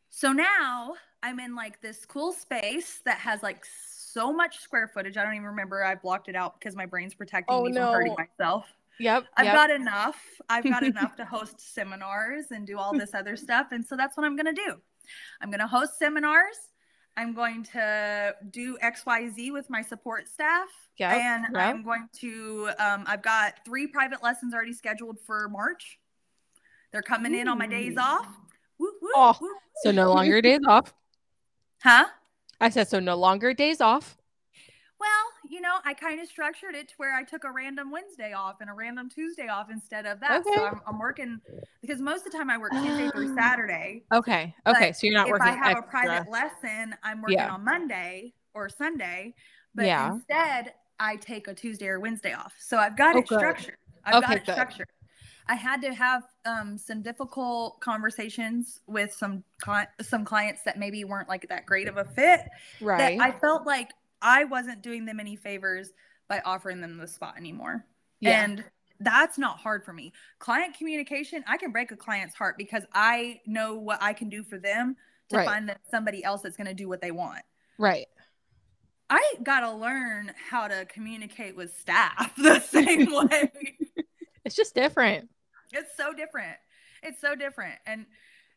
so 0.09 0.31
now 0.31 0.95
I'm 1.23 1.39
in 1.39 1.55
like 1.55 1.81
this 1.81 2.05
cool 2.05 2.31
space 2.31 3.01
that 3.05 3.17
has 3.17 3.41
like 3.41 3.65
so 3.65 4.31
much 4.31 4.59
square 4.59 4.87
footage. 4.87 5.17
I 5.17 5.23
don't 5.23 5.33
even 5.33 5.47
remember. 5.47 5.83
I 5.83 5.95
blocked 5.95 6.29
it 6.29 6.35
out 6.35 6.59
because 6.59 6.75
my 6.75 6.85
brain's 6.85 7.15
protecting 7.15 7.55
Oh, 7.55 7.63
me 7.63 7.73
from 7.73 7.81
hurting 7.81 8.15
myself. 8.17 8.65
Yep. 8.99 9.25
I've 9.35 9.45
yep. 9.45 9.55
got 9.55 9.69
enough. 9.71 10.21
I've 10.47 10.63
got 10.63 10.83
enough 10.93 11.15
to 11.17 11.25
host 11.25 11.73
seminars 11.73 12.51
and 12.51 12.65
do 12.65 12.77
all 12.77 12.97
this 12.97 13.13
other 13.13 13.35
stuff. 13.35 13.67
And 13.71 13.85
so 13.85 13.97
that's 13.97 14.15
what 14.15 14.25
I'm 14.25 14.37
going 14.37 14.53
to 14.55 14.61
do. 14.65 14.75
I'm 15.41 15.49
going 15.49 15.59
to 15.59 15.67
host 15.67 15.97
seminars. 15.99 16.55
I'm 17.17 17.33
going 17.33 17.63
to 17.71 18.35
do 18.51 18.77
XYZ 18.83 19.53
with 19.53 19.69
my 19.69 19.81
support 19.81 20.27
staff. 20.27 20.67
Yep, 20.97 21.11
And 21.13 21.45
yep. 21.53 21.61
I'm 21.61 21.83
going 21.83 22.07
to, 22.19 22.69
um, 22.77 23.03
I've 23.07 23.21
got 23.21 23.55
three 23.65 23.87
private 23.87 24.21
lessons 24.21 24.53
already 24.53 24.73
scheduled 24.73 25.17
for 25.25 25.47
March. 25.49 25.97
They're 26.91 27.01
coming 27.01 27.33
in 27.33 27.47
on 27.47 27.57
my 27.57 27.67
days 27.67 27.97
off. 27.97 28.25
Woo, 28.79 28.91
woo, 29.01 29.09
Oh, 29.15 29.35
woo. 29.41 29.49
so 29.83 29.91
no 29.91 30.11
longer 30.13 30.41
days 30.41 30.61
off. 30.67 30.93
Huh? 31.81 32.05
I 32.59 32.69
said 32.69 32.87
so 32.87 32.99
no 32.99 33.15
longer 33.15 33.53
days 33.53 33.79
off. 33.81 34.17
Well, 34.99 35.09
you 35.49 35.61
know, 35.61 35.75
I 35.85 35.93
kind 35.93 36.19
of 36.19 36.27
structured 36.27 36.75
it 36.75 36.89
to 36.89 36.93
where 36.97 37.15
I 37.15 37.23
took 37.23 37.43
a 37.43 37.51
random 37.51 37.91
Wednesday 37.91 38.33
off 38.33 38.57
and 38.61 38.69
a 38.69 38.73
random 38.73 39.09
Tuesday 39.09 39.47
off 39.47 39.67
instead 39.71 40.05
of 40.05 40.19
that. 40.21 40.41
Okay. 40.45 40.55
So 40.55 40.65
I'm, 40.65 40.81
I'm 40.87 40.99
working 40.99 41.39
because 41.81 41.99
most 42.01 42.25
of 42.25 42.31
the 42.31 42.37
time 42.37 42.49
I 42.49 42.57
work 42.57 42.71
Tuesday 42.71 43.09
through 43.09 43.33
Saturday. 43.35 44.03
Okay. 44.11 44.53
But 44.65 44.75
Okay. 44.75 44.91
So 44.91 45.07
you're 45.07 45.13
not 45.17 45.27
if 45.27 45.31
working 45.31 45.47
I 45.47 45.51
have 45.51 45.77
extra. 45.77 45.83
a 45.83 45.89
private 45.89 46.31
lesson, 46.31 46.95
I'm 47.03 47.21
working 47.21 47.37
Yeah. 47.37 47.51
on 47.53 47.63
Monday 47.63 48.33
or 48.53 48.69
Sunday. 48.69 49.35
But 49.73 49.85
Yeah. 49.85 50.13
instead, 50.13 50.73
I 50.99 51.17
take 51.17 51.47
a 51.47 51.53
Tuesday 51.53 51.87
or 51.87 51.99
Wednesday 51.99 52.33
off. 52.33 52.53
So 52.59 52.77
I've 52.77 52.97
got 52.97 53.15
Oh, 53.15 53.19
it 53.19 53.27
good. 53.27 53.39
structured. 53.39 53.77
I've 54.05 54.15
Okay, 54.15 54.27
got 54.27 54.37
it 54.37 54.45
good. 54.45 54.53
structured. 54.53 54.87
I 55.47 55.55
had 55.55 55.81
to 55.83 55.93
have 55.93 56.23
um, 56.45 56.77
some 56.77 57.01
difficult 57.01 57.79
conversations 57.79 58.81
with 58.87 59.13
some 59.13 59.43
cli- 59.59 59.85
some 60.01 60.25
clients 60.25 60.63
that 60.63 60.79
maybe 60.79 61.03
weren't 61.03 61.29
like 61.29 61.47
that 61.49 61.65
great 61.67 61.87
of 61.87 61.97
a 61.97 62.05
fit. 62.05 62.41
right. 62.81 63.19
That 63.19 63.23
I 63.23 63.31
felt 63.31 63.65
like 63.67 63.91
I 64.25 64.43
wasn't 64.45 64.81
doing 64.81 65.05
them 65.05 65.19
any 65.21 65.35
favors 65.35 65.93
by 66.27 66.41
offering 66.43 66.81
them 66.81 66.97
the 66.97 67.07
spot 67.07 67.35
anymore. 67.37 67.85
yeah. 68.19 68.43
And 68.43 68.63
that's 68.99 69.37
not 69.37 69.57
hard 69.59 69.83
for 69.85 69.91
me. 69.93 70.11
Client 70.39 70.77
communication, 70.77 71.43
I 71.47 71.57
can 71.57 71.71
break 71.71 71.91
a 71.91 71.97
client's 71.97 72.33
heart 72.33 72.57
because 72.57 72.83
I 72.93 73.41
know 73.45 73.75
what 73.75 74.01
I 74.01 74.13
can 74.13 74.29
do 74.29 74.41
for 74.43 74.57
them 74.57 74.95
to 75.29 75.37
Right. 75.37 75.45
find 75.45 75.67
that 75.69 75.81
somebody 75.91 76.23
else 76.23 76.41
that's 76.41 76.55
going 76.57 76.67
to 76.67 76.73
do 76.73 76.87
what 76.89 77.01
they 77.01 77.11
want. 77.11 77.41
right. 77.77 78.07
I 79.09 79.21
got 79.43 79.59
to 79.59 79.71
learn 79.71 80.31
how 80.49 80.67
to 80.67 80.85
communicate 80.85 81.55
with 81.55 81.77
staff 81.77 82.35
the 82.37 82.59
same 82.59 83.05
way. 83.11 83.51
It's 84.43 84.55
just 84.55 84.73
different. 84.73 85.29
it's 85.71 85.95
so 85.95 86.11
different. 86.13 86.57
It's 87.03 87.21
so 87.21 87.35
different. 87.35 87.75
And 87.85 88.05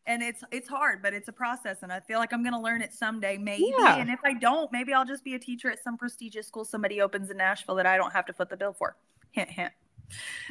and 0.09 0.23
it's 0.23 0.43
it's 0.51 0.67
hard, 0.67 1.03
but 1.03 1.13
it's 1.13 1.27
a 1.27 1.31
process 1.31 1.83
and 1.83 1.93
I 1.93 1.99
feel 1.99 2.17
like 2.17 2.33
I'm 2.33 2.41
going 2.41 2.55
to 2.55 2.59
learn 2.59 2.81
it 2.81 2.91
someday 2.93 3.37
maybe. 3.37 3.71
Yeah. 3.77 3.97
And 3.97 4.09
if 4.09 4.19
I 4.25 4.33
don't, 4.33 4.69
maybe 4.71 4.91
I'll 4.91 5.05
just 5.05 5.23
be 5.23 5.35
a 5.35 5.39
teacher 5.39 5.69
at 5.69 5.81
some 5.83 5.97
prestigious 5.97 6.47
school 6.47 6.65
somebody 6.65 6.99
opens 6.99 7.29
in 7.29 7.37
Nashville 7.37 7.75
that 7.75 7.85
I 7.85 7.95
don't 7.95 8.11
have 8.11 8.25
to 8.25 8.33
foot 8.33 8.49
the 8.49 8.57
bill 8.57 8.73
for. 8.73 8.97
Hint 9.31 9.49
hint. 9.49 9.71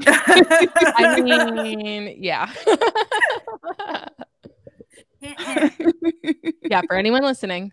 I 0.07 1.21
mean, 1.21 2.17
yeah. 2.23 2.47
hint 5.21 5.41
hint. 5.41 6.55
yeah. 6.63 6.81
For 6.87 6.95
anyone 6.95 7.25
listening, 7.25 7.73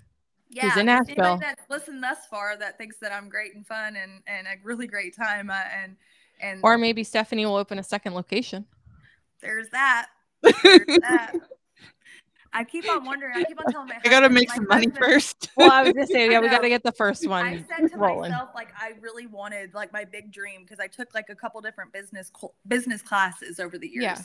yeah, 0.50 0.80
in 0.80 0.88
Nashville. 0.88 1.24
Anybody 1.24 1.46
that's 1.56 1.70
listened 1.70 2.04
thus 2.04 2.26
far 2.32 2.58
that 2.58 2.80
thinks 2.80 2.98
that 2.98 3.12
I'm 3.12 3.30
great 3.30 3.54
and 3.54 3.66
fun 3.66 3.96
and 3.96 4.24
and 4.26 4.48
a 4.48 4.56
really 4.64 4.88
great 4.88 5.16
time 5.16 5.52
uh, 5.52 5.62
and 5.84 5.96
and 6.42 6.62
or 6.64 6.80
maybe 6.80 7.04
Stephenie 7.04 7.46
will 7.46 7.56
open 7.56 7.78
a 7.78 7.84
second 7.84 8.16
location. 8.16 8.66
there's 9.40 9.70
that. 9.70 10.08
There's 10.64 11.00
that. 11.02 11.34
I 12.56 12.64
keep 12.64 12.90
on 12.90 13.06
wondering. 13.06 13.34
I 13.36 13.44
keep 13.44 13.60
on 13.60 13.72
telling 13.72 13.88
my 13.90 13.96
I 14.06 14.10
gotta 14.10 14.16
husband- 14.28 14.34
make 14.34 14.50
some 14.52 14.68
money 14.68 14.86
husband- 14.88 14.98
first. 15.06 15.50
Well, 15.58 15.72
I 15.72 15.84
was 15.84 15.94
gonna 15.94 16.08
say, 16.08 16.30
yeah, 16.32 16.40
we 16.40 16.48
got 16.50 16.62
to 16.62 16.70
get 16.70 16.84
the 16.84 16.92
first 16.92 17.28
one. 17.28 17.46
I 17.46 17.66
said 17.78 17.92
to 17.92 17.98
rolling. 17.98 18.32
myself, 18.32 18.50
like, 18.56 18.70
I 18.80 18.94
really 19.02 19.28
wanted, 19.28 19.74
like, 19.74 19.92
my 19.94 20.04
big 20.06 20.32
dream 20.32 20.62
because 20.64 20.80
I 20.80 20.88
took 20.88 21.14
like 21.14 21.30
a 21.30 21.36
couple 21.36 21.62
different 21.62 21.92
business 21.94 22.32
cl- 22.38 22.56
business 22.68 23.02
classes 23.02 23.60
over 23.60 23.78
the 23.78 23.88
years. 23.88 24.04
Yeah. 24.04 24.22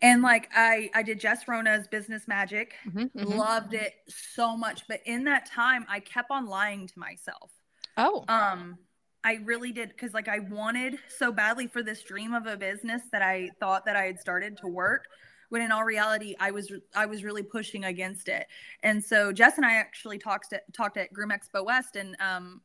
And 0.00 0.22
like, 0.22 0.48
I 0.54 0.90
I 0.94 1.02
did 1.02 1.18
Jess 1.20 1.48
Rona's 1.48 1.88
Business 1.88 2.28
Magic, 2.28 2.74
Mhm, 2.86 3.10
mhm. 3.12 3.34
loved 3.36 3.74
it 3.74 3.94
so 4.08 4.56
much, 4.56 4.82
but 4.88 5.00
in 5.06 5.24
that 5.24 5.46
time, 5.46 5.84
I 5.88 6.00
kept 6.00 6.30
on 6.30 6.46
lying 6.46 6.86
to 6.86 6.98
myself. 6.98 7.50
Oh, 7.96 8.24
Um, 8.28 8.78
I 9.24 9.40
really 9.44 9.72
did 9.72 9.88
because 9.88 10.14
like 10.14 10.28
I 10.28 10.38
wanted 10.38 10.98
so 11.08 11.32
badly 11.32 11.66
for 11.66 11.82
this 11.82 12.04
dream 12.04 12.32
of 12.32 12.46
a 12.46 12.56
business 12.56 13.02
that 13.10 13.22
I 13.22 13.50
thought 13.58 13.84
that 13.86 13.96
I 13.96 14.04
had 14.04 14.20
started 14.20 14.56
to 14.58 14.68
work. 14.68 15.06
When 15.50 15.62
in 15.62 15.72
all 15.72 15.84
reality, 15.84 16.34
I 16.38 16.50
was 16.50 16.72
I 16.94 17.06
was 17.06 17.24
really 17.24 17.42
pushing 17.42 17.84
against 17.84 18.28
it, 18.28 18.46
and 18.82 19.02
so 19.02 19.32
Jess 19.32 19.56
and 19.56 19.64
I 19.64 19.74
actually 19.74 20.18
talked 20.18 20.52
at, 20.52 20.70
talked 20.74 20.96
at 20.96 21.12
Groom 21.12 21.30
Expo 21.30 21.64
West, 21.64 21.96
and 21.96 22.16
um, 22.20 22.60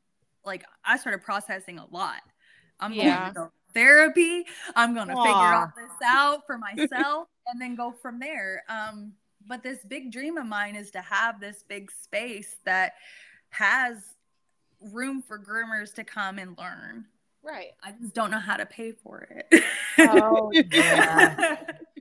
like 0.46 0.66
I 0.84 0.98
started 0.98 1.24
processing 1.24 1.80
a 1.80 1.86
lot. 1.92 2.22
I'm 2.80 2.94
Yeah. 2.94 3.22
going 3.22 3.34
to 3.34 3.40
go 3.40 3.52
therapy. 3.74 4.46
I'm 4.76 4.94
going 4.94 5.08
to 5.08 5.16
figure 5.16 5.54
all 5.54 5.72
this 5.76 5.92
out 6.06 6.46
for 6.46 6.58
myself, 6.58 7.28
and 7.48 7.62
then 7.62 7.76
go 7.76 7.92
from 7.92 8.20
there. 8.20 8.64
Um, 8.68 9.14
but 9.48 9.64
this 9.64 9.80
big 9.88 10.12
dream 10.12 10.38
of 10.38 10.46
mine 10.46 10.76
is 10.76 10.92
to 10.92 11.02
have 11.02 11.40
this 11.40 11.64
big 11.68 11.92
space 11.92 12.58
that 12.66 12.94
has 13.50 14.16
room 14.92 15.22
for 15.22 15.40
groomers 15.40 15.94
to 15.96 16.04
come 16.04 16.40
and 16.40 16.58
learn. 16.58 17.06
Right. 17.42 17.72
I 17.84 17.92
just 18.02 18.14
don't 18.14 18.32
know 18.32 18.40
how 18.40 18.56
to 18.58 18.66
pay 18.66 18.92
for 18.92 19.28
it. 19.30 19.64
Oh, 20.00 20.52
yeah. 20.54 21.58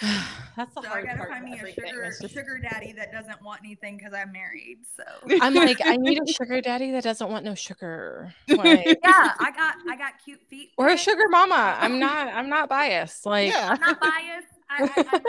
That's 0.56 0.74
the 0.74 0.82
so 0.82 0.90
I 0.90 1.02
gotta 1.02 1.18
part. 1.18 1.30
find 1.30 1.44
me 1.44 1.54
a 1.54 1.72
sugar 1.72 2.14
just- 2.20 2.34
sugar 2.34 2.58
daddy 2.58 2.92
that 2.92 3.12
doesn't 3.12 3.42
want 3.42 3.60
anything 3.64 3.96
because 3.96 4.12
I'm 4.14 4.32
married. 4.32 4.78
So 4.96 5.04
I'm 5.40 5.54
like, 5.54 5.78
I 5.84 5.96
need 5.96 6.20
a 6.22 6.26
sugar 6.32 6.60
daddy 6.60 6.90
that 6.92 7.04
doesn't 7.04 7.28
want 7.30 7.44
no 7.44 7.54
sugar. 7.54 8.34
Like, 8.48 8.86
yeah, 8.86 9.32
I 9.40 9.50
got 9.56 9.74
I 9.88 9.96
got 9.96 10.12
cute 10.24 10.40
feet. 10.48 10.70
or 10.76 10.88
a 10.88 10.96
sugar 10.96 11.28
mama. 11.28 11.76
I'm 11.80 11.98
not. 11.98 12.28
I'm 12.28 12.48
not 12.48 12.68
biased. 12.68 13.26
Like, 13.26 13.50
yeah. 13.50 13.70
I'm 13.70 13.80
not 13.80 14.00
biased. 14.00 14.46
I, 14.70 14.84
I, 14.84 15.04
I'm 15.12 15.22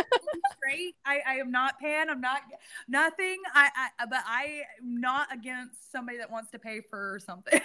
straight. 0.57 0.95
I, 1.05 1.19
I 1.27 1.33
am 1.35 1.51
not 1.51 1.79
pan. 1.79 2.09
I'm 2.09 2.21
not 2.21 2.41
nothing. 2.87 3.37
I, 3.53 3.69
I 3.75 4.03
uh, 4.03 4.07
but 4.09 4.23
I 4.25 4.61
am 4.81 5.01
not 5.01 5.33
against 5.33 5.91
somebody 5.91 6.17
that 6.19 6.31
wants 6.31 6.51
to 6.51 6.59
pay 6.59 6.81
for 6.89 7.19
something. 7.25 7.59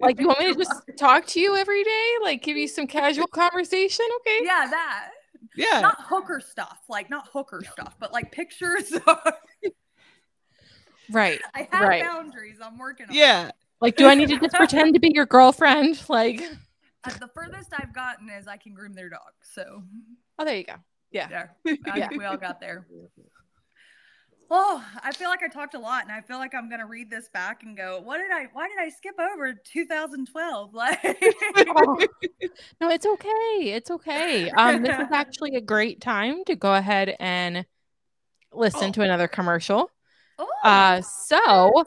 like 0.00 0.18
you 0.18 0.26
want 0.26 0.38
me 0.40 0.52
to 0.52 0.58
just 0.58 0.72
talk 0.96 1.26
to 1.26 1.40
you 1.40 1.56
every 1.56 1.84
day? 1.84 2.08
Like, 2.22 2.42
give 2.42 2.56
you 2.56 2.66
some 2.68 2.86
casual 2.86 3.26
conversation? 3.26 4.06
Okay. 4.20 4.38
yeah, 4.42 4.66
that 4.70 5.10
yeah. 5.58 5.80
not 5.80 5.96
hooker 6.00 6.40
stuff, 6.40 6.78
like 6.88 7.10
not 7.10 7.28
hooker 7.32 7.62
stuff, 7.72 7.96
but 7.98 8.12
like 8.12 8.30
pictures. 8.32 8.92
Right. 11.10 11.40
I 11.54 11.68
have 11.72 11.88
Right. 11.88 12.02
boundaries. 12.02 12.58
I'm 12.62 12.78
working 12.78 13.06
on. 13.08 13.14
Yeah. 13.14 13.50
Like, 13.80 13.96
do 13.96 14.06
I 14.06 14.14
need 14.14 14.28
to 14.28 14.38
just 14.40 14.54
pretend 14.54 14.94
to 14.94 15.00
be 15.00 15.10
your 15.14 15.26
girlfriend? 15.26 16.00
Like, 16.08 16.40
Uh, 17.04 17.10
the 17.20 17.28
furthest 17.28 17.72
I've 17.72 17.94
gotten 17.94 18.28
is 18.28 18.48
I 18.48 18.56
can 18.56 18.74
groom 18.74 18.92
their 18.92 19.08
dog. 19.08 19.32
So 19.42 19.82
oh, 20.38 20.44
there 20.44 20.56
you 20.56 20.64
go. 20.64 20.74
Yeah. 21.10 21.28
there, 21.28 21.56
I 21.90 21.98
Yeah. 21.98 22.08
we 22.16 22.24
all 22.24 22.36
got 22.36 22.60
there. 22.60 22.86
Oh, 24.50 24.82
I 25.02 25.12
feel 25.12 25.28
like 25.28 25.42
I 25.42 25.48
talked 25.48 25.74
a 25.74 25.78
lot, 25.78 26.04
and 26.04 26.12
I 26.12 26.22
feel 26.22 26.38
like 26.38 26.54
I'm 26.54 26.70
gonna 26.70 26.86
read 26.86 27.10
this 27.10 27.28
back 27.28 27.62
and 27.64 27.76
go, 27.76 28.00
"What 28.00 28.16
did 28.18 28.30
I? 28.32 28.46
Why 28.52 28.68
did 28.68 28.78
I 28.78 28.88
skip 28.88 29.14
over 29.18 29.52
2012?" 29.52 30.72
Like, 30.78 31.02
no, 32.80 32.88
it's 32.88 33.04
okay. 33.06 33.72
It's 33.74 33.90
okay. 33.90 34.50
Um, 34.50 34.82
this 34.82 34.98
is 34.98 35.08
actually 35.12 35.56
a 35.56 35.60
great 35.60 36.00
time 36.00 36.44
to 36.46 36.56
go 36.56 36.74
ahead 36.74 37.14
and 37.20 37.66
listen 38.52 38.88
Oh. 38.88 38.92
to 38.92 39.02
another 39.02 39.28
commercial. 39.28 39.90
oh, 40.38 40.48
Uh, 40.64 41.02
so 41.02 41.84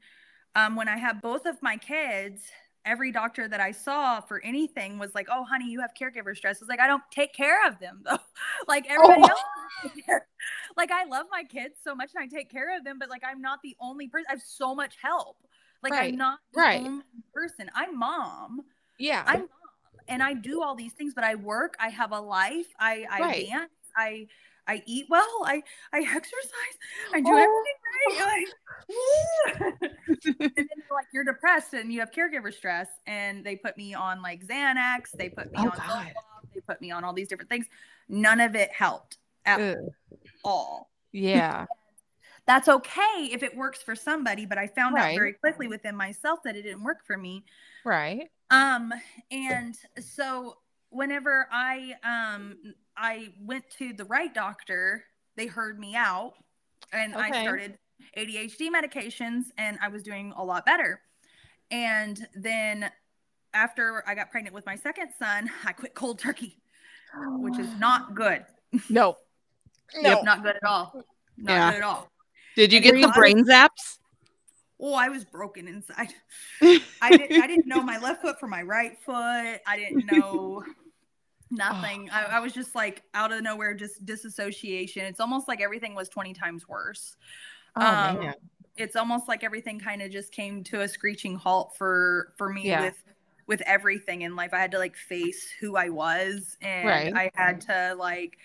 Um, 0.54 0.76
when 0.76 0.88
I 0.88 0.96
had 0.96 1.20
both 1.20 1.44
of 1.44 1.60
my 1.60 1.76
kids, 1.76 2.42
every 2.88 3.12
doctor 3.12 3.48
that 3.48 3.60
I 3.60 3.72
saw 3.72 4.20
for 4.20 4.42
anything 4.44 4.98
was 4.98 5.14
like, 5.14 5.28
"Oh, 5.30 5.44
honey, 5.44 5.70
you 5.70 5.80
have 5.80 5.92
caregiver 6.00 6.36
stress." 6.36 6.58
I 6.58 6.64
was 6.64 6.68
like, 6.68 6.80
"I 6.80 6.86
don't 6.88 7.02
take 7.10 7.34
care 7.34 7.66
of 7.68 7.78
them 7.80 8.02
though. 8.06 8.18
like 8.68 8.86
everybody 8.90 9.22
Oh. 9.22 9.28
else." 9.28 9.42
like 10.76 10.90
I 10.90 11.04
love 11.04 11.26
my 11.30 11.44
kids 11.44 11.76
so 11.82 11.94
much 11.94 12.10
and 12.14 12.22
I 12.22 12.26
take 12.26 12.50
care 12.50 12.76
of 12.76 12.84
them, 12.84 12.98
but 12.98 13.08
like 13.08 13.22
I'm 13.24 13.40
not 13.40 13.60
the 13.62 13.76
only 13.80 14.08
person. 14.08 14.26
I 14.28 14.32
have 14.32 14.42
so 14.42 14.74
much 14.74 14.96
help. 15.02 15.36
Like 15.82 15.92
Right, 15.92 16.12
I'm 16.12 16.16
not 16.16 16.40
the 16.52 16.60
right. 16.60 16.82
only 16.82 17.04
person. 17.34 17.70
I'm 17.74 17.98
mom. 17.98 18.62
Yeah. 18.98 19.22
I'm 19.26 19.40
mom, 19.40 19.48
and 20.08 20.22
I 20.22 20.34
do 20.34 20.62
all 20.62 20.74
these 20.74 20.92
things, 20.94 21.14
but 21.14 21.24
I 21.24 21.34
work. 21.36 21.74
I 21.80 21.88
have 21.90 22.12
a 22.12 22.20
life. 22.20 22.66
I 22.78 23.06
I 23.10 23.20
Right. 23.22 23.48
dance. 23.50 23.70
I 23.96 24.26
I 24.68 24.82
eat 24.86 25.06
well. 25.08 25.42
I 25.44 25.62
I 25.92 26.00
exercise. 26.00 26.76
I 27.14 27.20
do 27.20 27.30
Oh. 27.32 27.64
everything 28.06 28.18
right. 28.20 28.46
Like, 29.80 29.80
and 30.24 30.40
then 30.40 30.50
they're 30.56 30.96
like 30.96 31.06
you're 31.12 31.24
depressed 31.24 31.72
and 31.74 31.92
you 31.92 32.00
have 32.00 32.10
caregiver 32.10 32.52
stress, 32.52 32.88
and 33.06 33.44
they 33.44 33.56
put 33.56 33.76
me 33.76 33.94
on 33.94 34.22
like 34.22 34.46
Xanax. 34.46 35.10
They 35.16 35.28
put 35.30 35.50
me 35.50 35.58
Oh, 35.58 35.68
on. 35.70 35.76
Zoloft, 35.76 36.12
They 36.54 36.60
put 36.60 36.80
me 36.80 36.90
on 36.90 37.04
all 37.04 37.12
these 37.12 37.28
different 37.28 37.50
things. 37.50 37.66
None 38.08 38.40
of 38.40 38.54
it 38.54 38.70
helped 38.72 39.18
at 39.44 39.60
Ugh. 39.60 39.76
all. 40.44 40.90
Yeah. 41.12 41.66
That's 42.46 42.68
okay 42.68 43.28
if 43.30 43.42
it 43.42 43.54
works 43.54 43.82
for 43.82 43.94
somebody, 43.94 44.46
but 44.46 44.56
I 44.56 44.68
found 44.68 44.94
Right. 44.94 45.10
out 45.12 45.14
very 45.18 45.34
quickly 45.34 45.68
within 45.68 45.94
myself 45.94 46.42
that 46.44 46.56
it 46.56 46.62
didn't 46.62 46.82
work 46.82 47.04
for 47.06 47.18
me. 47.18 47.44
Right. 47.84 48.30
Um, 48.50 48.94
and 49.30 49.76
so 50.00 50.56
whenever 50.90 51.46
I 51.52 51.94
um 52.02 52.56
I 52.98 53.32
went 53.40 53.64
to 53.78 53.92
the 53.92 54.04
right 54.04 54.32
doctor, 54.34 55.04
they 55.36 55.46
heard 55.46 55.78
me 55.78 55.94
out 55.94 56.34
and 56.92 57.14
I 57.14 57.30
started 57.42 57.78
ADHD 58.16 58.68
medications 58.70 59.44
and 59.56 59.78
I 59.80 59.88
was 59.88 60.02
doing 60.02 60.32
a 60.36 60.44
lot 60.44 60.66
better. 60.66 61.00
And 61.70 62.26
then 62.34 62.90
after 63.54 64.02
I 64.06 64.14
got 64.14 64.30
pregnant 64.30 64.54
with 64.54 64.66
my 64.66 64.74
second 64.76 65.10
son, 65.18 65.48
I 65.64 65.72
quit 65.72 65.94
cold 65.94 66.18
turkey, 66.18 66.58
which 67.38 67.58
is 67.58 67.74
not 67.78 68.14
good. 68.14 68.44
No. 68.90 69.16
Yep, 69.98 70.24
not 70.24 70.42
good 70.42 70.56
at 70.56 70.64
all. 70.64 70.92
Not 71.38 71.52
Yeah. 71.52 71.70
good 71.70 71.76
at 71.78 71.82
all. 71.82 72.10
Did 72.54 72.70
you 72.70 72.80
And 72.80 72.84
get 72.84 73.00
the 73.00 73.12
brain 73.12 73.42
zaps? 73.46 73.98
Oh, 74.78 74.92
I 74.92 75.08
was 75.08 75.24
broken 75.24 75.66
inside. 75.66 76.12
I 77.00 77.16
didn't 77.16 77.40
I 77.42 77.46
didn't 77.46 77.66
know 77.66 77.82
my 77.82 77.98
left 77.98 78.20
foot 78.20 78.38
from 78.38 78.50
my 78.50 78.60
right 78.62 78.98
foot. 79.06 79.14
I 79.66 79.76
didn't 79.76 80.04
know 80.04 80.62
nothing. 81.50 82.10
I, 82.10 82.24
I 82.24 82.40
was 82.40 82.52
just 82.52 82.74
like 82.74 83.02
out 83.14 83.32
of 83.32 83.42
nowhere, 83.42 83.74
just 83.74 84.04
disassociation. 84.04 85.04
It's 85.04 85.20
almost 85.20 85.48
like 85.48 85.60
everything 85.60 85.94
was 85.94 86.08
20 86.08 86.34
times 86.34 86.68
worse. 86.68 87.16
Oh 87.76 87.96
Um, 87.96 87.96
man. 87.96 88.34
It's 88.76 88.96
almost 88.96 89.28
like 89.28 89.42
everything 89.44 89.80
kind 89.80 90.02
of 90.02 90.10
just 90.12 90.32
came 90.32 90.62
to 90.64 90.82
a 90.82 90.88
screeching 90.88 91.36
halt 91.36 91.74
for 91.76 92.32
for 92.38 92.48
me 92.48 92.72
Yeah. 92.72 92.74
with 92.74 93.02
with 93.46 93.60
everything 93.62 94.22
in 94.22 94.36
life. 94.36 94.54
I 94.54 94.58
had 94.60 94.70
to 94.72 94.78
like 94.78 94.96
face 94.96 95.48
who 95.60 95.76
I 95.76 95.88
was 95.90 96.56
and 96.62 97.08
Right. 97.08 97.12
I 97.14 97.30
had 97.34 97.60
to 97.62 97.94
like 97.98 98.38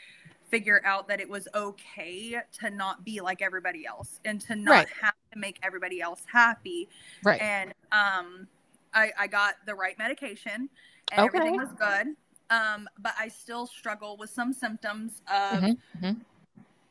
figure 0.49 0.82
out 0.86 1.08
that 1.08 1.20
it 1.20 1.30
was 1.30 1.47
okay 1.56 2.38
to 2.60 2.70
not 2.70 3.04
be 3.04 3.22
like 3.22 3.41
everybody 3.41 3.86
else 3.86 4.20
and 4.26 4.39
to 4.41 4.56
not 4.56 4.86
Right. 4.86 4.89
have 5.01 5.16
to 5.34 5.39
make 5.39 5.60
everybody 5.64 5.99
else 6.01 6.24
happy 6.32 6.89
Right. 7.24 7.41
and 7.41 7.74
um 7.91 8.47
I, 8.93 9.12
I 9.18 9.28
got 9.28 9.56
the 9.66 9.74
right 9.74 9.97
medication 9.97 10.70
and 11.12 11.20
Okay. 11.20 11.26
everything 11.26 11.56
was 11.56 11.70
good 11.74 12.08
um 12.54 12.88
but 12.99 13.14
i 13.20 13.28
still 13.28 13.66
struggle 13.66 14.18
with 14.18 14.30
some 14.30 14.51
symptoms 14.54 15.22
of 15.28 15.64
Mhm, 15.64 15.78
mhm. 16.01 16.16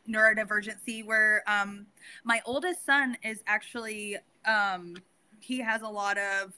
neurodivergency 0.08 1.04
where 1.04 1.42
um 1.46 1.86
my 2.24 2.40
oldest 2.44 2.84
son 2.84 3.16
is 3.22 3.42
actually 3.46 4.16
um 4.46 4.96
he 5.40 5.58
has 5.60 5.82
a 5.82 5.88
lot 5.88 6.16
of 6.18 6.52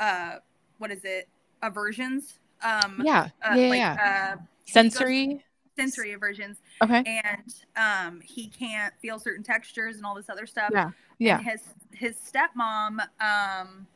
uh 0.00 0.36
what 0.78 0.90
is 0.90 1.04
it 1.04 1.28
aversions 1.62 2.38
um 2.62 3.02
Yeah. 3.04 3.28
uh, 3.42 3.54
yeah. 3.54 3.68
like 3.68 3.78
yeah. 3.78 4.34
uh 4.36 4.42
Sensory. 4.68 5.44
sensory 5.78 6.12
aversions, 6.12 6.56
Okay. 6.82 7.02
and 7.06 7.54
um, 7.76 8.20
he 8.20 8.48
can't 8.48 8.92
feel 9.00 9.18
certain 9.20 9.44
textures 9.44 9.96
and 9.96 10.04
all 10.04 10.14
this 10.16 10.28
other 10.28 10.46
stuff. 10.46 10.70
Yeah. 10.72 10.90
Yeah. 11.18 11.38
And 11.38 11.46
his 11.46 11.60
his 11.92 12.16
stepmom 12.16 12.98
um, 13.20 13.86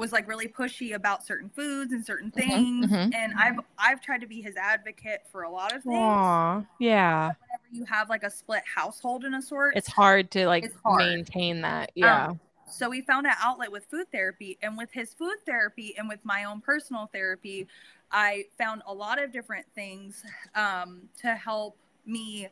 was 0.00 0.12
like 0.12 0.26
really 0.26 0.48
pushy 0.48 0.94
about 0.94 1.24
certain 1.24 1.50
foods 1.50 1.92
and 1.92 2.04
certain 2.04 2.32
Mhm, 2.32 2.34
things, 2.34 2.90
mhm. 2.90 3.14
and 3.14 3.32
I've 3.38 3.60
I've 3.78 4.00
tried 4.00 4.22
to 4.22 4.26
be 4.26 4.40
his 4.40 4.56
advocate 4.56 5.20
for 5.30 5.42
a 5.42 5.50
lot 5.50 5.74
of 5.76 5.82
things. 5.82 5.94
Aw. 5.96 6.62
Yeah. 6.80 7.26
Whenever 7.26 7.68
you 7.70 7.84
have 7.84 8.08
like 8.08 8.24
a 8.24 8.30
split 8.30 8.62
household 8.74 9.24
in 9.24 9.34
a 9.34 9.42
sort, 9.42 9.76
It's 9.76 9.88
hard 9.88 10.30
to 10.32 10.46
like 10.46 10.72
hard. 10.82 10.98
maintain 10.98 11.60
that. 11.60 11.92
Yeah. 11.94 12.32
so 12.66 12.88
we 12.88 13.02
found 13.02 13.26
an 13.26 13.34
outlet 13.42 13.70
with 13.70 13.84
food 13.84 14.06
therapy 14.10 14.56
and 14.62 14.76
with 14.78 14.90
his 14.92 15.12
food 15.12 15.36
therapy 15.44 15.94
and 15.98 16.08
with 16.08 16.20
my 16.24 16.44
own 16.44 16.60
personal 16.60 17.06
therapy 17.12 17.66
i 18.12 18.44
found 18.58 18.80
a 18.86 18.94
lot 18.94 19.20
of 19.20 19.32
different 19.32 19.66
things 19.74 20.22
um, 20.54 21.02
to 21.20 21.34
help 21.34 21.76
me 22.06 22.46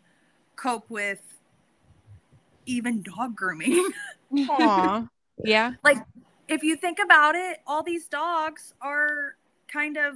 cope 0.56 0.90
with 0.90 1.20
even 2.66 3.00
dog 3.02 3.36
grooming 3.36 3.92
Aw. 4.50 5.06
yeah. 5.44 5.72
If 6.48 6.62
you 6.62 6.76
think 6.76 6.98
about 7.02 7.34
it 7.34 7.58
all 7.66 7.82
these 7.82 8.06
dogs 8.08 8.74
are 8.80 9.36
kind 9.70 9.96
of 9.96 10.14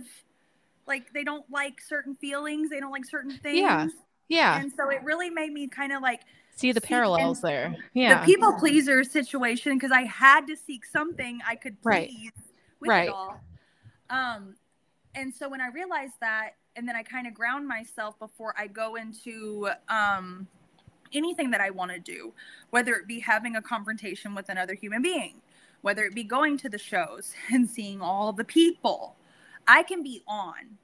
like 0.86 1.12
they 1.12 1.24
don't 1.24 1.48
like 1.50 1.80
certain 1.80 2.14
feelings 2.16 2.70
they 2.70 2.80
don't 2.80 2.90
like 2.90 3.04
certain 3.04 3.30
things 3.38 3.58
Yeah. 3.58 3.86
Yeah. 4.28 4.60
and 4.60 4.72
so 4.72 4.88
it 4.88 5.02
really 5.04 5.30
made 5.30 5.52
me 5.52 5.68
kind 5.68 5.92
of 5.92 6.02
like 6.02 6.22
See 6.54 6.72
the 6.72 6.80
parallels 6.82 7.40
there. 7.40 7.74
Yeah. 7.94 8.20
the 8.20 8.26
people 8.26 8.52
pleaser 8.54 9.04
situation 9.04 9.74
because 9.76 9.90
I 9.90 10.02
had 10.02 10.46
to 10.48 10.56
seek 10.56 10.84
something 10.84 11.40
I 11.46 11.54
could 11.56 11.76
Right. 11.82 12.08
please 12.10 12.32
with 12.80 12.88
Right. 12.90 13.08
it 13.08 13.14
all. 13.14 13.40
Um, 14.10 14.56
and 15.14 15.34
so 15.34 15.48
when 15.48 15.60
I 15.60 15.68
realized 15.68 16.14
that, 16.20 16.56
and 16.76 16.86
then 16.88 16.96
I 16.96 17.02
kind 17.02 17.26
of 17.26 17.34
ground 17.34 17.66
myself 17.68 18.18
before 18.18 18.54
I 18.56 18.66
go 18.66 18.94
into 18.96 19.68
um, 19.88 20.46
anything 21.12 21.50
that 21.50 21.60
I 21.60 21.70
want 21.70 21.90
to 21.92 21.98
do, 21.98 22.32
whether 22.70 22.94
it 22.94 23.06
be 23.06 23.20
having 23.20 23.56
a 23.56 23.62
confrontation 23.62 24.34
with 24.34 24.48
another 24.48 24.74
human 24.74 25.02
being, 25.02 25.41
whether 25.82 26.04
it 26.04 26.14
be 26.14 26.24
going 26.24 26.56
to 26.58 26.68
the 26.68 26.78
shows 26.78 27.34
and 27.52 27.68
seeing 27.68 28.00
all 28.00 28.32
the 28.32 28.44
people, 28.44 29.16
I 29.68 29.82
can 29.82 30.02
be 30.02 30.22
on. 30.26 30.78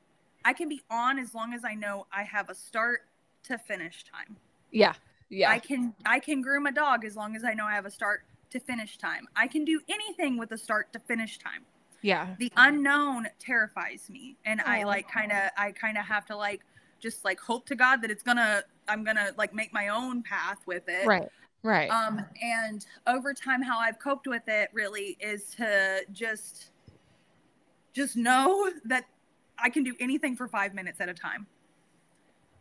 I 0.45 0.53
can 0.53 0.69
be 0.69 0.83
on 0.91 1.19
as 1.19 1.35
long 1.35 1.53
as 1.53 1.65
I 1.65 1.75
know 1.75 2.07
I 2.13 2.23
have 2.23 2.49
a 2.49 2.55
start 2.55 3.03
to 3.45 3.59
finish 3.59 4.05
time. 4.05 4.37
yeah. 4.71 4.95
Yeah. 5.31 5.51
I 5.51 5.59
can 5.59 5.95
I 6.07 6.21
can 6.21 6.41
groom 6.41 6.67
a 6.67 6.73
dog 6.73 7.05
as 7.05 7.15
long 7.15 7.37
as 7.37 7.45
I 7.45 7.53
know 7.53 7.67
I 7.67 7.75
have 7.75 7.85
a 7.85 7.91
start 7.91 8.23
to 8.51 8.61
finish 8.61 8.97
time. 8.97 9.29
I 9.37 9.47
can 9.47 9.65
do 9.65 9.81
anything 9.89 10.39
with 10.39 10.53
a 10.53 10.59
start 10.59 10.93
to 10.95 10.99
finish 10.99 11.39
time. 11.39 11.67
yeah. 12.01 12.35
The 12.39 12.51
unknown 12.57 13.29
terrifies 13.39 14.09
me 14.09 14.37
and 14.47 14.61
I 14.63 14.85
oh, 14.85 14.87
like 14.87 15.07
kind 15.11 15.33
of 15.33 15.51
I 15.57 15.73
kind 15.73 15.99
of 15.99 16.07
have 16.07 16.25
to 16.27 16.37
like 16.37 16.63
just 16.99 17.25
like 17.25 17.41
hope 17.41 17.67
to 17.67 17.75
God 17.75 18.01
that 18.03 18.11
it's 18.11 18.23
going 18.23 18.39
to 18.39 18.65
I'm 18.89 19.05
going 19.05 19.17
to 19.17 19.35
like 19.37 19.55
make 19.55 19.73
my 19.73 19.89
own 19.89 20.23
path 20.23 20.59
with 20.67 20.89
it. 20.89 21.07
Right. 21.07 21.29
Right. 21.63 21.91
Um 21.91 22.25
and 22.43 22.87
over 23.07 23.35
time 23.35 23.63
how 23.63 23.79
I've 23.79 23.99
coped 23.99 24.27
with 24.27 24.47
it 24.47 24.71
really 24.73 25.17
is 25.21 25.45
to 25.57 26.05
just 26.13 26.71
just 27.93 28.17
know 28.17 28.71
that 28.85 29.05
I 29.59 29.71
can 29.71 29.83
do 29.83 29.95
anything 29.99 30.37
for 30.37 30.47
5 30.47 30.73
minutes 30.75 31.01
at 31.01 31.09
a 31.09 31.15
time. 31.15 31.47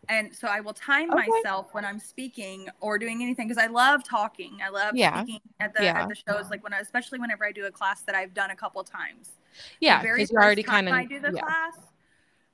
And 0.10 0.34
so 0.34 0.48
I 0.48 0.62
will 0.62 0.74
time 0.74 1.12
Okay. 1.12 1.28
myself 1.30 1.74
when 1.74 1.84
I'm 1.86 2.00
speaking 2.00 2.68
or 2.80 2.98
doing 2.98 3.22
anything 3.22 3.48
because 3.48 3.62
I 3.62 3.68
love 3.68 4.04
talking. 4.04 4.58
I 4.64 4.70
love 4.70 4.96
Yeah. 4.96 5.22
speaking 5.22 5.42
at 5.60 5.76
the 5.76 5.84
Yeah. 5.84 6.02
at 6.02 6.10
the 6.10 6.16
shows 6.16 6.50
like 6.50 6.64
when 6.64 6.74
I, 6.74 6.80
especially 6.80 7.20
whenever 7.20 7.46
I 7.46 7.52
do 7.52 7.66
a 7.66 7.72
class 7.72 8.02
that 8.04 8.16
I've 8.16 8.34
done 8.34 8.52
a 8.52 8.56
couple 8.56 8.84
times. 8.84 9.34
Yeah. 9.80 10.02
Because 10.02 10.32
you're 10.32 10.42
already 10.42 10.64
kind 10.64 10.88
of 10.88 10.94
I 10.96 11.04
do 11.06 11.20
the 11.20 11.34
yeah. 11.34 11.42
class, 11.42 11.78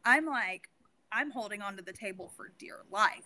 I'm 0.03 0.25
like 0.25 0.67
I'm 1.13 1.31
holding 1.31 1.61
onto 1.61 1.83
the 1.83 1.93
table 1.93 2.31
for 2.35 2.51
dear 2.57 2.79
life. 2.91 3.21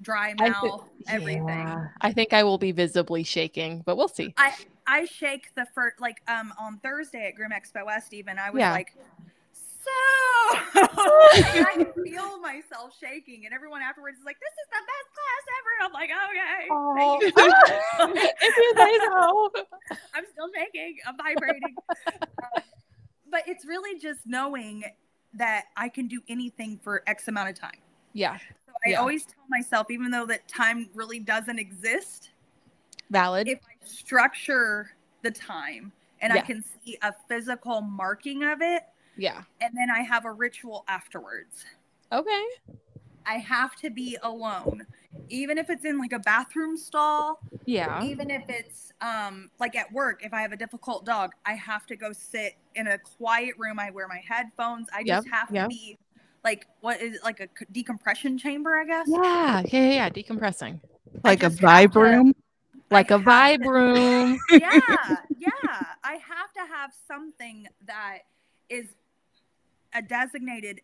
Dry 0.00 0.34
mouth, 0.34 0.88
everything. 1.08 1.46
Yeah. 1.48 1.88
I 2.00 2.12
think 2.12 2.32
I 2.32 2.42
will 2.44 2.58
be 2.58 2.72
visibly 2.72 3.22
shaking, 3.24 3.82
but 3.84 3.96
we'll 3.96 4.08
see. 4.08 4.34
I 4.36 4.52
I 4.86 5.04
shake 5.06 5.54
the 5.54 5.66
first 5.74 6.00
like 6.00 6.22
um 6.28 6.52
on 6.58 6.78
Thursday 6.78 7.26
at 7.28 7.34
Groom 7.34 7.50
Expo 7.50 7.86
West 7.86 8.12
even 8.14 8.38
I 8.38 8.50
was 8.50 8.60
Yeah. 8.60 8.72
like 8.72 8.94
so 9.54 9.90
I 10.80 11.72
can 11.74 11.92
feel 12.04 12.38
myself 12.40 12.92
shaking 12.98 13.44
and 13.44 13.54
everyone 13.54 13.82
afterwards 13.82 14.18
is 14.18 14.24
like 14.24 14.36
this 14.40 14.54
is 14.62 14.68
the 14.70 14.82
best 14.90 15.08
class 15.14 15.44
ever. 15.58 15.72
I'm 15.84 15.92
like 15.92 16.10
Oh. 16.70 17.18
okay. 17.18 17.30
thank 17.34 18.14
you." 18.14 18.30
if 18.40 18.56
you 18.56 18.72
say 18.76 18.98
so. 19.06 19.50
I'm 20.14 20.24
still 20.32 20.48
shaking. 20.56 20.96
I'm 21.06 21.16
vibrating. 21.16 21.74
But 23.30 23.48
it's 23.48 23.64
really 23.66 23.98
just 23.98 24.20
knowing 24.26 24.84
that 25.34 25.66
I 25.76 25.88
can 25.88 26.06
do 26.06 26.20
anything 26.28 26.78
for 26.82 27.02
X 27.06 27.28
amount 27.28 27.50
of 27.50 27.58
time. 27.58 27.78
Yeah. 28.12 28.38
So 28.38 28.72
I 28.86 28.90
Yeah. 28.90 29.00
always 29.00 29.26
tell 29.26 29.44
myself, 29.48 29.90
even 29.90 30.10
though 30.10 30.26
that 30.26 30.46
time 30.48 30.88
really 30.94 31.18
doesn't 31.18 31.58
exist, 31.58 32.30
Valid. 33.10 33.48
if 33.48 33.58
I 33.64 33.86
structure 33.86 34.92
the 35.22 35.30
time 35.30 35.92
and 36.20 36.32
I 36.32 36.40
can 36.40 36.62
see 36.62 36.96
a 37.02 37.12
physical 37.28 37.80
marking 37.80 38.44
of 38.44 38.62
it, 38.62 38.84
yeah. 39.16 39.42
and 39.60 39.76
then 39.76 39.90
I 39.90 40.00
have 40.00 40.24
a 40.24 40.32
ritual 40.32 40.84
afterwards. 40.88 41.66
Okay. 42.12 42.44
I 43.26 43.34
have 43.38 43.74
to 43.76 43.90
be 43.90 44.16
alone, 44.22 44.86
even 45.28 45.58
if 45.58 45.70
it's 45.70 45.84
in 45.84 45.98
like 45.98 46.12
a 46.12 46.18
bathroom 46.18 46.76
stall, 46.76 47.40
Yeah. 47.66 48.02
even 48.04 48.30
if 48.30 48.44
it's 48.48 48.92
um 49.00 49.50
like 49.58 49.76
at 49.76 49.92
work. 49.92 50.24
If 50.24 50.32
I 50.32 50.40
have 50.42 50.52
a 50.52 50.56
difficult 50.56 51.04
dog, 51.04 51.32
I 51.44 51.54
have 51.54 51.86
to 51.86 51.96
go 51.96 52.12
sit 52.12 52.54
in 52.74 52.86
a 52.86 52.98
quiet 52.98 53.54
room. 53.58 53.78
I 53.78 53.90
wear 53.90 54.06
my 54.08 54.22
headphones. 54.26 54.88
I 54.94 55.02
just 55.04 55.26
Yep, 55.26 55.32
have 55.34 55.48
to 55.54 55.68
be 55.68 55.98
like 56.44 56.66
what 56.80 57.00
is 57.00 57.16
it, 57.16 57.24
like 57.24 57.40
a 57.40 57.48
decompression 57.72 58.38
chamber, 58.38 58.76
I 58.76 58.84
guess. 58.84 59.06
Yeah. 59.08 59.62
Yeah. 59.66 59.80
Yeah. 59.80 59.90
yeah. 59.94 60.08
Decompressing. 60.10 60.80
like 61.22 61.42
a 61.42 61.48
just 61.48 61.60
have 61.60 61.70
vibe 61.90 61.92
to- 61.92 62.00
room. 62.00 62.34
Like 62.90 63.10
a 63.10 63.14
I 63.14 63.18
have 63.18 63.60
vibe 63.60 63.62
to- 63.64 63.70
room. 63.70 64.38
yeah, 64.50 65.16
yeah. 65.38 65.84
I 66.04 66.12
have 66.14 66.52
to 66.54 66.60
have 66.72 66.92
something 67.08 67.66
that 67.86 68.18
is 68.68 68.86
a 69.94 70.02
designated 70.02 70.80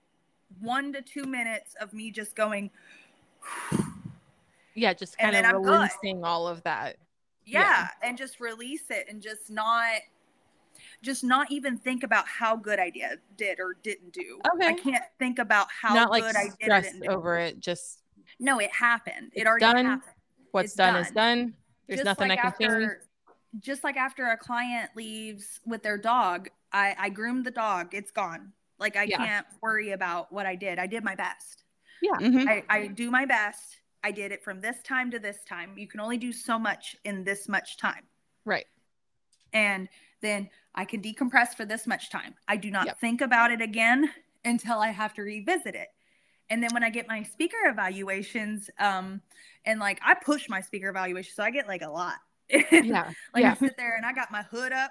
one 0.61 0.93
to 0.95 1.03
two 1.03 1.25
minutes 1.25 1.75
of 1.81 1.93
me 1.93 2.11
just 2.11 2.35
going, 2.35 2.71
Yeah. 4.75 4.93
Just 4.95 5.17
And 5.19 5.33
kind 5.33 5.37
of 5.37 5.43
then 5.51 5.55
I'm 5.57 5.63
good. 5.63 5.73
releasing 6.03 6.25
all 6.25 6.47
of 6.49 6.63
that. 6.65 6.97
yeah, 7.45 7.61
Yeah. 8.03 8.09
and 8.09 8.17
just 8.19 8.41
release 8.41 8.85
it 8.91 9.07
and 9.09 9.21
just 9.23 9.51
not 9.51 10.01
just 11.03 11.23
not 11.25 11.51
even 11.51 11.77
think 11.77 12.03
about 12.05 12.27
how 12.27 12.57
good 12.57 12.79
I 12.79 12.89
did 12.91 13.21
did 13.37 13.61
or 13.61 13.77
didn't 13.83 14.13
do. 14.13 14.41
Okay. 14.55 14.69
I 14.69 14.73
can't 14.75 15.05
think 15.19 15.39
about 15.39 15.67
how 15.71 15.93
Not 15.95 16.11
like 16.11 16.23
good 16.23 16.37
I 16.37 16.45
did 16.45 16.51
or 16.53 16.55
stressed 16.63 16.93
didn't 16.93 17.03
do. 17.03 17.09
over 17.15 17.39
it. 17.39 17.61
Just 17.61 18.03
No, 18.39 18.59
it 18.61 18.71
happened. 18.73 19.31
It 19.35 19.47
already 19.47 19.65
done. 19.67 19.85
happened. 19.85 20.15
what's 20.53 20.67
It's 20.69 20.75
done, 20.77 20.97
is 20.97 21.11
done. 21.11 21.15
done. 21.39 21.55
There's 21.87 21.99
Just 22.01 22.05
nothing 22.07 22.29
like 22.29 22.39
I 22.45 22.51
can 22.51 22.71
change. 22.81 22.93
Just 23.59 23.83
like 23.85 23.97
after 23.97 24.29
a 24.29 24.37
client 24.37 24.91
leaves 24.95 25.61
with 25.67 25.83
their 25.83 25.99
dog, 25.99 26.49
I, 26.73 26.95
I 26.99 27.09
groomed 27.11 27.45
the 27.45 27.51
dog. 27.51 27.95
It's 27.95 28.11
gone. 28.13 28.53
Like 28.79 28.97
I 28.97 29.03
Yeah. 29.05 29.17
can't 29.19 29.47
worry 29.61 29.91
about 29.91 30.33
what 30.33 30.47
I 30.47 30.55
did. 30.55 30.79
I 30.79 30.87
did 30.87 31.03
my 31.05 31.15
best. 31.17 31.65
Mhm. 32.03 32.49
I, 32.49 32.65
I 32.71 32.87
do 32.87 33.11
my 33.11 33.27
best. 33.27 33.80
I 34.03 34.11
did 34.11 34.33
it 34.33 34.43
from 34.43 34.61
this 34.61 34.83
time 34.83 35.11
to 35.11 35.19
this 35.19 35.39
time. 35.45 35.77
You 35.77 35.87
can 35.87 36.01
only 36.01 36.17
do 36.19 36.33
so 36.33 36.59
much 36.59 36.97
in 37.05 37.25
this 37.25 37.49
much 37.49 37.77
time. 37.77 38.05
Right. 38.45 38.67
And 39.53 39.89
then 40.23 40.49
I 40.75 40.85
can 40.85 41.03
decompress 41.03 41.55
for 41.55 41.65
this 41.65 41.87
much 41.87 42.11
time. 42.11 42.35
I 42.49 42.57
do 42.57 42.71
not 42.71 42.87
Yep. 42.87 42.99
think 43.01 43.21
about 43.21 43.51
it 43.51 43.61
again 43.61 44.11
until 44.45 44.79
I 44.79 44.89
have 44.91 45.15
to 45.15 45.23
revisit 45.23 45.75
it. 45.75 45.89
And 46.49 46.63
then 46.63 46.71
when 46.73 46.83
I 46.83 46.91
get 46.91 47.07
my 47.07 47.23
speaker 47.23 47.57
evaluations, 47.67 48.71
um, 48.79 49.21
and 49.65 49.79
like 49.79 50.01
I 50.05 50.15
push 50.15 50.49
my 50.49 50.61
speaker 50.61 50.89
evaluation, 50.89 51.33
so 51.35 51.43
I 51.45 51.51
get 51.51 51.69
like 51.69 51.83
a 51.83 51.91
lot. 51.91 52.17
Yeah. 52.73 53.13
Like 53.33 53.43
yeah. 53.43 53.53
I 53.53 53.55
sit 53.55 53.77
there 53.77 53.97
and 53.97 54.05
I 54.05 54.13
got 54.13 54.33
my 54.33 54.43
hood 54.43 54.73
up. 54.73 54.91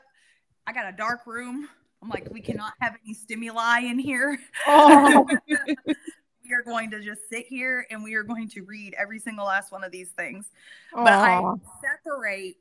I 0.66 0.72
got 0.72 0.88
a 0.88 0.96
dark 0.96 1.28
room. 1.28 1.68
I'm 2.02 2.08
like, 2.08 2.30
we 2.32 2.40
cannot 2.40 2.72
have 2.80 2.96
any 3.04 3.14
stimuli 3.14 3.80
in 3.80 4.00
here. 4.00 4.40
Oh. 4.66 5.28
we 6.50 6.56
are 6.56 6.64
going 6.64 6.90
to 6.92 7.00
just 7.00 7.22
sit 7.30 7.46
here 7.48 7.86
and 7.92 8.04
we 8.04 8.16
are 8.16 8.24
going 8.24 8.50
to 8.50 8.64
read 8.64 8.96
every 8.98 9.20
single 9.20 9.46
last 9.46 9.72
one 9.72 9.84
of 9.84 9.92
these 9.92 10.10
things. 10.10 10.46
But 10.94 11.08
I 11.14 11.54
separate. 11.82 12.58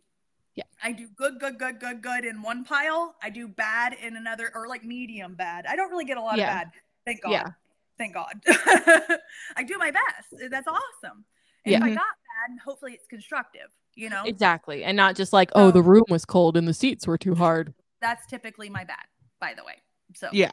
Yeah. 0.55 0.65
I 0.83 0.93
do 0.93 1.07
good, 1.17 1.39
good, 1.39 1.59
good, 1.59 1.81
good, 1.81 2.03
good 2.03 2.25
in 2.25 2.43
one 2.43 2.65
pile. 2.65 3.15
I 3.23 3.31
do 3.31 3.49
bad 3.49 3.95
in 3.95 4.17
another, 4.17 4.51
or 4.55 4.69
like 4.69 4.85
medium 4.85 5.35
bad. 5.35 5.67
I 5.67 5.77
don't 5.77 5.91
really 5.91 6.05
get 6.05 6.17
a 6.19 6.21
lot 6.21 6.37
Yeah. 6.37 6.49
of 6.49 6.65
bad. 6.65 6.71
Thank 7.07 7.23
God. 7.23 7.31
Yeah. 7.31 7.47
Thank 7.97 8.15
God. 8.15 8.33
I 9.57 9.63
do 9.65 9.79
my 9.79 9.91
best. 9.91 10.51
That's 10.51 10.67
awesome. 10.69 11.25
And 11.65 11.73
Yeah. 11.73 11.79
if 11.79 11.85
I 11.85 11.89
got 11.91 11.97
bad, 11.97 12.59
hopefully 12.65 12.93
it's 12.93 13.07
constructive. 13.07 13.69
You 13.95 14.11
know, 14.11 14.23
Exactly. 14.25 14.85
And 14.85 14.97
not 14.97 15.17
just 15.17 15.33
like, 15.33 15.51
oh, 15.55 15.71
the 15.73 15.83
room 15.83 16.05
was 16.09 16.25
cold 16.25 16.57
and 16.57 16.69
the 16.69 16.75
seats 16.75 17.07
were 17.07 17.19
too 17.19 17.35
hard. 17.35 17.75
that's 18.01 18.27
typically 18.27 18.69
my 18.71 18.85
bad, 18.85 19.05
by 19.41 19.55
the 19.55 19.65
way. 19.65 19.75
So 20.15 20.29
Yeah. 20.33 20.51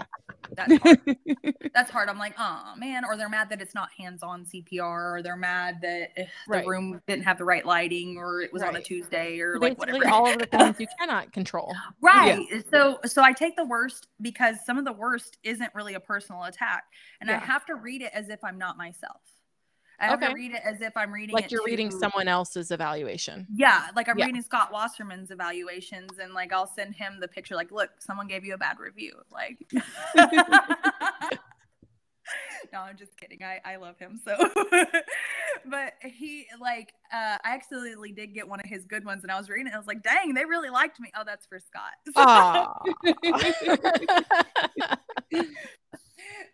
that's 0.56 0.76
hard. 0.78 1.18
that's 1.74 1.92
hard. 1.92 2.10
I'm 2.10 2.18
like, 2.20 2.34
oh 2.38 2.74
man, 2.78 3.04
or 3.06 3.18
they're 3.18 3.30
mad 3.30 3.50
that 3.50 3.62
it's 3.62 3.74
not 3.76 3.90
hands-on 3.98 4.46
CPR, 4.46 5.16
or 5.16 5.22
they're 5.22 5.36
mad 5.36 5.80
that 5.82 6.12
eh, 6.18 6.26
the 6.26 6.30
Right. 6.48 6.68
room 6.68 7.02
didn't 7.08 7.24
have 7.24 7.38
the 7.38 7.46
right 7.46 7.66
lighting, 7.66 8.18
or 8.18 8.42
it 8.42 8.52
was 8.54 8.62
on 8.64 8.76
a 8.76 8.82
Tuesday, 8.82 9.40
or 9.40 9.60
like 9.60 9.78
whatever. 9.78 10.08
all 10.08 10.28
of 10.32 10.40
the 10.40 10.46
things 10.46 10.80
you 10.80 10.88
cannot 11.00 11.32
control. 11.34 11.74
right. 12.02 12.48
So 12.72 13.00
so 13.06 13.24
I 13.24 13.34
take 13.34 13.56
the 13.56 13.66
worst 13.66 14.08
because 14.22 14.58
some 14.66 14.78
of 14.78 14.86
the 14.86 14.94
worst 14.94 15.38
isn't 15.44 15.74
really 15.76 15.96
a 15.96 16.00
personal 16.00 16.44
attack, 16.44 16.84
and 17.22 17.30
I 17.30 17.36
have 17.38 17.66
to 17.66 17.76
read 17.76 18.02
it 18.02 18.12
as 18.14 18.30
if 18.30 18.44
I'm 18.44 18.58
not 18.58 18.78
myself. 18.78 19.22
I 20.00 20.08
have 20.08 20.20
to 20.20 20.34
read 20.34 20.52
it 20.54 20.62
as 20.64 20.82
if 20.82 20.96
I'm 20.98 21.12
reading 21.14 21.34
like 21.34 21.52
you're 21.52 21.64
reading 21.66 21.90
someone 21.92 22.28
else's 22.28 22.72
evaluation. 22.72 23.48
Yeah, 23.54 23.88
like 23.96 24.10
I'm 24.10 24.18
Yeah. 24.18 24.26
reading 24.26 24.42
Scott 24.42 24.72
Wasserman's 24.72 25.32
evaluations, 25.32 26.20
and 26.20 26.34
like 26.34 26.52
I'll 26.52 26.68
send 26.68 26.96
him 26.96 27.20
the 27.20 27.28
picture. 27.28 27.56
Like, 27.56 27.72
look, 27.72 27.90
someone 28.00 28.28
gave 28.28 28.44
you 28.44 28.54
a 28.54 28.58
bad 28.58 28.80
review. 28.80 29.14
Like, 29.32 29.58
no, 32.74 32.80
I'm 32.80 32.98
just 32.98 33.16
kidding. 33.18 33.44
I 33.44 33.62
I 33.64 33.76
love 33.78 33.98
him 34.00 34.20
so, 34.24 34.36
but 35.66 35.94
he 36.02 36.48
like 36.60 36.94
uh, 37.14 37.38
I 37.44 37.54
accidentally 37.54 38.12
did 38.12 38.34
get 38.34 38.48
one 38.48 38.60
of 38.60 38.66
his 38.66 38.86
good 38.86 39.06
ones, 39.06 39.24
and 39.24 39.32
I 39.32 39.38
was 39.38 39.50
reading 39.50 39.68
it. 39.68 39.74
I 39.74 39.78
was 39.78 39.88
like, 39.88 40.04
dang, 40.04 40.34
they 40.34 40.46
really 40.46 40.70
liked 40.70 41.00
me. 41.00 41.12
Oh, 41.18 41.24
that's 41.26 41.46
for 41.46 41.60
Scott. 41.60 41.94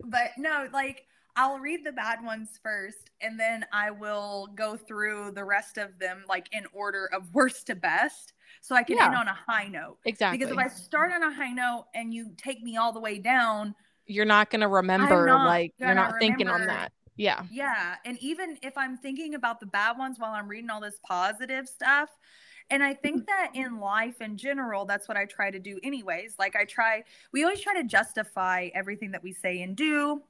But 0.04 0.32
no, 0.38 0.68
like 0.74 1.06
I'll 1.36 1.60
read 1.60 1.86
the 1.86 1.92
bad 1.92 2.24
ones 2.24 2.60
first, 2.62 3.10
and 3.22 3.40
then 3.40 3.66
I 3.72 3.92
will 3.92 4.48
go 4.56 4.76
through 4.76 5.32
the 5.32 5.44
rest 5.44 5.78
of 5.78 5.98
them 6.00 6.24
like 6.28 6.48
in 6.52 6.66
order 6.74 7.10
of 7.14 7.24
worst 7.34 7.68
to 7.68 7.76
best, 7.76 8.34
so 8.62 8.76
I 8.76 8.84
can 8.84 9.02
end 9.02 9.16
on 9.16 9.28
a 9.28 9.38
high 9.48 9.68
note. 9.68 9.98
exactly. 10.06 10.38
Because 10.38 10.52
if 10.52 10.58
I 10.58 10.68
start 10.68 11.12
on 11.14 11.24
a 11.24 11.34
high 11.34 11.54
note 11.54 11.86
and 11.96 12.14
you 12.14 12.32
take 12.38 12.62
me 12.62 12.78
all 12.78 12.92
the 12.92 13.00
way 13.00 13.18
down, 13.18 13.76
you're 14.06 14.26
not 14.26 14.50
gonna 14.50 14.68
remember 14.68 15.26
not 15.26 15.46
like 15.46 15.74
you're 15.78 15.96
not 15.96 16.16
thinking 16.20 16.48
on 16.48 16.66
that. 16.68 16.92
Yeah. 17.18 17.44
yeah. 17.52 17.96
And 18.04 18.18
even 18.20 18.58
if 18.64 18.76
I'm 18.78 18.98
thinking 18.98 19.36
about 19.36 19.60
the 19.60 19.68
bad 19.68 19.98
ones 19.98 20.18
while 20.18 20.32
I'm 20.32 20.48
reading 20.48 20.70
all 20.70 20.82
this 20.82 21.00
positive 21.04 21.68
stuff, 21.68 22.10
and 22.72 22.82
I 22.82 22.94
think 22.94 23.28
that 23.28 23.52
in 23.54 23.80
life 23.80 24.22
in 24.22 24.38
general, 24.38 24.86
that's 24.86 25.08
what 25.10 25.18
I 25.18 25.26
try 25.26 25.52
to 25.52 25.60
do, 25.60 25.78
anyways. 25.84 26.36
Like, 26.40 26.56
I 26.56 26.64
try, 26.64 27.04
we 27.34 27.44
always 27.44 27.60
try 27.60 27.74
to 27.74 27.84
justify 27.84 28.70
everything 28.74 29.12
that 29.12 29.22
we 29.22 29.34
say 29.34 29.62
and 29.62 29.76
do. 29.76 30.22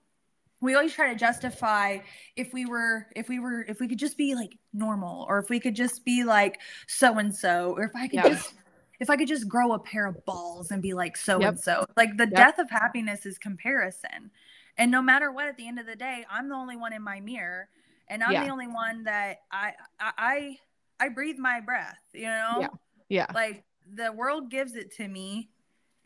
We 0.62 0.76
always 0.76 0.94
try 0.94 1.10
to 1.12 1.16
justify 1.20 2.00
if 2.36 2.54
we 2.54 2.66
were, 2.66 3.08
if 3.16 3.28
we 3.28 3.40
were, 3.40 3.64
if 3.68 3.80
we 3.80 3.88
could 3.88 4.00
just 4.00 4.18
be 4.18 4.36
like 4.36 4.58
normal, 4.74 5.26
or 5.28 5.40
if 5.40 5.50
we 5.50 5.60
could 5.60 5.76
just 5.76 6.06
be 6.06 6.24
like 6.24 6.60
so 6.88 7.18
and 7.18 7.36
so, 7.36 7.74
or 7.76 7.84
if 7.84 7.92
I 7.96 8.08
could 8.08 8.18
Yeah. 8.18 8.30
just, 8.30 8.54
if 9.00 9.10
I 9.10 9.18
could 9.18 9.28
just 9.28 9.48
grow 9.48 9.74
a 9.74 9.80
pair 9.80 10.06
of 10.06 10.24
balls 10.26 10.70
and 10.70 10.80
be 10.82 10.94
like 10.94 11.18
so 11.18 11.42
and 11.42 11.60
so. 11.60 11.86
Like, 11.98 12.18
the 12.18 12.28
Yep. 12.28 12.36
death 12.36 12.60
of 12.60 12.70
happiness 12.70 13.26
is 13.26 13.40
comparison. 13.40 14.30
And 14.78 14.92
no 14.92 15.02
matter 15.02 15.32
what, 15.32 15.48
at 15.48 15.58
the 15.58 15.68
end 15.68 15.80
of 15.80 15.88
the 15.88 15.96
day, 15.96 16.26
I'm 16.30 16.48
the 16.48 16.56
only 16.56 16.78
one 16.78 16.94
in 16.94 17.02
my 17.02 17.20
mirror, 17.20 17.68
and 18.08 18.24
I'm 18.24 18.34
Yeah. 18.34 18.44
the 18.46 18.50
only 18.52 18.68
one 18.68 19.04
that 19.04 19.40
I 19.52 19.74
I 20.00 20.12
I, 20.18 20.58
I 21.00 21.10
breathe 21.10 21.38
my 21.38 21.60
breath. 21.60 22.00
You 22.14 22.28
know, 22.28 22.58
Yeah. 22.60 22.68
Yeah. 23.10 23.26
like 23.34 23.64
the 23.92 24.12
world 24.12 24.50
gives 24.52 24.76
it 24.76 24.92
to 24.98 25.08
me, 25.08 25.50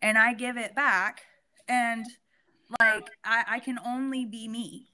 and 0.01 0.18
I 0.18 0.34
give 0.34 0.58
it 0.58 0.74
back, 0.76 1.22
and 1.68 2.06
like 2.80 3.09
I, 3.24 3.43
I 3.47 3.59
can 3.59 3.80
only 3.86 4.26
be 4.26 4.47
me. 4.47 4.88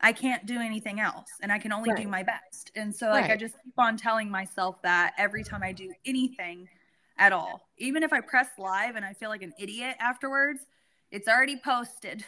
I 0.00 0.12
can't 0.12 0.46
do 0.46 0.60
anything 0.60 1.00
else, 1.00 1.26
and 1.42 1.50
I 1.50 1.58
can 1.58 1.72
only 1.72 1.92
do 1.94 2.06
my 2.06 2.22
best. 2.22 2.70
And 2.76 2.94
so, 2.94 3.08
like, 3.08 3.30
I 3.30 3.36
just 3.36 3.56
keep 3.64 3.74
on 3.78 3.96
telling 3.96 4.30
myself 4.30 4.80
that 4.82 5.12
every 5.18 5.42
time 5.42 5.62
I 5.64 5.72
do 5.72 5.92
anything 6.06 6.68
at 7.18 7.32
all, 7.32 7.68
even 7.78 8.04
if 8.04 8.12
I 8.12 8.20
press 8.20 8.46
live 8.58 8.94
and 8.94 9.04
I 9.04 9.12
feel 9.12 9.28
like 9.28 9.42
an 9.42 9.52
idiot 9.58 9.96
afterwards, 9.98 10.60
it's 11.10 11.26
already 11.26 11.56
posted. 11.56 12.24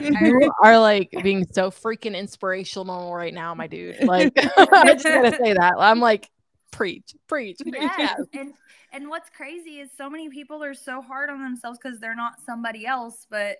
You 0.00 0.50
are 0.62 0.78
like 0.78 1.10
being 1.22 1.46
so 1.52 1.70
freaking 1.70 2.16
inspirational 2.16 3.14
right 3.14 3.34
now, 3.34 3.54
my 3.54 3.66
dude. 3.66 4.02
Like 4.04 4.32
I 4.56 4.94
just 4.94 5.04
gotta 5.04 5.36
say 5.36 5.52
that. 5.52 5.74
I'm 5.78 6.00
like, 6.00 6.30
preach, 6.70 7.14
preach, 7.26 7.58
preach. 7.60 7.76
yes. 7.76 8.20
and 8.34 8.54
and 8.92 9.08
what's 9.08 9.30
crazy 9.30 9.80
is 9.80 9.90
so 9.96 10.08
many 10.08 10.28
people 10.28 10.62
are 10.62 10.74
so 10.74 11.02
hard 11.02 11.30
on 11.30 11.42
themselves 11.42 11.78
because 11.82 12.00
they're 12.00 12.14
not 12.14 12.40
somebody 12.44 12.86
else 12.86 13.26
but 13.30 13.58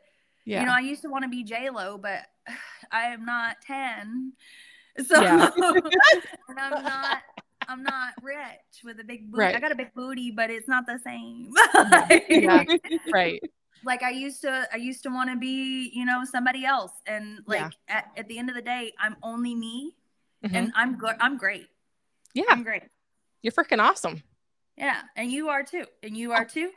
Yeah. 0.49 0.61
you 0.61 0.67
know 0.67 0.73
i 0.73 0.81
used 0.81 1.03
to 1.03 1.09
want 1.11 1.25
to 1.25 1.29
be 1.29 1.45
j 1.45 1.69
lo 1.71 1.99
but 1.99 2.21
i 2.91 3.05
am 3.15 3.25
not 3.25 3.57
10 3.67 4.33
so 5.07 5.21
Yeah. 5.21 5.51
and 6.49 6.59
i'm 6.59 6.83
not 6.93 7.19
i'm 7.69 7.83
not 7.83 8.15
rich 8.23 8.83
with 8.83 8.99
a 9.01 9.05
big 9.05 9.31
booty 9.31 9.43
Right. 9.45 9.55
i 9.57 9.61
got 9.61 9.73
a 9.73 9.75
big 9.77 9.93
booty 9.95 10.31
but 10.31 10.51
it's 10.51 10.67
not 10.69 10.87
the 10.87 10.99
same 11.05 11.53
Yeah. 12.29 12.65
right. 13.13 13.41
like 13.85 14.03
i 14.03 14.11
used 14.11 14.41
to 14.43 14.67
i 14.73 14.77
used 14.77 15.03
to 15.03 15.11
want 15.11 15.29
to 15.31 15.37
be 15.37 15.91
you 15.95 16.05
know 16.07 16.25
somebody 16.25 16.65
else 16.65 16.93
and 17.07 17.41
like 17.47 17.61
Yeah. 17.61 17.71
at, 17.97 18.05
at 18.17 18.29
the 18.29 18.39
end 18.39 18.49
of 18.49 18.57
the 18.57 18.63
day 18.63 18.93
i'm 18.99 19.17
only 19.23 19.55
me 19.55 19.95
Mhm. 20.45 20.55
and 20.55 20.73
i'm 20.77 20.97
good 20.97 21.17
i'm 21.21 21.37
great 21.37 21.67
yeah, 22.33 22.45
i'm 22.49 22.63
great 22.63 22.85
you're 23.43 23.53
freaking 23.53 23.81
awesome. 23.83 24.23
yeah 24.77 25.03
and 25.17 25.33
you 25.33 25.49
are 25.49 25.63
too 25.65 25.85
and 26.05 26.17
you 26.17 26.31
are 26.33 26.45
too 26.45 26.71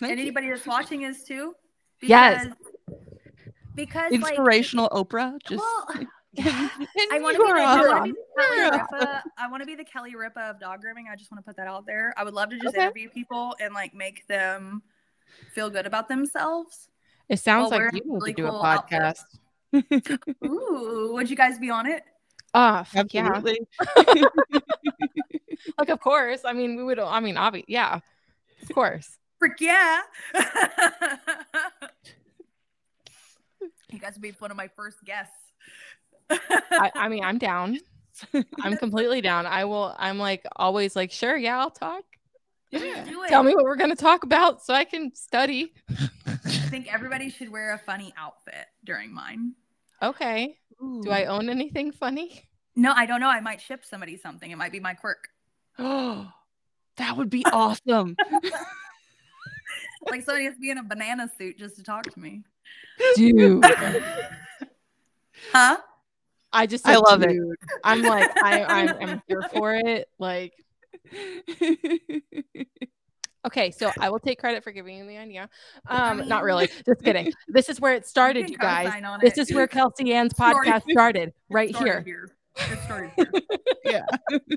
Thank 0.00 0.10
and 0.12 0.18
you. 0.18 0.24
anybody 0.26 0.48
that's 0.48 0.66
watching 0.66 1.02
is 1.02 1.22
too. 1.22 1.54
Yes. 2.02 2.48
Because 3.74 4.12
like 4.12 4.30
Inspirational 4.32 4.88
Oprah. 4.90 5.38
Just 5.46 5.60
well, 5.62 5.88
and 6.36 6.48
I 7.12 7.20
want 7.20 7.36
to 7.36 7.42
be, 7.42 7.46
the, 7.46 7.52
are 7.52 7.58
I 7.58 7.64
awesome. 7.64 7.86
wanna 7.90 8.04
be 8.04 8.14
the 8.16 8.24
Kelly 8.36 8.64
Ripa. 8.64 9.22
I 9.38 9.48
want 9.48 9.62
to 9.62 9.66
be 9.66 9.74
the 9.76 9.84
Kelly 9.84 10.16
Ripa 10.16 10.40
of 10.40 10.60
dog 10.60 10.80
grooming. 10.80 11.06
I 11.10 11.14
just 11.16 11.30
want 11.30 11.44
to 11.44 11.48
put 11.48 11.56
that 11.58 11.68
out 11.68 11.86
there. 11.86 12.12
I 12.16 12.24
would 12.24 12.34
love 12.34 12.50
to 12.50 12.56
just 12.58 12.74
Okay. 12.74 12.82
interview 12.82 13.08
people 13.08 13.54
and 13.60 13.72
like 13.72 13.94
make 13.94 14.26
them 14.26 14.82
feel 15.52 15.70
good 15.70 15.86
about 15.86 16.08
themselves. 16.08 16.88
It 17.28 17.38
sounds 17.38 17.70
like 17.70 17.80
we're 17.80 17.90
you 17.94 18.00
need 18.04 18.12
really 18.12 18.32
to 18.34 18.42
do 18.42 18.48
cool 18.48 18.60
a 18.60 18.64
podcast. 18.64 19.24
outfits. 19.72 20.18
Ooh, 20.44 21.10
would 21.14 21.30
you 21.30 21.36
guys 21.36 21.58
be 21.58 21.70
on 21.70 21.86
it? 21.86 22.02
Ah, 22.52 22.82
fuck 22.82 23.14
yeah. 23.14 23.28
Absolutely. 23.34 23.66
Like 25.78 25.88
of 25.88 26.00
course. 26.00 26.40
I 26.44 26.52
mean, 26.52 26.76
we 26.76 26.84
would. 26.84 26.98
I 26.98 27.20
mean, 27.20 27.36
obviously, 27.36 27.72
yeah, 27.72 28.00
of 28.62 28.74
course. 28.74 29.18
Frick 29.38 29.60
yeah. 29.60 30.00
You 33.94 34.00
guys 34.00 34.14
would 34.14 34.22
be 34.22 34.32
one 34.38 34.50
of 34.50 34.56
my 34.56 34.68
first 34.68 35.04
guests. 35.04 35.36
I, 36.30 36.90
I 36.94 37.08
mean, 37.08 37.24
I'm 37.24 37.38
down. 37.38 37.78
I'm 38.62 38.76
completely 38.76 39.20
down. 39.20 39.46
I 39.46 39.64
will. 39.64 39.94
I'm 39.98 40.18
like 40.18 40.44
always 40.56 40.94
like, 40.96 41.10
sure, 41.10 41.36
yeah, 41.36 41.58
I'll 41.58 41.70
talk. 41.70 42.04
Yeah. 42.70 43.04
Do 43.04 43.22
it. 43.22 43.28
Tell 43.28 43.42
me 43.42 43.54
what 43.54 43.64
we're 43.64 43.76
gonna 43.76 43.96
talk 43.96 44.24
about 44.24 44.62
so 44.62 44.74
I 44.74 44.84
can 44.84 45.14
study. 45.14 45.74
I 46.26 46.34
think 46.70 46.92
everybody 46.92 47.30
should 47.30 47.50
wear 47.50 47.72
a 47.72 47.78
funny 47.78 48.12
outfit 48.16 48.66
during 48.84 49.12
mine. 49.12 49.54
Okay. 50.02 50.58
Do 50.80 51.10
I 51.10 51.26
own 51.26 51.48
anything 51.48 51.92
funny? 51.92 52.42
No, 52.76 52.92
I 52.92 53.06
don't 53.06 53.20
know. 53.20 53.28
I 53.28 53.40
might 53.40 53.60
ship 53.60 53.84
somebody 53.84 54.16
something. 54.16 54.50
It 54.50 54.56
might 54.56 54.72
be 54.72 54.80
my 54.80 54.94
quirk. 54.94 55.28
Oh, 55.78 56.30
that 56.96 57.16
would 57.16 57.30
be 57.30 57.44
awesome. 57.46 58.16
Like 60.10 60.24
somebody 60.24 60.44
has 60.44 60.54
to 60.54 60.60
be 60.60 60.70
in 60.70 60.78
a 60.78 60.82
banana 60.82 61.30
suit 61.38 61.58
just 61.58 61.76
to 61.76 61.82
talk 61.82 62.04
to 62.12 62.20
me. 62.20 62.42
Dude. 63.16 63.64
Huh? 65.52 65.76
I 66.52 66.66
just 66.66 66.86
I 66.86 66.94
said, 66.94 67.00
love 67.00 67.22
it. 67.22 67.36
I'm 67.82 68.02
like, 68.02 68.30
I, 68.42 68.64
I'm, 68.64 68.88
I'm 69.00 69.22
here 69.26 69.42
for 69.52 69.74
it. 69.74 70.08
Like, 70.18 70.52
okay, 73.46 73.70
so 73.72 73.90
I 73.98 74.08
will 74.10 74.20
take 74.20 74.38
credit 74.38 74.62
for 74.62 74.70
giving 74.70 74.98
you 74.98 75.06
the 75.06 75.16
idea. 75.16 75.48
Um, 75.88 76.28
not 76.28 76.44
really. 76.44 76.68
Just 76.86 77.02
kidding. 77.02 77.32
This 77.48 77.68
is 77.68 77.80
where 77.80 77.94
it 77.94 78.06
started, 78.06 78.44
can 78.44 78.52
you 78.52 78.58
guys. 78.58 78.92
This 79.20 79.38
it. 79.38 79.42
is 79.42 79.52
where 79.52 79.66
Kelsey 79.66 80.12
Ann's 80.12 80.34
Story. 80.34 80.68
podcast 80.68 80.82
started, 80.90 81.28
It 81.28 81.34
right 81.50 81.74
started 81.74 82.04
here. 82.04 82.30
It 82.56 82.78
started 82.84 83.10
here. 83.84 84.04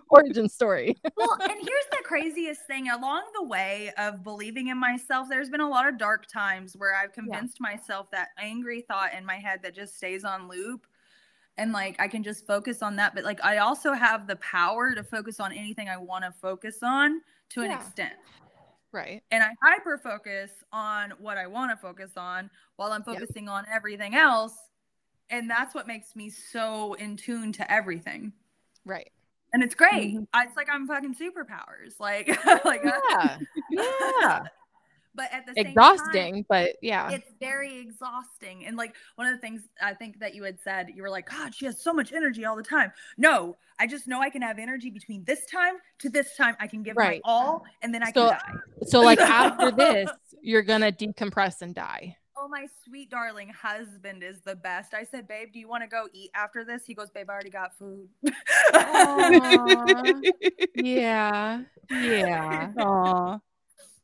Origin 0.10 0.48
story. 0.50 0.96
well, 1.16 1.38
and 1.42 1.52
here's 1.52 1.86
the 1.92 1.98
craziest 2.04 2.62
thing. 2.68 2.90
Along 2.90 3.24
the 3.36 3.44
way 3.44 3.92
of 3.98 4.24
believing 4.24 4.68
in 4.68 4.78
myself, 4.78 5.28
there's 5.30 5.50
been 5.50 5.62
a 5.62 5.68
lot 5.70 5.88
of 5.88 5.98
dark 5.98 6.28
times 6.28 6.76
where 6.78 6.96
I've 6.96 7.12
convinced 7.12 7.60
myself 7.60 8.10
that 8.12 8.30
angry 8.40 8.82
thought 8.82 9.14
in 9.18 9.26
my 9.26 9.36
head 9.36 9.60
that 9.64 9.76
just 9.76 9.98
stays 9.98 10.24
on 10.24 10.48
loop. 10.48 10.86
And 11.58 11.72
like 11.72 12.00
I 12.00 12.08
can 12.08 12.22
just 12.24 12.46
focus 12.46 12.84
on 12.84 12.96
that. 12.98 13.16
But 13.16 13.24
like 13.24 13.44
I 13.44 13.58
also 13.58 13.94
have 13.94 14.28
the 14.28 14.36
power 14.38 14.94
to 14.94 15.04
focus 15.04 15.40
on 15.40 15.52
anything 15.52 15.90
I 15.90 15.98
want 15.98 16.24
to 16.24 16.32
focus 16.32 16.78
on 16.84 17.22
to 17.50 17.62
an 17.62 17.72
extent. 17.72 18.14
Right. 18.94 19.22
and 19.32 19.44
I 19.44 19.50
hyper 19.62 19.98
focus 19.98 20.50
on 20.72 21.12
what 21.20 21.38
I 21.38 21.46
want 21.46 21.72
to 21.72 21.78
focus 21.78 22.12
on 22.16 22.50
while 22.78 22.94
I'm 22.94 23.04
Yeah. 23.06 23.14
focusing 23.20 23.50
on 23.50 23.66
everything 23.72 24.16
else. 24.16 24.54
And 25.30 25.50
that's 25.50 25.76
what 25.76 25.88
makes 25.88 26.16
me 26.16 26.30
so 26.30 26.94
in 26.96 27.18
tune 27.18 27.52
to 27.54 27.72
everything. 27.72 28.32
Right. 28.86 29.12
And 29.54 29.64
it's 29.64 29.76
great. 29.76 30.16
Mhm. 30.16 30.28
I, 30.34 30.46
it's 30.46 30.56
like 30.58 30.68
I'm 30.72 30.88
fucking 30.88 31.16
superpowers. 31.16 31.96
Like, 32.00 32.28
like 32.66 32.82
Yeah. 32.84 33.38
Yeah. 33.72 34.40
but 35.16 35.34
at 35.34 35.46
the 35.48 35.54
same 35.56 35.68
Exhausting, 35.68 36.46
but 36.48 36.76
yeah. 36.82 37.10
it's 37.10 37.32
very 37.40 37.80
exhausting. 37.80 38.66
And 38.66 38.78
like 38.78 38.96
one 39.16 39.26
of 39.28 39.34
the 39.34 39.40
things 39.40 39.64
I 39.82 39.94
think 39.96 40.20
that 40.20 40.36
you 40.36 40.44
had 40.44 40.60
said, 40.62 40.90
you 40.94 41.02
were 41.02 41.10
like, 41.10 41.30
God, 41.30 41.56
she 41.56 41.66
has 41.66 41.82
so 41.82 41.92
much 41.92 42.14
energy 42.14 42.46
all 42.46 42.56
the 42.56 42.62
time. 42.64 42.92
No, 43.18 43.58
I 43.80 43.88
just 43.88 44.08
know 44.08 44.22
I 44.22 44.30
can 44.30 44.42
have 44.44 44.60
energy 44.60 44.90
between 44.92 45.24
this 45.24 45.46
time 45.48 45.76
to 46.00 46.10
this 46.10 46.36
time. 46.38 46.56
I 46.60 46.68
can 46.68 46.84
give 46.84 46.96
Right. 46.96 47.22
my 47.26 47.32
all 47.32 47.64
and 47.82 47.94
then 47.94 48.04
I 48.04 48.12
So- 48.12 48.30
can 48.30 48.40
die. 48.40 48.52
So 48.88 49.02
like 49.02 49.20
after 49.22 49.72
this, 49.72 50.10
you're 50.42 50.62
gonna 50.62 50.92
decompress 50.92 51.62
and 51.62 51.74
die. 51.74 52.16
Oh, 52.40 52.48
my 52.48 52.68
sweet 52.86 53.10
darling 53.10 53.50
husband 53.50 54.22
is 54.22 54.42
the 54.42 54.56
best. 54.56 54.94
I 54.94 55.04
said, 55.04 55.28
babe, 55.28 55.50
do 55.52 55.60
you 55.60 55.68
want 55.68 55.82
to 55.84 55.88
go 55.90 56.08
eat 56.14 56.30
after 56.36 56.64
this? 56.64 56.86
He 56.86 56.94
goes, 56.94 57.10
babe, 57.10 57.30
I 57.30 57.34
already 57.34 57.50
got 57.50 57.76
food. 57.78 58.10
Yeah. 60.76 61.62
Yeah. 61.90 62.72
Aw. 62.78 63.40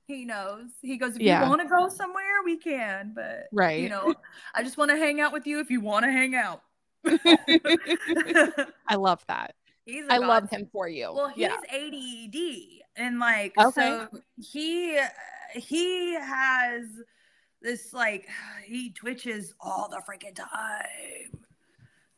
he 0.07 0.25
knows. 0.25 0.69
He 0.81 0.97
goes, 0.97 1.15
if 1.15 1.21
Yeah. 1.21 1.43
you 1.43 1.49
want 1.49 1.61
to 1.61 1.67
go 1.67 1.89
somewhere, 1.89 2.41
we 2.43 2.57
can. 2.57 3.11
But, 3.15 3.49
Right. 3.51 3.79
you 3.79 3.89
know, 3.89 4.15
I 4.55 4.63
just 4.63 4.77
want 4.77 4.89
to 4.91 4.97
hang 4.97 5.21
out 5.21 5.31
with 5.31 5.45
you 5.45 5.59
if 5.59 5.69
you 5.69 5.81
want 5.81 6.05
to 6.05 6.11
hang 6.11 6.33
out. 6.35 6.63
I 8.87 8.95
love 8.95 9.23
that. 9.27 9.53
he's 9.85 10.05
a 10.07 10.13
I 10.13 10.17
love 10.17 10.49
him 10.49 10.67
for 10.71 10.87
you. 10.87 11.11
Well, 11.13 11.29
he's 11.29 11.43
yeah. 11.43 11.57
ADD 11.71 12.81
and 12.95 13.19
like 13.19 13.53
Okay. 13.59 13.71
so 13.71 14.07
he 14.41 14.99
he 15.53 16.13
has 16.15 16.85
this 17.63 17.93
like 17.93 18.27
he 18.65 18.91
twitches 18.91 19.53
all 19.59 19.89
the 19.89 20.01
freaking 20.07 20.35
time. 20.35 21.39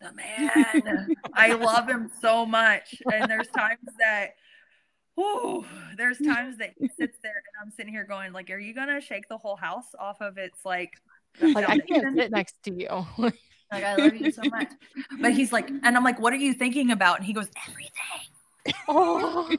The 0.01 0.11
man, 0.11 1.15
I 1.33 1.53
love 1.53 1.87
him 1.87 2.11
so 2.21 2.45
much, 2.45 3.01
and 3.11 3.29
there's 3.29 3.47
times 3.47 3.79
that. 3.99 4.31
Whew, 5.15 5.63
there's 5.95 6.17
times 6.17 6.57
that 6.57 6.73
he 6.77 6.89
sits 6.89 7.17
there 7.23 7.31
and 7.31 7.63
I'm 7.63 7.71
sitting 7.71 7.93
here 7.93 8.03
going 8.03 8.33
like, 8.33 8.49
"Are 8.49 8.59
you 8.59 8.73
gonna 8.73 8.99
shake 8.99 9.29
the 9.29 9.37
whole 9.37 9.55
house 9.55 9.85
off 9.97 10.19
of 10.19 10.37
its 10.37 10.65
like?" 10.65 10.91
Like 11.41 11.69
I 11.69 11.79
can't 11.79 12.17
sit 12.17 12.31
next 12.31 12.61
to 12.63 12.73
you. 12.73 13.05
Like 13.71 13.83
I 13.83 13.95
love 13.95 14.15
you 14.15 14.31
so 14.31 14.43
much, 14.43 14.69
but 15.19 15.33
he's 15.33 15.51
like, 15.51 15.67
and 15.69 15.97
I'm 15.97 16.03
like, 16.03 16.19
"What 16.19 16.31
are 16.33 16.37
you 16.37 16.53
thinking 16.53 16.91
about?" 16.91 17.17
And 17.17 17.25
he 17.25 17.33
goes, 17.33 17.49
"Everything." 17.67 17.93
oh, 18.87 19.51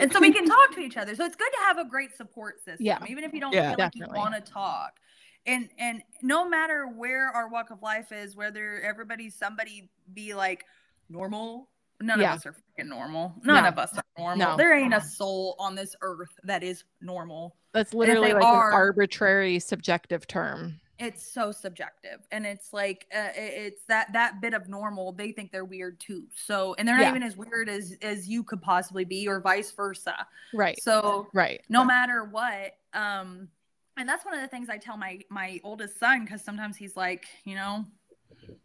and 0.00 0.12
so 0.12 0.20
we 0.20 0.32
can 0.32 0.46
talk 0.46 0.72
to 0.74 0.80
each 0.80 0.96
other. 0.96 1.14
So 1.14 1.24
it's 1.24 1.36
good 1.36 1.50
to 1.52 1.58
have 1.66 1.78
a 1.78 1.84
great 1.88 2.16
support 2.16 2.58
system, 2.58 2.84
Yeah. 2.86 2.98
even 3.08 3.24
if 3.24 3.32
you 3.32 3.40
don't 3.40 3.52
Yeah. 3.52 3.70
feel 3.70 3.84
like 3.84 3.94
you 3.96 4.06
want 4.08 4.34
to 4.34 4.40
talk. 4.40 4.98
And 5.46 5.68
and 5.78 6.02
no 6.22 6.48
matter 6.48 6.86
where 6.86 7.28
our 7.30 7.48
walk 7.48 7.70
of 7.70 7.82
life 7.82 8.12
is, 8.12 8.36
whether 8.36 8.80
everybody's 8.82 9.34
somebody 9.34 9.90
be 10.12 10.34
like 10.34 10.64
normal, 11.08 11.68
none 12.00 12.20
Yeah. 12.20 12.32
of 12.32 12.36
us 12.38 12.46
are 12.46 12.52
freaking 12.52 12.88
normal. 12.88 13.34
None 13.44 13.62
No. 13.64 13.68
of 13.68 13.78
us 13.78 13.96
are 13.96 14.04
normal. 14.16 14.50
No. 14.50 14.56
There 14.56 14.74
ain't 14.76 14.94
a 14.94 15.00
soul 15.00 15.56
on 15.58 15.74
this 15.74 15.94
earth 16.00 16.30
that 16.44 16.62
is 16.62 16.84
normal. 17.00 17.56
that's 17.72 17.94
literally 17.94 18.34
like 18.34 18.44
are- 18.44 18.68
an 18.68 18.74
arbitrary 18.74 19.58
subjective 19.58 20.26
term. 20.26 20.78
It's 21.02 21.26
so 21.26 21.50
subjective, 21.50 22.20
and 22.30 22.46
it's 22.46 22.72
like 22.72 23.06
uh, 23.14 23.30
it's 23.34 23.82
that 23.86 24.12
that 24.12 24.40
bit 24.40 24.54
of 24.54 24.68
normal. 24.68 25.12
They 25.12 25.32
think 25.32 25.50
they're 25.50 25.64
weird 25.64 25.98
too. 25.98 26.24
So, 26.34 26.74
and 26.78 26.86
they're 26.86 26.96
not 26.96 27.02
Yeah. 27.02 27.10
even 27.10 27.22
as 27.24 27.36
weird 27.36 27.68
as 27.68 27.96
as 28.02 28.28
you 28.28 28.44
could 28.44 28.62
possibly 28.62 29.04
be, 29.04 29.26
or 29.26 29.40
vice 29.40 29.72
versa. 29.72 30.26
Right. 30.54 30.80
So 30.80 31.28
Right. 31.32 31.60
no 31.68 31.84
matter 31.84 32.24
what 32.24 32.76
um 32.94 33.48
and 33.96 34.08
that's 34.08 34.24
one 34.24 34.34
of 34.34 34.40
the 34.40 34.48
things 34.48 34.68
i 34.68 34.76
tell 34.78 34.96
my 34.96 35.20
my 35.30 35.58
oldest 35.64 35.98
son 35.98 36.24
because 36.24 36.42
sometimes 36.42 36.76
he's 36.76 36.94
like 36.96 37.24
you 37.44 37.54
know 37.54 37.84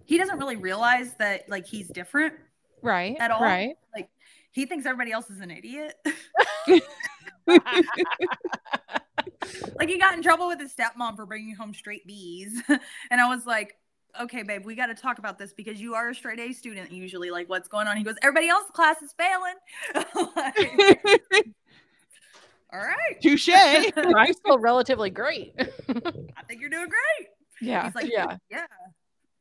he 0.05 0.17
doesn't 0.17 0.37
really 0.37 0.57
realize 0.57 1.13
that 1.15 1.47
like 1.49 1.65
he's 1.65 1.87
different 1.89 2.33
Right. 2.81 3.15
At 3.19 3.31
all? 3.31 3.41
Right. 3.41 3.75
like 3.95 4.09
he 4.51 4.65
thinks 4.65 4.85
everybody 4.85 5.11
else 5.11 5.29
is 5.29 5.39
an 5.39 5.49
idiot 5.51 5.95
like 9.77 9.89
he 9.89 9.97
got 9.97 10.13
in 10.15 10.21
trouble 10.21 10.47
with 10.47 10.59
his 10.59 10.73
stepmom 10.73 11.15
for 11.15 11.25
bringing 11.25 11.55
home 11.55 11.73
straight 11.73 12.05
b's 12.05 12.61
and 13.11 13.21
i 13.21 13.27
was 13.27 13.45
like 13.45 13.77
okay 14.19 14.43
babe 14.43 14.65
we 14.65 14.75
got 14.75 14.87
to 14.87 14.95
talk 14.95 15.19
about 15.19 15.37
this 15.37 15.53
because 15.53 15.79
you 15.79 15.93
are 15.93 16.09
a 16.09 16.15
straight 16.15 16.39
a 16.39 16.53
student 16.53 16.91
usually 16.91 17.29
like 17.29 17.49
what's 17.49 17.67
going 17.67 17.87
on 17.87 17.97
he 17.97 18.03
goes 18.03 18.15
everybody 18.21 18.49
else 18.49 18.65
class 18.73 19.01
is 19.01 19.13
failing 19.17 19.55
Like, 20.35 21.47
all 22.73 22.79
right 22.79 23.21
Touche. 23.21 23.49
I'm 23.95 24.33
still 24.33 24.59
relatively 24.59 25.09
great. 25.09 25.53
i 25.57 26.43
think 26.47 26.59
you're 26.59 26.69
doing 26.69 26.89
great 26.89 27.29
yeah. 27.61 27.85
He's 27.85 27.95
like, 27.95 28.11
yeah. 28.11 28.37
yeah. 28.49 28.65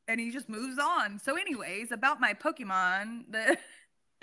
And 0.09 0.20
he 0.20 0.30
just 0.30 0.49
moves 0.49 0.78
on. 0.78 1.18
So, 1.18 1.37
anyways, 1.37 1.93
about 1.93 2.20
my 2.20 2.34
Pokemon, 2.34 3.24
the 3.30 3.39
moves 3.39 3.51
on. 3.51 3.59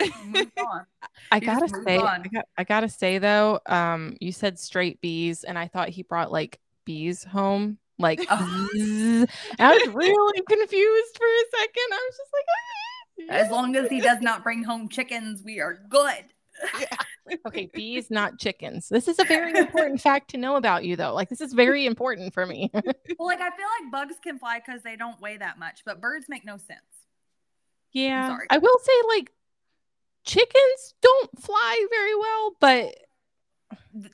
I 1.30 1.40
just 1.40 1.74
gotta 1.74 1.82
say, 1.84 1.98
I, 1.98 2.18
got, 2.32 2.44
I 2.58 2.64
gotta 2.64 2.88
say 2.88 3.18
though, 3.18 3.60
um, 3.66 4.16
you 4.20 4.32
said 4.32 4.58
straight 4.58 5.00
bees, 5.00 5.44
and 5.44 5.58
I 5.58 5.68
thought 5.68 5.88
he 5.88 6.02
brought 6.02 6.32
like 6.32 6.60
bees 6.84 7.24
home, 7.24 7.78
like, 7.98 8.20
Oh. 8.30 8.68
I 9.58 9.72
was 9.74 9.94
really 9.94 10.42
confused 10.48 11.16
for 11.16 11.26
a 11.26 11.44
second. 11.58 11.92
I 11.92 12.08
was 12.10 12.16
just 12.16 12.30
like, 12.32 13.44
As 13.46 13.50
long 13.50 13.76
as 13.76 13.88
he 13.88 14.00
does 14.00 14.20
not 14.20 14.42
bring 14.42 14.64
home 14.64 14.88
chickens, 14.88 15.42
we 15.44 15.60
are 15.60 15.80
good. 15.88 16.24
Yeah. 16.78 16.86
okay, 17.46 17.70
bees, 17.72 18.10
not 18.10 18.38
chickens. 18.38 18.88
This 18.88 19.08
is 19.08 19.18
a 19.18 19.24
very 19.24 19.56
important 19.58 20.00
fact 20.00 20.30
to 20.30 20.36
know 20.38 20.56
about 20.56 20.84
you, 20.84 20.96
though. 20.96 21.14
Like, 21.14 21.28
this 21.28 21.40
is 21.40 21.52
very 21.52 21.86
important 21.86 22.34
for 22.34 22.46
me. 22.46 22.70
Well, 23.18 23.28
like 23.28 23.40
I 23.40 23.50
feel 23.50 23.66
like 23.82 23.92
bugs 23.92 24.16
can 24.22 24.38
fly 24.38 24.60
because 24.64 24.82
they 24.82 24.96
don't 24.96 25.20
weigh 25.20 25.36
that 25.38 25.58
much, 25.58 25.82
but 25.86 26.00
birds 26.00 26.26
make 26.28 26.44
no 26.44 26.56
sense. 26.58 26.80
yeah. 27.92 28.36
I 28.50 28.58
will 28.58 28.78
say, 28.82 28.92
like, 29.08 29.32
chickens 30.24 30.94
don't 31.00 31.38
fly 31.40 31.86
very 31.90 32.14
well, 32.16 32.52
but 32.60 32.94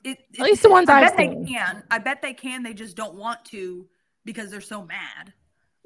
It, 0.04 0.18
At 0.38 0.44
least 0.44 0.62
the 0.62 0.70
ones 0.70 0.88
I 0.88 1.00
I've 1.02 1.08
bet 1.08 1.18
seen. 1.18 1.44
they 1.44 1.52
can. 1.52 1.82
I 1.90 1.98
bet 1.98 2.22
they 2.22 2.34
can. 2.34 2.62
They 2.62 2.74
just 2.74 2.96
don't 2.96 3.14
want 3.14 3.44
to 3.46 3.86
because 4.24 4.50
they're 4.50 4.60
so 4.60 4.84
mad. 4.84 5.32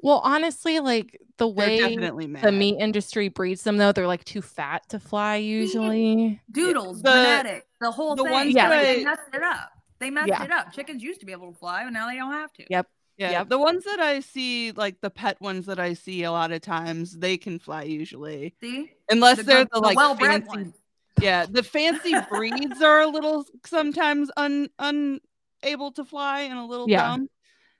well, 0.01 0.19
honestly, 0.23 0.79
like 0.79 1.19
the 1.37 1.47
way 1.47 1.95
the 1.97 2.51
meat 2.51 2.77
industry 2.79 3.27
breeds 3.29 3.63
them 3.63 3.77
though 3.77 3.91
they're 3.91 4.07
like 4.07 4.23
too 4.23 4.41
fat 4.41 4.87
to 4.89 4.99
fly 4.99 5.35
usually 5.37 6.41
Doodles, 6.51 7.01
The- 7.01 7.09
genetic, 7.11 7.67
the 7.81 7.91
whole 7.91 8.15
the 8.15 8.23
thing. 8.23 8.31
ones 8.31 8.53
that 8.53 8.69
Like, 8.69 8.81
they 8.83 9.03
messed 9.03 9.21
it 9.33 9.43
up. 9.43 9.71
They 9.99 10.09
messed 10.09 10.27
Yeah. 10.27 10.43
it 10.43 10.51
up. 10.51 10.71
Chickens 10.73 11.01
used 11.01 11.21
to 11.21 11.25
be 11.25 11.31
able 11.31 11.51
to 11.51 11.57
fly, 11.57 11.83
but 11.85 11.91
now 11.91 12.07
they 12.07 12.15
don't 12.17 12.31
have 12.33 12.51
to. 12.53 12.65
Yep. 12.69 12.87
Yeah, 13.17 13.43
the 13.45 13.57
ones 13.57 13.83
that 13.85 13.99
I 13.99 14.19
see, 14.19 14.71
like 14.73 14.99
the 15.01 15.09
pet 15.09 15.39
ones 15.39 15.65
that 15.67 15.79
I 15.79 15.93
see 15.93 16.23
a 16.23 16.31
lot 16.31 16.51
of 16.51 16.61
times, 16.61 17.17
they 17.17 17.37
can 17.37 17.59
fly 17.59 17.83
usually, 17.83 18.53
See, 18.61 18.91
unless 19.09 19.37
The 19.37 19.43
they're 19.43 19.57
good- 19.65 19.69
the 19.73 19.79
the 19.81 19.85
like 19.87 19.95
well-bred 19.97 20.31
fancy. 20.45 20.47
ones. 20.47 20.75
Yeah, 21.21 21.45
the 21.49 21.63
fancy 21.63 22.13
breeds 22.29 22.81
are 22.81 23.01
a 23.01 23.07
little 23.07 23.45
sometimes 23.65 24.29
un 24.35 24.67
unable 24.79 25.91
to 25.93 26.03
fly 26.03 26.41
and 26.41 26.59
a 26.59 26.63
little 26.65 26.89
Yeah. 26.89 27.07
dumb. 27.07 27.29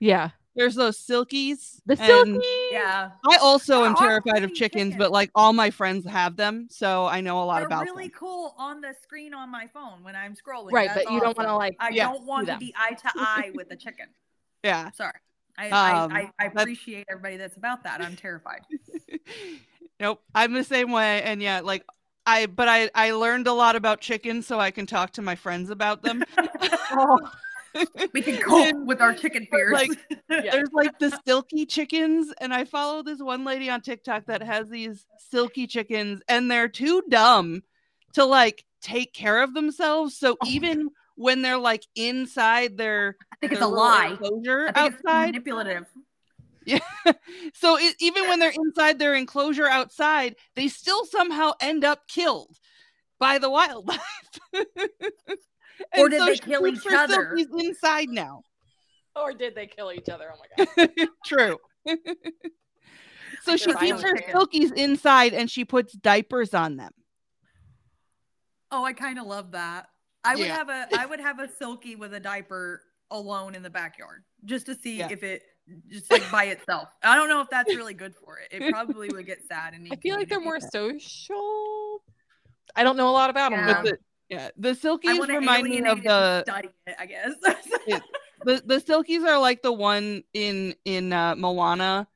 yeah 0.00 0.30
There's 0.54 0.74
those 0.74 0.98
silkies. 0.98 1.82
the 1.84 1.96
silky 1.96 2.40
Yeah, 2.72 3.10
I 3.28 3.36
also 3.36 3.84
am 3.84 3.94
terrified 3.94 4.42
of 4.42 4.54
chickens, 4.54 4.94
but 4.96 5.12
like 5.12 5.30
all 5.34 5.52
my 5.52 5.68
friends 5.68 6.06
have 6.06 6.36
them, 6.36 6.68
so 6.70 7.04
I 7.04 7.20
know 7.20 7.42
a 7.42 7.44
lot 7.44 7.56
they're 7.58 7.66
about 7.66 7.84
really 7.84 8.04
them. 8.08 8.16
cool 8.18 8.54
on 8.56 8.80
the 8.80 8.94
screen 9.02 9.34
on 9.34 9.50
my 9.50 9.66
phone 9.66 10.02
when 10.02 10.16
I'm 10.16 10.34
scrolling. 10.34 10.72
Right, 10.72 10.88
That's 10.88 11.04
but 11.04 11.12
you 11.12 11.20
don't 11.20 11.36
wanna, 11.36 11.56
like, 11.58 11.76
I 11.78 11.90
yeah, 11.90 12.10
don't 12.10 12.24
want 12.24 12.46
to 12.46 12.56
be 12.56 12.74
eye 12.74 12.94
to 12.94 13.10
eye 13.16 13.50
with 13.54 13.70
a 13.70 13.76
chicken. 13.76 14.06
Yeah. 14.64 14.90
Sorry, 14.92 15.12
I 15.58 15.68
Um, 15.70 16.12
I, 16.12 16.20
I, 16.20 16.30
I 16.38 16.46
appreciate 16.46 17.06
everybody 17.10 17.36
that's 17.36 17.56
about 17.56 17.84
that. 17.84 18.00
I'm 18.02 18.16
terrified. 18.16 18.60
nope, 20.00 20.22
I'm 20.34 20.52
the 20.52 20.64
same 20.64 20.92
way, 20.92 21.22
and 21.22 21.40
yeah, 21.42 21.60
like 21.60 21.84
I, 22.26 22.46
but 22.46 22.68
I, 22.68 22.90
I 22.94 23.12
learned 23.12 23.46
a 23.46 23.52
lot 23.52 23.76
about 23.76 24.00
chickens, 24.00 24.46
so 24.46 24.58
I 24.58 24.70
can 24.70 24.86
talk 24.86 25.12
to 25.12 25.22
my 25.22 25.36
friends 25.36 25.70
about 25.70 26.02
them. 26.02 26.24
oh, 26.38 27.18
We 28.12 28.20
can 28.22 28.38
cope 28.38 28.84
with 28.84 29.00
our 29.00 29.14
chicken 29.14 29.46
fears. 29.50 29.72
Like, 29.72 29.90
Yeah. 30.28 30.50
There's 30.50 30.72
like 30.72 30.98
the 30.98 31.18
silky 31.26 31.66
chickens, 31.66 32.32
and 32.40 32.52
I 32.52 32.64
follow 32.64 33.02
this 33.02 33.20
one 33.20 33.44
lady 33.44 33.70
on 33.70 33.80
TikTok 33.80 34.26
that 34.26 34.42
has 34.42 34.68
these 34.68 35.06
silky 35.30 35.66
chickens, 35.66 36.20
and 36.28 36.50
they're 36.50 36.68
too 36.68 37.02
dumb 37.08 37.62
to 38.14 38.24
like 38.24 38.64
take 38.82 39.12
care 39.12 39.42
of 39.42 39.54
themselves. 39.54 40.16
So 40.18 40.36
Oh. 40.42 40.46
even 40.48 40.90
when 41.14 41.42
they're 41.42 41.58
like 41.58 41.84
inside 41.94 42.76
their, 42.76 43.16
I 43.36 43.38
think 43.40 43.52
it's 43.52 43.62
a 43.62 43.66
lie. 43.66 44.08
enclosure 44.10 44.68
I 44.68 44.72
think 44.72 44.86
it's 44.94 45.02
outside, 45.04 45.26
manipulative. 45.26 45.86
so 47.54 47.78
it, 47.78 47.94
even 48.00 48.26
when 48.28 48.40
they're 48.40 48.52
inside 48.54 48.98
their 48.98 49.14
enclosure 49.14 49.68
outside, 49.68 50.34
they 50.56 50.68
still 50.68 51.04
somehow 51.04 51.52
end 51.60 51.84
up 51.84 52.08
killed 52.08 52.58
by 53.18 53.38
the 53.38 53.50
wildlife. 53.50 54.00
Or 55.98 56.04
And 56.04 56.10
did 56.10 56.22
they 56.22 56.38
kill 56.38 56.66
each 56.66 56.86
other? 56.86 57.36
silkies 57.36 57.60
inside 57.60 58.08
now. 58.08 58.42
or 59.14 59.32
did 59.32 59.54
they 59.54 59.66
kill 59.66 59.92
each 59.92 60.08
other 60.08 60.32
oh 60.34 60.38
my 60.38 60.64
god 60.64 61.08
True. 61.24 61.58
so 63.42 63.56
she 63.56 63.66
keeps 63.66 64.02
her 64.02 64.16
violent 64.16 64.26
silkies 64.32 64.72
inside 64.74 65.34
and 65.34 65.50
she 65.50 65.64
puts 65.64 65.92
diapers 65.92 66.54
on 66.54 66.76
them. 66.76 66.92
Oh, 68.72 68.84
I 68.84 68.92
kind 68.94 69.18
of 69.18 69.26
love 69.26 69.52
that. 69.52 69.88
I 70.24 70.34
would 70.34 70.46
Yeah. 70.46 70.56
have 70.56 70.68
a 70.68 70.88
I 70.92 71.06
would 71.06 71.20
have 71.20 71.38
a 71.38 71.48
silky 71.48 71.94
with 71.94 72.12
a 72.14 72.20
diaper 72.20 72.82
alone 73.10 73.54
in 73.54 73.62
the 73.62 73.70
backyard 73.70 74.24
just 74.44 74.66
to 74.66 74.74
see 74.74 74.98
Yeah. 74.98 75.08
if 75.10 75.22
it 75.22 75.42
just 75.88 76.10
like 76.12 76.22
by 76.30 76.44
itself. 76.44 76.88
I 77.02 77.16
don't 77.16 77.28
know 77.28 77.40
if 77.40 77.48
that's 77.50 77.74
really 77.74 77.94
good 77.94 78.14
for 78.14 78.38
it. 78.38 78.48
It 78.52 78.70
probably 78.72 79.08
would 79.10 79.26
get 79.26 79.38
sad 79.48 79.74
and 79.74 79.86
i 79.92 79.96
feel 79.96 80.16
like 80.16 80.28
they're 80.28 80.40
more 80.40 80.58
community. 80.60 81.00
social 81.00 82.02
i 82.76 82.82
don't 82.84 82.96
know 82.96 83.08
a 83.08 83.12
lot 83.12 83.30
about 83.30 83.50
them 83.50 83.60
Yeah. 83.66 83.82
But 83.82 83.84
the, 83.84 83.98
yeah, 84.28 84.48
the 84.56 84.70
I 84.70 84.72
silkies 84.72 85.18
want 85.18 85.30
remind 85.30 85.68
me 85.68 85.78
of 85.86 86.02
the, 86.02 86.42
study 86.42 86.68
it, 86.86 86.96
I 86.98 87.06
guess. 87.06 87.32
the 88.44 88.62
the 88.66 88.80
silkies 88.80 89.24
are 89.24 89.38
like 89.38 89.62
the 89.62 89.72
one 89.72 90.24
in 90.34 90.74
in 90.84 91.12
uh, 91.12 91.36
Moana. 91.36 92.08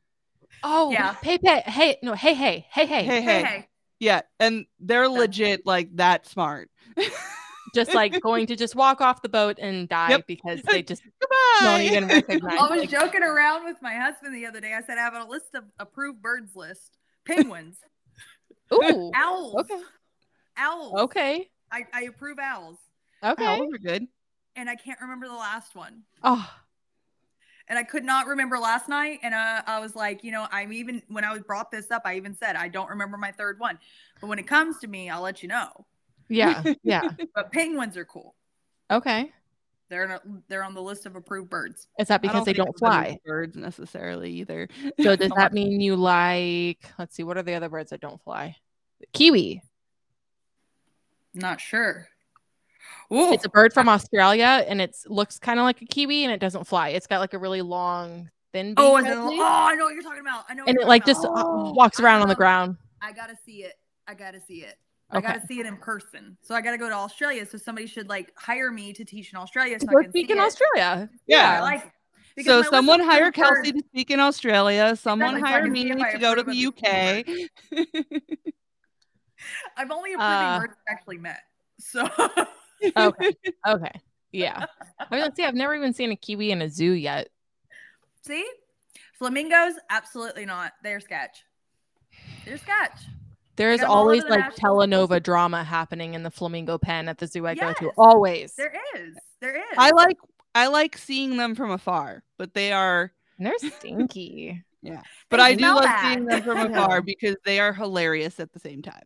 oh 0.65 0.91
Yeah. 0.91 1.15
hey 1.23 1.39
hey 1.43 1.63
hey 1.67 1.97
no 2.03 2.15
hey 2.15 2.35
hey 2.35 2.67
hey 2.71 2.87
hey, 2.87 3.05
Hey, 3.05 3.05
hey, 3.05 3.21
hey, 3.23 3.43
hey. 3.45 3.69
yeah, 4.01 4.23
and 4.41 4.67
they're 4.81 5.09
legit 5.09 5.65
like 5.67 5.95
that 5.97 6.27
smart. 6.27 6.69
just 7.75 7.95
like 7.95 8.21
going 8.21 8.47
to 8.47 8.57
just 8.57 8.75
walk 8.75 9.01
off 9.01 9.23
the 9.23 9.29
boat 9.29 9.59
and 9.61 9.89
die 9.89 10.11
Yep. 10.11 10.27
because 10.27 10.63
they 10.63 10.83
just 10.83 11.03
don't 11.61 11.81
even 11.83 12.07
recognize 12.09 12.59
I 12.59 12.69
was 12.69 12.81
like, 12.81 12.91
joking 12.91 13.23
around 13.23 13.65
with 13.65 13.77
my 13.83 13.95
husband 13.95 14.35
the 14.35 14.47
other 14.47 14.61
day. 14.61 14.75
I 14.75 14.83
said 14.83 14.99
I 14.99 15.03
have 15.03 15.15
a 15.15 15.25
list 15.25 15.55
of 15.55 15.65
approved 15.79 16.23
birds 16.23 16.55
list. 16.57 16.97
Penguins, 17.27 17.77
ooh 18.73 19.11
owls, 19.15 19.55
okay 19.57 19.81
owls. 20.57 20.95
okay 21.01 21.49
I, 21.71 21.85
I 21.93 22.03
approve 22.05 22.39
owls, 22.39 22.79
okay 23.23 23.45
Owls 23.45 23.73
are 23.75 23.79
good. 23.79 24.07
and 24.57 24.69
I 24.71 24.75
can't 24.75 25.01
remember 25.01 25.29
the 25.29 25.35
last 25.35 25.75
one. 25.77 26.03
oh 26.25 26.51
and 27.69 27.79
I 27.79 27.85
could 27.85 28.03
not 28.05 28.27
remember 28.27 28.59
last 28.59 28.89
night. 28.89 29.21
And 29.23 29.33
uh, 29.33 29.63
I 29.65 29.79
was 29.79 29.95
like, 29.95 30.25
you 30.25 30.33
know, 30.33 30.49
I'm 30.51 30.73
even 30.73 31.03
when 31.07 31.23
I 31.23 31.33
was 31.33 31.43
brought 31.43 31.71
this 31.71 31.93
up, 31.93 32.03
I 32.05 32.17
even 32.17 32.35
said 32.35 32.57
I 32.57 32.67
don't 32.67 32.91
remember 32.91 33.17
my 33.17 33.31
third 33.31 33.61
one. 33.61 33.79
But 34.21 34.27
when 34.27 34.41
it 34.41 34.49
comes 34.49 34.79
to 34.81 34.89
me, 34.89 35.09
I'll 35.09 35.23
let 35.23 35.41
you 35.41 35.49
know. 35.49 35.87
Yeah. 36.31 36.63
Yeah. 36.83 37.11
But 37.35 37.53
penguins 37.53 37.97
are 37.97 38.05
cool. 38.05 38.35
Okay. 38.91 39.33
They're 39.89 40.07
not, 40.07 40.23
they're 40.49 40.63
on 40.63 40.73
the 40.75 40.83
list 40.83 41.05
of 41.05 41.17
approved 41.17 41.51
birds. 41.51 41.89
Is 41.99 42.09
that 42.09 42.23
because 42.23 42.45
they 42.45 42.53
don't 42.53 42.67
they're 42.67 42.91
fly? 42.91 43.19
birds 43.27 43.57
necessarily 43.57 44.31
either. 44.35 44.69
So 45.01 45.17
does 45.17 45.33
that 45.37 45.53
mean 45.53 45.81
you 45.81 45.97
like? 45.97 46.79
Let's 46.99 47.17
see. 47.17 47.25
What 47.25 47.37
are 47.37 47.43
the 47.43 47.55
other 47.55 47.69
birds 47.69 47.91
that 47.91 48.01
don't 48.01 48.23
fly? 48.23 48.57
Kiwi. 49.13 49.63
Not 51.35 51.61
sure. 51.61 52.07
Ooh, 53.13 53.33
It's 53.33 53.45
a 53.45 53.49
bird 53.49 53.73
from 53.73 53.89
Australia, 53.89 54.65
and 54.69 54.81
it 54.81 54.97
looks 55.07 55.39
kind 55.39 55.59
of 55.59 55.65
like 55.65 55.83
a 55.83 55.85
kiwi, 55.85 56.25
and 56.25 56.33
it 56.33 56.39
doesn't 56.39 56.65
fly. 56.65 56.91
It's 56.91 57.09
got 57.09 57.19
like 57.19 57.35
a 57.35 57.39
really 57.39 57.63
long, 57.63 58.31
thin 58.53 58.75
oh, 58.77 58.97
is 58.99 59.05
I 59.05 59.11
oh. 59.15 59.41
I 59.41 59.75
know 59.75 59.87
what 59.87 59.95
you're 59.95 60.03
talking 60.03 60.21
about. 60.21 60.45
I 60.49 60.55
know. 60.55 60.65
and 60.67 60.79
it 60.79 60.87
like 60.87 61.05
talking 61.05 61.15
just 61.15 61.27
uh, 61.27 61.33
Oh, 61.35 61.73
walks 61.77 61.99
around 61.99 62.23
on 62.23 62.29
the 62.29 62.37
ground. 62.37 62.77
I 63.03 63.13
gotta 63.13 63.37
see 63.45 63.65
it. 63.65 63.75
I 64.07 64.15
gotta 64.15 64.41
see 64.41 64.63
it. 64.63 64.77
I 65.13 65.21
gotta 65.21 65.47
see 65.47 65.61
it 65.61 65.67
in 65.67 65.77
person. 65.77 66.37
So 66.43 66.55
I 66.55 66.61
gotta 66.61 66.79
go 66.79 66.89
to 66.89 66.95
Australia. 66.95 67.45
So 67.47 67.59
somebody 67.59 67.87
should 67.87 68.09
like 68.09 68.33
hire 68.37 68.71
me 68.71 68.93
to 68.93 69.05
teach 69.05 69.33
in 69.33 69.39
Australia 69.39 69.79
so 69.81 69.87
Go 69.87 69.99
I 69.99 70.03
can 70.03 70.13
speak 70.13 70.27
see 70.29 70.33
in 70.33 70.39
it. 70.39 70.43
Australia. 70.43 71.11
Yeah, 71.27 71.39
I 71.39 71.55
Yeah. 71.55 71.61
like 71.63 71.93
So 72.43 72.51
my 72.53 72.57
list 72.59 72.67
of 72.69 72.75
someone 72.75 73.01
hire 73.01 73.29
approved 73.29 73.37
birds- 73.37 73.69
Kelsey 73.69 73.73
to 73.73 73.83
speak 73.89 74.11
in 74.11 74.21
Australia. 74.21 74.97
Someone 74.97 75.35
Exactly, 75.37 75.51
hire 75.51 75.63
can 75.65 75.73
me 75.73 75.83
see 75.83 75.91
if 75.91 76.01
I 76.01 76.13
to 76.13 76.19
go 76.19 76.35
to 76.35 76.43
the 76.43 76.67
UK. 76.67 77.25
I've 79.77 79.91
only 79.91 80.13
approving 80.13 80.47
Uh, 80.49 80.61
birds 80.61 80.75
I've 80.89 80.93
actually 80.97 81.19
met. 81.19 81.41
So 81.79 82.09
Okay. 82.97 83.35
Okay. 83.67 83.93
Yeah. 84.33 84.65
I 85.01 85.07
mean, 85.11 85.23
let's 85.23 85.35
see. 85.35 85.43
I've 85.45 85.57
never 85.57 85.75
even 85.75 85.93
seen 85.93 86.13
a 86.13 86.17
kiwi 86.17 86.53
in 86.53 86.63
a 86.63 86.69
zoo 86.71 86.93
yet. 86.93 87.31
see, 88.25 88.49
flamingos, 89.19 89.75
absolutely 89.91 90.47
not. 90.47 90.73
They're 90.85 91.01
sketch. 91.01 91.43
They're 92.45 92.57
sketch. 92.59 93.01
'Em 93.59 93.81
all 93.85 93.99
always 93.99 94.25
like 94.25 94.55
telenova 94.57 95.23
drama 95.23 95.63
happening 95.65 96.15
in 96.15 96.23
the 96.23 96.31
flamingo 96.31 96.79
pen 96.79 97.09
at 97.09 97.19
the 97.19 97.27
zoo 97.27 97.47
I 97.47 97.55
go 97.55 97.73
to. 97.75 97.91
Always. 97.99 98.55
There 98.55 98.73
is. 98.97 99.17
There 99.41 99.57
is. 99.57 99.65
I 99.77 99.91
like 99.91 100.17
I 100.55 100.67
like 100.69 100.97
seeing 100.97 101.37
them 101.37 101.55
from 101.55 101.71
afar, 101.71 102.23
but 102.39 102.55
they 102.55 102.73
are 102.73 103.13
And 103.39 103.47
they're 103.47 103.59
stinky. 103.59 104.63
Yeah. 104.83 105.03
But 105.29 105.37
They 105.37 105.43
I 105.43 105.55
do 105.57 105.65
love 105.67 105.85
bad. 105.85 106.09
seeing 106.15 106.25
them 106.25 106.43
from 106.43 106.57
afar 106.73 107.03
because 107.03 107.37
they 107.45 107.61
are 107.61 107.71
hilarious 107.75 108.41
at 108.41 108.51
the 108.53 108.59
same 108.59 108.81
time. 108.83 109.05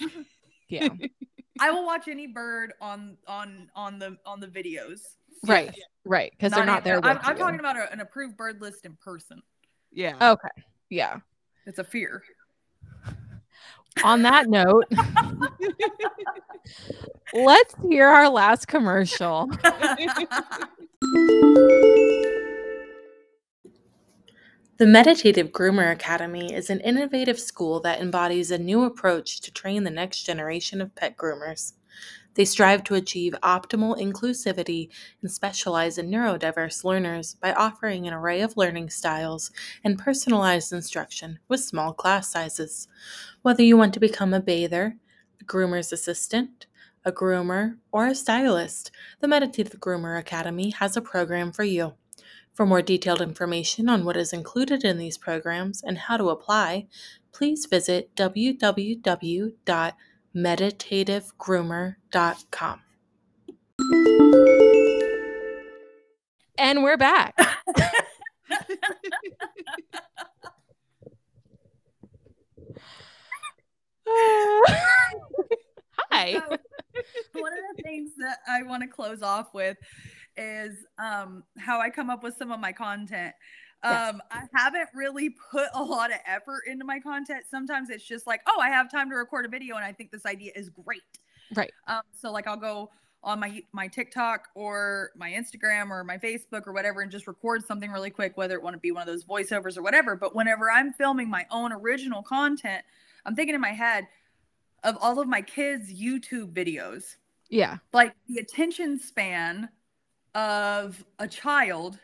Yeah. 0.68 0.88
I 1.58 1.70
will 1.70 1.84
watch 1.86 2.08
any 2.08 2.26
bird 2.26 2.74
on 2.80 3.16
on 3.26 3.68
on 3.74 3.98
the 3.98 4.16
on 4.26 4.38
the 4.38 4.46
videos. 4.46 5.00
right. 5.46 5.74
Right. 6.04 6.30
Because 6.32 6.52
they're 6.52 6.64
not 6.66 6.84
there. 6.84 7.04
I'm, 7.04 7.18
I'm 7.22 7.36
talking 7.38 7.58
about 7.58 7.76
a, 7.76 7.90
an 7.90 8.00
approved 8.00 8.36
bird 8.36 8.60
list 8.60 8.84
in 8.84 8.96
person. 8.96 9.42
Yeah. 9.90 10.14
Okay. 10.32 10.62
Yeah. 10.90 11.20
It's 11.66 11.78
a 11.78 11.84
fear. 11.84 12.22
On 14.04 14.22
that 14.22 14.48
note, 14.48 14.84
let's 17.34 17.74
hear 17.88 18.08
our 18.08 18.28
last 18.28 18.66
commercial. 18.66 19.48
The 24.78 24.86
Meditative 24.86 25.48
Groomer 25.48 25.90
Academy 25.90 26.54
is 26.54 26.70
an 26.70 26.80
innovative 26.80 27.40
school 27.40 27.80
that 27.80 28.00
embodies 28.00 28.52
a 28.52 28.58
new 28.58 28.84
approach 28.84 29.40
to 29.40 29.50
train 29.50 29.82
the 29.82 29.90
next 29.90 30.22
generation 30.22 30.80
of 30.80 30.94
pet 30.94 31.16
groomers. 31.16 31.72
They 32.38 32.44
strive 32.44 32.84
to 32.84 32.94
achieve 32.94 33.34
optimal 33.42 34.00
inclusivity 34.00 34.90
and 35.20 35.28
specialize 35.28 35.98
in 35.98 36.08
neurodiverse 36.08 36.84
learners 36.84 37.34
by 37.34 37.52
offering 37.52 38.06
an 38.06 38.14
array 38.14 38.42
of 38.42 38.56
learning 38.56 38.90
styles 38.90 39.50
and 39.82 39.98
personalized 39.98 40.72
instruction 40.72 41.40
with 41.48 41.58
small 41.58 41.92
class 41.92 42.28
sizes. 42.28 42.86
Whether 43.42 43.64
you 43.64 43.76
want 43.76 43.92
to 43.94 44.00
become 44.00 44.32
a 44.32 44.38
bather, 44.38 44.94
a 45.40 45.44
groomer's 45.44 45.92
assistant, 45.92 46.66
a 47.04 47.10
groomer, 47.10 47.78
or 47.90 48.06
a 48.06 48.14
stylist, 48.14 48.92
the 49.18 49.26
Meditative 49.26 49.80
Groomer 49.80 50.16
Academy 50.16 50.70
has 50.70 50.96
a 50.96 51.02
program 51.02 51.50
for 51.50 51.64
you. 51.64 51.94
For 52.54 52.64
more 52.64 52.82
detailed 52.82 53.20
information 53.20 53.88
on 53.88 54.04
what 54.04 54.16
is 54.16 54.32
included 54.32 54.84
in 54.84 54.98
these 54.98 55.18
programs 55.18 55.82
and 55.82 55.98
how 55.98 56.16
to 56.16 56.30
apply, 56.30 56.86
please 57.32 57.66
visit 57.66 58.14
www.meditativegroomer.com. 60.34 62.80
And 66.58 66.82
we're 66.82 66.96
back. 66.96 67.38
Hi. 76.10 76.32
So, 76.32 76.40
one 77.34 77.52
of 77.52 77.58
the 77.76 77.82
things 77.84 78.10
that 78.18 78.38
I 78.48 78.64
want 78.64 78.82
to 78.82 78.88
close 78.88 79.22
off 79.22 79.54
with 79.54 79.76
is 80.36 80.84
um, 80.98 81.44
how 81.58 81.80
I 81.80 81.90
come 81.90 82.10
up 82.10 82.24
with 82.24 82.34
some 82.36 82.50
of 82.50 82.58
my 82.58 82.72
content. 82.72 83.34
Yes. 83.84 84.14
Um, 84.14 84.22
I 84.30 84.42
haven't 84.54 84.88
really 84.94 85.30
put 85.30 85.68
a 85.74 85.82
lot 85.82 86.10
of 86.10 86.18
effort 86.26 86.62
into 86.66 86.84
my 86.84 86.98
content. 86.98 87.44
Sometimes 87.48 87.90
it's 87.90 88.04
just 88.04 88.26
like, 88.26 88.40
oh, 88.46 88.60
I 88.60 88.70
have 88.70 88.90
time 88.90 89.08
to 89.10 89.16
record 89.16 89.44
a 89.46 89.48
video 89.48 89.76
and 89.76 89.84
I 89.84 89.92
think 89.92 90.10
this 90.10 90.26
idea 90.26 90.52
is 90.56 90.68
great. 90.70 91.02
Right. 91.54 91.72
Um, 91.86 92.02
so 92.12 92.32
like 92.32 92.46
I'll 92.46 92.56
go 92.56 92.90
on 93.22 93.40
my 93.40 93.62
my 93.72 93.88
TikTok 93.88 94.48
or 94.54 95.10
my 95.16 95.30
Instagram 95.30 95.90
or 95.90 96.04
my 96.04 96.18
Facebook 96.18 96.66
or 96.66 96.72
whatever 96.72 97.00
and 97.00 97.10
just 97.10 97.26
record 97.26 97.64
something 97.64 97.90
really 97.90 98.10
quick, 98.10 98.36
whether 98.36 98.54
it 98.54 98.62
want 98.62 98.74
to 98.74 98.80
be 98.80 98.92
one 98.92 99.02
of 99.02 99.06
those 99.06 99.24
voiceovers 99.24 99.76
or 99.76 99.82
whatever. 99.82 100.16
But 100.16 100.34
whenever 100.34 100.70
I'm 100.70 100.92
filming 100.92 101.28
my 101.28 101.46
own 101.50 101.72
original 101.72 102.22
content, 102.22 102.84
I'm 103.24 103.34
thinking 103.34 103.54
in 103.54 103.60
my 103.60 103.72
head 103.72 104.06
of 104.84 104.96
all 105.00 105.18
of 105.20 105.28
my 105.28 105.42
kids' 105.42 105.92
YouTube 105.92 106.52
videos. 106.52 107.16
Yeah. 107.48 107.78
Like 107.92 108.14
the 108.28 108.38
attention 108.38 108.98
span 108.98 109.68
of 110.34 111.04
a 111.18 111.26
child 111.26 111.98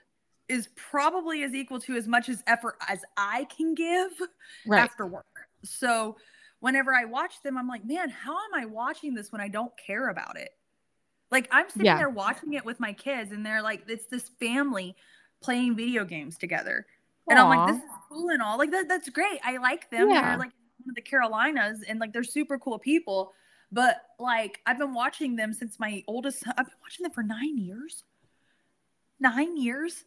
is 0.48 0.68
probably 0.76 1.42
as 1.42 1.54
equal 1.54 1.80
to 1.80 1.96
as 1.96 2.06
much 2.06 2.28
as 2.28 2.42
effort 2.46 2.76
as 2.88 3.00
I 3.16 3.44
can 3.44 3.74
give 3.74 4.12
Right. 4.66 4.80
after 4.82 5.06
work. 5.06 5.48
So 5.64 6.16
whenever 6.60 6.94
I 6.94 7.04
watch 7.04 7.42
them, 7.42 7.56
I'm 7.56 7.68
like, 7.68 7.84
man, 7.84 8.10
how 8.10 8.32
am 8.32 8.54
I 8.54 8.66
watching 8.66 9.14
this 9.14 9.32
when 9.32 9.40
I 9.40 9.48
don't 9.48 9.72
care 9.78 10.08
about 10.08 10.36
it? 10.36 10.50
Like 11.30 11.48
I'm 11.50 11.68
sitting 11.68 11.86
Yeah. 11.86 11.96
there 11.96 12.10
watching 12.10 12.52
it 12.52 12.64
with 12.64 12.78
my 12.78 12.92
kids, 12.92 13.32
and 13.32 13.44
they're 13.44 13.62
like, 13.62 13.84
it's 13.88 14.06
this 14.06 14.28
family 14.40 14.94
playing 15.40 15.74
video 15.76 16.04
games 16.04 16.36
together. 16.38 16.86
And 17.28 17.38
I'm 17.38 17.48
like, 17.48 17.68
this 17.68 17.82
is 17.82 17.90
cool 18.08 18.28
and 18.28 18.42
all. 18.42 18.58
Like 18.58 18.70
that, 18.72 18.86
that's 18.86 19.08
great. 19.08 19.40
I 19.42 19.56
like 19.56 19.90
them. 19.90 20.10
Yeah. 20.10 20.20
They're 20.28 20.38
like 20.38 20.52
one 20.82 20.90
of 20.90 20.94
the 20.94 21.00
Carolinas, 21.02 21.82
and 21.88 21.98
like 21.98 22.12
they're 22.12 22.22
super 22.22 22.58
cool 22.58 22.78
people. 22.78 23.32
But 23.72 24.02
like 24.18 24.60
I've 24.66 24.78
been 24.78 24.92
watching 24.92 25.34
them 25.34 25.54
since 25.54 25.80
my 25.80 26.04
oldest 26.06 26.40
son. 26.40 26.52
I've 26.58 26.66
been 26.66 26.76
watching 26.82 27.02
them 27.02 27.12
for 27.12 27.22
nine 27.22 27.56
years. 27.56 28.04
Nine 29.18 29.56
years. 29.56 30.04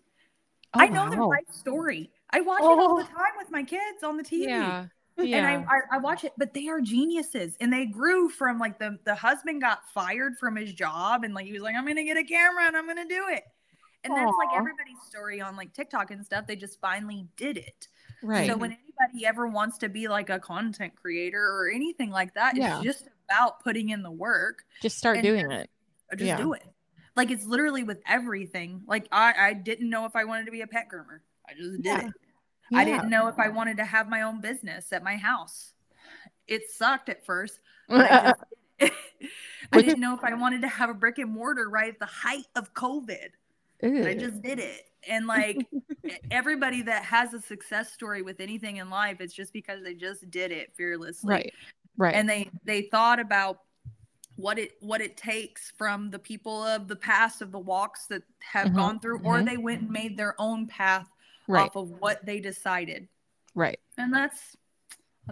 Oh, 0.73 0.79
I 0.79 0.87
know 0.87 1.09
their 1.09 1.21
wow. 1.21 1.29
life 1.29 1.49
story. 1.51 2.11
I 2.31 2.41
watch 2.41 2.59
it 2.61 2.65
all 2.65 2.97
the 2.97 3.03
Oh. 3.03 3.07
time 3.07 3.33
with 3.37 3.49
my 3.51 3.63
kids 3.63 4.03
on 4.03 4.17
the 4.17 4.23
TV. 4.23 4.47
Yeah. 4.47 4.87
And 5.19 5.47
I, 5.47 5.55
I 5.63 5.79
I 5.93 5.97
watch 5.97 6.23
it, 6.25 6.33
but 6.37 6.53
they 6.53 6.67
are 6.67 6.79
geniuses, 6.79 7.55
and 7.59 7.73
they 7.73 7.87
grew 7.87 8.29
from 8.29 8.59
like 8.59 8.77
the 8.77 8.99
the 9.03 9.15
husband 9.15 9.61
got 9.61 9.79
fired 9.91 10.37
from 10.37 10.55
his 10.55 10.73
job, 10.73 11.23
and 11.23 11.33
like 11.33 11.47
he 11.47 11.53
was 11.53 11.63
like, 11.63 11.75
I'm 11.75 11.87
gonna 11.87 12.03
get 12.03 12.17
a 12.17 12.23
camera 12.23 12.65
and 12.67 12.77
I'm 12.77 12.85
gonna 12.85 13.07
do 13.07 13.25
it, 13.29 13.43
and 14.03 14.13
that's 14.15 14.31
like 14.37 14.55
everybody's 14.55 15.01
story 15.09 15.41
on 15.41 15.55
like 15.55 15.73
TikTok 15.73 16.11
and 16.11 16.23
stuff. 16.23 16.45
They 16.45 16.55
just 16.55 16.79
finally 16.79 17.25
did 17.35 17.57
it. 17.57 17.87
right. 18.21 18.47
So 18.47 18.55
when 18.57 18.71
anybody 18.73 19.25
ever 19.25 19.47
wants 19.47 19.79
to 19.79 19.89
be 19.89 20.07
like 20.07 20.29
a 20.29 20.37
content 20.39 20.93
creator 20.95 21.41
or 21.43 21.71
anything 21.71 22.11
like 22.11 22.35
that, 22.35 22.55
Yeah. 22.55 22.75
it's 22.77 22.83
just 22.85 23.07
about 23.27 23.63
putting 23.63 23.89
in 23.89 24.03
the 24.03 24.11
work. 24.11 24.65
Just 24.83 24.99
start 24.99 25.23
doing 25.23 25.49
it. 25.51 25.69
Just 26.11 26.23
Yeah. 26.27 26.37
do 26.37 26.53
it. 26.53 26.63
Like 27.17 27.31
it's 27.31 27.45
literally 27.45 27.83
with 27.83 27.99
everything. 28.07 28.83
Like 28.87 29.07
I 29.11 29.33
I 29.37 29.53
didn't 29.53 29.89
know 29.89 30.05
if 30.05 30.15
I 30.15 30.23
wanted 30.23 30.45
to 30.45 30.51
be 30.51 30.61
a 30.61 30.67
pet 30.67 30.87
groomer. 30.89 31.19
I 31.49 31.53
just 31.57 31.77
did 31.81 31.85
Yeah. 31.85 32.07
it. 32.07 32.13
I 32.73 32.83
Yeah. 32.83 32.85
didn't 32.97 33.09
know 33.09 33.27
if 33.27 33.39
I 33.39 33.49
wanted 33.49 33.77
to 33.77 33.85
have 33.85 34.07
my 34.07 34.21
own 34.21 34.39
business 34.39 34.93
at 34.93 35.03
my 35.03 35.17
house. 35.17 35.73
It 36.47 36.69
sucked 36.69 37.09
at 37.09 37.25
first. 37.25 37.59
I, 37.89 38.33
just 38.79 38.93
I, 39.73 39.81
didn't 39.81 39.99
know 39.99 40.13
if 40.15 40.23
I 40.23 40.33
wanted 40.35 40.61
to 40.61 40.67
have 40.67 40.89
a 40.89 40.93
brick 40.93 41.17
and 41.17 41.31
mortar 41.31 41.69
right 41.69 41.89
at 41.91 41.99
the 41.99 42.05
height 42.05 42.45
of 42.55 42.73
COVID. 42.73 43.29
I 43.83 44.13
just 44.13 44.41
did 44.41 44.59
it. 44.59 44.83
And 45.07 45.25
like 45.27 45.57
everybody 46.31 46.83
that 46.83 47.03
has 47.03 47.33
a 47.33 47.41
success 47.41 47.91
story 47.91 48.21
with 48.21 48.39
anything 48.39 48.77
in 48.77 48.89
life, 48.89 49.21
it's 49.21 49.33
just 49.33 49.53
because 49.53 49.83
they 49.83 49.93
just 49.95 50.29
did 50.29 50.51
it 50.51 50.73
fearlessly. 50.75 51.29
right. 51.33 51.53
Right. 51.99 52.13
And 52.13 52.29
they 52.29 52.51
they 52.63 52.83
thought 52.83 53.19
about 53.19 53.61
what 54.37 54.57
it 54.59 54.73
what 54.79 55.01
it 55.01 55.17
takes 55.17 55.71
from 55.77 56.09
the 56.09 56.19
people 56.19 56.63
of 56.63 56.87
the 56.87 56.95
past 56.95 57.41
of 57.41 57.51
the 57.51 57.59
walks 57.59 58.05
that 58.07 58.23
have 58.39 58.69
Mhm, 58.69 58.75
gone 58.75 58.99
through, 58.99 59.19
or 59.23 59.39
mhm. 59.39 59.45
they 59.45 59.57
went 59.57 59.81
and 59.81 59.91
made 59.91 60.15
their 60.17 60.35
own 60.39 60.67
path 60.67 61.07
right. 61.47 61.63
off 61.63 61.75
of 61.75 61.89
what 61.89 62.25
they 62.25 62.39
decided. 62.39 63.07
Right. 63.55 63.79
And 63.97 64.13
that's 64.13 64.55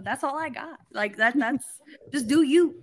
that's 0.02 0.24
all 0.24 0.38
I 0.38 0.48
got. 0.50 0.78
Like 0.92 1.16
that 1.16 1.38
that's 1.38 1.64
just 2.12 2.26
do 2.28 2.42
you. 2.42 2.82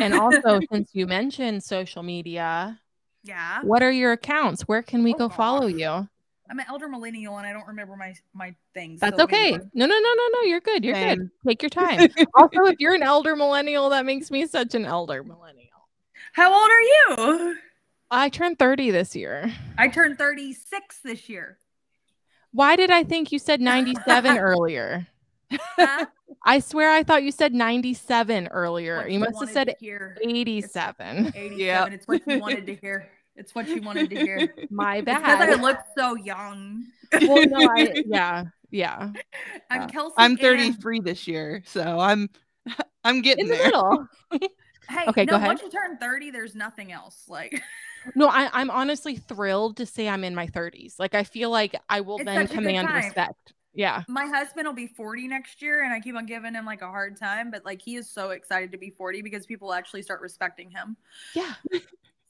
And 0.00 0.14
also, 0.14 0.60
since 0.72 0.90
you 0.94 1.06
mentioned 1.06 1.62
social 1.62 2.02
media, 2.02 2.80
yeah. 3.24 3.62
what 3.62 3.82
are 3.82 3.92
your 3.92 4.12
accounts? 4.12 4.62
Where 4.62 4.82
can 4.82 5.02
we 5.02 5.14
Oh, 5.14 5.18
go 5.18 5.28
follow 5.28 5.66
you? 5.66 6.08
I'm 6.50 6.58
an 6.58 6.66
elder 6.68 6.88
millennial 6.88 7.38
and 7.38 7.46
I 7.46 7.52
don't 7.52 7.66
remember 7.66 7.96
my 7.96 8.14
my 8.34 8.54
things. 8.74 9.00
That's 9.00 9.16
so 9.16 9.24
okay. 9.24 9.52
we're- 9.52 9.64
No, 9.74 9.86
no, 9.86 9.94
no, 9.98 10.14
no, 10.14 10.28
no. 10.34 10.40
You're 10.42 10.60
good. 10.60 10.84
You're 10.84 10.94
good. 10.94 11.30
Take 11.46 11.62
your 11.62 11.70
time. 11.70 12.08
also, 12.34 12.64
if 12.66 12.76
you're 12.78 12.94
an 12.94 13.02
elder 13.02 13.34
millennial, 13.36 13.88
that 13.90 14.04
makes 14.04 14.30
me 14.30 14.46
such 14.46 14.74
an 14.74 14.84
elder 14.84 15.22
millennial. 15.22 15.70
How 16.32 16.52
old 16.52 16.70
are 16.70 16.80
you? 17.40 17.56
I 18.10 18.28
turned 18.28 18.58
30 18.58 18.90
this 18.90 19.16
year. 19.16 19.52
I 19.78 19.88
turned 19.88 20.18
36 20.18 20.98
this 21.02 21.28
year. 21.28 21.58
Why 22.52 22.76
did 22.76 22.90
I 22.90 23.02
think 23.04 23.32
you 23.32 23.38
said 23.38 23.60
97 23.60 24.36
earlier? 24.38 25.06
Huh? 25.50 26.06
I 26.44 26.58
swear 26.58 26.90
I 26.90 27.02
thought 27.02 27.22
you 27.22 27.32
said 27.32 27.54
97 27.54 28.48
earlier. 28.48 28.98
What 28.98 29.10
you 29.10 29.18
must 29.18 29.40
have 29.40 29.50
said 29.50 29.74
87. 29.80 31.32
87. 31.34 31.58
Yep. 31.58 31.92
It's 31.92 32.06
what 32.06 32.22
you 32.26 32.38
wanted 32.38 32.66
to 32.66 32.74
hear. 32.74 33.08
It's 33.36 33.54
what 33.54 33.68
you 33.68 33.82
wanted 33.82 34.10
to 34.10 34.16
hear. 34.16 34.54
My 34.70 34.96
It's 34.96 35.04
because 35.06 35.40
I 35.40 35.54
look 35.54 35.78
so 35.96 36.14
young. 36.16 36.84
well, 37.12 37.44
no, 37.46 37.68
I, 37.68 37.94
yeah, 38.06 38.44
yeah. 38.70 39.10
I'm 39.70 39.82
uh, 39.82 39.86
Kelsey. 39.88 40.14
I'm 40.16 40.32
Ann- 40.32 40.36
33 40.38 41.00
this 41.00 41.26
year, 41.26 41.62
so 41.66 41.98
I'm 41.98 42.30
I'm 43.04 43.22
getting 43.22 43.46
In 43.46 43.50
the 43.50 43.56
there. 43.56 43.64
middle. 43.66 44.08
Hey, 44.88 45.04
Okay, 45.08 45.24
no, 45.24 45.32
go 45.32 45.36
ahead. 45.36 45.48
once 45.48 45.62
you 45.62 45.70
turn 45.70 45.96
30, 45.98 46.30
there's 46.30 46.54
nothing 46.54 46.92
else. 46.92 47.24
Like 47.28 47.62
No, 48.14 48.28
I, 48.28 48.50
I'm 48.52 48.70
honestly 48.70 49.16
thrilled 49.16 49.78
to 49.78 49.86
say 49.86 50.08
I'm 50.08 50.24
in 50.24 50.34
my 50.34 50.46
30s. 50.46 50.98
Like, 50.98 51.14
I 51.14 51.24
feel 51.24 51.50
like 51.50 51.74
I 51.88 52.02
will 52.02 52.18
It's 52.18 52.26
then 52.26 52.36
such 52.46 52.50
a 52.50 52.60
good 52.60 52.64
command 52.66 52.88
respect. 52.94 53.54
Yeah. 53.76 54.02
my 54.08 54.26
husband 54.26 54.66
will 54.68 54.74
be 54.74 54.86
40 54.86 55.26
next 55.26 55.60
year, 55.62 55.82
and 55.82 55.92
I 55.92 55.98
keep 56.00 56.14
on 56.14 56.26
giving 56.26 56.54
him 56.54 56.64
like 56.64 56.82
a 56.82 56.86
hard 56.86 57.18
time, 57.18 57.50
but 57.50 57.64
like 57.64 57.80
he 57.82 57.96
is 57.96 58.08
so 58.08 58.30
excited 58.30 58.70
to 58.72 58.78
be 58.78 58.90
40 58.90 59.22
because 59.22 59.46
people 59.46 59.72
actually 59.72 60.02
start 60.02 60.20
respecting 60.20 60.70
him. 60.70 60.96
Yeah. 61.34 61.54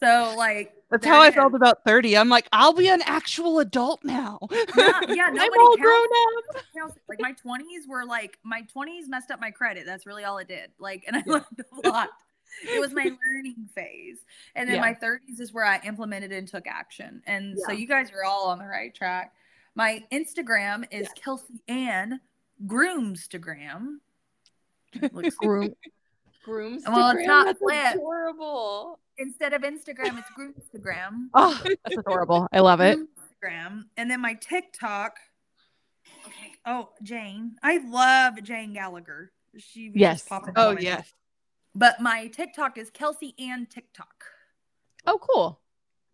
So 0.04 0.34
like 0.36 0.72
That's 0.90 1.06
how 1.06 1.20
I 1.20 1.30
felt 1.30 1.52
is. 1.52 1.56
about 1.56 1.78
30. 1.86 2.16
I'm 2.16 2.28
like, 2.28 2.46
I'll 2.52 2.72
be 2.72 2.88
an 2.88 3.02
actual 3.06 3.58
adult 3.60 4.04
now. 4.04 4.38
Yeah, 4.50 4.58
yeah, 4.76 5.24
I'm 5.26 5.34
nobody 5.34 5.58
all 5.60 5.76
counts- 5.76 5.80
grown 5.82 6.06
up. 6.56 6.64
counts- 6.76 6.98
Like 7.08 7.20
my 7.20 7.32
20s 7.32 7.88
were 7.88 8.04
like 8.04 8.38
my 8.44 8.62
20s 8.74 9.08
messed 9.08 9.30
up 9.30 9.40
my 9.40 9.50
credit. 9.50 9.84
That's 9.86 10.06
really 10.06 10.24
all 10.24 10.38
it 10.38 10.48
did. 10.48 10.70
Like, 10.78 11.04
and 11.06 11.16
I 11.16 11.22
learned 11.26 11.44
a 11.84 11.88
lot. 11.88 12.10
It 12.62 12.78
was 12.78 12.92
my 12.92 13.02
learning 13.04 13.68
phase. 13.74 14.18
And 14.54 14.68
then 14.68 14.76
Yeah. 14.76 14.82
my 14.82 14.94
30s 14.94 15.40
is 15.40 15.52
where 15.52 15.64
I 15.64 15.80
implemented 15.84 16.30
and 16.30 16.46
took 16.46 16.66
action. 16.68 17.22
And 17.26 17.58
so 17.66 17.72
you 17.72 17.86
guys 17.88 18.10
are 18.12 18.22
all 18.24 18.48
on 18.48 18.58
the 18.58 18.66
right 18.66 18.94
track. 18.94 19.32
My 19.74 20.04
Instagram 20.12 20.84
is 20.92 21.08
Kelsey 21.16 21.62
Ann 21.66 22.20
Groomstagram. 22.64 23.96
Looks 25.12 25.34
Groom. 25.34 25.74
Grooms. 26.44 26.82
Well, 26.86 27.10
it's 27.16 27.26
not 27.26 27.46
That's 27.46 27.58
flipped. 27.58 27.94
adorable. 27.96 28.98
instead 29.16 29.52
of 29.52 29.62
Instagram, 29.62 30.18
it's 30.18 30.28
Groomstagram. 30.38 31.28
Oh, 31.34 31.60
that's 31.64 31.96
adorable. 31.98 32.48
I 32.52 32.60
love 32.60 32.80
it. 32.80 32.98
Instagram. 32.98 33.84
And 33.96 34.10
then 34.10 34.20
my 34.20 34.34
TikTok. 34.34 35.16
Okay. 36.26 36.52
Oh, 36.66 36.90
Jane. 37.02 37.56
I 37.62 37.78
love 37.78 38.42
Jane 38.42 38.72
Gallagher. 38.72 39.30
She 39.58 39.90
was 39.90 39.96
Yes. 39.96 40.28
just 40.28 40.32
Oh 40.56 40.68
on 40.70 40.74
my- 40.76 40.80
yes. 40.80 41.12
But 41.74 42.00
my 42.00 42.28
TikTok 42.28 42.78
is 42.78 42.90
Kelsey 42.90 43.34
Ann 43.38 43.66
TikTok. 43.66 44.24
Oh, 45.06 45.18
cool. 45.18 45.60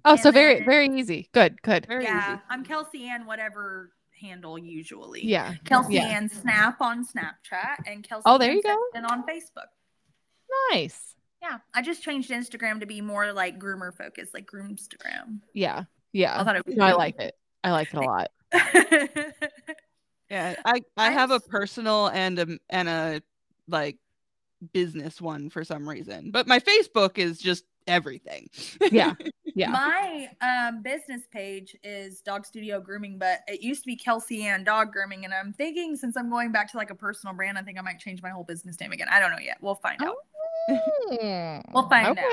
Oh, 0.05 0.17
so 0.17 0.29
And 0.29 0.35
very, 0.35 0.55
then- 0.57 0.65
very 0.65 0.89
easy. 0.99 1.29
Good, 1.33 1.61
good. 1.63 1.87
Very 1.87 2.05
easy. 2.05 2.13
yeah, 2.13 2.35
easy. 2.35 2.43
I'm 2.51 2.65
Kelsey 2.65 3.09
Ann, 3.09 3.27
whatever 3.27 3.93
handle 4.21 4.59
usually. 4.59 5.25
Yeah. 5.25 5.55
Kelsey 5.65 5.95
yeah. 5.95 6.05
Ann 6.07 6.29
Snap 6.29 6.81
on 6.81 7.07
Snapchat 7.07 7.77
and 7.87 8.03
Kelsey 8.07 8.23
Oh, 8.27 8.37
there 8.39 8.51
Ann 8.51 8.57
you 8.57 8.63
go. 8.63 8.77
Sexton 8.93 9.05
on 9.07 9.23
Facebook. 9.27 9.69
Nice. 10.73 11.15
Yeah, 11.43 11.59
I 11.75 11.83
just 11.83 12.03
changed 12.03 12.31
Instagram 12.31 12.81
to 12.81 12.87
be 12.87 13.01
more 13.01 13.33
like 13.33 13.59
groomer 13.59 13.95
focused, 13.95 14.35
like 14.35 14.47
Groomstagram. 14.47 15.41
Yeah. 15.55 15.85
Yeah. 16.13 16.39
I 16.39 16.45
thought 16.45 16.57
it 16.57 16.67
was 16.67 16.77
No, 16.77 16.85
I 16.85 16.93
like 16.93 17.19
it. 17.19 17.35
I 17.65 17.73
like 17.73 17.89
it 17.93 17.97
a 17.97 18.01
lot. 18.01 18.31
Yeah. 20.31 20.55
I 20.65 20.83
I 20.97 21.11
have 21.11 21.33
a 21.33 21.41
personal 21.41 22.07
and 22.07 22.39
a 22.39 22.47
and 22.69 22.89
a 22.89 23.21
like 23.67 23.97
business 24.73 25.21
one 25.21 25.51
for 25.51 25.65
some 25.65 25.89
reason. 25.89 26.31
But 26.31 26.47
my 26.47 26.61
Facebook 26.61 27.19
is 27.19 27.39
just 27.39 27.65
everything. 27.87 28.49
Yeah. 28.91 29.15
Yeah. 29.57 29.71
My 29.71 30.31
um, 30.43 30.81
business 30.81 31.23
page 31.33 31.75
is 31.83 32.21
Dog 32.21 32.47
Studio 32.47 32.81
Grooming, 32.81 33.19
but 33.19 33.41
it 33.49 33.61
used 33.63 33.83
to 33.83 33.87
be 33.87 33.97
Kelsey 33.97 34.45
Ann 34.47 34.63
Dog 34.63 34.93
Grooming. 34.93 35.25
And 35.25 35.35
I'm 35.35 35.53
thinking 35.53 35.97
since 35.97 36.17
I'm 36.17 36.31
going 36.31 36.53
back 36.53 36.71
to 36.71 36.77
like 36.77 36.91
a 36.91 36.95
personal 36.95 37.35
brand, 37.35 37.59
I 37.59 37.63
think 37.63 37.77
I 37.77 37.83
might 37.83 37.99
change 37.99 38.23
my 38.23 38.31
whole 38.31 38.45
business 38.45 38.79
name 38.79 38.93
again. 38.93 39.09
I 39.11 39.19
don't 39.19 39.33
know 39.33 39.41
yet. 39.41 39.59
We'll 39.61 39.75
find 39.75 40.01
out. 40.03 40.15
We'll 40.69 41.89
find. 41.89 42.07
Okay. 42.09 42.21
out. 42.23 42.33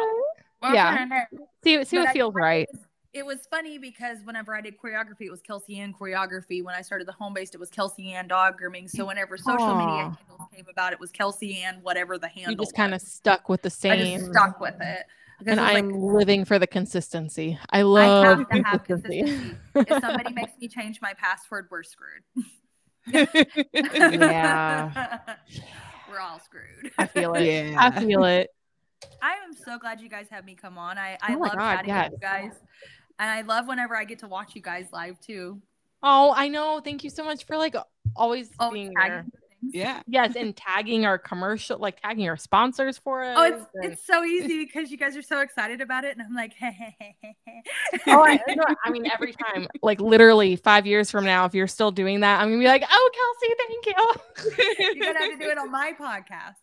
We'll 0.62 0.74
Yeah. 0.76 0.96
find 0.96 1.12
out. 1.12 1.28
See, 1.64 1.84
see 1.86 1.98
But 1.98 2.02
what 2.04 2.10
I 2.10 2.14
feels 2.14 2.34
thought 2.34 2.40
right. 2.40 2.68
It 2.70 2.76
was, 2.76 2.86
it 3.14 3.26
was 3.26 3.48
funny 3.50 3.80
because 3.80 4.20
whenever 4.24 4.56
I 4.56 4.62
did 4.62 4.76
choreography, 4.78 5.22
it 5.22 5.32
was 5.32 5.42
Kelsey 5.42 5.80
Ann 5.80 5.96
choreography. 6.00 6.64
When 6.64 6.76
I 6.76 6.82
started 6.84 7.08
the 7.08 7.14
home 7.14 7.34
based, 7.34 7.56
it 7.56 7.60
was 7.60 7.72
Kelsey 7.72 8.14
Ann 8.14 8.28
dog 8.28 8.58
grooming. 8.58 8.88
So 8.88 9.06
whenever 9.06 9.38
social 9.38 9.76
media 9.76 10.16
handles 10.18 10.50
came 10.56 10.66
about, 10.70 10.94
it 10.94 11.00
was 11.00 11.10
Kelsey 11.12 11.64
Ann 11.64 11.80
whatever 11.82 12.20
the 12.20 12.28
handle. 12.28 12.52
You 12.52 12.58
just 12.58 12.76
kind 12.76 12.94
of 12.94 13.02
stuck 13.02 13.50
with 13.50 13.64
the 13.64 13.68
I 13.68 13.72
same. 13.72 14.20
just 14.20 14.32
stuck 14.32 14.60
with 14.60 14.76
it. 14.80 15.04
Because 15.40 15.52
and 15.52 15.60
it 15.60 15.64
was 15.64 15.74
like, 15.74 15.84
I'm 15.84 16.02
living 16.02 16.46
for 16.46 16.58
the 16.58 16.68
consistency. 16.68 17.60
I 17.70 17.80
I 17.80 17.82
love 17.84 18.40
have 18.40 18.50
to 18.50 18.64
have 18.64 18.84
consistency. 18.84 19.22
consistency. 19.22 19.94
if 19.94 20.02
somebody 20.02 20.34
makes 20.36 20.54
me 20.60 20.68
change 20.68 21.00
my 21.02 21.14
password, 21.14 21.68
we're 21.70 21.84
screwed. 21.84 22.24
Yeah. 23.08 24.92
we're 26.10 26.20
all 26.20 26.40
screwed. 26.40 26.92
I 26.98 27.06
feel 27.06 27.34
it. 27.36 27.46
Yeah. 27.46 27.76
I 27.80 28.00
feel 28.00 28.24
it. 28.24 28.50
I 29.22 29.34
am 29.34 29.54
so 29.54 29.78
glad 29.78 30.02
you 30.02 30.10
guys 30.10 30.28
had 30.30 30.46
me 30.46 30.56
come 30.56 30.78
on. 30.78 30.98
I, 30.98 31.18
I 31.22 31.36
Oh 31.36 31.40
love 31.40 31.54
God, 31.58 31.76
chatting 31.76 31.94
with 31.96 32.12
you 32.14 32.18
guys. 32.20 32.54
And 33.20 33.30
I 33.30 33.42
love 33.42 33.68
whenever 33.68 33.96
I 33.96 34.04
get 34.06 34.20
to 34.20 34.28
watch 34.28 34.56
you 34.56 34.62
guys 34.62 34.88
live 34.92 35.20
too. 35.20 35.62
Oh, 36.04 36.34
I 36.36 36.48
know. 36.48 36.82
Thank 36.84 37.04
you 37.04 37.10
so 37.10 37.24
much 37.24 37.46
for 37.46 37.58
like 37.58 37.76
always 38.16 38.50
Oh, 38.60 38.72
being 38.72 38.94
tagging 38.96 39.32
there. 39.34 39.47
yeah. 39.74 40.02
Yes, 40.08 40.36
and 40.36 40.56
tagging 40.56 41.06
our 41.06 41.18
commercial, 41.18 41.78
like 41.80 42.02
tagging 42.02 42.28
our 42.28 42.38
sponsors 42.38 42.98
for 42.98 43.24
it. 43.24 43.34
Oh, 43.38 43.44
it's 43.44 43.66
and- 43.76 43.94
it's 43.94 44.06
so 44.06 44.24
easy 44.24 44.66
because 44.66 44.92
you 44.92 44.98
guys 44.98 45.16
are 45.18 45.22
so 45.22 45.42
excited 45.42 45.82
about 45.82 46.04
it, 46.04 46.18
and 46.18 46.26
I'm 46.26 46.34
like, 46.34 46.54
hey, 46.58 46.72
hey, 46.72 46.96
hey, 47.00 47.16
hey, 47.22 47.36
hey. 47.46 47.64
Oh, 48.08 48.24
I, 48.24 48.40
I 48.86 48.90
mean, 48.90 49.10
every 49.12 49.34
time, 49.34 49.68
like 49.82 50.00
literally 50.02 50.56
five 50.56 50.86
years 50.88 51.12
from 51.12 51.26
now, 51.26 51.46
if 51.46 51.54
you're 51.54 51.68
still 51.68 51.92
doing 51.92 52.22
that, 52.22 52.42
I'm 52.42 52.50
gonna 52.50 52.60
be 52.60 52.68
like, 52.68 52.84
"Oh, 52.90 53.10
Kelsey, 53.14 53.56
thank 53.68 53.86
you." 53.86 54.96
You're 54.96 55.14
gonna 55.14 55.20
have 55.20 55.40
to 55.40 55.46
do 55.46 55.50
it 55.52 55.58
on 55.58 55.72
my 55.72 55.94
podcast. 56.00 56.56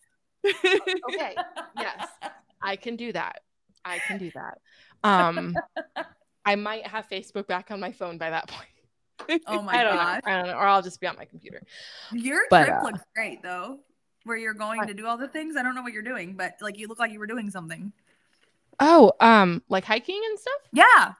okay, 1.08 1.34
yes, 1.78 2.06
I 2.62 2.76
can 2.76 2.96
do 2.96 3.12
that. 3.12 3.40
I 3.84 3.98
can 3.98 4.18
do 4.18 4.30
that. 4.34 4.58
Um, 5.02 5.54
I 6.44 6.56
might 6.56 6.86
have 6.86 7.08
Facebook 7.08 7.46
back 7.46 7.70
on 7.70 7.80
my 7.80 7.92
phone 7.92 8.18
by 8.18 8.30
that 8.30 8.48
point. 8.48 8.68
Oh 9.46 9.62
my 9.62 9.78
I 9.80 9.84
don't 9.84 9.96
gosh, 9.96 10.20
know. 10.22 10.22
I 10.24 10.36
don't 10.36 10.46
know, 10.48 10.54
or 10.54 10.66
I'll 10.66 10.82
just 10.82 11.00
be 11.00 11.06
on 11.06 11.16
my 11.16 11.24
computer. 11.24 11.62
your 12.10 12.42
But, 12.50 12.64
trip 12.64 12.78
uh, 12.80 12.82
looks 12.82 13.00
great 13.14 13.42
though. 13.42 13.80
Where 14.24 14.36
you're 14.36 14.54
going 14.54 14.78
What? 14.78 14.86
to 14.86 14.94
do 14.94 15.06
all 15.06 15.18
the 15.18 15.28
things. 15.28 15.56
I 15.56 15.62
don't 15.62 15.74
know 15.74 15.82
what 15.82 15.92
you're 15.92 16.02
doing, 16.02 16.34
but 16.34 16.54
like 16.60 16.78
you 16.78 16.88
look 16.88 16.98
like 16.98 17.12
you 17.12 17.18
were 17.18 17.26
doing 17.26 17.50
something. 17.50 17.92
Oh, 18.80 19.12
um, 19.20 19.62
like 19.68 19.84
hiking 19.84 20.20
and 20.24 20.38
stuff. 20.38 20.60
Yeah. 20.72 21.12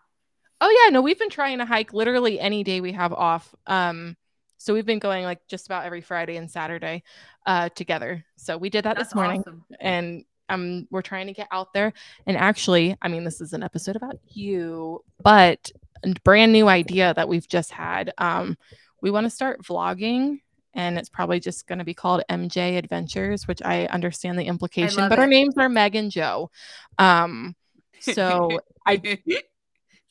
Oh 0.61 0.70
yeah, 0.84 0.90
no, 0.90 1.03
we've 1.03 1.18
been 1.18 1.30
trying 1.30 1.59
to 1.59 1.64
hike 1.66 1.92
literally 1.92 2.40
any 2.40 2.64
day 2.64 2.80
we 2.80 2.92
have 2.92 3.12
off. 3.12 3.55
Um, 3.66 4.16
so 4.59 4.72
we've 4.72 4.86
been 4.86 4.99
going 4.99 5.24
like 5.24 5.47
just 5.47 5.66
about 5.66 5.84
every 5.84 6.01
Friday 6.01 6.36
and 6.36 6.51
Saturday, 6.51 7.03
uh, 7.47 7.68
together. 7.70 8.24
So 8.36 8.57
we 8.57 8.70
did 8.70 8.84
that 8.84 8.97
That's 8.97 9.11
this 9.11 9.14
morning, 9.14 9.40
awesome. 9.40 9.64
and 9.80 10.24
um, 10.49 10.86
we're 10.90 11.03
trying 11.03 11.26
to 11.26 11.32
get 11.34 11.49
out 11.51 11.72
there. 11.75 11.92
And 12.26 12.37
actually, 12.37 12.96
I 13.03 13.08
mean, 13.08 13.25
this 13.25 13.41
is 13.41 13.53
an 13.53 13.62
episode 13.62 13.96
about 13.96 14.18
you, 14.29 15.04
but 15.22 15.71
a 15.75 15.84
brand 16.25 16.53
new 16.53 16.68
idea 16.68 17.14
that 17.14 17.29
we've 17.29 17.49
just 17.49 17.71
had. 17.71 18.13
Um, 18.18 18.57
we 19.01 19.11
want 19.11 19.25
to 19.26 19.31
start 19.31 19.63
vlogging. 19.63 20.41
And 20.76 20.99
it's 20.99 21.09
probably 21.09 21.39
just 21.39 21.68
going 21.68 21.79
to 21.79 21.85
be 21.85 21.95
called 21.95 22.25
MJ 22.29 22.79
Adventures, 22.79 23.47
which 23.47 23.63
I 23.63 23.87
understand 23.87 24.37
the 24.39 24.45
implication, 24.45 25.03
love 25.03 25.11
but 25.11 25.21
our 25.21 25.26
names 25.29 25.57
are 25.57 25.68
Meg 25.68 25.95
and 25.95 26.11
Joe. 26.11 26.51
Um, 26.99 27.55
so 28.01 28.59
I 28.87 28.97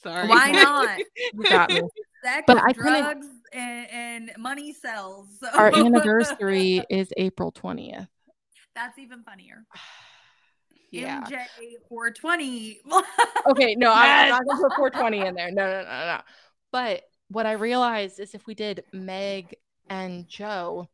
Sorry. 0.02 0.28
Why 0.28 0.52
not? 0.64 1.00
you 1.34 1.44
got 1.44 1.70
me. 1.70 1.82
Sex, 2.24 2.44
But 2.48 2.58
I 2.58 2.72
couldn't- 2.72 3.04
drugs, 3.04 3.28
and, 3.52 3.88
and 3.92 4.32
money 4.38 4.72
sells. 4.74 5.28
So 5.42 5.50
Our 5.50 5.76
anniversary 5.76 6.86
is 6.90 7.12
April 7.18 7.52
20th. 7.52 8.08
That's 8.74 8.98
even 8.98 9.24
funnier. 9.24 9.66
Yeah. 10.94 11.22
MJ 11.22 11.38
420. 11.90 12.82
Okay, 13.46 13.76
no, 13.76 13.92
I'm, 13.92 14.32
I'm 14.34 14.46
not 14.46 14.46
gonna 14.46 14.62
put 14.62 14.94
420 14.94 15.28
in 15.28 15.36
there. 15.36 15.52
No, 15.52 15.66
no, 15.66 15.82
no, 15.84 15.90
no. 15.90 16.22
But 16.72 17.02
what 17.28 17.46
I 17.46 17.54
realized 17.54 18.22
is 18.22 18.34
if 18.34 18.48
we 18.48 18.54
did 18.54 18.86
Meg 18.94 19.58
and 19.90 20.26
Joe, 20.30 20.88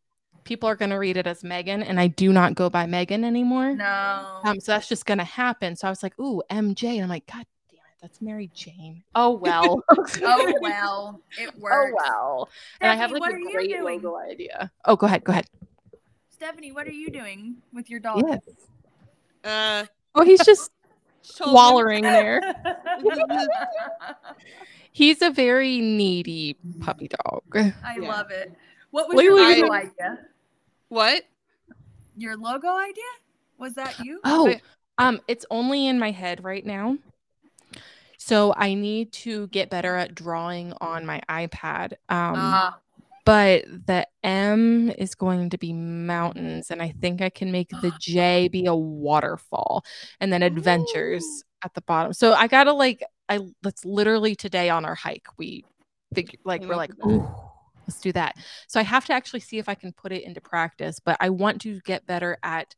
people 0.46 0.68
are 0.68 0.76
gonna 0.76 0.98
read 0.98 1.16
it 1.16 1.28
as 1.28 1.44
Megan, 1.44 1.84
and 1.84 2.00
I 2.00 2.08
do 2.08 2.34
not 2.34 2.56
go 2.56 2.72
by 2.72 2.88
Megan 2.88 3.24
anymore. 3.24 3.76
no. 3.76 4.42
Um, 4.44 4.60
so 4.60 4.72
that's 4.72 4.88
just 4.88 5.06
gonna 5.06 5.24
happen. 5.24 5.76
So 5.76 5.88
I 5.88 5.92
was 5.92 6.02
like, 6.02 6.18
ooh, 6.20 6.42
MJ, 6.50 6.96
and 6.96 7.04
I'm 7.04 7.10
like, 7.10 7.28
God 7.28 7.46
damn 7.70 7.80
it, 7.80 7.98
that's 8.02 8.20
Mary 8.20 8.50
Jane. 8.52 9.04
Oh 9.14 9.32
well. 9.32 9.84
oh 10.24 10.54
well, 10.60 11.22
it 11.38 11.56
works. 11.60 11.76
oh 11.78 11.92
works. 11.92 11.94
well. 12.04 12.50
And 12.82 12.92
I 12.92 12.96
have 12.96 13.12
like 13.12 13.32
a 13.32 13.52
great 13.52 13.70
doing? 13.70 14.02
logo 14.02 14.18
idea. 14.18 14.72
Oh, 14.86 14.96
go 14.96 15.06
ahead, 15.06 15.24
go 15.24 15.34
ahead. 15.34 15.46
Stephenie, 16.30 16.72
what 16.72 16.88
are 16.88 16.92
you 16.92 17.12
doing 17.12 17.58
with 17.74 17.90
your 17.92 18.00
dog? 18.00 18.24
Yes. 18.26 18.40
Uh, 19.44 19.86
Oh, 20.16 20.24
he's 20.24 20.44
just 20.44 20.72
told 21.38 21.50
him- 21.50 21.54
wallering 21.56 22.04
there. 22.04 22.42
He's 24.92 25.22
a 25.22 25.30
very 25.30 25.80
needy 25.80 26.58
puppy 26.82 27.08
dog. 27.10 27.44
I 27.56 27.98
Yeah. 28.00 28.08
love 28.10 28.32
it. 28.32 28.54
What 28.92 29.08
was 29.08 29.16
Wait, 29.18 29.24
your 29.26 29.36
wait, 29.36 29.60
logo 29.62 29.72
wait. 29.72 29.78
idea? 30.00 30.20
What? 30.90 31.24
Your 32.18 32.36
logo 32.36 32.68
idea? 32.76 33.04
Was 33.58 33.76
that 33.76 34.00
you? 34.00 34.20
Oh, 34.26 34.46
Wait. 34.46 34.62
um, 34.98 35.22
it's 35.28 35.46
only 35.52 35.86
in 35.88 36.00
my 36.00 36.12
head 36.12 36.44
right 36.44 36.66
now. 36.66 36.98
So 38.18 38.54
I 38.58 38.74
need 38.74 39.12
to 39.14 39.48
get 39.48 39.70
better 39.70 39.96
at 39.96 40.16
drawing 40.16 40.74
on 40.82 41.06
my 41.06 41.22
iPad. 41.30 41.94
Um, 42.10 42.34
Ah, 42.36 42.80
but 43.30 43.64
the 43.86 44.08
M 44.24 44.90
is 44.98 45.14
going 45.14 45.52
to 45.52 45.58
be 45.60 45.72
mountains, 45.72 46.72
and 46.72 46.82
I 46.82 46.96
think 47.00 47.22
I 47.22 47.30
can 47.30 47.52
make 47.52 47.70
the 47.70 47.94
J 48.02 48.48
be 48.48 48.66
a 48.66 48.74
waterfall, 48.74 49.86
and 50.20 50.34
then 50.34 50.42
adventures 50.42 51.24
Ooh. 51.24 51.44
at 51.64 51.76
the 51.76 51.82
bottom. 51.82 52.12
So 52.14 52.34
I 52.34 52.48
gotta 52.48 52.74
like, 52.74 53.04
I 53.30 53.42
that's 53.62 53.86
literally 53.86 54.34
today 54.34 54.72
on 54.72 54.84
our 54.84 54.96
hike. 54.96 55.28
We 55.38 55.64
figure 56.16 56.40
like 56.44 56.64
we're 56.64 56.76
like, 56.76 56.90
let's 57.06 58.02
do 58.02 58.12
that. 58.14 58.36
So 58.68 58.80
I 58.80 58.84
have 58.84 59.06
to 59.06 59.14
actually 59.14 59.42
see 59.42 59.60
if 59.60 59.70
I 59.70 59.76
can 59.76 59.94
put 59.94 60.12
it 60.12 60.24
into 60.24 60.42
practice, 60.42 61.00
but 61.00 61.16
I 61.20 61.30
want 61.30 61.62
to 61.62 61.80
get 61.82 62.08
better 62.08 62.40
at 62.42 62.74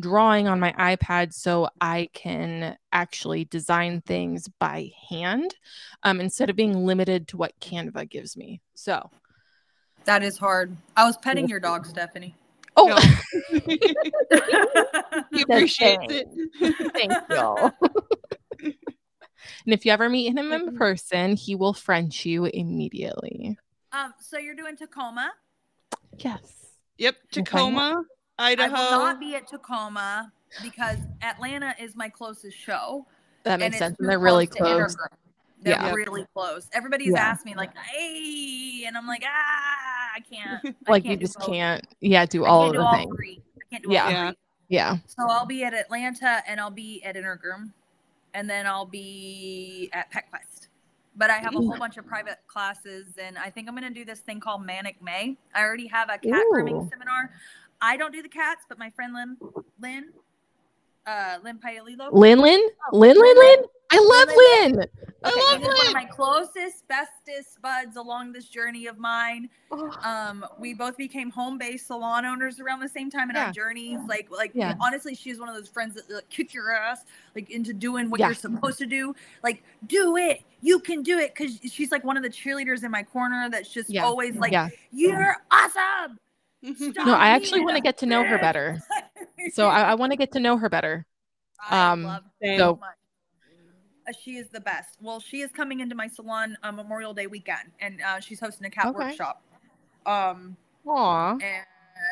drawing 0.00 0.48
on 0.48 0.58
my 0.58 0.72
iPad 0.72 1.32
so 1.32 1.68
I 1.80 2.08
can 2.12 2.76
actually 2.90 3.44
design 3.44 4.00
things 4.00 4.48
by 4.58 4.90
hand 5.10 5.54
um, 6.02 6.20
instead 6.20 6.50
of 6.50 6.56
being 6.56 6.86
limited 6.86 7.28
to 7.28 7.36
what 7.36 7.52
Canva 7.60 8.10
gives 8.10 8.36
me. 8.36 8.62
So, 8.74 9.10
that 10.06 10.22
is 10.22 10.38
hard. 10.38 10.76
I 10.96 11.04
was 11.04 11.16
petting 11.16 11.48
your 11.48 11.60
dog, 11.60 11.86
Stephenie. 11.92 12.34
oh, 12.76 12.88
No. 12.88 12.96
he 15.32 15.42
appreciates 15.42 16.04
it. 16.08 16.92
thank 16.94 17.12
y'all. 17.30 17.70
and 18.62 18.74
if 19.66 19.84
you 19.86 19.92
ever 19.92 20.08
meet 20.08 20.36
him 20.36 20.52
in 20.52 20.76
person, 20.76 21.36
he 21.36 21.54
will 21.54 21.72
French 21.74 22.24
you 22.24 22.46
immediately. 22.46 23.58
um, 23.92 24.12
so 24.20 24.38
you're 24.38 24.54
doing 24.54 24.76
Tacoma. 24.76 25.32
Yes. 26.18 26.40
Yep, 26.98 27.16
Tacoma, 27.32 28.04
I 28.38 28.52
Idaho. 28.52 28.74
will 28.76 28.98
not 29.00 29.18
be 29.20 29.34
at 29.34 29.48
Tacoma 29.48 30.30
because 30.62 30.98
Atlanta 31.22 31.74
is 31.80 31.96
my 31.96 32.08
closest 32.08 32.56
show. 32.56 33.06
That 33.44 33.58
makes 33.58 33.74
it's 33.74 33.78
sense. 33.78 33.96
And 33.98 34.08
they're 34.08 34.18
really 34.18 34.46
to 34.46 34.54
close. 34.58 34.96
Intergroom. 35.64 35.80
They're 35.80 35.90
Yeah. 35.90 35.94
really 36.10 36.26
close. 36.34 36.68
Everybody's 36.72 37.12
Yeah. 37.12 37.20
asked 37.30 37.44
me 37.44 37.54
like, 37.54 37.76
"Hey," 37.76 38.84
and 38.86 38.96
I'm 38.96 39.06
like, 39.06 39.22
"Ah, 39.26 40.10
I 40.14 40.20
can't." 40.20 40.60
I 40.86 40.90
Like 40.90 41.04
can't 41.04 41.20
you 41.20 41.26
just 41.26 41.38
both. 41.38 41.48
can't, 41.48 41.86
yeah, 42.00 42.26
do 42.26 42.44
I 42.44 42.48
all 42.48 42.62
can't 42.64 42.68
of 42.68 42.72
do 42.74 42.78
the 42.78 42.86
all 42.86 42.96
things. 42.96 43.16
three. 43.16 43.42
I 43.56 43.60
can't 43.70 43.82
do 43.84 43.92
Yeah. 43.92 44.04
all 44.04 44.10
Yeah. 44.10 44.28
three. 44.30 44.38
Yeah. 44.68 44.96
So 45.06 45.28
I'll 45.28 45.46
be 45.46 45.64
at 45.64 45.74
Atlanta 45.74 46.42
and 46.46 46.60
I'll 46.60 46.70
be 46.70 47.02
at 47.04 47.14
Intergroom, 47.16 47.72
and 48.34 48.48
then 48.48 48.66
I'll 48.66 48.86
be 48.86 49.90
at 49.92 50.10
PetQuest. 50.10 50.68
But 51.14 51.28
I 51.28 51.34
have 51.38 51.54
a 51.54 51.58
whole 51.58 51.76
bunch 51.76 51.98
of 51.98 52.06
private 52.06 52.38
classes, 52.46 53.18
and 53.18 53.36
I 53.36 53.50
think 53.50 53.68
I'm 53.68 53.76
going 53.76 53.86
to 53.86 53.92
do 53.98 54.04
this 54.06 54.20
thing 54.20 54.40
called 54.40 54.64
Manic 54.64 55.02
May. 55.02 55.36
I 55.54 55.62
already 55.62 55.86
have 55.88 56.08
a 56.08 56.16
cat 56.16 56.42
grooming 56.50 56.88
seminar. 56.88 57.30
I 57.82 57.98
don't 57.98 58.12
do 58.12 58.22
the 58.22 58.30
cats, 58.30 58.64
but 58.66 58.78
my 58.78 58.88
friend 58.90 59.12
Lynn, 59.12 59.36
Lynn, 59.78 60.12
uh, 61.06 61.38
Lynn 61.42 61.58
Paolillo. 61.58 62.10
Lynn 62.12 62.38
Lynn? 62.38 62.60
Oh, 62.90 62.96
Lynn 62.96 63.18
Lynn 63.18 63.36
Lynn. 63.36 63.64
I 63.94 63.98
love 63.98 64.28
Lynn, 64.36 64.76
Lynn. 64.78 64.86
I 65.24 65.50
love 65.52 65.60
Lynn 65.60 65.68
one 65.70 65.86
of 65.86 65.92
my 65.92 66.04
closest, 66.06 66.88
bestest 66.88 67.60
buds 67.60 67.96
along 67.96 68.32
this 68.32 68.46
journey 68.46 68.86
of 68.86 68.98
mine. 68.98 69.50
Oh, 69.70 69.90
Um, 70.02 70.44
we 70.58 70.72
both 70.74 70.96
became 70.96 71.30
home-based 71.30 71.86
salon 71.86 72.24
owners 72.24 72.58
around 72.58 72.80
the 72.80 72.88
same 72.88 73.10
time 73.10 73.28
in 73.30 73.36
Yeah. 73.36 73.46
our 73.46 73.52
journeys. 73.52 74.00
Like, 74.08 74.30
like 74.30 74.52
Yeah. 74.54 74.74
honestly, 74.80 75.14
she's 75.14 75.38
one 75.38 75.48
of 75.48 75.54
those 75.54 75.68
friends 75.68 75.94
that 75.94 76.10
like, 76.10 76.28
kick 76.30 76.54
your 76.54 76.72
ass 76.72 77.04
like 77.36 77.50
into 77.50 77.72
doing 77.74 78.08
what 78.10 78.18
Yeah. 78.18 78.28
you're 78.28 78.34
supposed 78.34 78.78
to 78.78 78.86
do. 78.86 79.14
Like, 79.44 79.62
do 79.86 80.16
it. 80.16 80.42
You 80.62 80.80
can 80.80 81.02
do 81.02 81.18
it. 81.18 81.34
Cause 81.34 81.60
she's 81.70 81.92
like 81.92 82.02
one 82.02 82.16
of 82.16 82.22
the 82.22 82.30
cheerleaders 82.30 82.82
in 82.82 82.90
my 82.90 83.02
corner. 83.02 83.48
That's 83.50 83.68
just 83.68 83.90
Yeah. 83.90 84.04
always 84.04 84.36
like, 84.36 84.52
yeah. 84.52 84.70
you're 84.90 85.36
awesome. 85.50 86.18
Stop 86.76 87.06
No, 87.06 87.14
I 87.14 87.28
actually 87.28 87.60
want 87.60 87.76
to 87.76 87.82
get 87.82 87.98
to 87.98 88.06
know 88.06 88.24
her 88.24 88.38
better. 88.38 88.80
So 89.52 89.68
I, 89.68 89.82
I 89.82 89.94
want 89.94 90.12
to 90.12 90.16
get 90.16 90.32
to 90.32 90.40
know 90.40 90.56
her 90.56 90.68
better. 90.68 91.04
I 91.68 91.90
Um, 91.92 92.04
love 92.04 92.22
so- 92.56 92.76
much. 92.80 92.96
Uh, 94.08 94.12
she 94.12 94.36
is 94.36 94.48
the 94.48 94.60
best. 94.60 94.98
Well, 95.00 95.20
she 95.20 95.40
is 95.40 95.50
coming 95.52 95.80
into 95.80 95.94
my 95.94 96.08
salon 96.08 96.56
uh, 96.62 96.72
Memorial 96.72 97.14
Day 97.14 97.26
weekend, 97.26 97.70
and 97.80 98.00
uh, 98.02 98.20
she's 98.20 98.40
hosting 98.40 98.66
a 98.66 98.70
cat 98.70 98.88
Okay. 98.88 98.98
workshop. 98.98 99.42
Um, 100.06 100.56
Aw. 100.86 101.38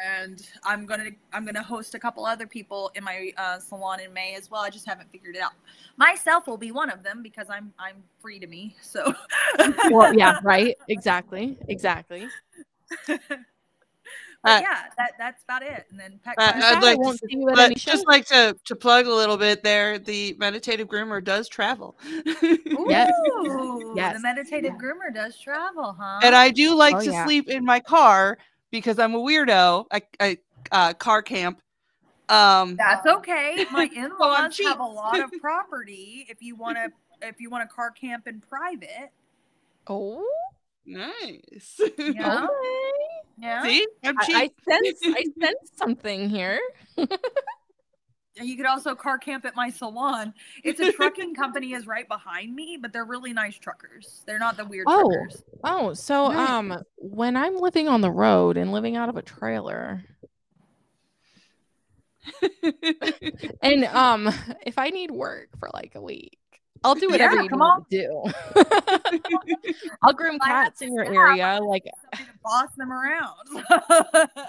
and 0.04 0.48
I'm 0.64 0.86
gonna 0.86 1.10
I'm 1.32 1.44
gonna 1.44 1.62
host 1.62 1.94
a 1.94 1.98
couple 1.98 2.24
other 2.24 2.46
people 2.46 2.92
in 2.94 3.02
my 3.02 3.32
uh, 3.36 3.58
salon 3.58 4.00
in 4.00 4.12
May 4.12 4.34
as 4.34 4.50
well. 4.50 4.62
I 4.62 4.70
just 4.70 4.86
haven't 4.86 5.10
figured 5.10 5.36
it 5.36 5.42
out. 5.42 5.52
Myself 5.96 6.46
will 6.46 6.56
be 6.56 6.70
one 6.70 6.90
of 6.90 7.02
them 7.02 7.22
because 7.22 7.48
I'm 7.50 7.72
I'm 7.78 8.02
free 8.20 8.38
to 8.38 8.46
me. 8.46 8.76
So 8.80 9.12
Well, 9.90 10.14
yeah, 10.14 10.38
right. 10.42 10.76
Exactly. 10.88 11.58
Exactly. 11.68 12.28
But 14.42 14.50
Uh, 14.50 14.60
yeah, 14.62 14.82
that 14.96 15.12
that's 15.18 15.44
about 15.44 15.62
it. 15.62 15.86
And 15.90 16.00
then 16.00 16.18
pet 16.24 16.34
Uh, 16.38 16.52
I'd 16.54 16.82
like 16.82 16.98
to 16.98 17.18
see 17.28 17.44
But 17.54 17.76
just 17.76 18.02
show. 18.02 18.08
like 18.08 18.26
to 18.26 18.56
to 18.64 18.74
plug 18.76 19.06
a 19.06 19.12
little 19.14 19.36
bit 19.36 19.62
there, 19.62 19.98
the 19.98 20.34
meditative 20.38 20.88
groomer 20.88 21.22
does 21.22 21.48
travel. 21.48 21.98
Yes. 22.88 23.10
Ooh, 23.28 23.92
Yes. 23.94 24.14
the 24.14 24.20
meditative 24.20 24.74
groomer 24.74 25.12
does 25.12 25.38
travel, 25.38 25.94
huh? 25.98 26.20
and 26.22 26.34
I 26.34 26.50
do 26.50 26.74
like 26.74 26.96
Oh, 26.96 27.00
to 27.00 27.10
yeah. 27.12 27.24
sleep 27.24 27.48
in 27.50 27.64
my 27.64 27.80
car 27.80 28.38
because 28.70 28.98
I'm 28.98 29.14
a 29.14 29.18
weirdo. 29.20 29.84
I, 29.92 30.02
I 30.18 30.38
uh, 30.72 30.94
car 30.94 31.20
camp. 31.22 31.60
Um, 32.30 32.76
That's 32.76 33.06
okay. 33.06 33.66
My 33.72 33.90
in-laws 33.94 34.56
cheap. 34.56 34.68
have 34.68 34.80
a 34.80 34.84
lot 34.84 35.20
of 35.20 35.30
property. 35.40 36.26
If 36.30 36.40
you 36.40 36.54
want 36.56 36.78
to, 36.78 37.26
if 37.26 37.40
you 37.40 37.50
want 37.50 37.68
to 37.68 37.74
car 37.74 37.90
camp 37.90 38.26
in 38.26 38.40
private, 38.40 39.10
Oh. 39.86 40.24
nice. 40.86 41.78
Yeah. 41.98 42.44
Okay. 42.44 43.09
Yeah, 43.40 43.62
See, 43.62 43.86
I'm 44.04 44.18
cheap. 44.20 44.36
I 44.36 44.50
sense 44.68 45.00
I 45.04 45.24
sense 45.42 45.70
something 45.76 46.28
here. 46.28 46.60
You 48.40 48.56
could 48.56 48.66
also 48.66 48.94
car 48.94 49.18
camp 49.18 49.44
at 49.44 49.54
my 49.54 49.68
salon. 49.70 50.32
It's 50.64 50.80
a 50.80 50.92
trucking 50.92 51.34
company 51.34 51.72
is 51.74 51.86
right 51.86 52.08
behind 52.08 52.54
me, 52.54 52.78
but 52.80 52.92
they're 52.92 53.04
really 53.04 53.32
nice 53.32 53.58
truckers. 53.58 54.22
They're 54.26 54.38
not 54.38 54.56
the 54.56 54.64
weird 54.64 54.86
Oh. 54.88 55.10
truckers. 55.10 55.44
Oh, 55.64 55.92
so 55.94 56.28
Nice. 56.28 56.48
um 56.48 56.82
when 56.96 57.36
I'm 57.36 57.56
living 57.56 57.88
on 57.88 58.00
the 58.00 58.10
road 58.10 58.56
and 58.56 58.72
living 58.72 58.96
out 58.96 59.08
of 59.08 59.16
a 59.16 59.22
trailer 59.22 60.04
and 63.62 63.84
um 63.86 64.28
if 64.64 64.78
I 64.78 64.90
need 64.90 65.10
work 65.10 65.48
for 65.58 65.68
like 65.74 65.94
a 65.94 66.00
week, 66.00 66.38
I'll 66.82 66.94
do 66.94 67.08
whatever 67.10 67.36
Yeah, 67.36 67.42
you 67.42 67.48
come 67.48 67.62
on. 67.62 67.84
to 67.90 67.98
do. 67.98 68.24
I'll 70.02 70.12
groom 70.14 70.38
cats 70.38 70.80
in 70.82 70.94
your 70.94 71.04
staff. 71.04 71.14
area 71.14 71.58
like 71.62 71.84
to 71.84 72.22
boss 72.42 72.68
them 72.76 72.90
around. 72.92 73.64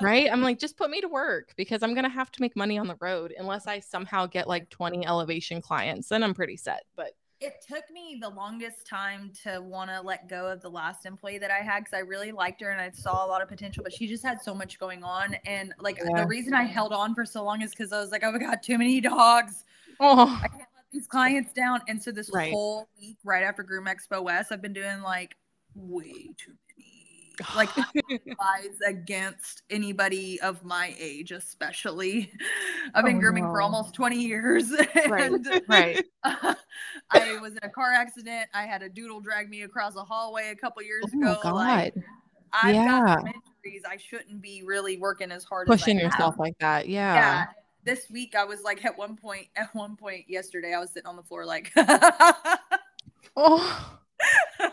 right? 0.02 0.30
I'm 0.32 0.42
like 0.42 0.60
just 0.60 0.78
put 0.78 0.90
me 0.90 1.02
to 1.02 1.08
work 1.08 1.54
because 1.58 1.84
I'm 1.84 1.94
going 1.94 2.04
to 2.06 2.10
have 2.10 2.32
to 2.32 2.42
make 2.42 2.56
money 2.56 2.78
on 2.78 2.88
the 2.88 2.96
road 3.02 3.34
unless 3.38 3.68
I 3.68 3.80
somehow 3.80 4.26
get 4.28 4.48
like 4.48 4.70
20 4.70 5.06
elevation 5.06 5.62
clients. 5.62 6.08
Then 6.10 6.24
I'm 6.24 6.34
pretty 6.34 6.58
set, 6.58 6.84
but 6.96 7.12
it 7.42 7.56
took 7.68 7.84
me 7.92 8.20
the 8.22 8.30
longest 8.30 8.86
time 8.86 9.32
to 9.44 9.60
want 9.62 9.90
to 9.90 10.00
let 10.02 10.30
go 10.30 10.46
of 10.46 10.62
the 10.62 10.70
last 10.70 11.08
employee 11.08 11.40
that 11.40 11.50
I 11.50 11.58
had 11.58 11.80
because 11.80 11.94
I 11.96 12.02
really 12.02 12.32
liked 12.32 12.62
her 12.62 12.70
and 12.70 12.80
I 12.80 12.92
saw 12.92 13.26
a 13.26 13.28
lot 13.28 13.42
of 13.42 13.48
potential, 13.50 13.82
but 13.84 13.92
she 13.92 14.08
just 14.08 14.24
had 14.24 14.40
so 14.42 14.54
much 14.54 14.78
going 14.80 15.04
on. 15.04 15.36
And 15.46 15.74
like 15.80 15.98
Yeah. 15.98 16.22
the 16.22 16.28
reason 16.28 16.54
I 16.54 16.64
held 16.64 16.94
on 16.94 17.16
for 17.16 17.26
so 17.26 17.44
long 17.44 17.62
is 17.64 17.72
because 17.72 17.92
I 17.92 18.00
was 18.00 18.12
like, 18.12 18.24
oh 18.24 18.32
my 18.32 18.38
god, 18.38 18.60
too 18.62 18.78
many 18.78 19.02
dogs. 19.02 19.66
oh, 20.00 20.40
I 20.44 20.48
can't 20.50 20.62
these 20.92 21.08
clients 21.08 21.54
down. 21.54 21.82
And 21.88 22.02
so 22.02 22.12
this 22.12 22.30
Right. 22.34 22.52
whole 22.52 22.88
week 23.00 23.18
right 23.24 23.44
after 23.44 23.64
Groom 23.64 23.86
Expo 23.86 24.24
West, 24.24 24.52
I've 24.52 24.62
been 24.62 24.74
doing 24.74 25.02
like 25.02 25.36
way 25.76 26.34
too 26.38 26.54
many. 26.78 27.34
Like 27.56 27.70
advise 27.78 28.80
against 28.86 29.64
anybody 29.70 30.40
of 30.42 30.64
my 30.64 30.96
age, 31.00 31.32
especially. 31.32 32.32
I've 32.94 33.06
been 33.06 33.18
Oh, 33.18 33.20
grooming 33.20 33.46
for 33.46 33.62
almost 33.62 33.94
20 33.96 34.22
years. 34.22 34.72
Right, 35.06 35.32
and 35.32 35.46
right. 35.68 36.06
I 36.24 37.38
was 37.42 37.54
in 37.54 37.60
a 37.64 37.70
car 37.70 37.94
accident. 37.94 38.50
I 38.54 38.64
had 38.66 38.84
a 38.84 38.90
doodle 38.90 39.22
drag 39.22 39.50
me 39.50 39.64
across 39.64 39.96
a 39.96 40.04
hallway 40.04 40.50
a 40.50 40.56
couple 40.56 40.82
years 40.84 41.06
Oh 41.14 41.18
ago. 41.20 41.40
god. 41.42 41.56
Like, 41.56 41.94
I've 42.54 42.76
got 42.76 43.08
some 43.10 43.26
Yeah. 43.26 43.32
injuries. 43.64 43.84
I 43.90 43.98
shouldn't 43.98 44.42
be 44.42 44.64
really 44.64 44.98
working 44.98 45.32
as 45.32 45.44
hard 45.44 45.68
Pushing 45.68 45.98
yourself 46.00 46.36
have. 46.36 46.40
like 46.40 46.58
that. 46.60 46.88
Yeah. 46.90 47.16
Yeah. 47.16 47.46
This 47.84 48.10
week 48.10 48.36
I 48.36 48.44
was 48.44 48.62
like 48.62 48.86
at 48.86 48.98
one 48.98 49.16
point 49.18 49.48
at 49.56 49.74
one 49.74 49.96
point 49.96 50.26
yesterday 50.30 50.74
I 50.74 50.80
was 50.80 50.92
sitting 50.92 51.08
on 51.08 51.16
the 51.16 51.24
floor 51.24 51.46
like 51.46 51.72
Oh. 53.36 54.00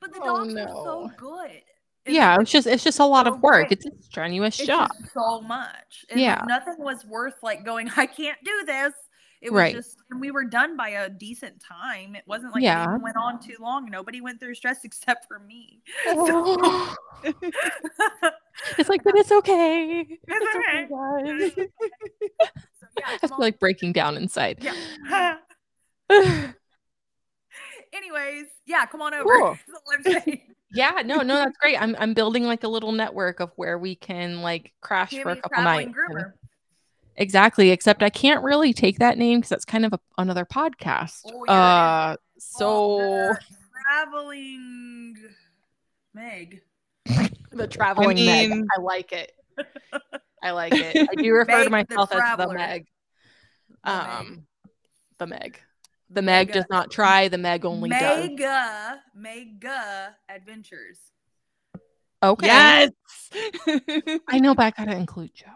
But 0.00 0.12
the 0.12 0.20
Oh, 0.22 0.44
dogs 0.44 0.54
are 0.56 0.68
so 0.68 1.10
good. 1.16 1.62
It's 2.04 2.14
Yeah, 2.14 2.38
it's 2.38 2.50
just 2.50 2.66
it's 2.66 2.84
just 2.84 2.98
a 2.98 3.04
lot 3.06 3.26
so 3.26 3.32
of 3.34 3.40
work. 3.40 3.72
It's 3.72 3.86
a 3.86 3.90
strenuous 4.02 4.58
it's 4.58 4.66
job. 4.66 4.90
so 5.14 5.40
much. 5.40 6.04
And 6.10 6.20
Yeah. 6.20 6.44
nothing 6.46 6.74
was 6.78 7.04
worth 7.06 7.36
like 7.42 7.64
going, 7.64 7.90
I 7.96 8.04
can't 8.06 8.36
do 8.44 8.64
this. 8.66 8.92
It 9.44 9.52
was 9.52 9.60
Right. 9.60 9.74
just 9.74 9.98
and 10.10 10.18
we 10.20 10.30
were 10.30 10.44
done 10.44 10.74
by 10.74 10.88
a 10.88 11.10
decent 11.10 11.60
time. 11.60 12.16
It 12.16 12.24
wasn't 12.26 12.54
like 12.54 12.62
it 12.62 12.66
Yeah. 12.66 12.84
even 12.88 13.02
went 13.02 13.16
on 13.16 13.38
too 13.40 13.56
long. 13.60 13.90
Nobody 13.90 14.20
went 14.22 14.40
through 14.40 14.54
stress 14.54 14.84
except 14.84 15.26
for 15.28 15.38
me. 15.38 15.82
Oh. 16.08 16.96
it's 18.78 18.88
like, 18.88 19.04
but 19.04 19.14
it's 19.16 19.30
okay. 19.30 20.00
It's 20.08 20.22
It's 20.26 20.56
okay, 20.56 20.88
guys. 20.90 21.52
so 21.54 22.86
yeah, 22.98 23.18
I 23.22 23.26
feel 23.26 23.36
like 23.38 23.58
breaking 23.58 23.92
down 23.92 24.16
inside. 24.16 24.58
yeah. 24.62 25.36
Anyways, 27.92 28.46
Yeah, 28.66 28.86
come 28.86 29.02
on 29.02 29.14
over. 29.14 29.24
Cool. 29.24 29.58
That's 29.66 29.80
all 29.86 29.92
I'm 29.94 30.02
saying. 30.24 30.40
Yeah, 30.72 31.02
no, 31.04 31.18
no, 31.18 31.36
that's 31.36 31.56
great. 31.58 31.80
I'm 31.80 31.94
I'm 32.00 32.14
building 32.14 32.44
like 32.44 32.64
a 32.64 32.68
little 32.68 32.90
network 32.92 33.38
of 33.40 33.52
where 33.56 33.78
we 33.78 33.94
can 33.94 34.42
like 34.42 34.72
crash 34.80 35.10
for 35.22 35.30
a 35.30 35.36
couple 35.36 35.62
nights. 35.62 35.92
groomer. 35.92 36.32
Exactly, 37.16 37.70
except 37.70 38.02
I 38.02 38.10
can't 38.10 38.42
really 38.42 38.72
take 38.72 38.98
that 38.98 39.18
name 39.18 39.38
because 39.38 39.50
that's 39.50 39.64
kind 39.64 39.84
of 39.86 39.92
a, 39.92 40.00
another 40.18 40.44
podcast. 40.44 41.20
Oh, 41.26 41.44
yeah, 41.46 41.52
uh, 41.52 42.16
so 42.38 43.34
traveling 43.84 45.16
Meg. 46.12 46.62
the 47.52 47.66
traveling 47.68 48.16
Meg, 48.24 48.50
mean- 48.50 48.66
I 48.76 48.80
like 48.80 49.12
it. 49.12 49.32
I 50.42 50.50
like 50.50 50.72
it. 50.74 51.08
I 51.10 51.14
do 51.22 51.32
refer 51.32 51.64
to 51.64 51.70
Meg 51.70 51.88
the 51.88 51.94
myself 51.94 52.10
as 52.12 52.16
the 52.16 52.20
Traveler. 52.20 52.54
Meg. 52.54 52.86
The 53.84 53.90
Meg. 53.92 54.08
Um, 54.08 54.46
the 55.18 55.26
Meg. 55.26 55.60
The 56.10 56.22
Meg 56.22 56.48
Mega- 56.48 56.52
does 56.60 56.66
not 56.70 56.90
try. 56.90 57.28
The 57.28 57.38
Meg 57.38 57.64
only 57.64 57.90
does. 57.90 58.28
Mega, 58.28 59.00
Mega 59.14 60.16
Adventures. 60.28 60.98
Okay. 62.22 62.46
Yes. 62.46 62.90
I 64.28 64.38
know, 64.40 64.54
but 64.54 64.64
I 64.66 64.70
gotta 64.70 64.96
include 64.96 65.34
Joe. 65.34 65.46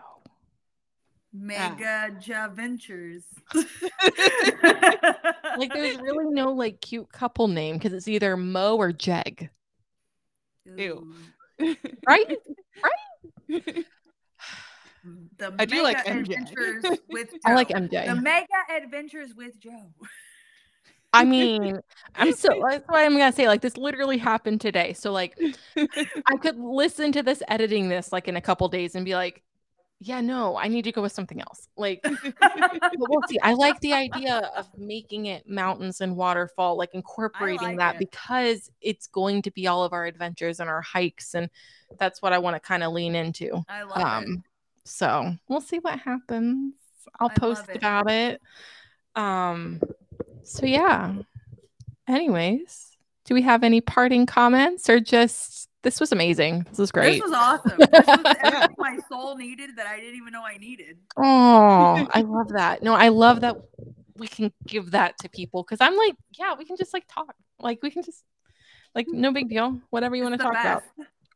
Ah. 1.40 1.74
Mega 1.74 2.16
Javentures. 2.20 3.24
Like, 5.56 5.72
there's 5.72 5.98
really 5.98 6.32
no 6.32 6.52
like 6.52 6.80
cute 6.80 7.10
couple 7.10 7.48
name 7.48 7.78
because 7.78 7.92
it's 7.92 8.06
either 8.06 8.36
Mo 8.36 8.76
or 8.76 8.92
Jeg, 8.92 9.50
Ew. 10.76 11.12
right? 12.06 12.36
The 13.48 13.84
I 15.58 15.64
do 15.64 15.82
like 15.82 15.96
Mega 16.06 16.10
MJ. 16.10 16.20
Adventures 16.20 16.98
with 17.08 17.30
Joe. 17.32 17.38
I 17.44 17.54
like 17.54 17.68
The 17.68 17.74
MJ. 17.74 18.22
Mega 18.22 18.46
Adventures 18.76 19.34
with 19.34 19.58
Joe. 19.58 19.90
I 21.12 21.24
mean, 21.24 21.80
I'm 22.14 22.32
so 22.34 22.50
that's 22.68 22.84
why 22.86 23.04
I'm 23.04 23.12
gonna 23.12 23.32
say 23.32 23.48
like 23.48 23.62
this 23.62 23.76
literally 23.76 24.18
happened 24.18 24.60
today. 24.60 24.92
So 24.92 25.10
like 25.10 25.38
I 25.76 26.36
could 26.40 26.58
listen 26.58 27.12
to 27.12 27.22
this 27.22 27.42
editing 27.48 27.88
this 27.88 28.12
like 28.12 28.28
in 28.28 28.36
a 28.36 28.40
couple 28.40 28.68
days 28.68 28.94
and 28.94 29.04
be 29.04 29.14
like, 29.14 29.42
yeah, 30.00 30.20
no, 30.20 30.56
I 30.56 30.68
need 30.68 30.82
to 30.82 30.92
go 30.92 31.02
with 31.02 31.12
something 31.12 31.40
else. 31.40 31.68
Like 31.76 32.04
we'll 32.96 33.22
see. 33.28 33.38
I 33.40 33.54
like 33.54 33.80
the 33.80 33.94
idea 33.94 34.50
of 34.56 34.66
making 34.76 35.26
it 35.26 35.48
mountains 35.48 36.00
and 36.00 36.16
waterfall, 36.16 36.76
like 36.76 36.94
incorporating 36.94 37.68
like 37.68 37.78
that 37.78 37.94
it. 37.96 37.98
because 37.98 38.70
it's 38.80 39.08
going 39.08 39.42
to 39.42 39.50
be 39.50 39.66
all 39.66 39.82
of 39.82 39.92
our 39.92 40.04
adventures 40.06 40.60
and 40.60 40.70
our 40.70 40.82
hikes, 40.82 41.34
and 41.34 41.50
that's 41.98 42.22
what 42.22 42.32
I 42.32 42.38
want 42.38 42.54
to 42.54 42.60
kind 42.60 42.84
of 42.84 42.92
lean 42.92 43.16
into. 43.16 43.64
I 43.68 43.82
love 43.82 43.98
Um, 43.98 44.44
so 44.84 45.34
we'll 45.48 45.60
see 45.60 45.78
what 45.78 45.98
happens. 45.98 46.74
I'll 47.18 47.30
I 47.30 47.34
post 47.34 47.68
it. 47.68 47.76
about 47.76 48.10
it. 48.10 48.40
Um, 49.16 49.80
so 50.44 50.64
yeah. 50.64 51.14
Anyways, 52.06 52.96
do 53.24 53.34
we 53.34 53.42
have 53.42 53.64
any 53.64 53.80
parting 53.80 54.26
comments 54.26 54.88
or 54.88 55.00
just 55.00 55.67
this 55.82 56.00
was 56.00 56.12
amazing? 56.12 56.66
This 56.70 56.78
was 56.78 56.90
great. 56.92 57.20
This 57.20 57.30
was 57.30 57.32
awesome. 57.32 57.78
This 57.78 58.06
was 58.06 58.36
everything 58.42 58.74
my 58.78 58.98
soul 59.08 59.36
needed 59.36 59.76
that 59.76 59.86
I 59.86 59.98
didn't 60.00 60.16
even 60.16 60.32
know 60.32 60.42
I 60.44 60.56
needed. 60.58 60.98
Oh, 61.16 62.08
I 62.12 62.22
love 62.22 62.48
that. 62.48 62.82
No, 62.82 62.94
I 62.94 63.08
love 63.08 63.40
that 63.42 63.56
we 64.16 64.26
can 64.26 64.52
give 64.66 64.90
that 64.92 65.16
to 65.20 65.28
people 65.28 65.62
because 65.62 65.80
I'm 65.80 65.96
like, 65.96 66.16
yeah, 66.38 66.54
we 66.58 66.64
can 66.64 66.76
just 66.76 66.92
like 66.92 67.04
talk. 67.08 67.34
Like 67.60 67.80
we 67.82 67.90
can 67.90 68.02
just 68.02 68.24
like 68.94 69.06
no 69.08 69.32
big 69.32 69.48
deal. 69.48 69.80
Whatever 69.90 70.16
you 70.16 70.22
want 70.24 70.34
to 70.36 70.42
talk 70.42 70.52
about. 70.52 70.82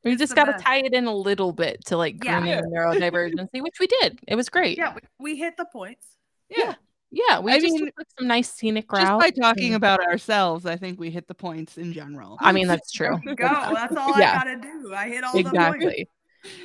We 0.04 0.12
It's 0.12 0.18
just 0.18 0.34
got 0.34 0.46
to 0.46 0.54
tie 0.60 0.78
it 0.78 0.94
in 0.94 1.06
a 1.06 1.14
little 1.14 1.52
bit 1.52 1.84
to 1.86 1.96
like 1.96 2.24
Yeah. 2.24 2.40
grooming 2.40 2.64
neurodivergency, 2.74 3.62
which 3.62 3.78
we 3.78 3.86
did. 3.86 4.18
It 4.26 4.34
was 4.34 4.48
great. 4.48 4.76
Yeah, 4.76 4.94
we, 4.94 5.00
we 5.20 5.36
hit 5.38 5.56
the 5.56 5.64
points. 5.66 6.16
yeah. 6.48 6.58
Yeah, 6.58 6.74
we 7.12 7.52
I 7.52 7.58
just 7.60 7.74
mean, 7.74 7.86
took, 7.86 8.06
some 8.18 8.26
nice 8.26 8.52
scenic 8.52 8.88
Just 8.90 9.02
routes. 9.10 9.24
by 9.24 9.30
talking 9.30 9.74
about 9.74 10.00
ourselves, 10.00 10.66
I 10.66 10.76
think 10.76 10.98
we 10.98 11.10
hit 11.10 11.28
the 11.28 11.34
points 11.34 11.76
in 11.78 11.92
general. 11.92 12.38
I 12.40 12.52
mean, 12.52 12.66
that's 12.68 12.90
true. 12.90 13.18
Go. 13.24 13.34
That's 13.36 13.96
all 13.96 14.18
Yeah. 14.18 14.32
I 14.32 14.44
gotta 14.44 14.56
do. 14.56 14.94
I 14.94 15.08
hit 15.08 15.24
all 15.24 15.32
the 15.32 15.42
points. 15.44 15.54
exactly 15.54 16.08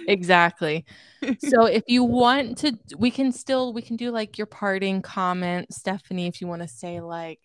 exactly 0.07 0.85
so 1.37 1.65
if 1.67 1.83
you 1.87 2.03
want 2.03 2.57
to 2.57 2.75
we 2.97 3.11
can 3.11 3.31
still 3.31 3.73
we 3.73 3.81
can 3.83 3.95
do 3.95 4.09
like 4.09 4.35
your 4.35 4.47
parting 4.47 5.03
comment 5.03 5.71
stephenie 5.71 6.25
if 6.25 6.41
you 6.41 6.47
want 6.47 6.63
to 6.63 6.67
say 6.67 6.99
like 6.99 7.39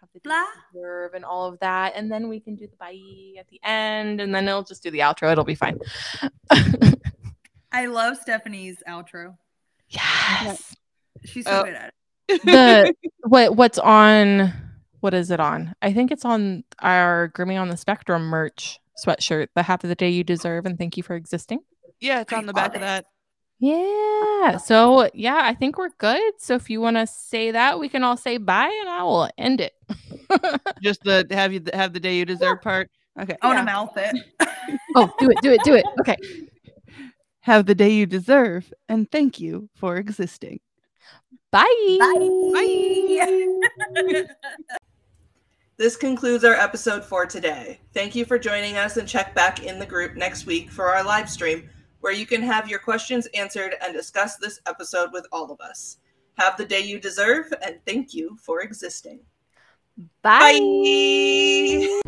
have 0.00 0.08
the 0.14 0.20
Blah. 0.20 0.46
deserve 0.72 1.12
and 1.12 1.26
all 1.26 1.44
of 1.46 1.58
that 1.60 1.92
and 1.94 2.10
then 2.10 2.28
we 2.30 2.40
can 2.40 2.54
do 2.54 2.66
the 2.66 2.76
bye 2.78 2.96
at 3.38 3.46
the 3.48 3.60
end 3.62 4.18
and 4.22 4.34
then 4.34 4.48
it'll 4.48 4.62
just 4.62 4.82
do 4.82 4.90
the 4.90 5.00
outro 5.00 5.30
it'll 5.30 5.44
be 5.44 5.54
fine 5.54 5.78
I 7.70 7.84
love 7.84 8.16
Stephenie's 8.16 8.82
outro. 8.88 9.36
yes 9.90 10.74
She's 11.26 11.44
so 11.44 11.50
Oh. 11.60 11.64
good 11.64 11.74
at 11.74 11.88
it. 11.88 11.94
The 12.28 12.94
what 13.22 13.56
what's 13.56 13.78
on 13.78 14.52
what 15.00 15.14
is 15.14 15.30
it 15.30 15.40
on 15.40 15.74
i 15.82 15.92
think 15.92 16.10
it's 16.10 16.24
on 16.24 16.62
our 16.80 17.28
grooming 17.28 17.58
on 17.58 17.68
the 17.68 17.76
spectrum 17.76 18.22
merch 18.22 18.78
sweatshirt 19.04 19.48
the 19.54 19.62
half 19.62 19.82
of 19.84 19.88
the 19.88 19.94
day 19.94 20.08
you 20.10 20.22
deserve 20.24 20.66
and 20.66 20.78
thank 20.78 20.96
you 20.96 21.02
for 21.02 21.14
existing 21.16 21.60
yeah, 22.00 22.20
it's 22.20 22.32
I 22.32 22.36
on 22.36 22.46
the 22.46 22.52
back 22.52 22.68
love 22.68 22.76
of 22.76 22.80
that. 22.82 23.06
Yeah. 23.58 24.56
So 24.58 25.10
yeah, 25.14 25.40
I 25.42 25.52
think 25.54 25.78
we're 25.78 25.88
good. 25.98 26.34
So 26.38 26.54
if 26.54 26.70
you 26.70 26.80
want 26.80 26.96
to 26.96 27.08
say 27.08 27.50
that, 27.50 27.80
we 27.80 27.88
can 27.88 28.04
all 28.04 28.16
say 28.16 28.36
bye, 28.36 28.70
and 28.80 28.88
I 28.88 29.02
will 29.02 29.28
end 29.36 29.60
it. 29.60 29.72
Just 30.80 31.02
the 31.02 31.26
have 31.30 31.52
you 31.52 31.60
have 31.74 31.92
the 31.92 31.98
day 31.98 32.16
you 32.16 32.24
deserve 32.24 32.62
part. 32.62 32.88
Okay. 33.20 33.36
I 33.42 33.46
want 33.48 33.56
Yeah. 33.56 33.62
to 33.62 33.66
mouth 33.66 33.92
it. 33.96 34.16
oh, 34.94 35.12
do 35.18 35.28
it, 35.30 35.38
do 35.42 35.50
it, 35.52 35.60
do 35.64 35.74
it. 35.74 35.84
Okay. 36.00 36.16
Have 37.40 37.66
the 37.66 37.74
day 37.74 37.90
you 37.90 38.06
deserve, 38.06 38.72
and 38.88 39.10
thank 39.10 39.40
you 39.40 39.68
for 39.74 39.96
existing. 39.96 40.60
Bye. 41.50 41.96
Bye. 41.98 43.38
This 45.78 45.96
concludes 45.96 46.44
our 46.44 46.54
episode 46.54 47.04
for 47.04 47.24
today. 47.24 47.80
Thank 47.94 48.16
you 48.16 48.24
for 48.24 48.36
joining 48.36 48.76
us 48.76 48.96
and 48.96 49.06
check 49.06 49.32
back 49.32 49.62
in 49.62 49.78
the 49.78 49.86
group 49.86 50.16
next 50.16 50.44
week 50.44 50.70
for 50.70 50.86
our 50.86 51.04
live 51.04 51.30
stream 51.30 51.70
where 52.00 52.12
you 52.12 52.26
can 52.26 52.42
have 52.42 52.68
your 52.68 52.78
questions 52.80 53.26
answered 53.34 53.74
and 53.80 53.92
discuss 53.92 54.36
this 54.36 54.60
episode 54.66 55.12
with 55.12 55.26
all 55.30 55.50
of 55.52 55.60
us. 55.60 55.98
Have 56.34 56.56
the 56.56 56.64
day 56.64 56.80
you 56.80 56.98
deserve 57.00 57.52
and 57.62 57.76
thank 57.86 58.12
you 58.12 58.36
for 58.42 58.60
existing. 58.62 59.20
Bye. 60.22 60.58
Bye. 60.58 62.00